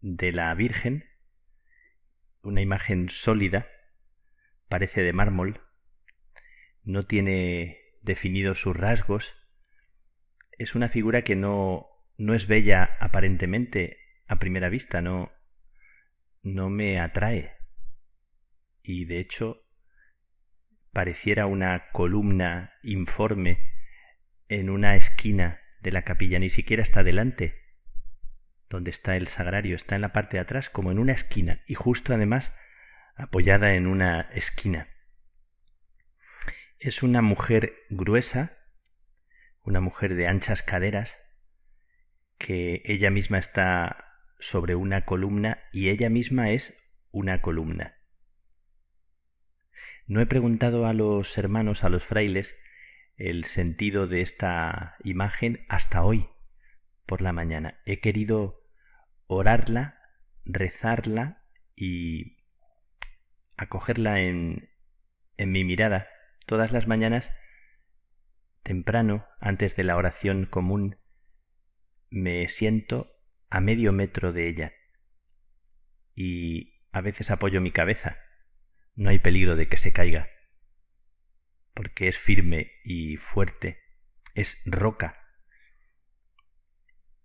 de 0.00 0.32
la 0.32 0.54
Virgen, 0.54 1.07
una 2.42 2.60
imagen 2.60 3.08
sólida, 3.08 3.68
parece 4.68 5.02
de 5.02 5.12
mármol, 5.12 5.60
no 6.84 7.04
tiene 7.04 7.78
definidos 8.02 8.60
sus 8.60 8.76
rasgos, 8.76 9.34
es 10.58 10.74
una 10.74 10.88
figura 10.88 11.22
que 11.22 11.36
no, 11.36 11.86
no 12.16 12.34
es 12.34 12.46
bella 12.46 12.96
aparentemente 13.00 13.98
a 14.26 14.38
primera 14.38 14.68
vista, 14.68 15.00
no, 15.00 15.30
no 16.42 16.68
me 16.70 16.98
atrae. 17.00 17.52
Y 18.82 19.04
de 19.04 19.20
hecho 19.20 19.64
pareciera 20.92 21.46
una 21.46 21.90
columna 21.92 22.72
informe 22.82 23.72
en 24.48 24.70
una 24.70 24.96
esquina 24.96 25.60
de 25.80 25.92
la 25.92 26.02
capilla, 26.02 26.38
ni 26.38 26.50
siquiera 26.50 26.82
está 26.82 27.04
delante, 27.04 27.67
donde 28.70 28.90
está 28.90 29.16
el 29.16 29.28
sagrario, 29.28 29.76
está 29.76 29.94
en 29.94 30.02
la 30.02 30.12
parte 30.12 30.36
de 30.36 30.42
atrás, 30.42 30.70
como 30.70 30.90
en 30.92 30.98
una 30.98 31.12
esquina, 31.12 31.62
y 31.66 31.74
justo 31.74 32.14
además 32.14 32.54
apoyada 33.16 33.74
en 33.74 33.86
una 33.86 34.22
esquina. 34.32 34.88
Es 36.78 37.02
una 37.02 37.22
mujer 37.22 37.74
gruesa, 37.90 38.58
una 39.62 39.80
mujer 39.80 40.14
de 40.14 40.28
anchas 40.28 40.62
caderas, 40.62 41.18
que 42.38 42.82
ella 42.84 43.10
misma 43.10 43.38
está 43.38 44.04
sobre 44.38 44.76
una 44.76 45.04
columna 45.04 45.58
y 45.72 45.88
ella 45.88 46.08
misma 46.08 46.50
es 46.50 46.76
una 47.10 47.40
columna. 47.40 47.96
No 50.06 50.20
he 50.20 50.26
preguntado 50.26 50.86
a 50.86 50.92
los 50.92 51.36
hermanos, 51.36 51.84
a 51.84 51.88
los 51.88 52.04
frailes, 52.04 52.56
el 53.16 53.44
sentido 53.44 54.06
de 54.06 54.20
esta 54.20 54.96
imagen 55.02 55.66
hasta 55.68 56.04
hoy 56.04 56.28
por 57.04 57.20
la 57.20 57.32
mañana. 57.32 57.80
He 57.84 58.00
querido 58.00 58.57
orarla, 59.28 60.00
rezarla 60.44 61.44
y 61.76 62.38
acogerla 63.56 64.20
en, 64.20 64.70
en 65.36 65.52
mi 65.52 65.62
mirada 65.62 66.08
todas 66.46 66.72
las 66.72 66.88
mañanas 66.88 67.32
temprano, 68.68 69.26
antes 69.40 69.76
de 69.76 69.84
la 69.84 69.96
oración 69.96 70.44
común, 70.44 70.98
me 72.10 72.48
siento 72.48 73.10
a 73.48 73.60
medio 73.60 73.92
metro 73.92 74.32
de 74.34 74.46
ella. 74.46 74.72
Y 76.14 76.82
a 76.92 77.00
veces 77.00 77.30
apoyo 77.30 77.62
mi 77.62 77.72
cabeza. 77.72 78.18
No 78.94 79.08
hay 79.08 79.20
peligro 79.20 79.56
de 79.56 79.68
que 79.68 79.78
se 79.78 79.92
caiga, 79.92 80.28
porque 81.72 82.08
es 82.08 82.18
firme 82.18 82.72
y 82.84 83.16
fuerte, 83.16 83.78
es 84.34 84.60
roca, 84.66 85.18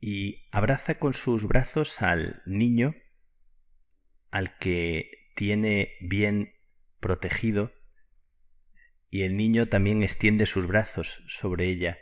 y 0.05 0.49
abraza 0.51 0.95
con 0.95 1.13
sus 1.13 1.47
brazos 1.47 2.01
al 2.01 2.41
niño 2.45 2.93
al 4.31 4.57
que 4.57 5.30
tiene 5.34 5.93
bien 6.01 6.55
protegido, 6.99 7.71
y 9.09 9.21
el 9.21 9.38
niño 9.38 9.69
también 9.69 10.03
extiende 10.03 10.45
sus 10.45 10.67
brazos 10.67 11.23
sobre 11.27 11.69
ella. 11.69 11.99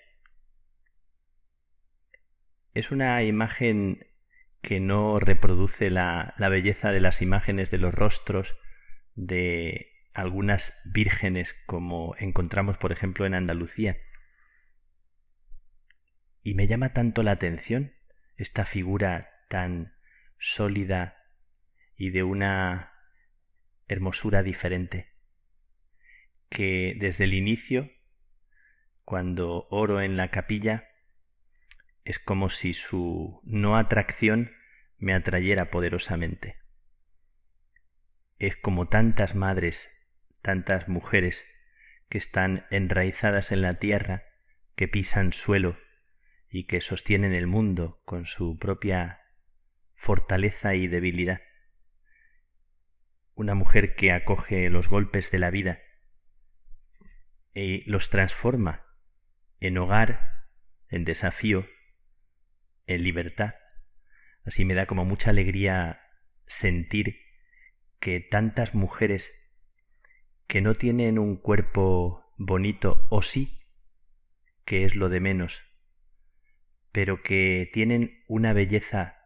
Es 2.73 2.89
una 2.89 3.21
imagen 3.21 4.07
que 4.63 4.79
no 4.79 5.19
reproduce 5.19 5.91
la, 5.91 6.33
la 6.39 6.49
belleza 6.49 6.91
de 6.91 7.01
las 7.01 7.21
imágenes 7.21 7.69
de 7.69 7.77
los 7.77 7.93
rostros 7.93 8.57
de 9.13 9.91
algunas 10.15 10.73
vírgenes 10.85 11.55
como 11.67 12.15
encontramos 12.17 12.79
por 12.79 12.91
ejemplo 12.91 13.27
en 13.27 13.35
Andalucía. 13.35 13.97
Y 16.43 16.55
me 16.55 16.67
llama 16.67 16.93
tanto 16.93 17.23
la 17.23 17.31
atención 17.31 17.93
esta 18.37 18.65
figura 18.65 19.29
tan 19.47 19.93
sólida 20.39 21.17
y 21.95 22.09
de 22.09 22.23
una 22.23 22.93
hermosura 23.87 24.41
diferente, 24.41 25.11
que 26.49 26.95
desde 26.97 27.25
el 27.25 27.33
inicio, 27.33 27.91
cuando 29.05 29.67
oro 29.69 30.01
en 30.01 30.17
la 30.17 30.31
capilla, 30.31 30.87
es 32.03 32.17
como 32.17 32.49
si 32.49 32.73
su 32.73 33.41
no 33.43 33.77
atracción 33.77 34.51
me 34.97 35.13
atrayera 35.13 35.69
poderosamente. 35.69 36.57
Es 38.39 38.55
como 38.55 38.87
tantas 38.87 39.35
madres, 39.35 39.91
tantas 40.41 40.87
mujeres 40.87 41.45
que 42.09 42.17
están 42.17 42.65
enraizadas 42.71 43.51
en 43.51 43.61
la 43.61 43.77
tierra, 43.77 44.23
que 44.75 44.87
pisan 44.87 45.33
suelo 45.33 45.77
y 46.51 46.65
que 46.65 46.81
sostienen 46.81 47.33
el 47.33 47.47
mundo 47.47 48.01
con 48.03 48.25
su 48.25 48.57
propia 48.59 49.21
fortaleza 49.95 50.75
y 50.75 50.87
debilidad. 50.87 51.41
Una 53.33 53.55
mujer 53.55 53.95
que 53.95 54.11
acoge 54.11 54.69
los 54.69 54.89
golpes 54.89 55.31
de 55.31 55.39
la 55.39 55.49
vida 55.49 55.79
y 57.53 57.89
los 57.89 58.09
transforma 58.09 58.85
en 59.61 59.77
hogar, 59.77 60.49
en 60.89 61.05
desafío, 61.05 61.65
en 62.85 63.03
libertad. 63.03 63.55
Así 64.43 64.65
me 64.65 64.73
da 64.73 64.87
como 64.87 65.05
mucha 65.05 65.29
alegría 65.29 66.01
sentir 66.47 67.17
que 68.01 68.19
tantas 68.19 68.75
mujeres 68.75 69.31
que 70.47 70.59
no 70.59 70.75
tienen 70.75 71.17
un 71.17 71.37
cuerpo 71.37 72.25
bonito 72.37 73.07
o 73.09 73.21
sí, 73.21 73.61
que 74.65 74.83
es 74.83 74.95
lo 74.95 75.07
de 75.07 75.21
menos, 75.21 75.70
pero 76.91 77.21
que 77.21 77.69
tienen 77.73 78.23
una 78.27 78.53
belleza 78.53 79.17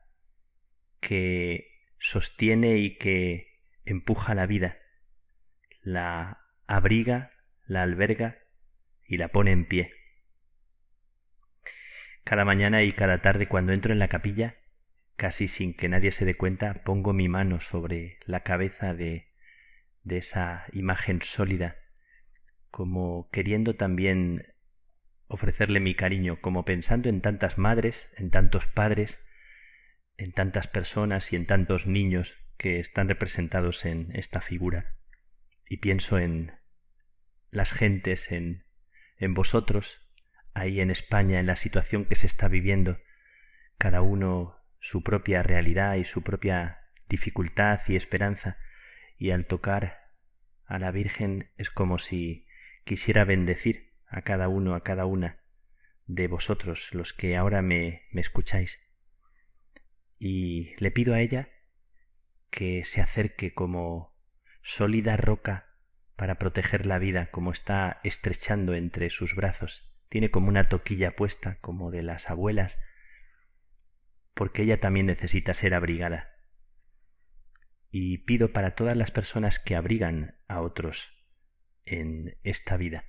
que 0.99 1.67
sostiene 1.99 2.77
y 2.77 2.97
que 2.97 3.61
empuja 3.85 4.35
la 4.35 4.45
vida, 4.45 4.77
la 5.81 6.41
abriga, 6.67 7.31
la 7.65 7.83
alberga 7.83 8.39
y 9.07 9.17
la 9.17 9.29
pone 9.29 9.51
en 9.51 9.65
pie. 9.65 9.91
Cada 12.23 12.45
mañana 12.45 12.83
y 12.83 12.91
cada 12.91 13.21
tarde 13.21 13.47
cuando 13.47 13.73
entro 13.73 13.93
en 13.93 13.99
la 13.99 14.07
capilla 14.07 14.55
casi 15.15 15.47
sin 15.47 15.73
que 15.73 15.89
nadie 15.89 16.11
se 16.11 16.25
dé 16.25 16.35
cuenta, 16.35 16.83
pongo 16.83 17.13
mi 17.13 17.29
mano 17.29 17.59
sobre 17.59 18.19
la 18.25 18.41
cabeza 18.41 18.93
de, 18.93 19.31
de 20.03 20.17
esa 20.17 20.65
imagen 20.73 21.21
sólida, 21.21 21.77
como 22.69 23.29
queriendo 23.31 23.75
también 23.75 24.53
ofrecerle 25.27 25.79
mi 25.79 25.95
cariño, 25.95 26.39
como 26.41 26.65
pensando 26.65 27.09
en 27.09 27.21
tantas 27.21 27.57
madres, 27.57 28.07
en 28.17 28.29
tantos 28.29 28.67
padres, 28.67 29.23
en 30.17 30.31
tantas 30.31 30.67
personas 30.67 31.33
y 31.33 31.35
en 31.35 31.45
tantos 31.45 31.87
niños 31.87 32.35
que 32.57 32.79
están 32.79 33.09
representados 33.09 33.85
en 33.85 34.11
esta 34.13 34.41
figura. 34.41 34.95
Y 35.67 35.77
pienso 35.77 36.19
en 36.19 36.53
las 37.51 37.71
gentes, 37.71 38.31
en, 38.31 38.65
en 39.17 39.33
vosotros, 39.33 40.01
ahí 40.53 40.79
en 40.79 40.91
España, 40.91 41.39
en 41.39 41.47
la 41.47 41.55
situación 41.55 42.05
que 42.05 42.15
se 42.15 42.27
está 42.27 42.47
viviendo, 42.47 42.99
cada 43.77 44.01
uno 44.01 44.55
su 44.79 45.03
propia 45.03 45.43
realidad 45.43 45.95
y 45.95 46.05
su 46.05 46.21
propia 46.21 46.79
dificultad 47.09 47.81
y 47.87 47.95
esperanza, 47.95 48.57
y 49.17 49.31
al 49.31 49.45
tocar 49.45 50.05
a 50.65 50.79
la 50.79 50.91
Virgen 50.91 51.51
es 51.57 51.69
como 51.69 51.99
si 51.99 52.47
quisiera 52.83 53.23
bendecir 53.25 53.94
a 54.15 54.21
cada 54.21 54.47
uno, 54.47 54.75
a 54.75 54.83
cada 54.83 55.05
una 55.05 55.41
de 56.05 56.29
vosotros, 56.29 56.87
los 56.93 57.11
que 57.13 57.35
ahora 57.35 57.61
me, 57.61 58.03
me 58.11 58.21
escucháis. 58.21 58.79
y 60.17 60.73
le 60.77 60.89
pido 60.89 61.13
a 61.13 61.19
ella 61.19 61.49
que 62.49 62.85
se 62.85 63.01
acerque 63.01 63.53
como 63.53 64.15
sólida 64.61 65.17
roca 65.17 65.67
para 66.15 66.35
proteger 66.35 66.85
la 66.85 66.97
vida, 66.97 67.29
como 67.29 67.51
está 67.51 67.99
estrechando 68.05 68.73
entre 68.73 69.09
sus 69.09 69.35
brazos. 69.35 69.93
Tiene 70.07 70.31
como 70.31 70.47
una 70.47 70.63
toquilla 70.63 71.17
puesta, 71.17 71.57
como 71.59 71.91
de 71.91 72.01
las 72.01 72.29
abuelas, 72.29 72.79
porque 74.33 74.61
ella 74.61 74.79
también 74.79 75.07
necesita 75.07 75.53
ser 75.53 75.73
abrigada. 75.73 76.29
Y 77.91 78.19
pido 78.19 78.53
para 78.53 78.75
todas 78.75 78.95
las 78.95 79.11
personas 79.11 79.59
que 79.59 79.75
abrigan 79.75 80.37
a 80.47 80.61
otros 80.61 81.11
en 81.83 82.37
esta 82.43 82.77
vida. 82.77 83.03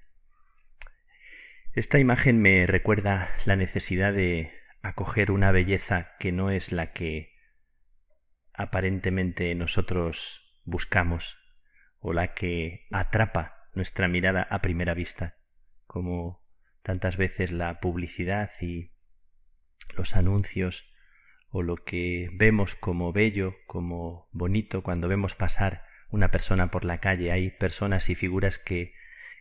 Esta 1.77 1.99
imagen 1.99 2.41
me 2.41 2.67
recuerda 2.67 3.29
la 3.45 3.55
necesidad 3.55 4.15
de 4.15 4.51
acoger 4.81 5.31
una 5.31 5.53
belleza 5.53 6.17
que 6.19 6.33
no 6.33 6.51
es 6.51 6.73
la 6.73 6.93
que 6.93 7.35
aparentemente 8.55 9.55
nosotros 9.55 10.59
buscamos 10.65 11.37
o 11.99 12.15
la 12.15 12.33
que 12.33 12.87
atrapa 12.91 13.69
nuestra 13.75 14.09
mirada 14.09 14.41
a 14.41 14.63
primera 14.63 14.95
vista, 14.95 15.37
como 15.87 16.43
tantas 16.83 17.19
veces 17.19 17.53
la 17.53 17.79
publicidad 17.79 18.53
y 18.63 18.93
los 19.95 20.17
anuncios 20.17 20.91
o 21.51 21.61
lo 21.61 21.77
que 21.77 22.31
vemos 22.33 22.75
como 22.75 23.13
bello, 23.13 23.55
como 23.67 24.31
bonito 24.33 24.83
cuando 24.83 25.09
vemos 25.09 25.35
pasar 25.35 25.83
una 26.09 26.31
persona 26.31 26.71
por 26.71 26.87
la 26.87 27.01
calle. 27.01 27.33
Hay 27.33 27.51
personas 27.51 28.09
y 28.09 28.15
figuras 28.15 28.59
que, 28.59 28.95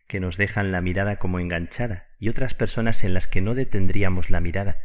que 0.07 0.19
nos 0.19 0.37
dejan 0.37 0.71
la 0.71 0.81
mirada 0.81 1.17
como 1.17 1.39
enganchada 1.39 2.07
y 2.19 2.29
otras 2.29 2.53
personas 2.53 3.03
en 3.03 3.13
las 3.13 3.27
que 3.27 3.41
no 3.41 3.55
detendríamos 3.55 4.29
la 4.29 4.39
mirada 4.39 4.77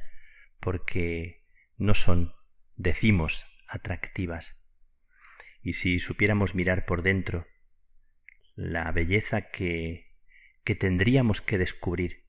porque 0.61 1.47
no 1.77 1.95
son, 1.95 2.35
decimos, 2.77 3.47
atractivas. 3.67 4.57
Y 5.63 5.75
si 5.75 5.99
supiéramos 5.99 6.55
mirar 6.55 6.87
por 6.87 7.03
dentro 7.03 7.47
la 8.55 8.91
belleza 8.93 9.51
que, 9.51 10.17
que 10.65 10.75
tendríamos 10.75 11.41
que 11.41 11.59
descubrir, 11.59 12.25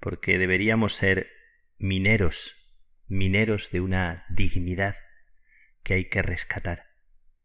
porque 0.00 0.38
deberíamos 0.38 0.94
ser 0.94 1.30
mineros 1.78 2.56
mineros 3.12 3.70
de 3.70 3.82
una 3.82 4.24
dignidad 4.30 4.96
que 5.82 5.94
hay 5.94 6.08
que 6.08 6.22
rescatar, 6.22 6.86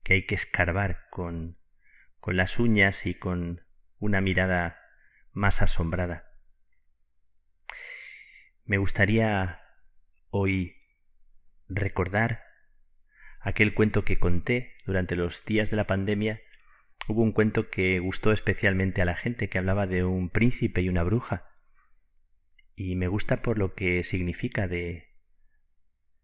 que 0.03 0.13
hay 0.13 0.25
que 0.25 0.35
escarbar 0.35 1.07
con, 1.11 1.57
con 2.19 2.37
las 2.37 2.57
uñas 2.57 3.05
y 3.05 3.15
con 3.15 3.66
una 3.99 4.21
mirada 4.21 4.79
más 5.31 5.61
asombrada. 5.61 6.25
Me 8.65 8.77
gustaría 8.77 9.61
hoy 10.29 10.75
recordar 11.69 12.43
aquel 13.39 13.73
cuento 13.73 14.03
que 14.03 14.19
conté 14.19 14.73
durante 14.85 15.15
los 15.15 15.45
días 15.45 15.69
de 15.69 15.77
la 15.77 15.87
pandemia. 15.87 16.41
Hubo 17.07 17.21
un 17.21 17.31
cuento 17.31 17.69
que 17.69 17.99
gustó 17.99 18.31
especialmente 18.31 19.01
a 19.01 19.05
la 19.05 19.15
gente, 19.15 19.47
que 19.47 19.57
hablaba 19.57 19.87
de 19.87 20.03
un 20.03 20.29
príncipe 20.29 20.81
y 20.81 20.89
una 20.89 21.03
bruja. 21.03 21.47
Y 22.75 22.95
me 22.95 23.07
gusta 23.07 23.41
por 23.41 23.57
lo 23.57 23.73
que 23.73 24.03
significa 24.03 24.67
de 24.67 25.07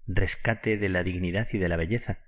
rescate 0.05 0.77
de 0.77 0.89
la 0.89 1.03
dignidad 1.03 1.47
y 1.53 1.57
de 1.57 1.69
la 1.69 1.77
belleza. 1.77 2.19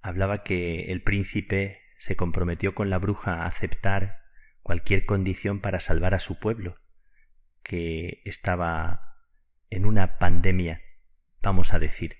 Hablaba 0.00 0.42
que 0.42 0.90
el 0.92 1.02
príncipe 1.02 1.82
se 1.98 2.16
comprometió 2.16 2.74
con 2.74 2.90
la 2.90 2.98
bruja 2.98 3.42
a 3.42 3.46
aceptar 3.46 4.25
cualquier 4.66 5.06
condición 5.06 5.60
para 5.60 5.78
salvar 5.78 6.12
a 6.12 6.18
su 6.18 6.40
pueblo, 6.40 6.76
que 7.62 8.20
estaba 8.24 9.14
en 9.70 9.84
una 9.84 10.18
pandemia, 10.18 10.82
vamos 11.40 11.72
a 11.72 11.78
decir. 11.78 12.16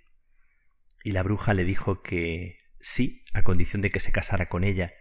Y 1.03 1.11
la 1.11 1.25
bruja 1.25 1.55
le 1.55 1.65
dijo 1.65 2.05
que 2.05 2.61
sí, 2.79 3.25
a 3.35 3.43
condición 3.43 3.83
de 3.83 3.91
que 3.91 3.99
se 3.99 4.13
casara 4.13 4.49
con 4.49 4.63
ella. 4.63 4.95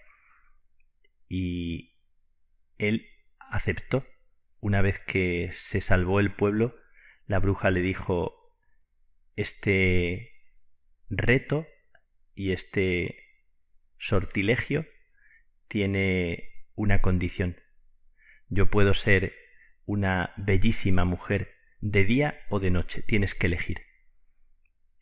Y 1.30 2.00
él 2.80 3.08
aceptó. 3.38 4.08
Una 4.60 4.82
vez 4.82 5.00
que 5.02 5.52
se 5.54 5.82
salvó 5.82 6.20
el 6.20 6.34
pueblo, 6.34 6.76
la 7.28 7.38
bruja 7.38 7.70
le 7.70 7.82
dijo 7.82 8.34
este 9.36 10.32
reto 11.12 11.68
y 12.34 12.54
este 12.54 13.20
sortilegio 14.00 14.88
tiene 15.68 16.55
una 16.76 17.02
condición. 17.02 17.58
Yo 18.50 18.70
puedo 18.70 18.94
ser 18.94 19.34
una 19.86 20.34
bellísima 20.38 21.06
mujer 21.06 21.56
de 21.82 22.04
día 22.04 22.40
o 22.50 22.60
de 22.60 22.72
noche, 22.72 23.02
tienes 23.02 23.36
que 23.36 23.48
elegir. 23.48 23.82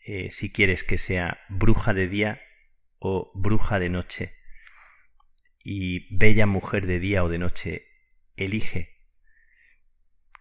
Eh, 0.06 0.32
si 0.32 0.52
quieres 0.52 0.84
que 0.84 0.98
sea 0.98 1.40
bruja 1.50 1.94
de 1.94 2.08
día 2.08 2.42
o 3.00 3.32
bruja 3.36 3.80
de 3.80 3.90
noche. 3.90 4.34
Y 5.64 6.14
bella 6.16 6.46
mujer 6.46 6.88
de 6.88 7.00
día 7.00 7.24
o 7.24 7.30
de 7.30 7.38
noche, 7.38 7.88
elige. 8.36 9.00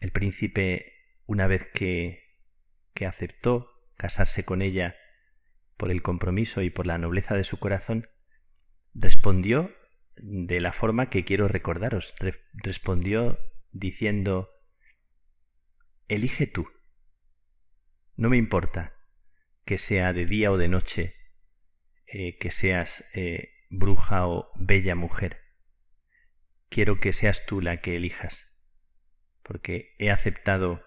El 0.01 0.11
príncipe, 0.11 0.93
una 1.27 1.47
vez 1.47 1.67
que, 1.73 2.39
que 2.93 3.07
aceptó 3.07 3.71
casarse 3.97 4.45
con 4.45 4.63
ella 4.63 4.97
por 5.77 5.93
el 5.93 6.03
compromiso 6.03 6.63
y 6.63 6.71
por 6.71 6.87
la 6.87 6.99
nobleza 6.99 7.37
de 7.37 7.45
su 7.45 7.59
corazón, 7.59 8.09
respondió 8.95 9.73
de 10.17 10.61
la 10.61 10.73
forma 10.73 11.09
que 11.11 11.25
quiero 11.25 11.49
recordaros. 11.49 12.15
respondió 12.55 13.39
diciendo, 13.73 14.51
Elige 16.09 16.47
tú. 16.47 16.69
No 18.17 18.29
me 18.29 18.37
importa 18.37 18.95
que 19.65 19.79
sea 19.79 20.13
de 20.13 20.27
día 20.27 20.53
o 20.53 20.59
de 20.59 20.69
noche, 20.69 21.15
eh, 22.07 22.37
que 22.39 22.51
seas 22.51 23.05
eh, 23.15 23.51
bruja 23.71 24.27
o 24.27 24.51
bella 24.57 24.95
mujer. 24.95 25.39
Quiero 26.69 27.01
que 27.01 27.13
seas 27.13 27.47
tú 27.47 27.61
la 27.61 27.81
que 27.81 27.97
elijas, 27.97 28.47
porque 29.43 29.95
he 29.99 30.11
aceptado 30.11 30.85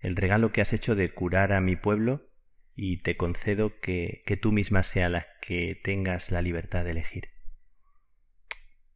el 0.00 0.16
regalo 0.16 0.52
que 0.52 0.60
has 0.60 0.72
hecho 0.72 0.94
de 0.94 1.12
curar 1.12 1.52
a 1.52 1.60
mi 1.60 1.76
pueblo 1.76 2.28
y 2.74 3.02
te 3.02 3.16
concedo 3.16 3.80
que, 3.80 4.22
que 4.26 4.36
tú 4.36 4.52
misma 4.52 4.82
sea 4.82 5.08
la 5.08 5.26
que 5.40 5.80
tengas 5.82 6.30
la 6.30 6.42
libertad 6.42 6.84
de 6.84 6.92
elegir. 6.92 7.28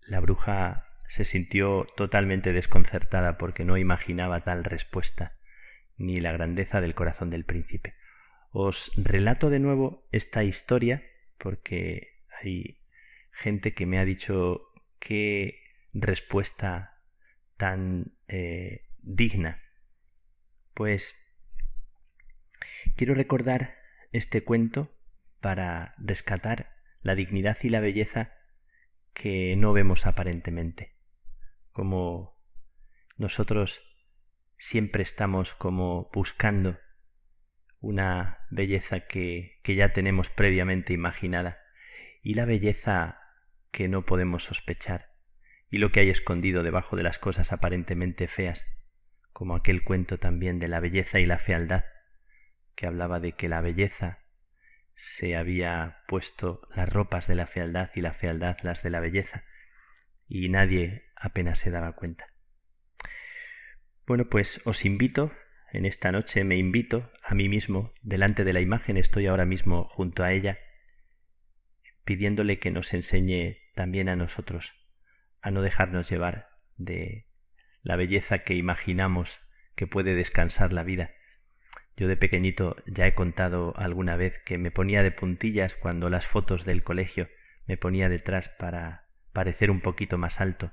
La 0.07 0.21
bruja 0.21 0.87
se 1.09 1.25
sintió 1.25 1.87
totalmente 1.97 2.53
desconcertada 2.53 3.39
porque 3.39 3.65
no 3.65 3.77
imaginaba 3.77 4.45
tal 4.45 4.65
respuesta, 4.65 5.37
ni 5.97 6.21
la 6.21 6.33
grandeza 6.33 6.81
del 6.81 6.95
corazón 6.95 7.31
del 7.31 7.45
príncipe. 7.45 7.95
Os 8.51 8.93
relato 8.97 9.51
de 9.51 9.61
nuevo 9.61 10.07
esta 10.13 10.45
historia 10.45 11.03
porque 11.39 12.23
hay 12.41 12.79
gente 13.33 13.75
que 13.75 13.87
me 13.87 13.99
ha 13.99 14.05
dicho 14.05 14.63
qué 14.99 15.61
respuesta 15.93 16.99
tan 17.57 18.13
eh, 18.29 18.87
digna. 19.03 19.63
Pues 20.75 21.15
Quiero 22.97 23.15
recordar 23.15 23.77
este 24.13 24.45
cuento 24.45 24.91
para 25.41 25.93
rescatar 25.99 26.75
la 27.03 27.15
dignidad 27.15 27.57
y 27.63 27.69
la 27.69 27.81
belleza 27.81 28.33
que 29.13 29.57
no 29.57 29.73
vemos 29.73 30.07
aparentemente. 30.07 30.97
Como 31.73 32.39
nosotros 33.17 33.83
siempre 34.59 35.03
estamos 35.03 35.55
como 35.55 36.11
buscando 36.13 36.79
una 37.81 38.47
belleza 38.51 39.01
que, 39.01 39.59
que 39.63 39.75
ya 39.75 39.93
tenemos 39.93 40.31
previamente 40.31 40.93
imaginada. 40.93 41.59
Y 42.23 42.35
la 42.35 42.45
belleza 42.45 43.19
que 43.71 43.89
no 43.89 44.05
podemos 44.05 44.45
sospechar. 44.45 45.11
Y 45.71 45.79
lo 45.79 45.91
que 45.91 46.01
hay 46.01 46.11
escondido 46.11 46.63
debajo 46.63 46.97
de 46.97 47.03
las 47.03 47.19
cosas 47.19 47.53
aparentemente 47.53 48.29
feas, 48.29 48.65
como 49.33 49.57
aquel 49.57 49.83
cuento 49.83 50.19
también 50.19 50.59
de 50.59 50.69
la 50.69 50.81
belleza 50.81 51.19
y 51.19 51.27
la 51.27 51.39
fealdad 51.39 51.85
que 52.75 52.87
hablaba 52.87 53.21
de 53.21 53.33
que 53.33 53.49
la 53.49 53.61
belleza 53.61 54.22
se 54.95 55.37
había 55.37 56.03
puesto 56.09 56.69
las 56.75 56.89
ropas 56.89 57.27
de 57.27 57.35
la 57.35 57.47
fealdad 57.47 57.91
y 57.95 58.01
la 58.01 58.15
fealdad 58.15 58.57
las 58.63 58.83
de 58.83 58.91
la 58.91 59.01
belleza, 59.01 59.45
y 60.29 60.49
nadie 60.49 61.05
apenas 61.17 61.59
se 61.59 61.71
daba 61.71 61.93
cuenta. 61.93 62.27
Bueno, 64.07 64.29
pues 64.29 64.61
os 64.65 64.85
invito, 64.85 65.33
en 65.73 65.87
esta 65.87 66.13
noche 66.13 66.45
me 66.45 66.57
invito 66.57 67.11
a 67.23 67.35
mí 67.35 67.49
mismo, 67.49 67.93
delante 68.03 68.45
de 68.45 68.53
la 68.53 68.61
imagen, 68.61 68.97
estoy 68.97 69.27
ahora 69.27 69.45
mismo 69.45 69.85
junto 69.85 70.25
a 70.25 70.33
ella, 70.33 70.59
pidiéndole 72.05 72.59
que 72.59 72.71
nos 72.71 72.93
enseñe 72.95 73.59
también 73.75 74.09
a 74.09 74.17
nosotros 74.17 74.75
a 75.41 75.51
no 75.51 75.63
dejarnos 75.63 76.09
llevar 76.09 76.49
de 76.77 77.27
la 77.83 77.97
belleza 77.97 78.39
que 78.39 78.55
imaginamos 78.55 79.41
que 79.75 79.87
puede 79.87 80.15
descansar 80.15 80.73
la 80.73 80.85
vida, 80.85 81.11
yo 81.97 82.09
de 82.09 82.17
pequeñito 82.17 82.77
ya 82.87 83.07
he 83.07 83.15
contado 83.15 83.75
alguna 83.77 84.17
vez 84.17 84.41
que 84.45 84.59
me 84.59 84.71
ponía 84.71 85.03
de 85.03 85.11
puntillas 85.11 85.75
cuando 85.75 86.09
las 86.09 86.27
fotos 86.27 86.65
del 86.65 86.83
colegio 86.83 87.29
me 87.67 87.77
ponía 87.77 88.09
detrás 88.09 88.49
para 88.49 89.09
parecer 89.33 89.71
un 89.71 89.81
poquito 89.81 90.19
más 90.19 90.41
alto. 90.41 90.73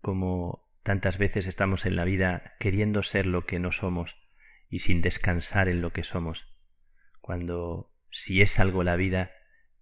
Como 0.00 0.68
tantas 0.82 1.18
veces 1.18 1.46
estamos 1.46 1.86
en 1.86 1.96
la 1.96 2.04
vida 2.04 2.54
queriendo 2.58 3.02
ser 3.02 3.26
lo 3.26 3.46
que 3.46 3.58
no 3.58 3.72
somos 3.72 4.16
y 4.68 4.80
sin 4.80 5.02
descansar 5.02 5.68
en 5.68 5.80
lo 5.80 5.92
que 5.92 6.04
somos. 6.04 6.52
cuando 7.20 7.92
si 8.10 8.40
es 8.40 8.60
algo 8.60 8.84
la 8.84 8.94
vida 8.94 9.32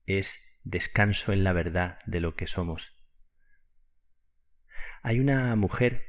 es 0.07 0.43
descanso 0.63 1.33
en 1.33 1.45
la 1.45 1.53
verdad 1.53 1.99
de 2.07 2.21
lo 2.21 2.35
que 2.35 2.47
somos. 2.47 2.95
Hay 5.03 5.21
una 5.21 5.55
mujer 5.55 6.03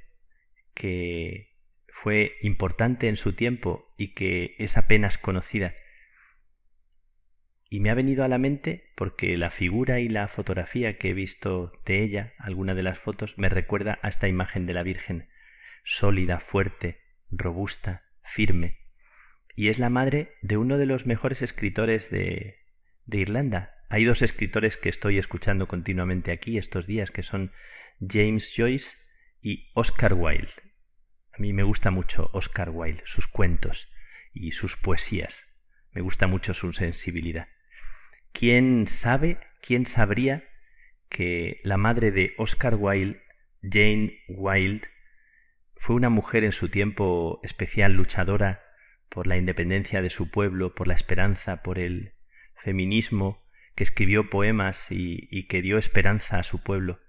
que 0.73 1.54
fue 1.97 2.35
importante 2.41 3.07
en 3.07 3.15
su 3.15 3.33
tiempo 3.33 3.93
y 3.97 4.13
que 4.13 4.55
es 4.59 4.75
apenas 4.75 5.17
conocida. 5.17 5.73
Y 7.69 7.79
me 7.79 7.89
ha 7.89 7.93
venido 7.93 8.25
a 8.25 8.27
la 8.27 8.37
mente 8.37 8.91
porque 8.97 9.37
la 9.37 9.49
figura 9.49 10.01
y 10.01 10.09
la 10.09 10.27
fotografía 10.27 10.97
que 10.97 11.11
he 11.11 11.13
visto 11.13 11.71
de 11.85 12.03
ella, 12.03 12.33
alguna 12.37 12.75
de 12.75 12.83
las 12.83 12.99
fotos, 12.99 13.37
me 13.37 13.47
recuerda 13.47 13.97
a 14.01 14.09
esta 14.09 14.27
imagen 14.27 14.65
de 14.65 14.73
la 14.73 14.83
Virgen, 14.83 15.29
sólida, 15.85 16.41
fuerte, 16.41 16.99
robusta, 17.31 18.03
firme. 18.23 18.77
Y 19.55 19.69
es 19.69 19.79
la 19.79 19.89
madre 19.89 20.33
de 20.41 20.57
uno 20.57 20.77
de 20.77 20.87
los 20.87 21.05
mejores 21.05 21.41
escritores 21.41 22.11
de, 22.11 22.57
de 23.05 23.19
Irlanda. 23.19 23.73
Hay 23.87 24.03
dos 24.03 24.21
escritores 24.21 24.75
que 24.75 24.89
estoy 24.89 25.17
escuchando 25.17 25.69
continuamente 25.69 26.33
aquí 26.33 26.57
estos 26.57 26.87
días, 26.87 27.09
que 27.09 27.23
son 27.23 27.53
James 28.01 28.53
Joyce 28.53 28.97
y 29.41 29.71
Oscar 29.75 30.13
Wilde. 30.13 30.64
A 31.35 31.41
mí 31.41 31.51
me 31.51 31.63
gusta 31.63 31.91
mucho 31.91 32.29
Oscar 32.33 32.69
Wilde, 32.69 33.01
sus 33.05 33.27
cuentos 33.27 33.91
y 34.33 34.51
sus 34.51 34.77
poesías. 34.77 35.45
Me 35.91 36.01
gusta 36.01 36.27
mucho 36.27 36.53
su 36.53 36.71
sensibilidad. 36.71 37.47
¿Quién 38.31 38.87
sabe, 38.87 39.39
quién 39.61 39.85
sabría 39.85 40.43
que 41.09 41.59
la 41.63 41.77
madre 41.77 42.11
de 42.11 42.33
Oscar 42.37 42.75
Wilde, 42.75 43.21
Jane 43.61 44.19
Wilde, 44.27 44.87
fue 45.75 45.95
una 45.95 46.09
mujer 46.09 46.43
en 46.43 46.51
su 46.51 46.69
tiempo 46.69 47.39
especial 47.43 47.93
luchadora 47.93 48.63
por 49.09 49.27
la 49.27 49.37
independencia 49.37 50.01
de 50.01 50.09
su 50.09 50.31
pueblo, 50.31 50.73
por 50.73 50.87
la 50.87 50.93
esperanza, 50.93 51.61
por 51.61 51.79
el 51.79 52.13
feminismo, 52.55 53.45
que 53.75 53.83
escribió 53.83 54.29
poemas 54.29 54.89
y, 54.89 55.27
y 55.29 55.47
que 55.47 55.61
dio 55.61 55.77
esperanza 55.77 56.39
a 56.39 56.43
su 56.43 56.63
pueblo? 56.63 56.99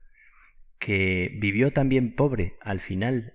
que 0.79 1.31
vivió 1.35 1.73
también 1.73 2.15
pobre 2.15 2.57
al 2.61 2.81
final. 2.81 3.35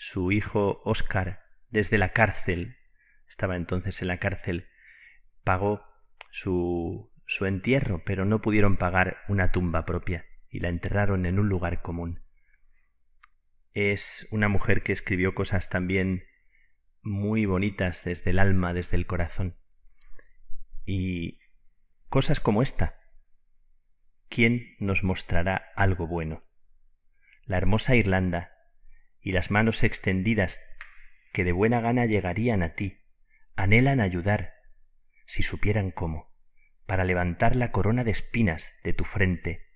Su 0.00 0.30
hijo 0.30 0.80
Oscar, 0.84 1.40
desde 1.70 1.98
la 1.98 2.12
cárcel, 2.12 2.76
estaba 3.28 3.56
entonces 3.56 4.00
en 4.00 4.06
la 4.06 4.18
cárcel, 4.18 4.68
pagó 5.42 5.82
su, 6.30 7.12
su 7.26 7.46
entierro, 7.46 8.04
pero 8.04 8.24
no 8.24 8.40
pudieron 8.40 8.76
pagar 8.76 9.18
una 9.26 9.50
tumba 9.50 9.84
propia 9.84 10.24
y 10.48 10.60
la 10.60 10.68
enterraron 10.68 11.26
en 11.26 11.40
un 11.40 11.48
lugar 11.48 11.82
común. 11.82 12.22
Es 13.74 14.28
una 14.30 14.46
mujer 14.46 14.84
que 14.84 14.92
escribió 14.92 15.34
cosas 15.34 15.68
también 15.68 16.22
muy 17.02 17.44
bonitas 17.44 18.04
desde 18.04 18.30
el 18.30 18.38
alma, 18.38 18.72
desde 18.72 18.96
el 18.96 19.06
corazón. 19.06 19.56
Y 20.86 21.40
cosas 22.08 22.38
como 22.38 22.62
esta. 22.62 23.00
¿Quién 24.28 24.76
nos 24.78 25.02
mostrará 25.02 25.72
algo 25.74 26.06
bueno? 26.06 26.44
la 27.48 27.56
hermosa 27.56 27.96
Irlanda, 27.96 28.52
y 29.20 29.32
las 29.32 29.50
manos 29.50 29.82
extendidas 29.82 30.60
que 31.32 31.44
de 31.44 31.52
buena 31.52 31.80
gana 31.80 32.06
llegarían 32.06 32.62
a 32.62 32.74
ti, 32.74 32.98
anhelan 33.54 34.00
ayudar, 34.00 34.54
si 35.26 35.42
supieran 35.42 35.90
cómo, 35.90 36.32
para 36.86 37.04
levantar 37.04 37.56
la 37.56 37.70
corona 37.70 38.04
de 38.04 38.12
espinas 38.12 38.72
de 38.82 38.92
tu 38.92 39.04
frente. 39.04 39.66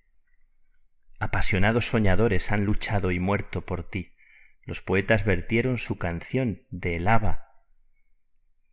Apasionados 1.19 1.87
soñadores 1.87 2.51
han 2.51 2.65
luchado 2.65 3.11
y 3.11 3.19
muerto 3.19 3.65
por 3.65 3.89
ti. 3.89 4.13
Los 4.65 4.81
poetas 4.81 5.25
vertieron 5.25 5.77
su 5.77 5.97
canción 5.97 6.65
de 6.69 6.99
lava, 6.99 7.47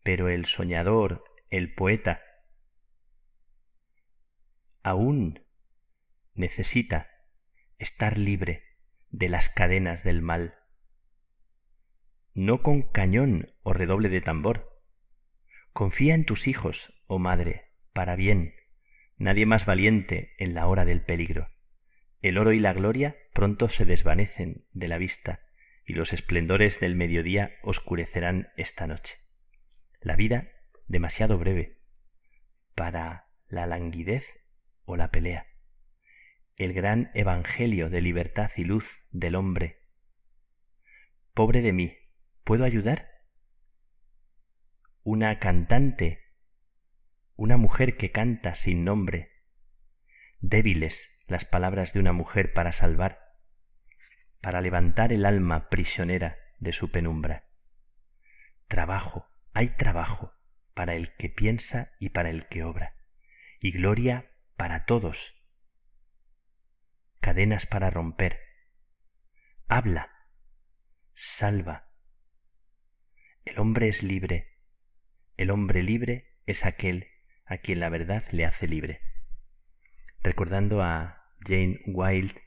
pero 0.03 0.29
el 0.29 0.47
soñador, 0.47 1.25
el 1.51 1.75
poeta, 1.75 2.23
aún 4.83 5.45
necesita 6.35 7.11
estar 7.79 8.19
libre 8.19 8.65
de 9.11 9.29
las 9.29 9.49
cadenas 9.49 10.03
del 10.03 10.23
mal. 10.23 10.60
No 12.41 12.63
con 12.63 12.81
cañón 12.81 13.53
o 13.61 13.75
redoble 13.75 14.09
de 14.09 14.23
tambor. 14.23 14.81
Confía 15.75 16.15
en 16.15 16.25
tus 16.25 16.49
hijos, 16.49 16.99
oh 17.07 17.19
madre, 17.19 17.67
para 17.93 18.17
bien. 18.17 18.55
Nadie 19.19 19.45
más 19.45 19.67
valiente 19.67 20.33
en 20.39 20.55
la 20.55 20.67
hora 20.67 20.87
del 20.87 21.03
peligro. 21.03 21.51
El 22.23 22.39
oro 22.39 22.55
y 22.55 22.59
la 22.59 22.73
gloria 22.73 23.15
pronto 23.35 23.69
se 23.69 23.85
desvanecen 23.85 24.65
de 24.73 24.89
la 24.89 24.97
vista, 24.97 25.41
y 25.85 25.93
los 25.93 26.15
esplendores 26.15 26.81
del 26.81 26.95
mediodía 26.95 27.59
oscurecerán 27.63 28.49
esta 28.57 28.87
noche. 28.87 29.19
La 30.01 30.17
vida 30.17 30.49
demasiado 30.89 31.37
breve 31.37 31.83
para 32.75 33.27
la 33.49 33.67
languidez 33.67 34.25
o 34.87 34.97
la 34.97 35.11
pelea 35.11 35.47
el 36.57 36.73
gran 36.75 37.11
Evangelio 37.15 37.89
de 37.89 38.03
libertad 38.03 38.51
y 38.55 38.65
luz 38.65 38.99
del 39.11 39.35
hombre. 39.35 39.79
Pobre 41.33 41.63
de 41.63 41.73
mí, 41.73 42.00
¿puedo 42.51 42.65
ayudar? 42.65 43.09
Una 45.05 45.39
cantante, 45.39 46.19
una 47.37 47.57
mujer 47.57 47.97
que 47.97 48.11
canta 48.11 48.57
sin 48.57 48.85
nombre. 48.85 49.31
Débiles 50.41 51.09
las 51.29 51.45
palabras 51.45 51.93
de 51.93 52.01
una 52.01 52.13
mujer 52.13 52.53
para 52.53 52.73
salvar, 52.73 53.21
para 54.41 54.61
levantar 54.63 55.13
el 55.13 55.27
alma 55.27 55.69
prisionera 55.69 56.39
de 56.59 56.73
su 56.73 56.91
penumbra. 56.91 57.45
Trabajo, 58.67 59.29
hay 59.53 59.69
trabajo 59.77 60.35
para 60.75 60.97
el 60.97 61.15
que 61.15 61.29
piensa 61.29 61.93
y 62.01 62.09
para 62.09 62.31
el 62.31 62.49
que 62.49 62.65
obra, 62.65 62.97
y 63.61 63.71
gloria 63.71 64.33
para 64.57 64.87
todos 64.87 65.37
cadenas 67.21 67.67
para 67.67 67.91
romper. 67.91 68.41
Habla, 69.69 70.11
salva. 71.15 71.90
El 73.45 73.59
hombre 73.59 73.89
es 73.89 74.03
libre. 74.03 74.59
El 75.37 75.51
hombre 75.51 75.83
libre 75.83 76.37
es 76.47 76.65
aquel 76.65 77.09
a 77.47 77.59
quien 77.59 77.81
la 77.81 77.89
verdad 77.89 78.25
le 78.33 78.45
hace 78.45 78.69
libre. 78.69 79.01
Recordando 80.23 80.83
a 80.83 81.25
Jane 81.41 81.81
Wilde, 81.87 82.43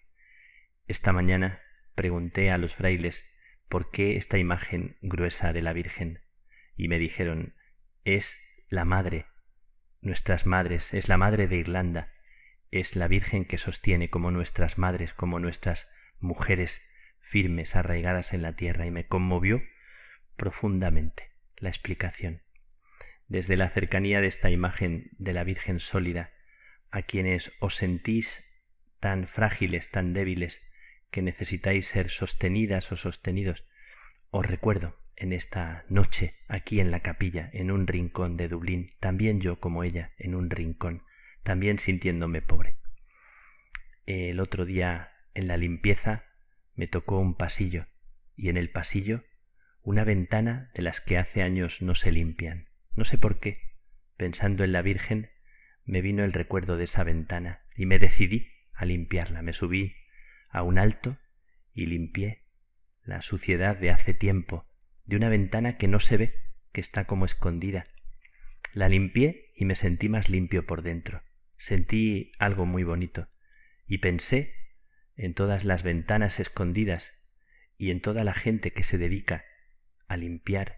esta 0.88 1.12
mañana 1.12 1.62
pregunté 1.96 2.52
a 2.52 2.58
los 2.58 2.76
frailes 2.76 3.26
por 3.68 3.92
qué 3.92 4.18
esta 4.18 4.38
imagen 4.38 4.98
gruesa 5.02 5.52
de 5.54 5.62
la 5.62 5.74
Virgen 5.74 6.22
y 6.76 6.88
me 6.88 7.00
dijeron 7.00 7.56
es 8.04 8.38
la 8.70 8.86
madre, 8.86 9.26
nuestras 10.02 10.46
madres, 10.46 10.94
es 10.94 11.08
la 11.08 11.18
madre 11.18 11.48
de 11.48 11.58
Irlanda, 11.58 12.12
es 12.72 12.96
la 12.96 13.08
Virgen 13.08 13.46
que 13.46 13.58
sostiene 13.58 14.10
como 14.10 14.32
nuestras 14.32 14.78
madres, 14.78 15.14
como 15.14 15.40
nuestras 15.40 15.90
mujeres 16.20 16.82
firmes, 17.20 17.76
arraigadas 17.76 18.34
en 18.34 18.42
la 18.42 18.56
tierra, 18.56 18.86
y 18.86 18.92
me 18.92 19.08
conmovió 19.08 19.62
profundamente 20.36 21.32
la 21.58 21.70
explicación. 21.70 22.42
Desde 23.28 23.58
la 23.58 23.70
cercanía 23.70 24.22
de 24.22 24.28
esta 24.28 24.50
imagen 24.50 25.12
de 25.18 25.34
la 25.34 25.44
Virgen 25.44 25.80
sólida, 25.80 26.32
a 26.92 27.02
quienes 27.02 27.52
os 27.60 27.76
sentís 27.76 28.44
tan 29.00 29.28
frágiles, 29.28 29.90
tan 29.90 30.14
débiles, 30.14 30.62
que 31.10 31.22
necesitáis 31.22 31.88
ser 31.88 32.10
sostenidas 32.10 32.92
o 32.92 32.96
sostenidos, 32.96 33.66
os 34.30 34.46
recuerdo 34.46 34.98
en 35.16 35.32
esta 35.32 35.86
noche, 35.90 36.36
aquí 36.48 36.80
en 36.80 36.92
la 36.92 37.02
capilla, 37.02 37.50
en 37.54 37.72
un 37.72 37.88
rincón 37.88 38.36
de 38.36 38.48
Dublín, 38.48 38.94
también 39.00 39.40
yo 39.40 39.60
como 39.60 39.84
ella, 39.84 40.12
en 40.18 40.36
un 40.36 40.50
rincón, 40.50 41.04
también 41.44 41.80
sintiéndome 41.80 42.42
pobre. 42.42 42.78
El 44.06 44.40
otro 44.40 44.66
día 44.66 45.12
en 45.34 45.48
la 45.48 45.58
limpieza 45.58 46.26
me 46.76 46.88
tocó 46.88 47.20
un 47.20 47.36
pasillo 47.36 47.86
y 48.36 48.50
en 48.50 48.58
el 48.58 48.70
pasillo 48.70 49.24
una 49.84 50.04
ventana 50.04 50.72
de 50.74 50.82
las 50.82 51.02
que 51.02 51.18
hace 51.18 51.42
años 51.42 51.82
no 51.82 51.96
se 51.96 52.12
limpian. 52.12 52.70
No 52.96 53.06
sé 53.06 53.18
por 53.18 53.40
qué, 53.40 53.78
pensando 54.18 54.64
en 54.64 54.72
la 54.72 54.82
Virgen, 54.82 55.30
me 55.86 56.02
vino 56.02 56.24
el 56.24 56.34
recuerdo 56.34 56.78
de 56.78 56.86
esa 56.86 57.04
ventana 57.04 57.62
y 57.76 57.86
me 57.86 58.00
decidí 58.00 58.50
a 58.74 58.86
limpiarla. 58.86 59.42
Me 59.42 59.54
subí 59.54 59.96
a 60.50 60.64
un 60.64 60.80
alto 60.80 61.18
y 61.74 61.86
limpié 61.86 62.44
la 63.04 63.22
suciedad 63.22 63.78
de 63.78 63.92
hace 63.92 64.14
tiempo 64.14 64.66
de 65.06 65.18
una 65.18 65.30
ventana 65.30 65.78
que 65.78 65.88
no 65.88 66.00
se 66.00 66.18
ve, 66.18 66.36
que 66.72 66.82
está 66.82 67.06
como 67.06 67.26
escondida. 67.26 67.88
La 68.74 68.90
limpié 68.90 69.52
y 69.56 69.66
me 69.66 69.76
sentí 69.76 70.10
más 70.10 70.30
limpio 70.30 70.66
por 70.66 70.82
dentro 70.82 71.22
sentí 71.64 72.34
algo 72.40 72.66
muy 72.66 72.84
bonito 72.84 73.30
y 73.88 74.00
pensé 74.00 74.54
en 75.16 75.34
todas 75.34 75.64
las 75.64 75.82
ventanas 75.82 76.42
escondidas 76.42 77.14
y 77.78 77.90
en 77.92 78.02
toda 78.02 78.26
la 78.26 78.34
gente 78.34 78.72
que 78.72 78.84
se 78.84 78.98
dedica 78.98 79.46
a 80.14 80.18
limpiar, 80.18 80.78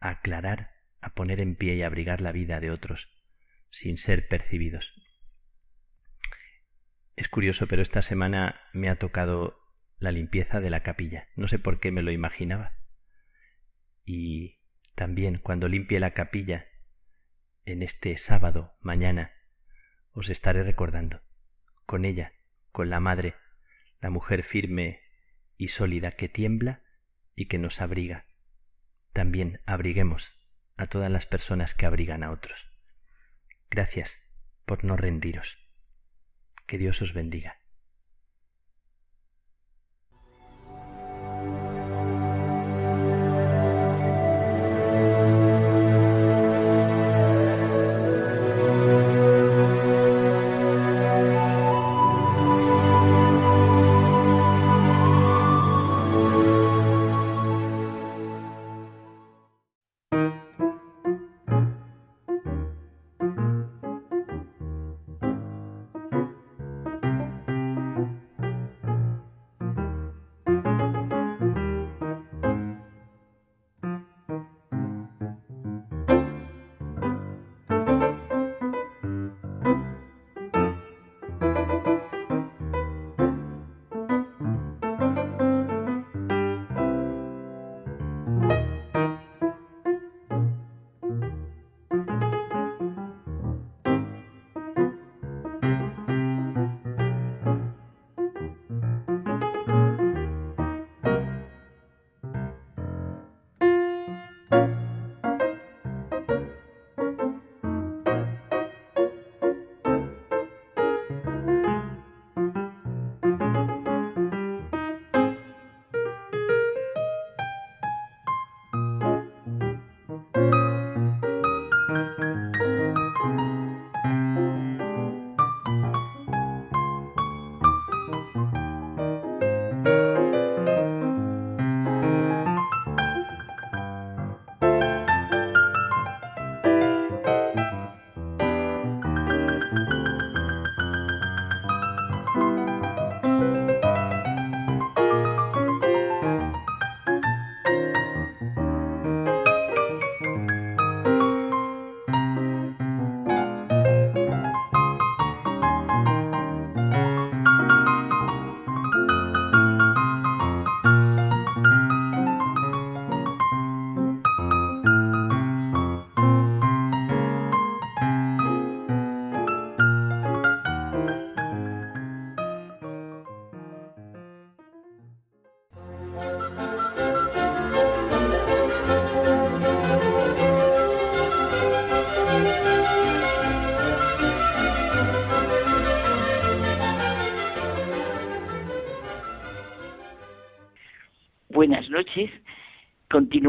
a 0.00 0.08
aclarar, 0.08 0.70
a 1.02 1.14
poner 1.14 1.42
en 1.42 1.54
pie 1.54 1.74
y 1.74 1.82
abrigar 1.82 2.22
la 2.22 2.32
vida 2.32 2.60
de 2.60 2.70
otros 2.70 3.10
sin 3.70 3.98
ser 3.98 4.26
percibidos. 4.26 4.94
Es 7.14 7.28
curioso, 7.28 7.66
pero 7.66 7.82
esta 7.82 8.00
semana 8.00 8.60
me 8.72 8.88
ha 8.88 8.96
tocado 8.96 9.60
la 9.98 10.12
limpieza 10.12 10.60
de 10.60 10.70
la 10.70 10.82
capilla. 10.82 11.28
No 11.36 11.46
sé 11.46 11.58
por 11.58 11.78
qué 11.78 11.92
me 11.92 12.02
lo 12.02 12.10
imaginaba. 12.10 12.72
Y 14.06 14.60
también 14.94 15.38
cuando 15.38 15.68
limpie 15.68 16.00
la 16.00 16.14
capilla 16.14 16.66
en 17.66 17.82
este 17.82 18.16
sábado 18.16 18.74
mañana 18.80 19.32
os 20.12 20.30
estaré 20.30 20.62
recordando, 20.62 21.20
con 21.84 22.04
ella, 22.06 22.32
con 22.72 22.88
la 22.88 23.00
madre, 23.00 23.34
la 24.00 24.08
mujer 24.08 24.42
firme 24.42 25.00
y 25.58 25.68
sólida 25.68 26.12
que 26.12 26.28
tiembla 26.30 26.82
y 27.34 27.46
que 27.46 27.58
nos 27.58 27.82
abriga. 27.82 28.24
También 29.14 29.60
abriguemos 29.64 30.32
a 30.76 30.88
todas 30.88 31.10
las 31.10 31.24
personas 31.24 31.72
que 31.74 31.86
abrigan 31.86 32.24
a 32.24 32.32
otros. 32.32 32.68
Gracias 33.70 34.18
por 34.66 34.84
no 34.84 34.96
rendiros. 34.96 35.56
Que 36.66 36.78
Dios 36.78 37.00
os 37.00 37.14
bendiga. 37.14 37.56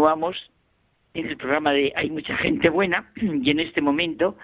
Continuamos 0.06 0.52
en 1.16 1.26
el 1.26 1.36
programa 1.36 1.72
de 1.74 1.92
Hay 1.96 2.12
mucha 2.12 2.38
gente 2.38 2.70
buena 2.70 3.12
y 3.16 3.50
en 3.50 3.60
este 3.60 3.82
momento 3.82 4.38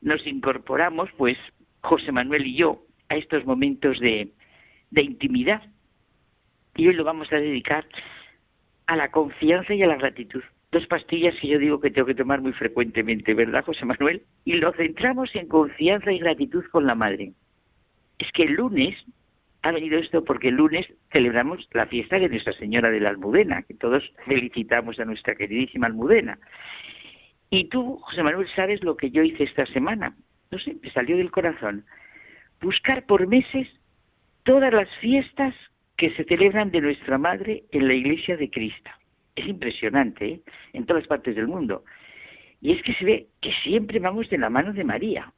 nos 0.00 0.26
incorporamos, 0.26 1.08
pues, 1.16 1.38
José 1.80 2.10
Manuel 2.10 2.44
y 2.44 2.56
yo, 2.56 2.82
a 3.08 3.14
estos 3.14 3.46
momentos 3.46 4.00
de, 4.00 4.32
de 4.90 5.02
intimidad. 5.02 5.62
Y 6.74 6.88
hoy 6.88 6.94
lo 6.94 7.04
vamos 7.04 7.32
a 7.32 7.36
dedicar 7.36 7.86
a 8.86 8.96
la 8.96 9.12
confianza 9.12 9.74
y 9.74 9.82
a 9.84 9.86
la 9.86 9.94
gratitud. 9.94 10.42
Dos 10.72 10.88
pastillas 10.88 11.36
que 11.40 11.46
yo 11.46 11.60
digo 11.60 11.80
que 11.80 11.92
tengo 11.92 12.08
que 12.08 12.16
tomar 12.16 12.40
muy 12.40 12.52
frecuentemente, 12.54 13.32
¿verdad, 13.32 13.64
José 13.64 13.84
Manuel? 13.84 14.22
Y 14.44 14.54
lo 14.54 14.72
centramos 14.72 15.32
en 15.36 15.46
confianza 15.46 16.10
y 16.10 16.18
gratitud 16.18 16.64
con 16.72 16.84
la 16.84 16.96
madre. 16.96 17.32
Es 18.18 18.32
que 18.32 18.42
el 18.42 18.54
lunes 18.54 18.96
ha 19.62 19.72
venido 19.72 19.98
esto 19.98 20.24
porque 20.24 20.48
el 20.48 20.54
lunes 20.54 20.86
celebramos 21.12 21.68
la 21.72 21.86
fiesta 21.86 22.18
de 22.18 22.28
Nuestra 22.28 22.52
Señora 22.52 22.90
de 22.90 23.00
la 23.00 23.10
Almudena, 23.10 23.62
que 23.62 23.74
todos 23.74 24.02
felicitamos 24.24 24.98
a 25.00 25.04
nuestra 25.04 25.34
queridísima 25.34 25.86
Almudena. 25.86 26.38
Y 27.50 27.64
tú, 27.64 27.98
José 28.02 28.22
Manuel, 28.22 28.48
sabes 28.54 28.82
lo 28.82 28.96
que 28.96 29.10
yo 29.10 29.22
hice 29.22 29.44
esta 29.44 29.66
semana. 29.66 30.16
No 30.50 30.58
sé, 30.58 30.76
me 30.82 30.90
salió 30.90 31.16
del 31.16 31.30
corazón. 31.30 31.84
Buscar 32.60 33.04
por 33.06 33.26
meses 33.26 33.68
todas 34.44 34.72
las 34.72 34.88
fiestas 34.98 35.54
que 35.96 36.10
se 36.14 36.24
celebran 36.24 36.70
de 36.70 36.80
nuestra 36.80 37.18
Madre 37.18 37.64
en 37.72 37.88
la 37.88 37.94
Iglesia 37.94 38.36
de 38.36 38.50
Cristo. 38.50 38.90
Es 39.34 39.46
impresionante, 39.46 40.26
¿eh? 40.26 40.40
En 40.72 40.86
todas 40.86 41.06
partes 41.06 41.34
del 41.34 41.48
mundo. 41.48 41.84
Y 42.60 42.72
es 42.72 42.82
que 42.82 42.94
se 42.94 43.04
ve 43.04 43.26
que 43.40 43.52
siempre 43.62 43.98
vamos 43.98 44.28
de 44.30 44.38
la 44.38 44.50
mano 44.50 44.72
de 44.72 44.84
María. 44.84 45.32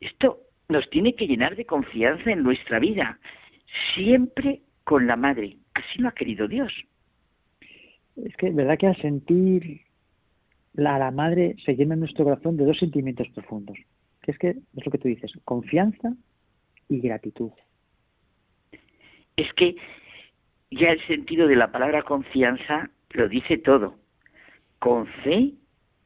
Esto 0.00 0.40
nos 0.68 0.88
tiene 0.90 1.14
que 1.14 1.26
llenar 1.26 1.56
de 1.56 1.66
confianza 1.66 2.30
en 2.30 2.42
nuestra 2.42 2.78
vida, 2.78 3.18
siempre 3.94 4.62
con 4.84 5.06
la 5.06 5.16
madre. 5.16 5.58
Así 5.74 5.98
lo 5.98 6.08
ha 6.08 6.12
querido 6.12 6.48
Dios. 6.48 6.72
Es 8.16 8.36
que, 8.36 8.50
¿verdad 8.50 8.78
que 8.78 8.86
al 8.86 8.96
sentir 9.00 9.82
la, 10.74 10.98
la 10.98 11.10
madre 11.10 11.56
se 11.64 11.74
llena 11.74 11.96
nuestro 11.96 12.24
corazón 12.24 12.56
de 12.56 12.64
dos 12.64 12.78
sentimientos 12.78 13.28
profundos? 13.30 13.76
Que 14.22 14.30
es 14.30 14.38
que, 14.38 14.50
es 14.50 14.84
lo 14.84 14.90
que 14.90 14.98
tú 14.98 15.08
dices, 15.08 15.32
confianza 15.44 16.14
y 16.88 17.00
gratitud. 17.00 17.50
Es 19.36 19.52
que 19.54 19.76
ya 20.70 20.90
el 20.90 21.06
sentido 21.06 21.46
de 21.46 21.56
la 21.56 21.72
palabra 21.72 22.02
confianza 22.02 22.90
lo 23.10 23.28
dice 23.28 23.58
todo. 23.58 23.96
Con 24.78 25.06
fe, 25.06 25.54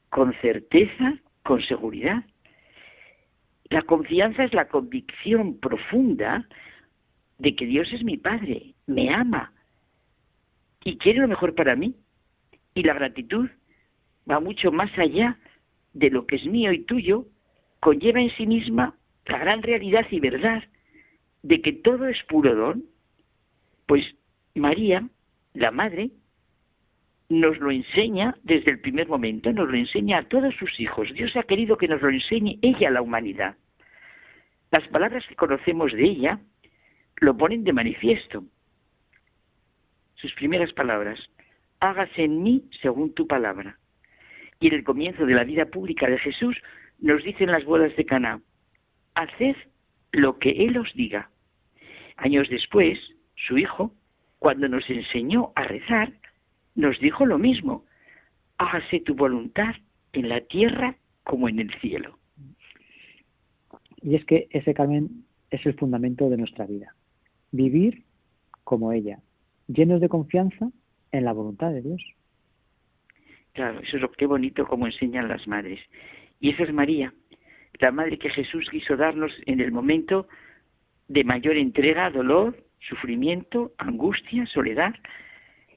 con 0.08 0.32
certeza, 0.40 1.18
con 1.42 1.60
seguridad. 1.62 2.24
La 3.70 3.82
confianza 3.82 4.44
es 4.44 4.54
la 4.54 4.68
convicción 4.68 5.58
profunda 5.58 6.46
de 7.38 7.54
que 7.54 7.66
Dios 7.66 7.92
es 7.92 8.02
mi 8.02 8.16
Padre, 8.16 8.74
me 8.86 9.12
ama 9.12 9.52
y 10.84 10.96
quiere 10.96 11.20
lo 11.20 11.28
mejor 11.28 11.54
para 11.54 11.76
mí. 11.76 11.94
Y 12.74 12.82
la 12.82 12.94
gratitud 12.94 13.48
va 14.30 14.40
mucho 14.40 14.72
más 14.72 14.90
allá 14.98 15.38
de 15.92 16.10
lo 16.10 16.26
que 16.26 16.36
es 16.36 16.46
mío 16.46 16.72
y 16.72 16.84
tuyo, 16.84 17.26
conlleva 17.80 18.20
en 18.20 18.30
sí 18.36 18.46
misma 18.46 18.96
la 19.26 19.38
gran 19.38 19.62
realidad 19.62 20.06
y 20.10 20.20
verdad 20.20 20.64
de 21.42 21.60
que 21.60 21.72
todo 21.72 22.06
es 22.06 22.22
puro 22.24 22.54
don. 22.54 22.84
Pues 23.86 24.04
María, 24.54 25.08
la 25.54 25.70
Madre, 25.70 26.10
nos 27.28 27.58
lo 27.58 27.70
enseña 27.70 28.34
desde 28.42 28.70
el 28.70 28.80
primer 28.80 29.08
momento, 29.08 29.52
nos 29.52 29.68
lo 29.68 29.76
enseña 29.76 30.18
a 30.18 30.28
todos 30.28 30.54
sus 30.56 30.80
hijos. 30.80 31.12
Dios 31.12 31.36
ha 31.36 31.42
querido 31.42 31.76
que 31.76 31.88
nos 31.88 32.00
lo 32.00 32.08
enseñe 32.08 32.58
ella 32.62 32.88
a 32.88 32.92
la 32.92 33.02
humanidad. 33.02 33.56
Las 34.70 34.86
palabras 34.88 35.26
que 35.26 35.36
conocemos 35.36 35.92
de 35.92 36.04
ella 36.04 36.40
lo 37.16 37.36
ponen 37.36 37.64
de 37.64 37.72
manifiesto. 37.72 38.44
Sus 40.14 40.32
primeras 40.34 40.72
palabras, 40.72 41.20
hágase 41.80 42.24
en 42.24 42.42
mí 42.42 42.64
según 42.82 43.14
tu 43.14 43.26
palabra. 43.26 43.78
y 44.60 44.66
en 44.66 44.74
el 44.74 44.82
comienzo 44.82 45.24
de 45.24 45.34
la 45.34 45.44
vida 45.44 45.66
pública 45.66 46.08
de 46.08 46.18
Jesús 46.18 46.56
nos 46.98 47.22
dicen 47.22 47.52
las 47.52 47.64
bodas 47.64 47.94
de 47.94 48.04
Caná, 48.04 48.40
haced 49.14 49.54
lo 50.10 50.40
que 50.40 50.50
Él 50.50 50.76
os 50.78 50.92
diga. 50.94 51.30
Años 52.16 52.48
después, 52.48 52.98
su 53.36 53.56
hijo, 53.56 53.94
cuando 54.40 54.68
nos 54.68 54.88
enseñó 54.90 55.52
a 55.54 55.62
rezar, 55.62 56.12
nos 56.78 56.98
dijo 57.00 57.26
lo 57.26 57.38
mismo, 57.38 57.84
hágase 58.56 59.00
tu 59.00 59.16
voluntad 59.16 59.74
en 60.12 60.28
la 60.28 60.40
tierra 60.42 60.96
como 61.24 61.48
en 61.48 61.58
el 61.58 61.74
cielo. 61.80 62.16
Y 64.00 64.14
es 64.14 64.24
que 64.24 64.46
ese 64.50 64.74
Carmen 64.74 65.24
es 65.50 65.66
el 65.66 65.74
fundamento 65.74 66.30
de 66.30 66.36
nuestra 66.36 66.66
vida. 66.66 66.94
Vivir 67.50 68.04
como 68.62 68.92
ella, 68.92 69.18
llenos 69.66 70.00
de 70.00 70.08
confianza 70.08 70.70
en 71.10 71.24
la 71.24 71.32
voluntad 71.32 71.72
de 71.72 71.82
Dios. 71.82 72.00
Claro, 73.54 73.80
eso 73.80 73.96
es 73.96 74.02
lo 74.02 74.12
que 74.12 74.26
bonito 74.26 74.64
como 74.64 74.86
enseñan 74.86 75.26
las 75.26 75.48
madres. 75.48 75.80
Y 76.38 76.50
esa 76.50 76.62
es 76.62 76.72
María, 76.72 77.12
la 77.80 77.90
madre 77.90 78.20
que 78.20 78.30
Jesús 78.30 78.68
quiso 78.70 78.96
darnos 78.96 79.32
en 79.46 79.60
el 79.60 79.72
momento 79.72 80.28
de 81.08 81.24
mayor 81.24 81.56
entrega, 81.56 82.08
dolor, 82.10 82.64
sufrimiento, 82.78 83.72
angustia, 83.78 84.46
soledad, 84.46 84.94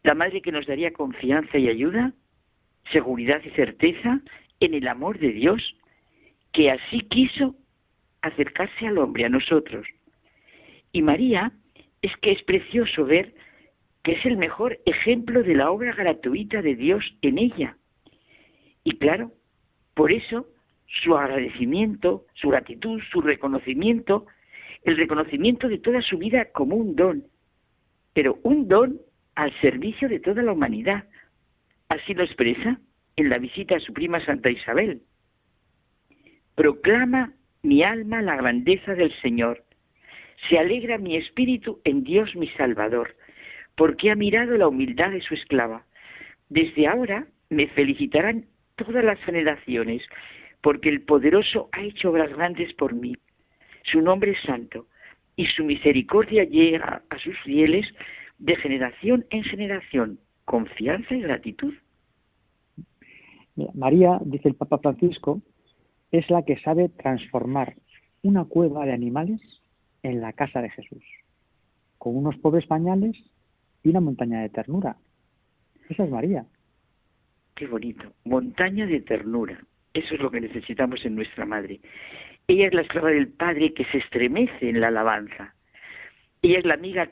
la 0.03 0.15
madre 0.15 0.41
que 0.41 0.51
nos 0.51 0.65
daría 0.65 0.93
confianza 0.93 1.57
y 1.57 1.67
ayuda, 1.67 2.13
seguridad 2.91 3.41
y 3.43 3.49
certeza 3.51 4.21
en 4.59 4.73
el 4.73 4.87
amor 4.87 5.19
de 5.19 5.31
Dios, 5.31 5.75
que 6.53 6.71
así 6.71 7.01
quiso 7.01 7.55
acercarse 8.21 8.87
al 8.87 8.97
hombre, 8.97 9.25
a 9.25 9.29
nosotros. 9.29 9.87
Y 10.91 11.01
María 11.01 11.51
es 12.01 12.15
que 12.17 12.31
es 12.31 12.43
precioso 12.43 13.05
ver 13.05 13.33
que 14.03 14.13
es 14.13 14.25
el 14.25 14.37
mejor 14.37 14.79
ejemplo 14.85 15.43
de 15.43 15.55
la 15.55 15.69
obra 15.69 15.93
gratuita 15.93 16.61
de 16.61 16.75
Dios 16.75 17.03
en 17.21 17.37
ella. 17.37 17.77
Y 18.83 18.97
claro, 18.97 19.31
por 19.93 20.11
eso 20.11 20.47
su 21.03 21.15
agradecimiento, 21.15 22.25
su 22.33 22.49
gratitud, 22.49 22.99
su 23.11 23.21
reconocimiento, 23.21 24.25
el 24.83 24.97
reconocimiento 24.97 25.67
de 25.67 25.77
toda 25.77 26.01
su 26.01 26.17
vida 26.17 26.45
como 26.51 26.75
un 26.75 26.95
don, 26.95 27.23
pero 28.13 28.39
un 28.43 28.67
don 28.67 28.99
al 29.41 29.51
servicio 29.59 30.07
de 30.07 30.19
toda 30.19 30.43
la 30.43 30.51
humanidad. 30.51 31.05
Así 31.89 32.13
lo 32.13 32.23
expresa 32.23 32.79
en 33.15 33.29
la 33.29 33.39
visita 33.39 33.75
a 33.75 33.79
su 33.79 33.91
prima 33.91 34.23
Santa 34.23 34.51
Isabel. 34.51 35.01
Proclama 36.53 37.33
mi 37.63 37.81
alma 37.81 38.21
la 38.21 38.35
grandeza 38.35 38.93
del 38.93 39.11
Señor. 39.23 39.63
Se 40.47 40.59
alegra 40.59 40.99
mi 40.99 41.17
espíritu 41.17 41.81
en 41.85 42.03
Dios 42.03 42.35
mi 42.35 42.49
Salvador, 42.49 43.15
porque 43.75 44.11
ha 44.11 44.15
mirado 44.15 44.55
la 44.57 44.67
humildad 44.67 45.09
de 45.09 45.21
su 45.21 45.33
esclava. 45.33 45.87
Desde 46.49 46.85
ahora 46.85 47.25
me 47.49 47.65
felicitarán 47.69 48.45
todas 48.75 49.03
las 49.03 49.19
generaciones, 49.23 50.03
porque 50.61 50.89
el 50.89 51.01
poderoso 51.01 51.67
ha 51.71 51.81
hecho 51.81 52.11
obras 52.11 52.31
grandes 52.31 52.71
por 52.75 52.93
mí. 52.93 53.15
Su 53.85 54.01
nombre 54.01 54.33
es 54.33 54.41
santo, 54.43 54.85
y 55.35 55.47
su 55.47 55.63
misericordia 55.63 56.43
llega 56.43 57.01
a 57.09 57.17
sus 57.17 57.35
fieles 57.39 57.87
de 58.41 58.55
generación 58.55 59.25
en 59.29 59.43
generación, 59.43 60.19
confianza 60.45 61.13
y 61.13 61.21
gratitud. 61.21 61.73
María, 63.75 64.19
dice 64.25 64.49
el 64.49 64.55
Papa 64.55 64.79
Francisco, 64.79 65.41
es 66.11 66.29
la 66.29 66.43
que 66.43 66.59
sabe 66.59 66.89
transformar 66.89 67.75
una 68.23 68.45
cueva 68.45 68.85
de 68.85 68.93
animales 68.93 69.39
en 70.01 70.21
la 70.21 70.33
casa 70.33 70.61
de 70.61 70.71
Jesús, 70.71 71.03
con 71.99 72.17
unos 72.17 72.35
pobres 72.37 72.65
pañales 72.65 73.15
y 73.83 73.89
una 73.89 74.01
montaña 74.01 74.41
de 74.41 74.49
ternura. 74.49 74.97
Esa 75.89 76.03
es 76.03 76.09
María. 76.09 76.45
Qué 77.55 77.67
bonito. 77.67 78.11
Montaña 78.25 78.87
de 78.87 79.01
ternura. 79.01 79.63
Eso 79.93 80.15
es 80.15 80.21
lo 80.21 80.31
que 80.31 80.41
necesitamos 80.41 81.05
en 81.05 81.15
nuestra 81.15 81.45
madre. 81.45 81.79
Ella 82.47 82.67
es 82.67 82.73
la 82.73 82.81
esclava 82.81 83.09
del 83.09 83.27
Padre 83.27 83.73
que 83.73 83.85
se 83.85 83.99
estremece 83.99 84.69
en 84.69 84.81
la 84.81 84.87
alabanza. 84.87 85.53
Ella 86.41 86.59
es 86.59 86.65
la 86.65 86.73
amiga 86.73 87.07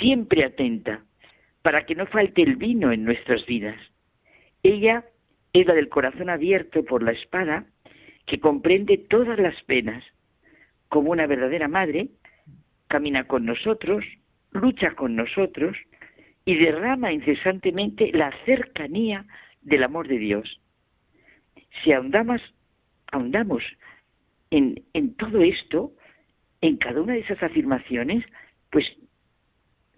siempre 0.00 0.44
atenta 0.44 1.02
para 1.62 1.84
que 1.86 1.94
no 1.94 2.06
falte 2.06 2.42
el 2.42 2.56
vino 2.56 2.92
en 2.92 3.04
nuestras 3.04 3.44
vidas. 3.46 3.78
Ella 4.62 5.04
es 5.52 5.66
la 5.66 5.74
del 5.74 5.88
corazón 5.88 6.30
abierto 6.30 6.84
por 6.84 7.02
la 7.02 7.12
espada 7.12 7.66
que 8.26 8.40
comprende 8.40 8.98
todas 8.98 9.38
las 9.38 9.60
penas. 9.64 10.04
Como 10.88 11.10
una 11.10 11.26
verdadera 11.26 11.68
madre, 11.68 12.08
camina 12.86 13.26
con 13.26 13.44
nosotros, 13.44 14.04
lucha 14.52 14.94
con 14.94 15.16
nosotros 15.16 15.76
y 16.44 16.56
derrama 16.56 17.12
incesantemente 17.12 18.10
la 18.12 18.32
cercanía 18.44 19.26
del 19.62 19.84
amor 19.84 20.08
de 20.08 20.18
Dios. 20.18 20.60
Si 21.82 21.92
ahondamos, 21.92 22.40
ahondamos 23.12 23.62
en, 24.50 24.82
en 24.94 25.14
todo 25.14 25.42
esto, 25.42 25.92
en 26.60 26.76
cada 26.78 27.02
una 27.02 27.14
de 27.14 27.20
esas 27.20 27.42
afirmaciones, 27.42 28.24
pues 28.70 28.86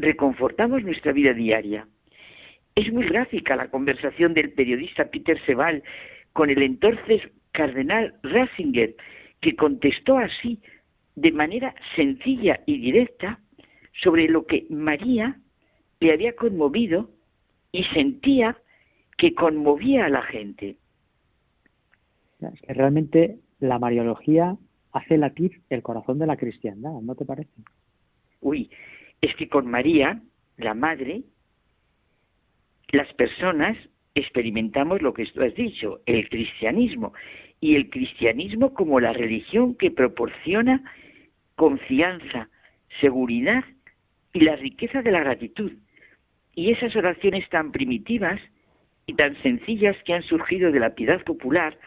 reconfortamos 0.00 0.82
nuestra 0.82 1.12
vida 1.12 1.32
diaria. 1.32 1.86
Es 2.74 2.92
muy 2.92 3.06
gráfica 3.06 3.56
la 3.56 3.70
conversación 3.70 4.34
del 4.34 4.52
periodista 4.52 5.06
Peter 5.06 5.38
Sebal 5.44 5.82
con 6.32 6.50
el 6.50 6.62
entonces 6.62 7.22
cardenal 7.52 8.14
Ratzinger, 8.22 8.94
que 9.40 9.56
contestó 9.56 10.18
así, 10.18 10.60
de 11.16 11.32
manera 11.32 11.74
sencilla 11.96 12.60
y 12.66 12.78
directa, 12.78 13.40
sobre 14.02 14.28
lo 14.28 14.46
que 14.46 14.66
María 14.70 15.38
le 15.98 16.12
había 16.12 16.34
conmovido 16.34 17.10
y 17.72 17.84
sentía 17.84 18.56
que 19.18 19.34
conmovía 19.34 20.06
a 20.06 20.08
la 20.08 20.22
gente. 20.22 20.76
realmente 22.68 23.38
la 23.58 23.78
Mariología 23.78 24.56
hace 24.92 25.18
latir 25.18 25.60
el 25.68 25.82
corazón 25.82 26.18
de 26.18 26.26
la 26.26 26.36
cristiandad, 26.36 26.92
¿no 27.02 27.14
te 27.14 27.26
parece? 27.26 27.50
Uy, 28.40 28.70
es 29.20 29.34
que 29.36 29.48
con 29.48 29.66
María, 29.66 30.20
la 30.56 30.74
Madre, 30.74 31.22
las 32.88 33.12
personas 33.14 33.76
experimentamos 34.14 35.02
lo 35.02 35.14
que 35.14 35.26
tú 35.26 35.42
has 35.42 35.54
dicho, 35.54 36.00
el 36.06 36.28
cristianismo, 36.28 37.12
y 37.60 37.76
el 37.76 37.90
cristianismo 37.90 38.72
como 38.72 39.00
la 39.00 39.12
religión 39.12 39.74
que 39.74 39.90
proporciona 39.90 40.82
confianza, 41.56 42.48
seguridad 43.00 43.64
y 44.32 44.40
la 44.40 44.56
riqueza 44.56 45.02
de 45.02 45.12
la 45.12 45.20
gratitud. 45.20 45.72
Y 46.54 46.70
esas 46.72 46.96
oraciones 46.96 47.48
tan 47.50 47.70
primitivas 47.70 48.40
y 49.06 49.14
tan 49.14 49.40
sencillas 49.42 49.96
que 50.04 50.14
han 50.14 50.22
surgido 50.22 50.72
de 50.72 50.80
la 50.80 50.94
piedad 50.94 51.22
popular 51.24 51.78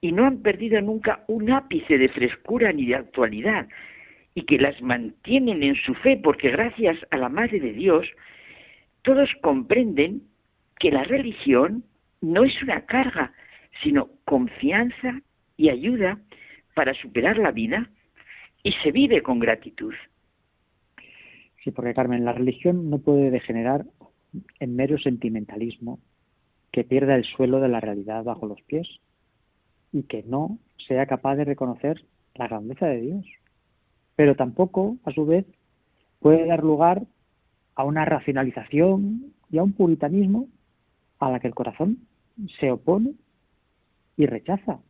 y 0.00 0.12
no 0.12 0.26
han 0.26 0.42
perdido 0.42 0.80
nunca 0.82 1.24
un 1.28 1.50
ápice 1.50 1.96
de 1.96 2.08
frescura 2.10 2.72
ni 2.72 2.86
de 2.86 2.96
actualidad, 2.96 3.66
y 4.36 4.42
que 4.42 4.58
las 4.58 4.80
mantienen 4.82 5.62
en 5.62 5.74
su 5.76 5.94
fe 5.94 6.20
porque 6.22 6.50
gracias 6.50 6.98
a 7.10 7.16
la 7.16 7.30
Madre 7.30 7.58
de 7.58 7.72
Dios, 7.72 8.06
todos 9.00 9.30
comprenden 9.40 10.24
que 10.78 10.90
la 10.90 11.04
religión 11.04 11.84
no 12.20 12.44
es 12.44 12.62
una 12.62 12.84
carga, 12.84 13.32
sino 13.82 14.10
confianza 14.26 15.22
y 15.56 15.70
ayuda 15.70 16.20
para 16.74 16.92
superar 16.92 17.38
la 17.38 17.50
vida 17.50 17.88
y 18.62 18.72
se 18.82 18.92
vive 18.92 19.22
con 19.22 19.38
gratitud. 19.38 19.94
Sí, 21.64 21.70
porque 21.70 21.94
Carmen, 21.94 22.26
la 22.26 22.34
religión 22.34 22.90
no 22.90 22.98
puede 22.98 23.30
degenerar 23.30 23.86
en 24.60 24.76
mero 24.76 24.98
sentimentalismo 24.98 25.98
que 26.72 26.84
pierda 26.84 27.14
el 27.14 27.24
suelo 27.24 27.58
de 27.58 27.68
la 27.68 27.80
realidad 27.80 28.22
bajo 28.22 28.44
los 28.44 28.60
pies 28.60 28.86
y 29.92 30.02
que 30.02 30.22
no 30.24 30.58
sea 30.86 31.06
capaz 31.06 31.36
de 31.36 31.46
reconocer 31.46 32.04
la 32.34 32.48
grandeza 32.48 32.86
de 32.86 33.00
Dios 33.00 33.24
pero 34.16 34.34
tampoco, 34.34 34.96
a 35.04 35.12
su 35.12 35.26
vez, 35.26 35.44
puede 36.20 36.46
dar 36.46 36.64
lugar 36.64 37.02
a 37.74 37.84
una 37.84 38.04
racionalización 38.04 39.32
y 39.50 39.58
a 39.58 39.62
un 39.62 39.72
puritanismo 39.72 40.48
a 41.20 41.30
la 41.30 41.38
que 41.38 41.48
el 41.48 41.54
corazón 41.54 41.98
se 42.58 42.70
opone 42.70 43.12
y 44.16 44.26
rechaza. 44.26 44.80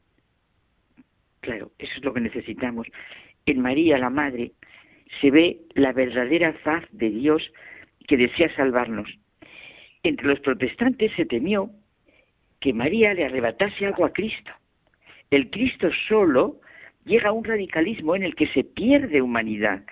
Claro, 1.40 1.72
eso 1.78 1.92
es 1.96 2.04
lo 2.04 2.14
que 2.14 2.20
necesitamos. 2.20 2.86
En 3.44 3.60
María, 3.60 3.98
la 3.98 4.10
Madre, 4.10 4.52
se 5.20 5.30
ve 5.30 5.60
la 5.74 5.92
verdadera 5.92 6.52
faz 6.64 6.84
de 6.92 7.10
Dios 7.10 7.42
que 8.06 8.16
desea 8.16 8.54
salvarnos. 8.54 9.08
Entre 10.02 10.26
los 10.26 10.40
protestantes 10.40 11.12
se 11.16 11.26
temió 11.26 11.70
que 12.60 12.72
María 12.72 13.14
le 13.14 13.24
arrebatase 13.24 13.86
algo 13.86 14.04
a 14.04 14.12
Cristo. 14.12 14.50
El 15.30 15.50
Cristo 15.50 15.88
solo 16.08 16.60
llega 17.06 17.30
a 17.30 17.32
un 17.32 17.44
radicalismo 17.44 18.14
en 18.14 18.24
el 18.24 18.34
que 18.34 18.48
se 18.48 18.64
pierde 18.64 19.22
humanidad 19.22 19.82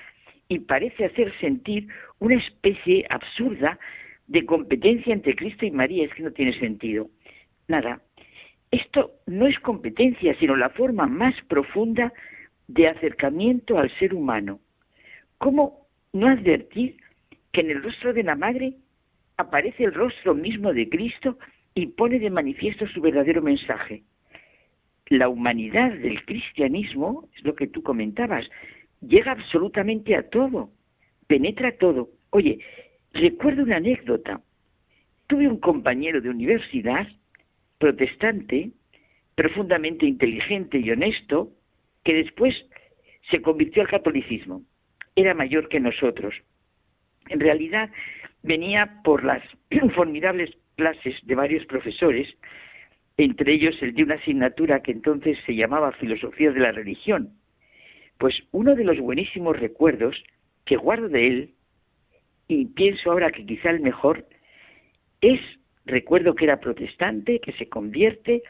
y 0.49 0.59
parece 0.59 1.07
hacer 1.07 1.33
sentir 1.41 1.89
una 2.19 2.35
especie 2.35 3.07
absurda 3.09 3.79
de 4.27 4.45
competencia 4.45 5.15
entre 5.15 5.35
Cristo 5.35 5.65
y 5.65 5.71
María. 5.71 6.05
Es 6.05 6.13
que 6.15 6.23
no 6.23 6.33
tiene 6.33 6.59
sentido. 6.59 7.09
Nada. 7.69 8.03
Esto 8.71 9.13
no 9.27 9.47
es 9.47 9.59
competencia, 9.61 10.35
sino 10.39 10.57
la 10.57 10.69
forma 10.69 11.07
más 11.07 11.35
profunda 11.49 12.13
de 12.67 12.89
acercamiento 12.89 13.79
al 13.79 13.91
ser 13.99 14.15
humano. 14.15 14.61
¿Cómo 15.39 15.87
no 16.13 16.29
advertir 16.29 16.97
que 17.53 17.61
en 17.61 17.71
el 17.71 17.83
rostro 17.83 18.13
de 18.13 18.25
la 18.25 18.35
madre 18.35 18.75
aparece 19.37 19.85
el 19.85 19.95
rostro 19.95 20.35
mismo 20.35 20.73
de 20.73 20.89
Cristo 20.89 21.39
y 21.75 21.87
pone 21.87 22.19
de 22.19 22.31
manifiesto 22.31 22.87
su 22.89 23.01
verdadero 23.01 23.43
mensaje. 23.43 24.03
La 25.09 25.29
humanidad 25.29 25.93
del 25.93 26.25
cristianismo, 26.25 27.29
es 27.37 27.45
lo 27.45 27.55
que 27.55 27.67
tú 27.67 27.83
comentabas, 27.83 28.49
llega 29.01 29.33
absolutamente 29.33 30.17
a 30.17 30.29
todo, 30.29 30.71
penetra 31.27 31.77
todo. 31.77 32.11
Oye, 32.31 32.59
recuerdo 33.13 33.63
una 33.63 33.77
anécdota. 33.77 34.41
Tuve 35.27 35.49
un 35.49 35.59
compañero 35.59 36.21
de 36.21 36.31
universidad, 36.31 37.07
protestante, 37.79 38.71
profundamente 39.35 40.07
inteligente 40.07 40.79
y 40.79 40.91
honesto, 40.91 41.51
que 42.03 42.15
después 42.15 42.55
se 43.31 43.43
convirtió 43.43 43.83
al 43.83 43.89
catolicismo. 43.89 44.63
Era 45.17 45.35
mayor 45.35 45.69
que 45.69 45.81
nosotros. 45.81 46.35
En 47.29 47.41
realidad 47.41 47.91
venía 48.43 49.01
por 49.03 49.25
las 49.25 49.43
formidables 49.95 50.51
clases 50.77 51.15
de 51.23 51.35
varios 51.35 51.65
profesores, 51.67 52.29
entre 53.17 53.53
ellos 53.53 53.77
el 53.81 53.95
de 53.95 54.03
una 54.03 54.17
asignatura 54.17 54.81
que 54.81 54.93
entonces 54.93 55.39
se 55.47 55.55
llamaba 55.55 55.93
Filosofía 55.93 56.51
de 56.51 56.61
la 56.61 56.73
Religión. 56.73 57.31
Pues 58.19 58.35
uno 58.53 58.75
de 58.75 58.85
los 58.85 58.99
buenísimos 58.99 59.59
recuerdos 59.59 60.17
que 60.65 60.77
guardo 60.77 61.09
de 61.09 61.27
él, 61.27 61.55
y 62.49 62.67
pienso 62.67 63.11
ahora 63.11 63.31
que 63.31 63.47
quizá 63.47 63.71
el 63.71 63.81
mejor, 63.81 64.27
es, 65.21 65.41
recuerdo 65.87 66.35
que 66.35 66.45
era 66.45 66.61
protestante, 66.61 67.41
que 67.41 67.53
se 67.53 67.69
convierte, 67.69 68.43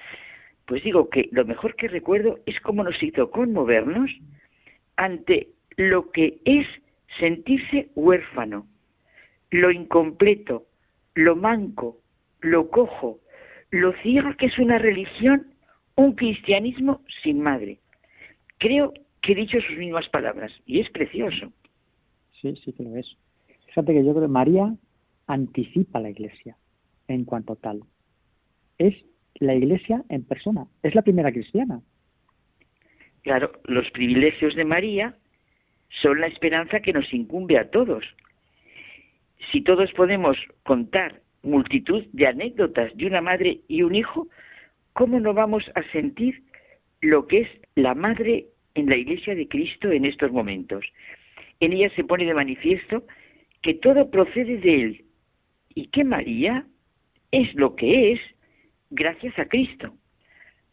pues 0.66 0.82
digo 0.82 1.10
que 1.10 1.28
lo 1.32 1.44
mejor 1.44 1.76
que 1.76 1.88
recuerdo 1.88 2.40
es 2.46 2.58
cómo 2.60 2.82
nos 2.82 3.00
hizo 3.02 3.30
conmovernos 3.30 4.10
ante 4.96 5.48
lo 5.76 6.10
que 6.10 6.38
es 6.44 6.66
sentirse 7.18 7.88
huérfano, 7.94 8.66
lo 9.50 9.70
incompleto, 9.70 10.66
lo 11.14 11.36
manco, 11.36 12.00
lo 12.40 12.70
cojo, 12.70 13.20
lo 13.74 13.92
ciega 14.02 14.36
que 14.36 14.46
es 14.46 14.58
una 14.58 14.78
religión, 14.78 15.48
un 15.96 16.12
cristianismo 16.12 17.02
sin 17.22 17.40
madre. 17.40 17.80
Creo 18.58 18.92
que 19.20 19.32
he 19.32 19.34
dicho 19.34 19.60
sus 19.60 19.76
mismas 19.76 20.08
palabras 20.10 20.52
y 20.64 20.78
es 20.78 20.88
precioso. 20.90 21.52
Sí, 22.40 22.54
sí 22.64 22.72
que 22.72 22.84
lo 22.84 22.96
es. 22.96 23.16
Fíjate 23.66 23.92
que 23.92 24.04
yo 24.04 24.12
creo 24.12 24.22
que 24.22 24.32
María 24.32 24.72
anticipa 25.26 25.98
la 25.98 26.10
iglesia 26.10 26.56
en 27.08 27.24
cuanto 27.24 27.56
tal. 27.56 27.82
Es 28.78 28.94
la 29.34 29.54
iglesia 29.54 30.04
en 30.08 30.22
persona, 30.22 30.66
es 30.84 30.94
la 30.94 31.02
primera 31.02 31.32
cristiana. 31.32 31.80
Claro, 33.22 33.50
los 33.64 33.90
privilegios 33.90 34.54
de 34.54 34.64
María 34.64 35.16
son 36.00 36.20
la 36.20 36.28
esperanza 36.28 36.78
que 36.78 36.92
nos 36.92 37.12
incumbe 37.12 37.58
a 37.58 37.70
todos. 37.70 38.04
Si 39.50 39.62
todos 39.62 39.90
podemos 39.94 40.36
contar 40.62 41.23
multitud 41.44 42.04
de 42.12 42.26
anécdotas 42.26 42.94
de 42.96 43.06
una 43.06 43.20
madre 43.20 43.60
y 43.68 43.82
un 43.82 43.94
hijo, 43.94 44.28
¿cómo 44.92 45.20
no 45.20 45.34
vamos 45.34 45.64
a 45.74 45.82
sentir 45.92 46.42
lo 47.00 47.26
que 47.26 47.42
es 47.42 47.48
la 47.74 47.94
madre 47.94 48.46
en 48.74 48.88
la 48.88 48.96
iglesia 48.96 49.34
de 49.34 49.48
Cristo 49.48 49.92
en 49.92 50.04
estos 50.04 50.32
momentos? 50.32 50.84
En 51.60 51.72
ella 51.72 51.90
se 51.94 52.04
pone 52.04 52.24
de 52.24 52.34
manifiesto 52.34 53.04
que 53.62 53.74
todo 53.74 54.10
procede 54.10 54.58
de 54.58 54.82
Él 54.82 55.04
y 55.74 55.86
que 55.88 56.04
María 56.04 56.66
es 57.30 57.54
lo 57.54 57.76
que 57.76 58.12
es 58.12 58.20
gracias 58.90 59.38
a 59.38 59.46
Cristo. 59.46 59.94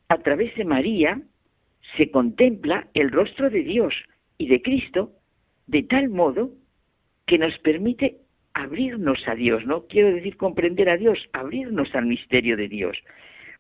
A 0.10 0.18
través 0.18 0.56
de 0.56 0.65
María 0.65 1.22
se 1.98 2.11
contempla 2.11 2.88
el 2.93 3.11
rostro 3.11 3.49
de 3.49 3.64
Dios 3.64 3.93
y 4.38 4.48
de 4.48 4.61
Cristo 4.61 5.14
de 5.68 5.84
tal 5.84 6.10
modo 6.10 6.52
que 7.26 7.38
nos 7.38 7.57
permite 7.60 8.18
abrirnos 8.53 9.19
a 9.28 9.36
Dios, 9.36 9.65
no 9.65 9.88
quiero 9.88 10.14
decir 10.14 10.38
comprender 10.38 10.90
a 10.90 10.98
Dios, 10.98 11.18
abrirnos 11.34 11.94
al 11.95 12.06
misterio 12.06 12.57
de 12.57 12.68
Dios. 12.68 12.98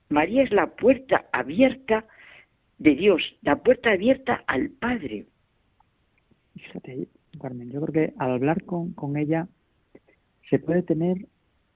María 0.09 0.43
es 0.43 0.51
la 0.51 0.67
puerta 0.75 1.25
abierta 1.31 2.05
de 2.77 2.95
Dios, 2.95 3.21
la 3.41 3.57
puerta 3.57 3.91
abierta 3.91 4.43
al 4.47 4.69
Padre. 4.71 5.25
Fíjate, 6.55 7.07
Carmen, 7.39 7.71
yo 7.71 7.81
creo 7.81 8.07
que 8.07 8.13
al 8.17 8.31
hablar 8.31 8.63
con, 8.63 8.93
con 8.93 9.17
ella 9.17 9.47
se 10.49 10.59
puede 10.59 10.83
tener 10.83 11.27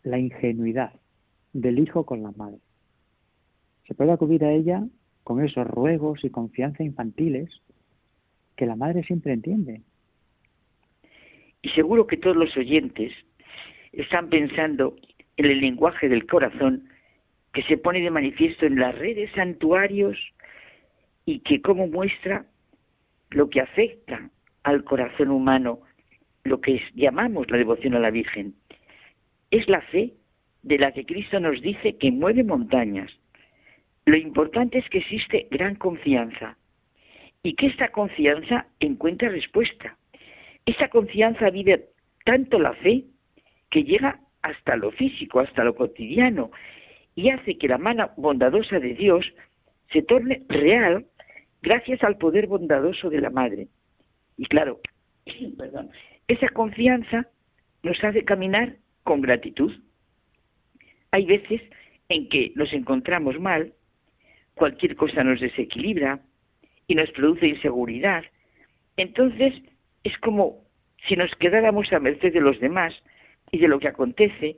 la 0.03 0.19
ingenuidad 0.19 0.93
del 1.53 1.79
hijo 1.79 2.05
con 2.05 2.21
la 2.23 2.31
madre. 2.31 2.59
Se 3.87 3.93
puede 3.93 4.11
acudir 4.11 4.43
a 4.43 4.51
ella 4.51 4.83
con 5.23 5.43
esos 5.43 5.65
ruegos 5.65 6.23
y 6.23 6.29
confianza 6.29 6.83
infantiles 6.83 7.49
que 8.55 8.65
la 8.65 8.75
madre 8.75 9.03
siempre 9.03 9.33
entiende. 9.33 9.81
Y 11.65 11.69
seguro 11.69 12.05
que 12.05 12.17
todos 12.17 12.35
los 12.35 12.55
oyentes 12.57 13.11
están 13.91 14.29
pensando 14.29 14.95
en 15.35 15.47
el 15.47 15.61
lenguaje 15.61 16.07
del 16.07 16.27
corazón 16.27 16.89
que 17.53 17.63
se 17.63 17.75
pone 17.75 18.01
de 18.01 18.11
manifiesto 18.11 18.67
en 18.67 18.79
las 18.79 18.93
redes 18.93 19.31
santuarios 19.31 20.15
y 21.25 21.39
que 21.39 21.63
como 21.63 21.87
muestra 21.87 22.45
lo 23.31 23.49
que 23.49 23.61
afecta 23.61 24.29
al 24.61 24.83
corazón 24.83 25.31
humano, 25.31 25.79
lo 26.43 26.61
que 26.61 26.83
llamamos 26.93 27.49
la 27.49 27.57
devoción 27.57 27.95
a 27.95 27.99
la 27.99 28.11
Virgen. 28.11 28.53
Es 29.49 29.67
la 29.67 29.81
fe 29.81 30.13
de 30.61 30.77
la 30.77 30.91
que 30.91 31.03
Cristo 31.07 31.39
nos 31.39 31.59
dice 31.63 31.97
que 31.97 32.11
mueve 32.11 32.43
montañas. 32.43 33.11
Lo 34.05 34.17
importante 34.17 34.77
es 34.77 34.89
que 34.89 34.99
existe 34.99 35.47
gran 35.49 35.73
confianza 35.73 36.59
y 37.41 37.55
que 37.55 37.65
esta 37.65 37.87
confianza 37.87 38.67
encuentra 38.79 39.29
respuesta. 39.29 39.97
Esa 40.65 40.89
confianza 40.89 41.49
vive 41.49 41.89
tanto 42.25 42.59
la 42.59 42.73
fe 42.73 43.05
que 43.69 43.83
llega 43.83 44.19
hasta 44.41 44.75
lo 44.75 44.91
físico, 44.91 45.39
hasta 45.39 45.63
lo 45.63 45.75
cotidiano, 45.75 46.51
y 47.15 47.29
hace 47.29 47.57
que 47.57 47.67
la 47.67 47.77
mano 47.77 48.11
bondadosa 48.17 48.79
de 48.79 48.93
Dios 48.93 49.25
se 49.91 50.01
torne 50.01 50.43
real 50.49 51.05
gracias 51.61 52.03
al 52.03 52.17
poder 52.17 52.47
bondadoso 52.47 53.09
de 53.09 53.21
la 53.21 53.29
Madre. 53.29 53.67
Y 54.37 54.45
claro, 54.45 54.79
esa 56.27 56.49
confianza 56.49 57.27
nos 57.83 58.03
hace 58.03 58.23
caminar 58.23 58.75
con 59.03 59.21
gratitud. 59.21 59.71
Hay 61.11 61.25
veces 61.25 61.61
en 62.09 62.27
que 62.29 62.51
nos 62.55 62.73
encontramos 62.73 63.39
mal, 63.39 63.73
cualquier 64.55 64.95
cosa 64.95 65.23
nos 65.23 65.39
desequilibra 65.39 66.19
y 66.87 66.95
nos 66.95 67.09
produce 67.11 67.47
inseguridad. 67.47 68.23
Entonces, 68.97 69.53
es 70.05 70.17
como 70.19 70.63
si 71.07 71.15
nos 71.15 71.33
quedáramos 71.35 71.91
a 71.91 71.99
merced 71.99 72.31
de 72.31 72.39
los 72.39 72.59
demás 72.59 72.93
y 73.51 73.57
de 73.57 73.67
lo 73.67 73.79
que 73.79 73.87
acontece, 73.87 74.57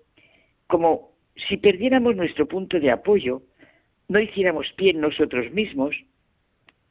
como 0.68 1.14
si 1.36 1.57
perdiéramos 1.57 2.15
nuestro 2.15 2.48
punto 2.48 2.80
de 2.80 2.91
apoyo, 2.91 3.41
no 4.10 4.19
hiciéramos 4.19 4.72
pie 4.74 4.91
en 4.91 5.02
nosotros 5.02 5.52
mismos, 5.52 5.95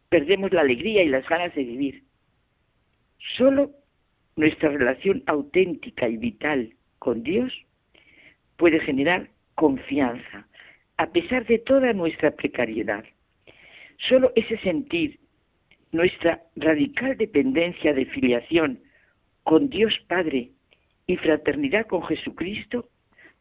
perdemos 0.08 0.52
la 0.52 0.62
alegría 0.62 1.02
y 1.02 1.08
las 1.08 1.28
ganas 1.28 1.54
de 1.54 1.64
vivir. 1.64 2.02
Solo 3.36 3.72
nuestra 4.36 4.70
relación 4.70 5.22
auténtica 5.26 6.08
y 6.08 6.16
vital 6.16 6.74
con 6.98 7.22
Dios 7.22 7.52
puede 8.56 8.80
generar 8.80 9.28
confianza, 9.54 10.48
a 10.96 11.10
pesar 11.10 11.44
de 11.46 11.58
toda 11.58 11.92
nuestra 11.92 12.30
precariedad. 12.30 13.04
Solo 14.08 14.32
ese 14.34 14.56
sentir 14.58 15.20
nuestra 15.96 16.42
radical 16.54 17.16
dependencia 17.16 17.92
de 17.92 18.06
filiación 18.06 18.80
con 19.42 19.68
Dios 19.68 19.94
Padre 20.06 20.50
y 21.06 21.16
fraternidad 21.16 21.86
con 21.86 22.02
Jesucristo 22.04 22.88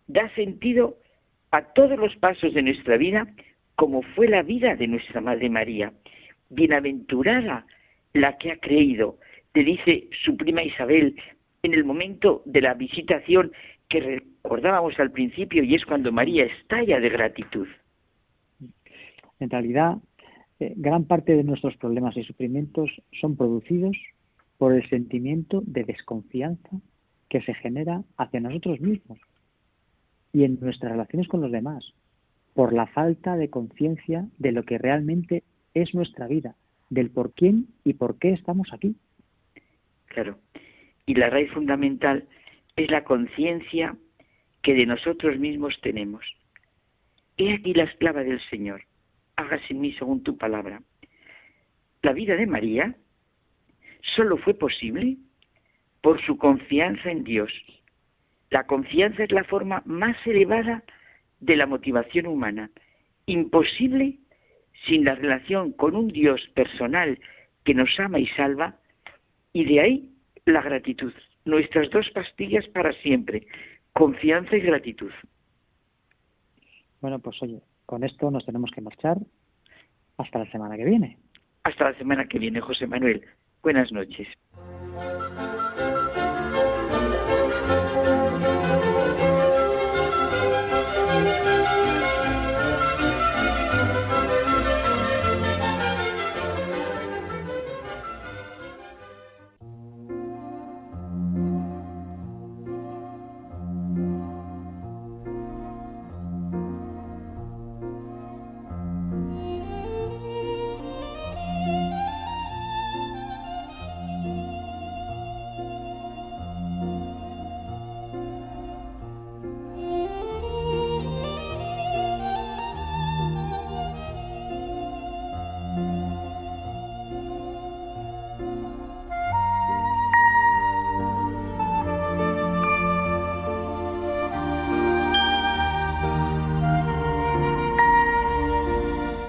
da 0.07 0.30
sentido 0.36 0.98
a 1.52 1.73
todos 1.73 1.98
los 1.98 2.15
pasos 2.18 2.53
de 2.53 2.61
nuestra 2.61 2.98
vida 2.98 3.27
como 3.76 4.02
fue 4.02 4.27
la 4.27 4.41
vida 4.41 4.76
de 4.76 4.88
nuestra 4.88 5.22
Madre 5.22 5.49
María. 5.49 5.91
Bienaventurada 6.49 7.65
la 8.14 8.38
que 8.38 8.52
ha 8.52 8.57
creído, 8.57 9.18
te 9.52 9.64
dice 9.64 10.07
su 10.23 10.38
prima 10.38 10.64
Isabel 10.64 11.15
en 11.64 11.73
el 11.73 11.84
momento 11.84 12.41
de 12.45 12.61
la 12.61 12.73
visitación 12.73 13.52
que 13.90 13.99
recordábamos 13.99 14.98
al 14.99 15.11
principio 15.11 15.64
y 15.64 15.76
es 15.76 15.86
cuando 15.86 16.11
María 16.11 16.45
estalla 16.45 16.99
de 16.99 17.10
gratitud. 17.10 17.68
En 19.40 19.49
realidad, 19.49 19.98
eh, 20.60 20.73
gran 20.77 21.06
parte 21.06 21.36
de 21.36 21.44
nuestros 21.44 21.76
problemas 21.77 22.15
y 22.15 22.23
sufrimientos 22.23 22.90
son 23.19 23.36
producidos 23.36 23.98
por 24.57 24.73
el 24.73 24.88
sentimiento 24.90 25.61
de 25.65 25.84
desconfianza 25.84 26.69
que 27.30 27.41
se 27.41 27.53
genera 27.56 28.03
hacia 28.18 28.40
nosotros 28.40 28.80
mismos 28.80 29.19
y 30.32 30.44
en 30.44 30.57
nuestras 30.61 30.91
relaciones 30.91 31.27
con 31.27 31.41
los 31.41 31.52
demás, 31.52 31.94
por 32.53 32.73
la 32.73 32.88
falta 32.88 33.36
de 33.36 33.49
conciencia 33.49 34.27
de 34.38 34.53
lo 34.53 34.64
que 34.64 34.77
realmente 34.77 35.44
es 35.73 35.94
nuestra 35.94 36.27
vida, 36.27 36.56
del 36.90 37.10
por 37.10 37.34
quién 37.34 37.68
y 37.84 37.94
por 37.94 38.18
qué 38.18 38.32
estamos 38.32 38.69
aquí. 38.72 38.95
Claro. 40.06 40.38
Y 41.06 41.15
la 41.15 41.30
raíz 41.30 41.52
fundamental 41.52 42.26
es 42.77 42.90
la 42.90 43.03
conciencia 43.03 43.98
que 44.61 44.73
de 44.73 44.86
nosotros 44.86 45.38
mismos 45.38 45.76
tenemos. 45.82 46.26
He 47.38 47.53
aquí 47.53 47.73
la 47.73 47.84
esclava 47.84 48.23
del 48.23 48.40
Señor 48.49 48.82
hágase 49.35 49.73
en 49.73 49.81
mí 49.81 49.93
según 49.93 50.23
tu 50.23 50.37
palabra. 50.37 50.81
La 52.01 52.13
vida 52.13 52.35
de 52.35 52.47
María 52.47 52.95
solo 54.15 54.37
fue 54.37 54.53
posible 54.53 55.17
por 56.01 56.23
su 56.25 56.37
confianza 56.37 57.09
en 57.09 57.23
Dios. 57.23 57.51
La 58.51 58.65
confianza 58.65 59.23
es 59.23 59.31
la 59.31 59.43
forma 59.43 59.81
más 59.85 60.15
elevada 60.25 60.83
de 61.39 61.55
la 61.55 61.65
motivación 61.65 62.27
humana, 62.27 62.69
imposible 63.25 64.19
sin 64.87 65.03
la 65.03 65.15
relación 65.15 65.71
con 65.71 65.95
un 65.95 66.09
Dios 66.09 66.41
personal 66.53 67.19
que 67.63 67.73
nos 67.73 67.99
ama 67.99 68.19
y 68.19 68.27
salva, 68.27 68.77
y 69.51 69.65
de 69.65 69.79
ahí 69.79 70.11
la 70.45 70.61
gratitud, 70.61 71.13
nuestras 71.45 71.89
dos 71.89 72.09
pastillas 72.11 72.67
para 72.67 72.93
siempre, 73.01 73.47
confianza 73.93 74.55
y 74.55 74.61
gratitud. 74.61 75.11
Bueno, 77.01 77.19
pues 77.19 77.41
oye, 77.41 77.61
con 77.85 78.03
esto 78.03 78.31
nos 78.31 78.45
tenemos 78.45 78.71
que 78.71 78.81
marchar 78.81 79.17
hasta 80.17 80.39
la 80.39 80.51
semana 80.51 80.77
que 80.77 80.85
viene. 80.85 81.17
Hasta 81.63 81.91
la 81.91 81.97
semana 81.97 82.27
que 82.27 82.39
viene, 82.39 82.61
José 82.61 82.87
Manuel. 82.87 83.25
Buenas 83.61 83.91
noches. 83.91 84.27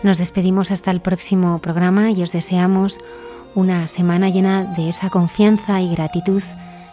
Nos 0.07 0.19
despedimos 0.19 0.71
hasta 0.71 0.93
el 0.93 1.01
próximo 1.01 1.59
programa 1.59 2.13
y 2.13 2.23
os 2.23 2.31
deseamos 2.31 3.01
una 3.57 3.89
semana 3.89 4.29
llena 4.29 4.63
de 4.63 4.89
esa 4.89 5.11
confianza 5.11 5.81
y 5.81 5.91
gratitud 5.91 6.45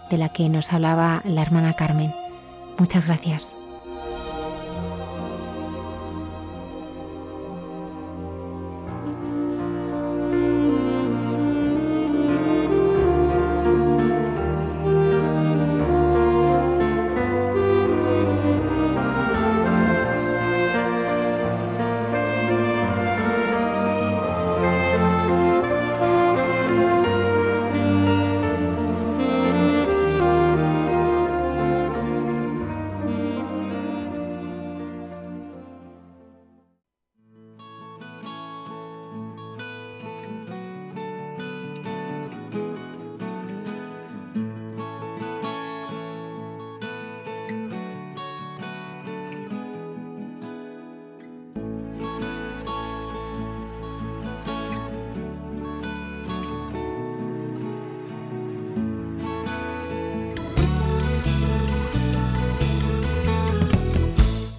de 0.09 0.17
la 0.17 0.29
que 0.29 0.49
nos 0.49 0.73
hablaba 0.73 1.21
la 1.23 1.43
hermana 1.43 1.73
Carmen. 1.73 2.11
Muchas 2.79 3.05
gracias. 3.05 3.55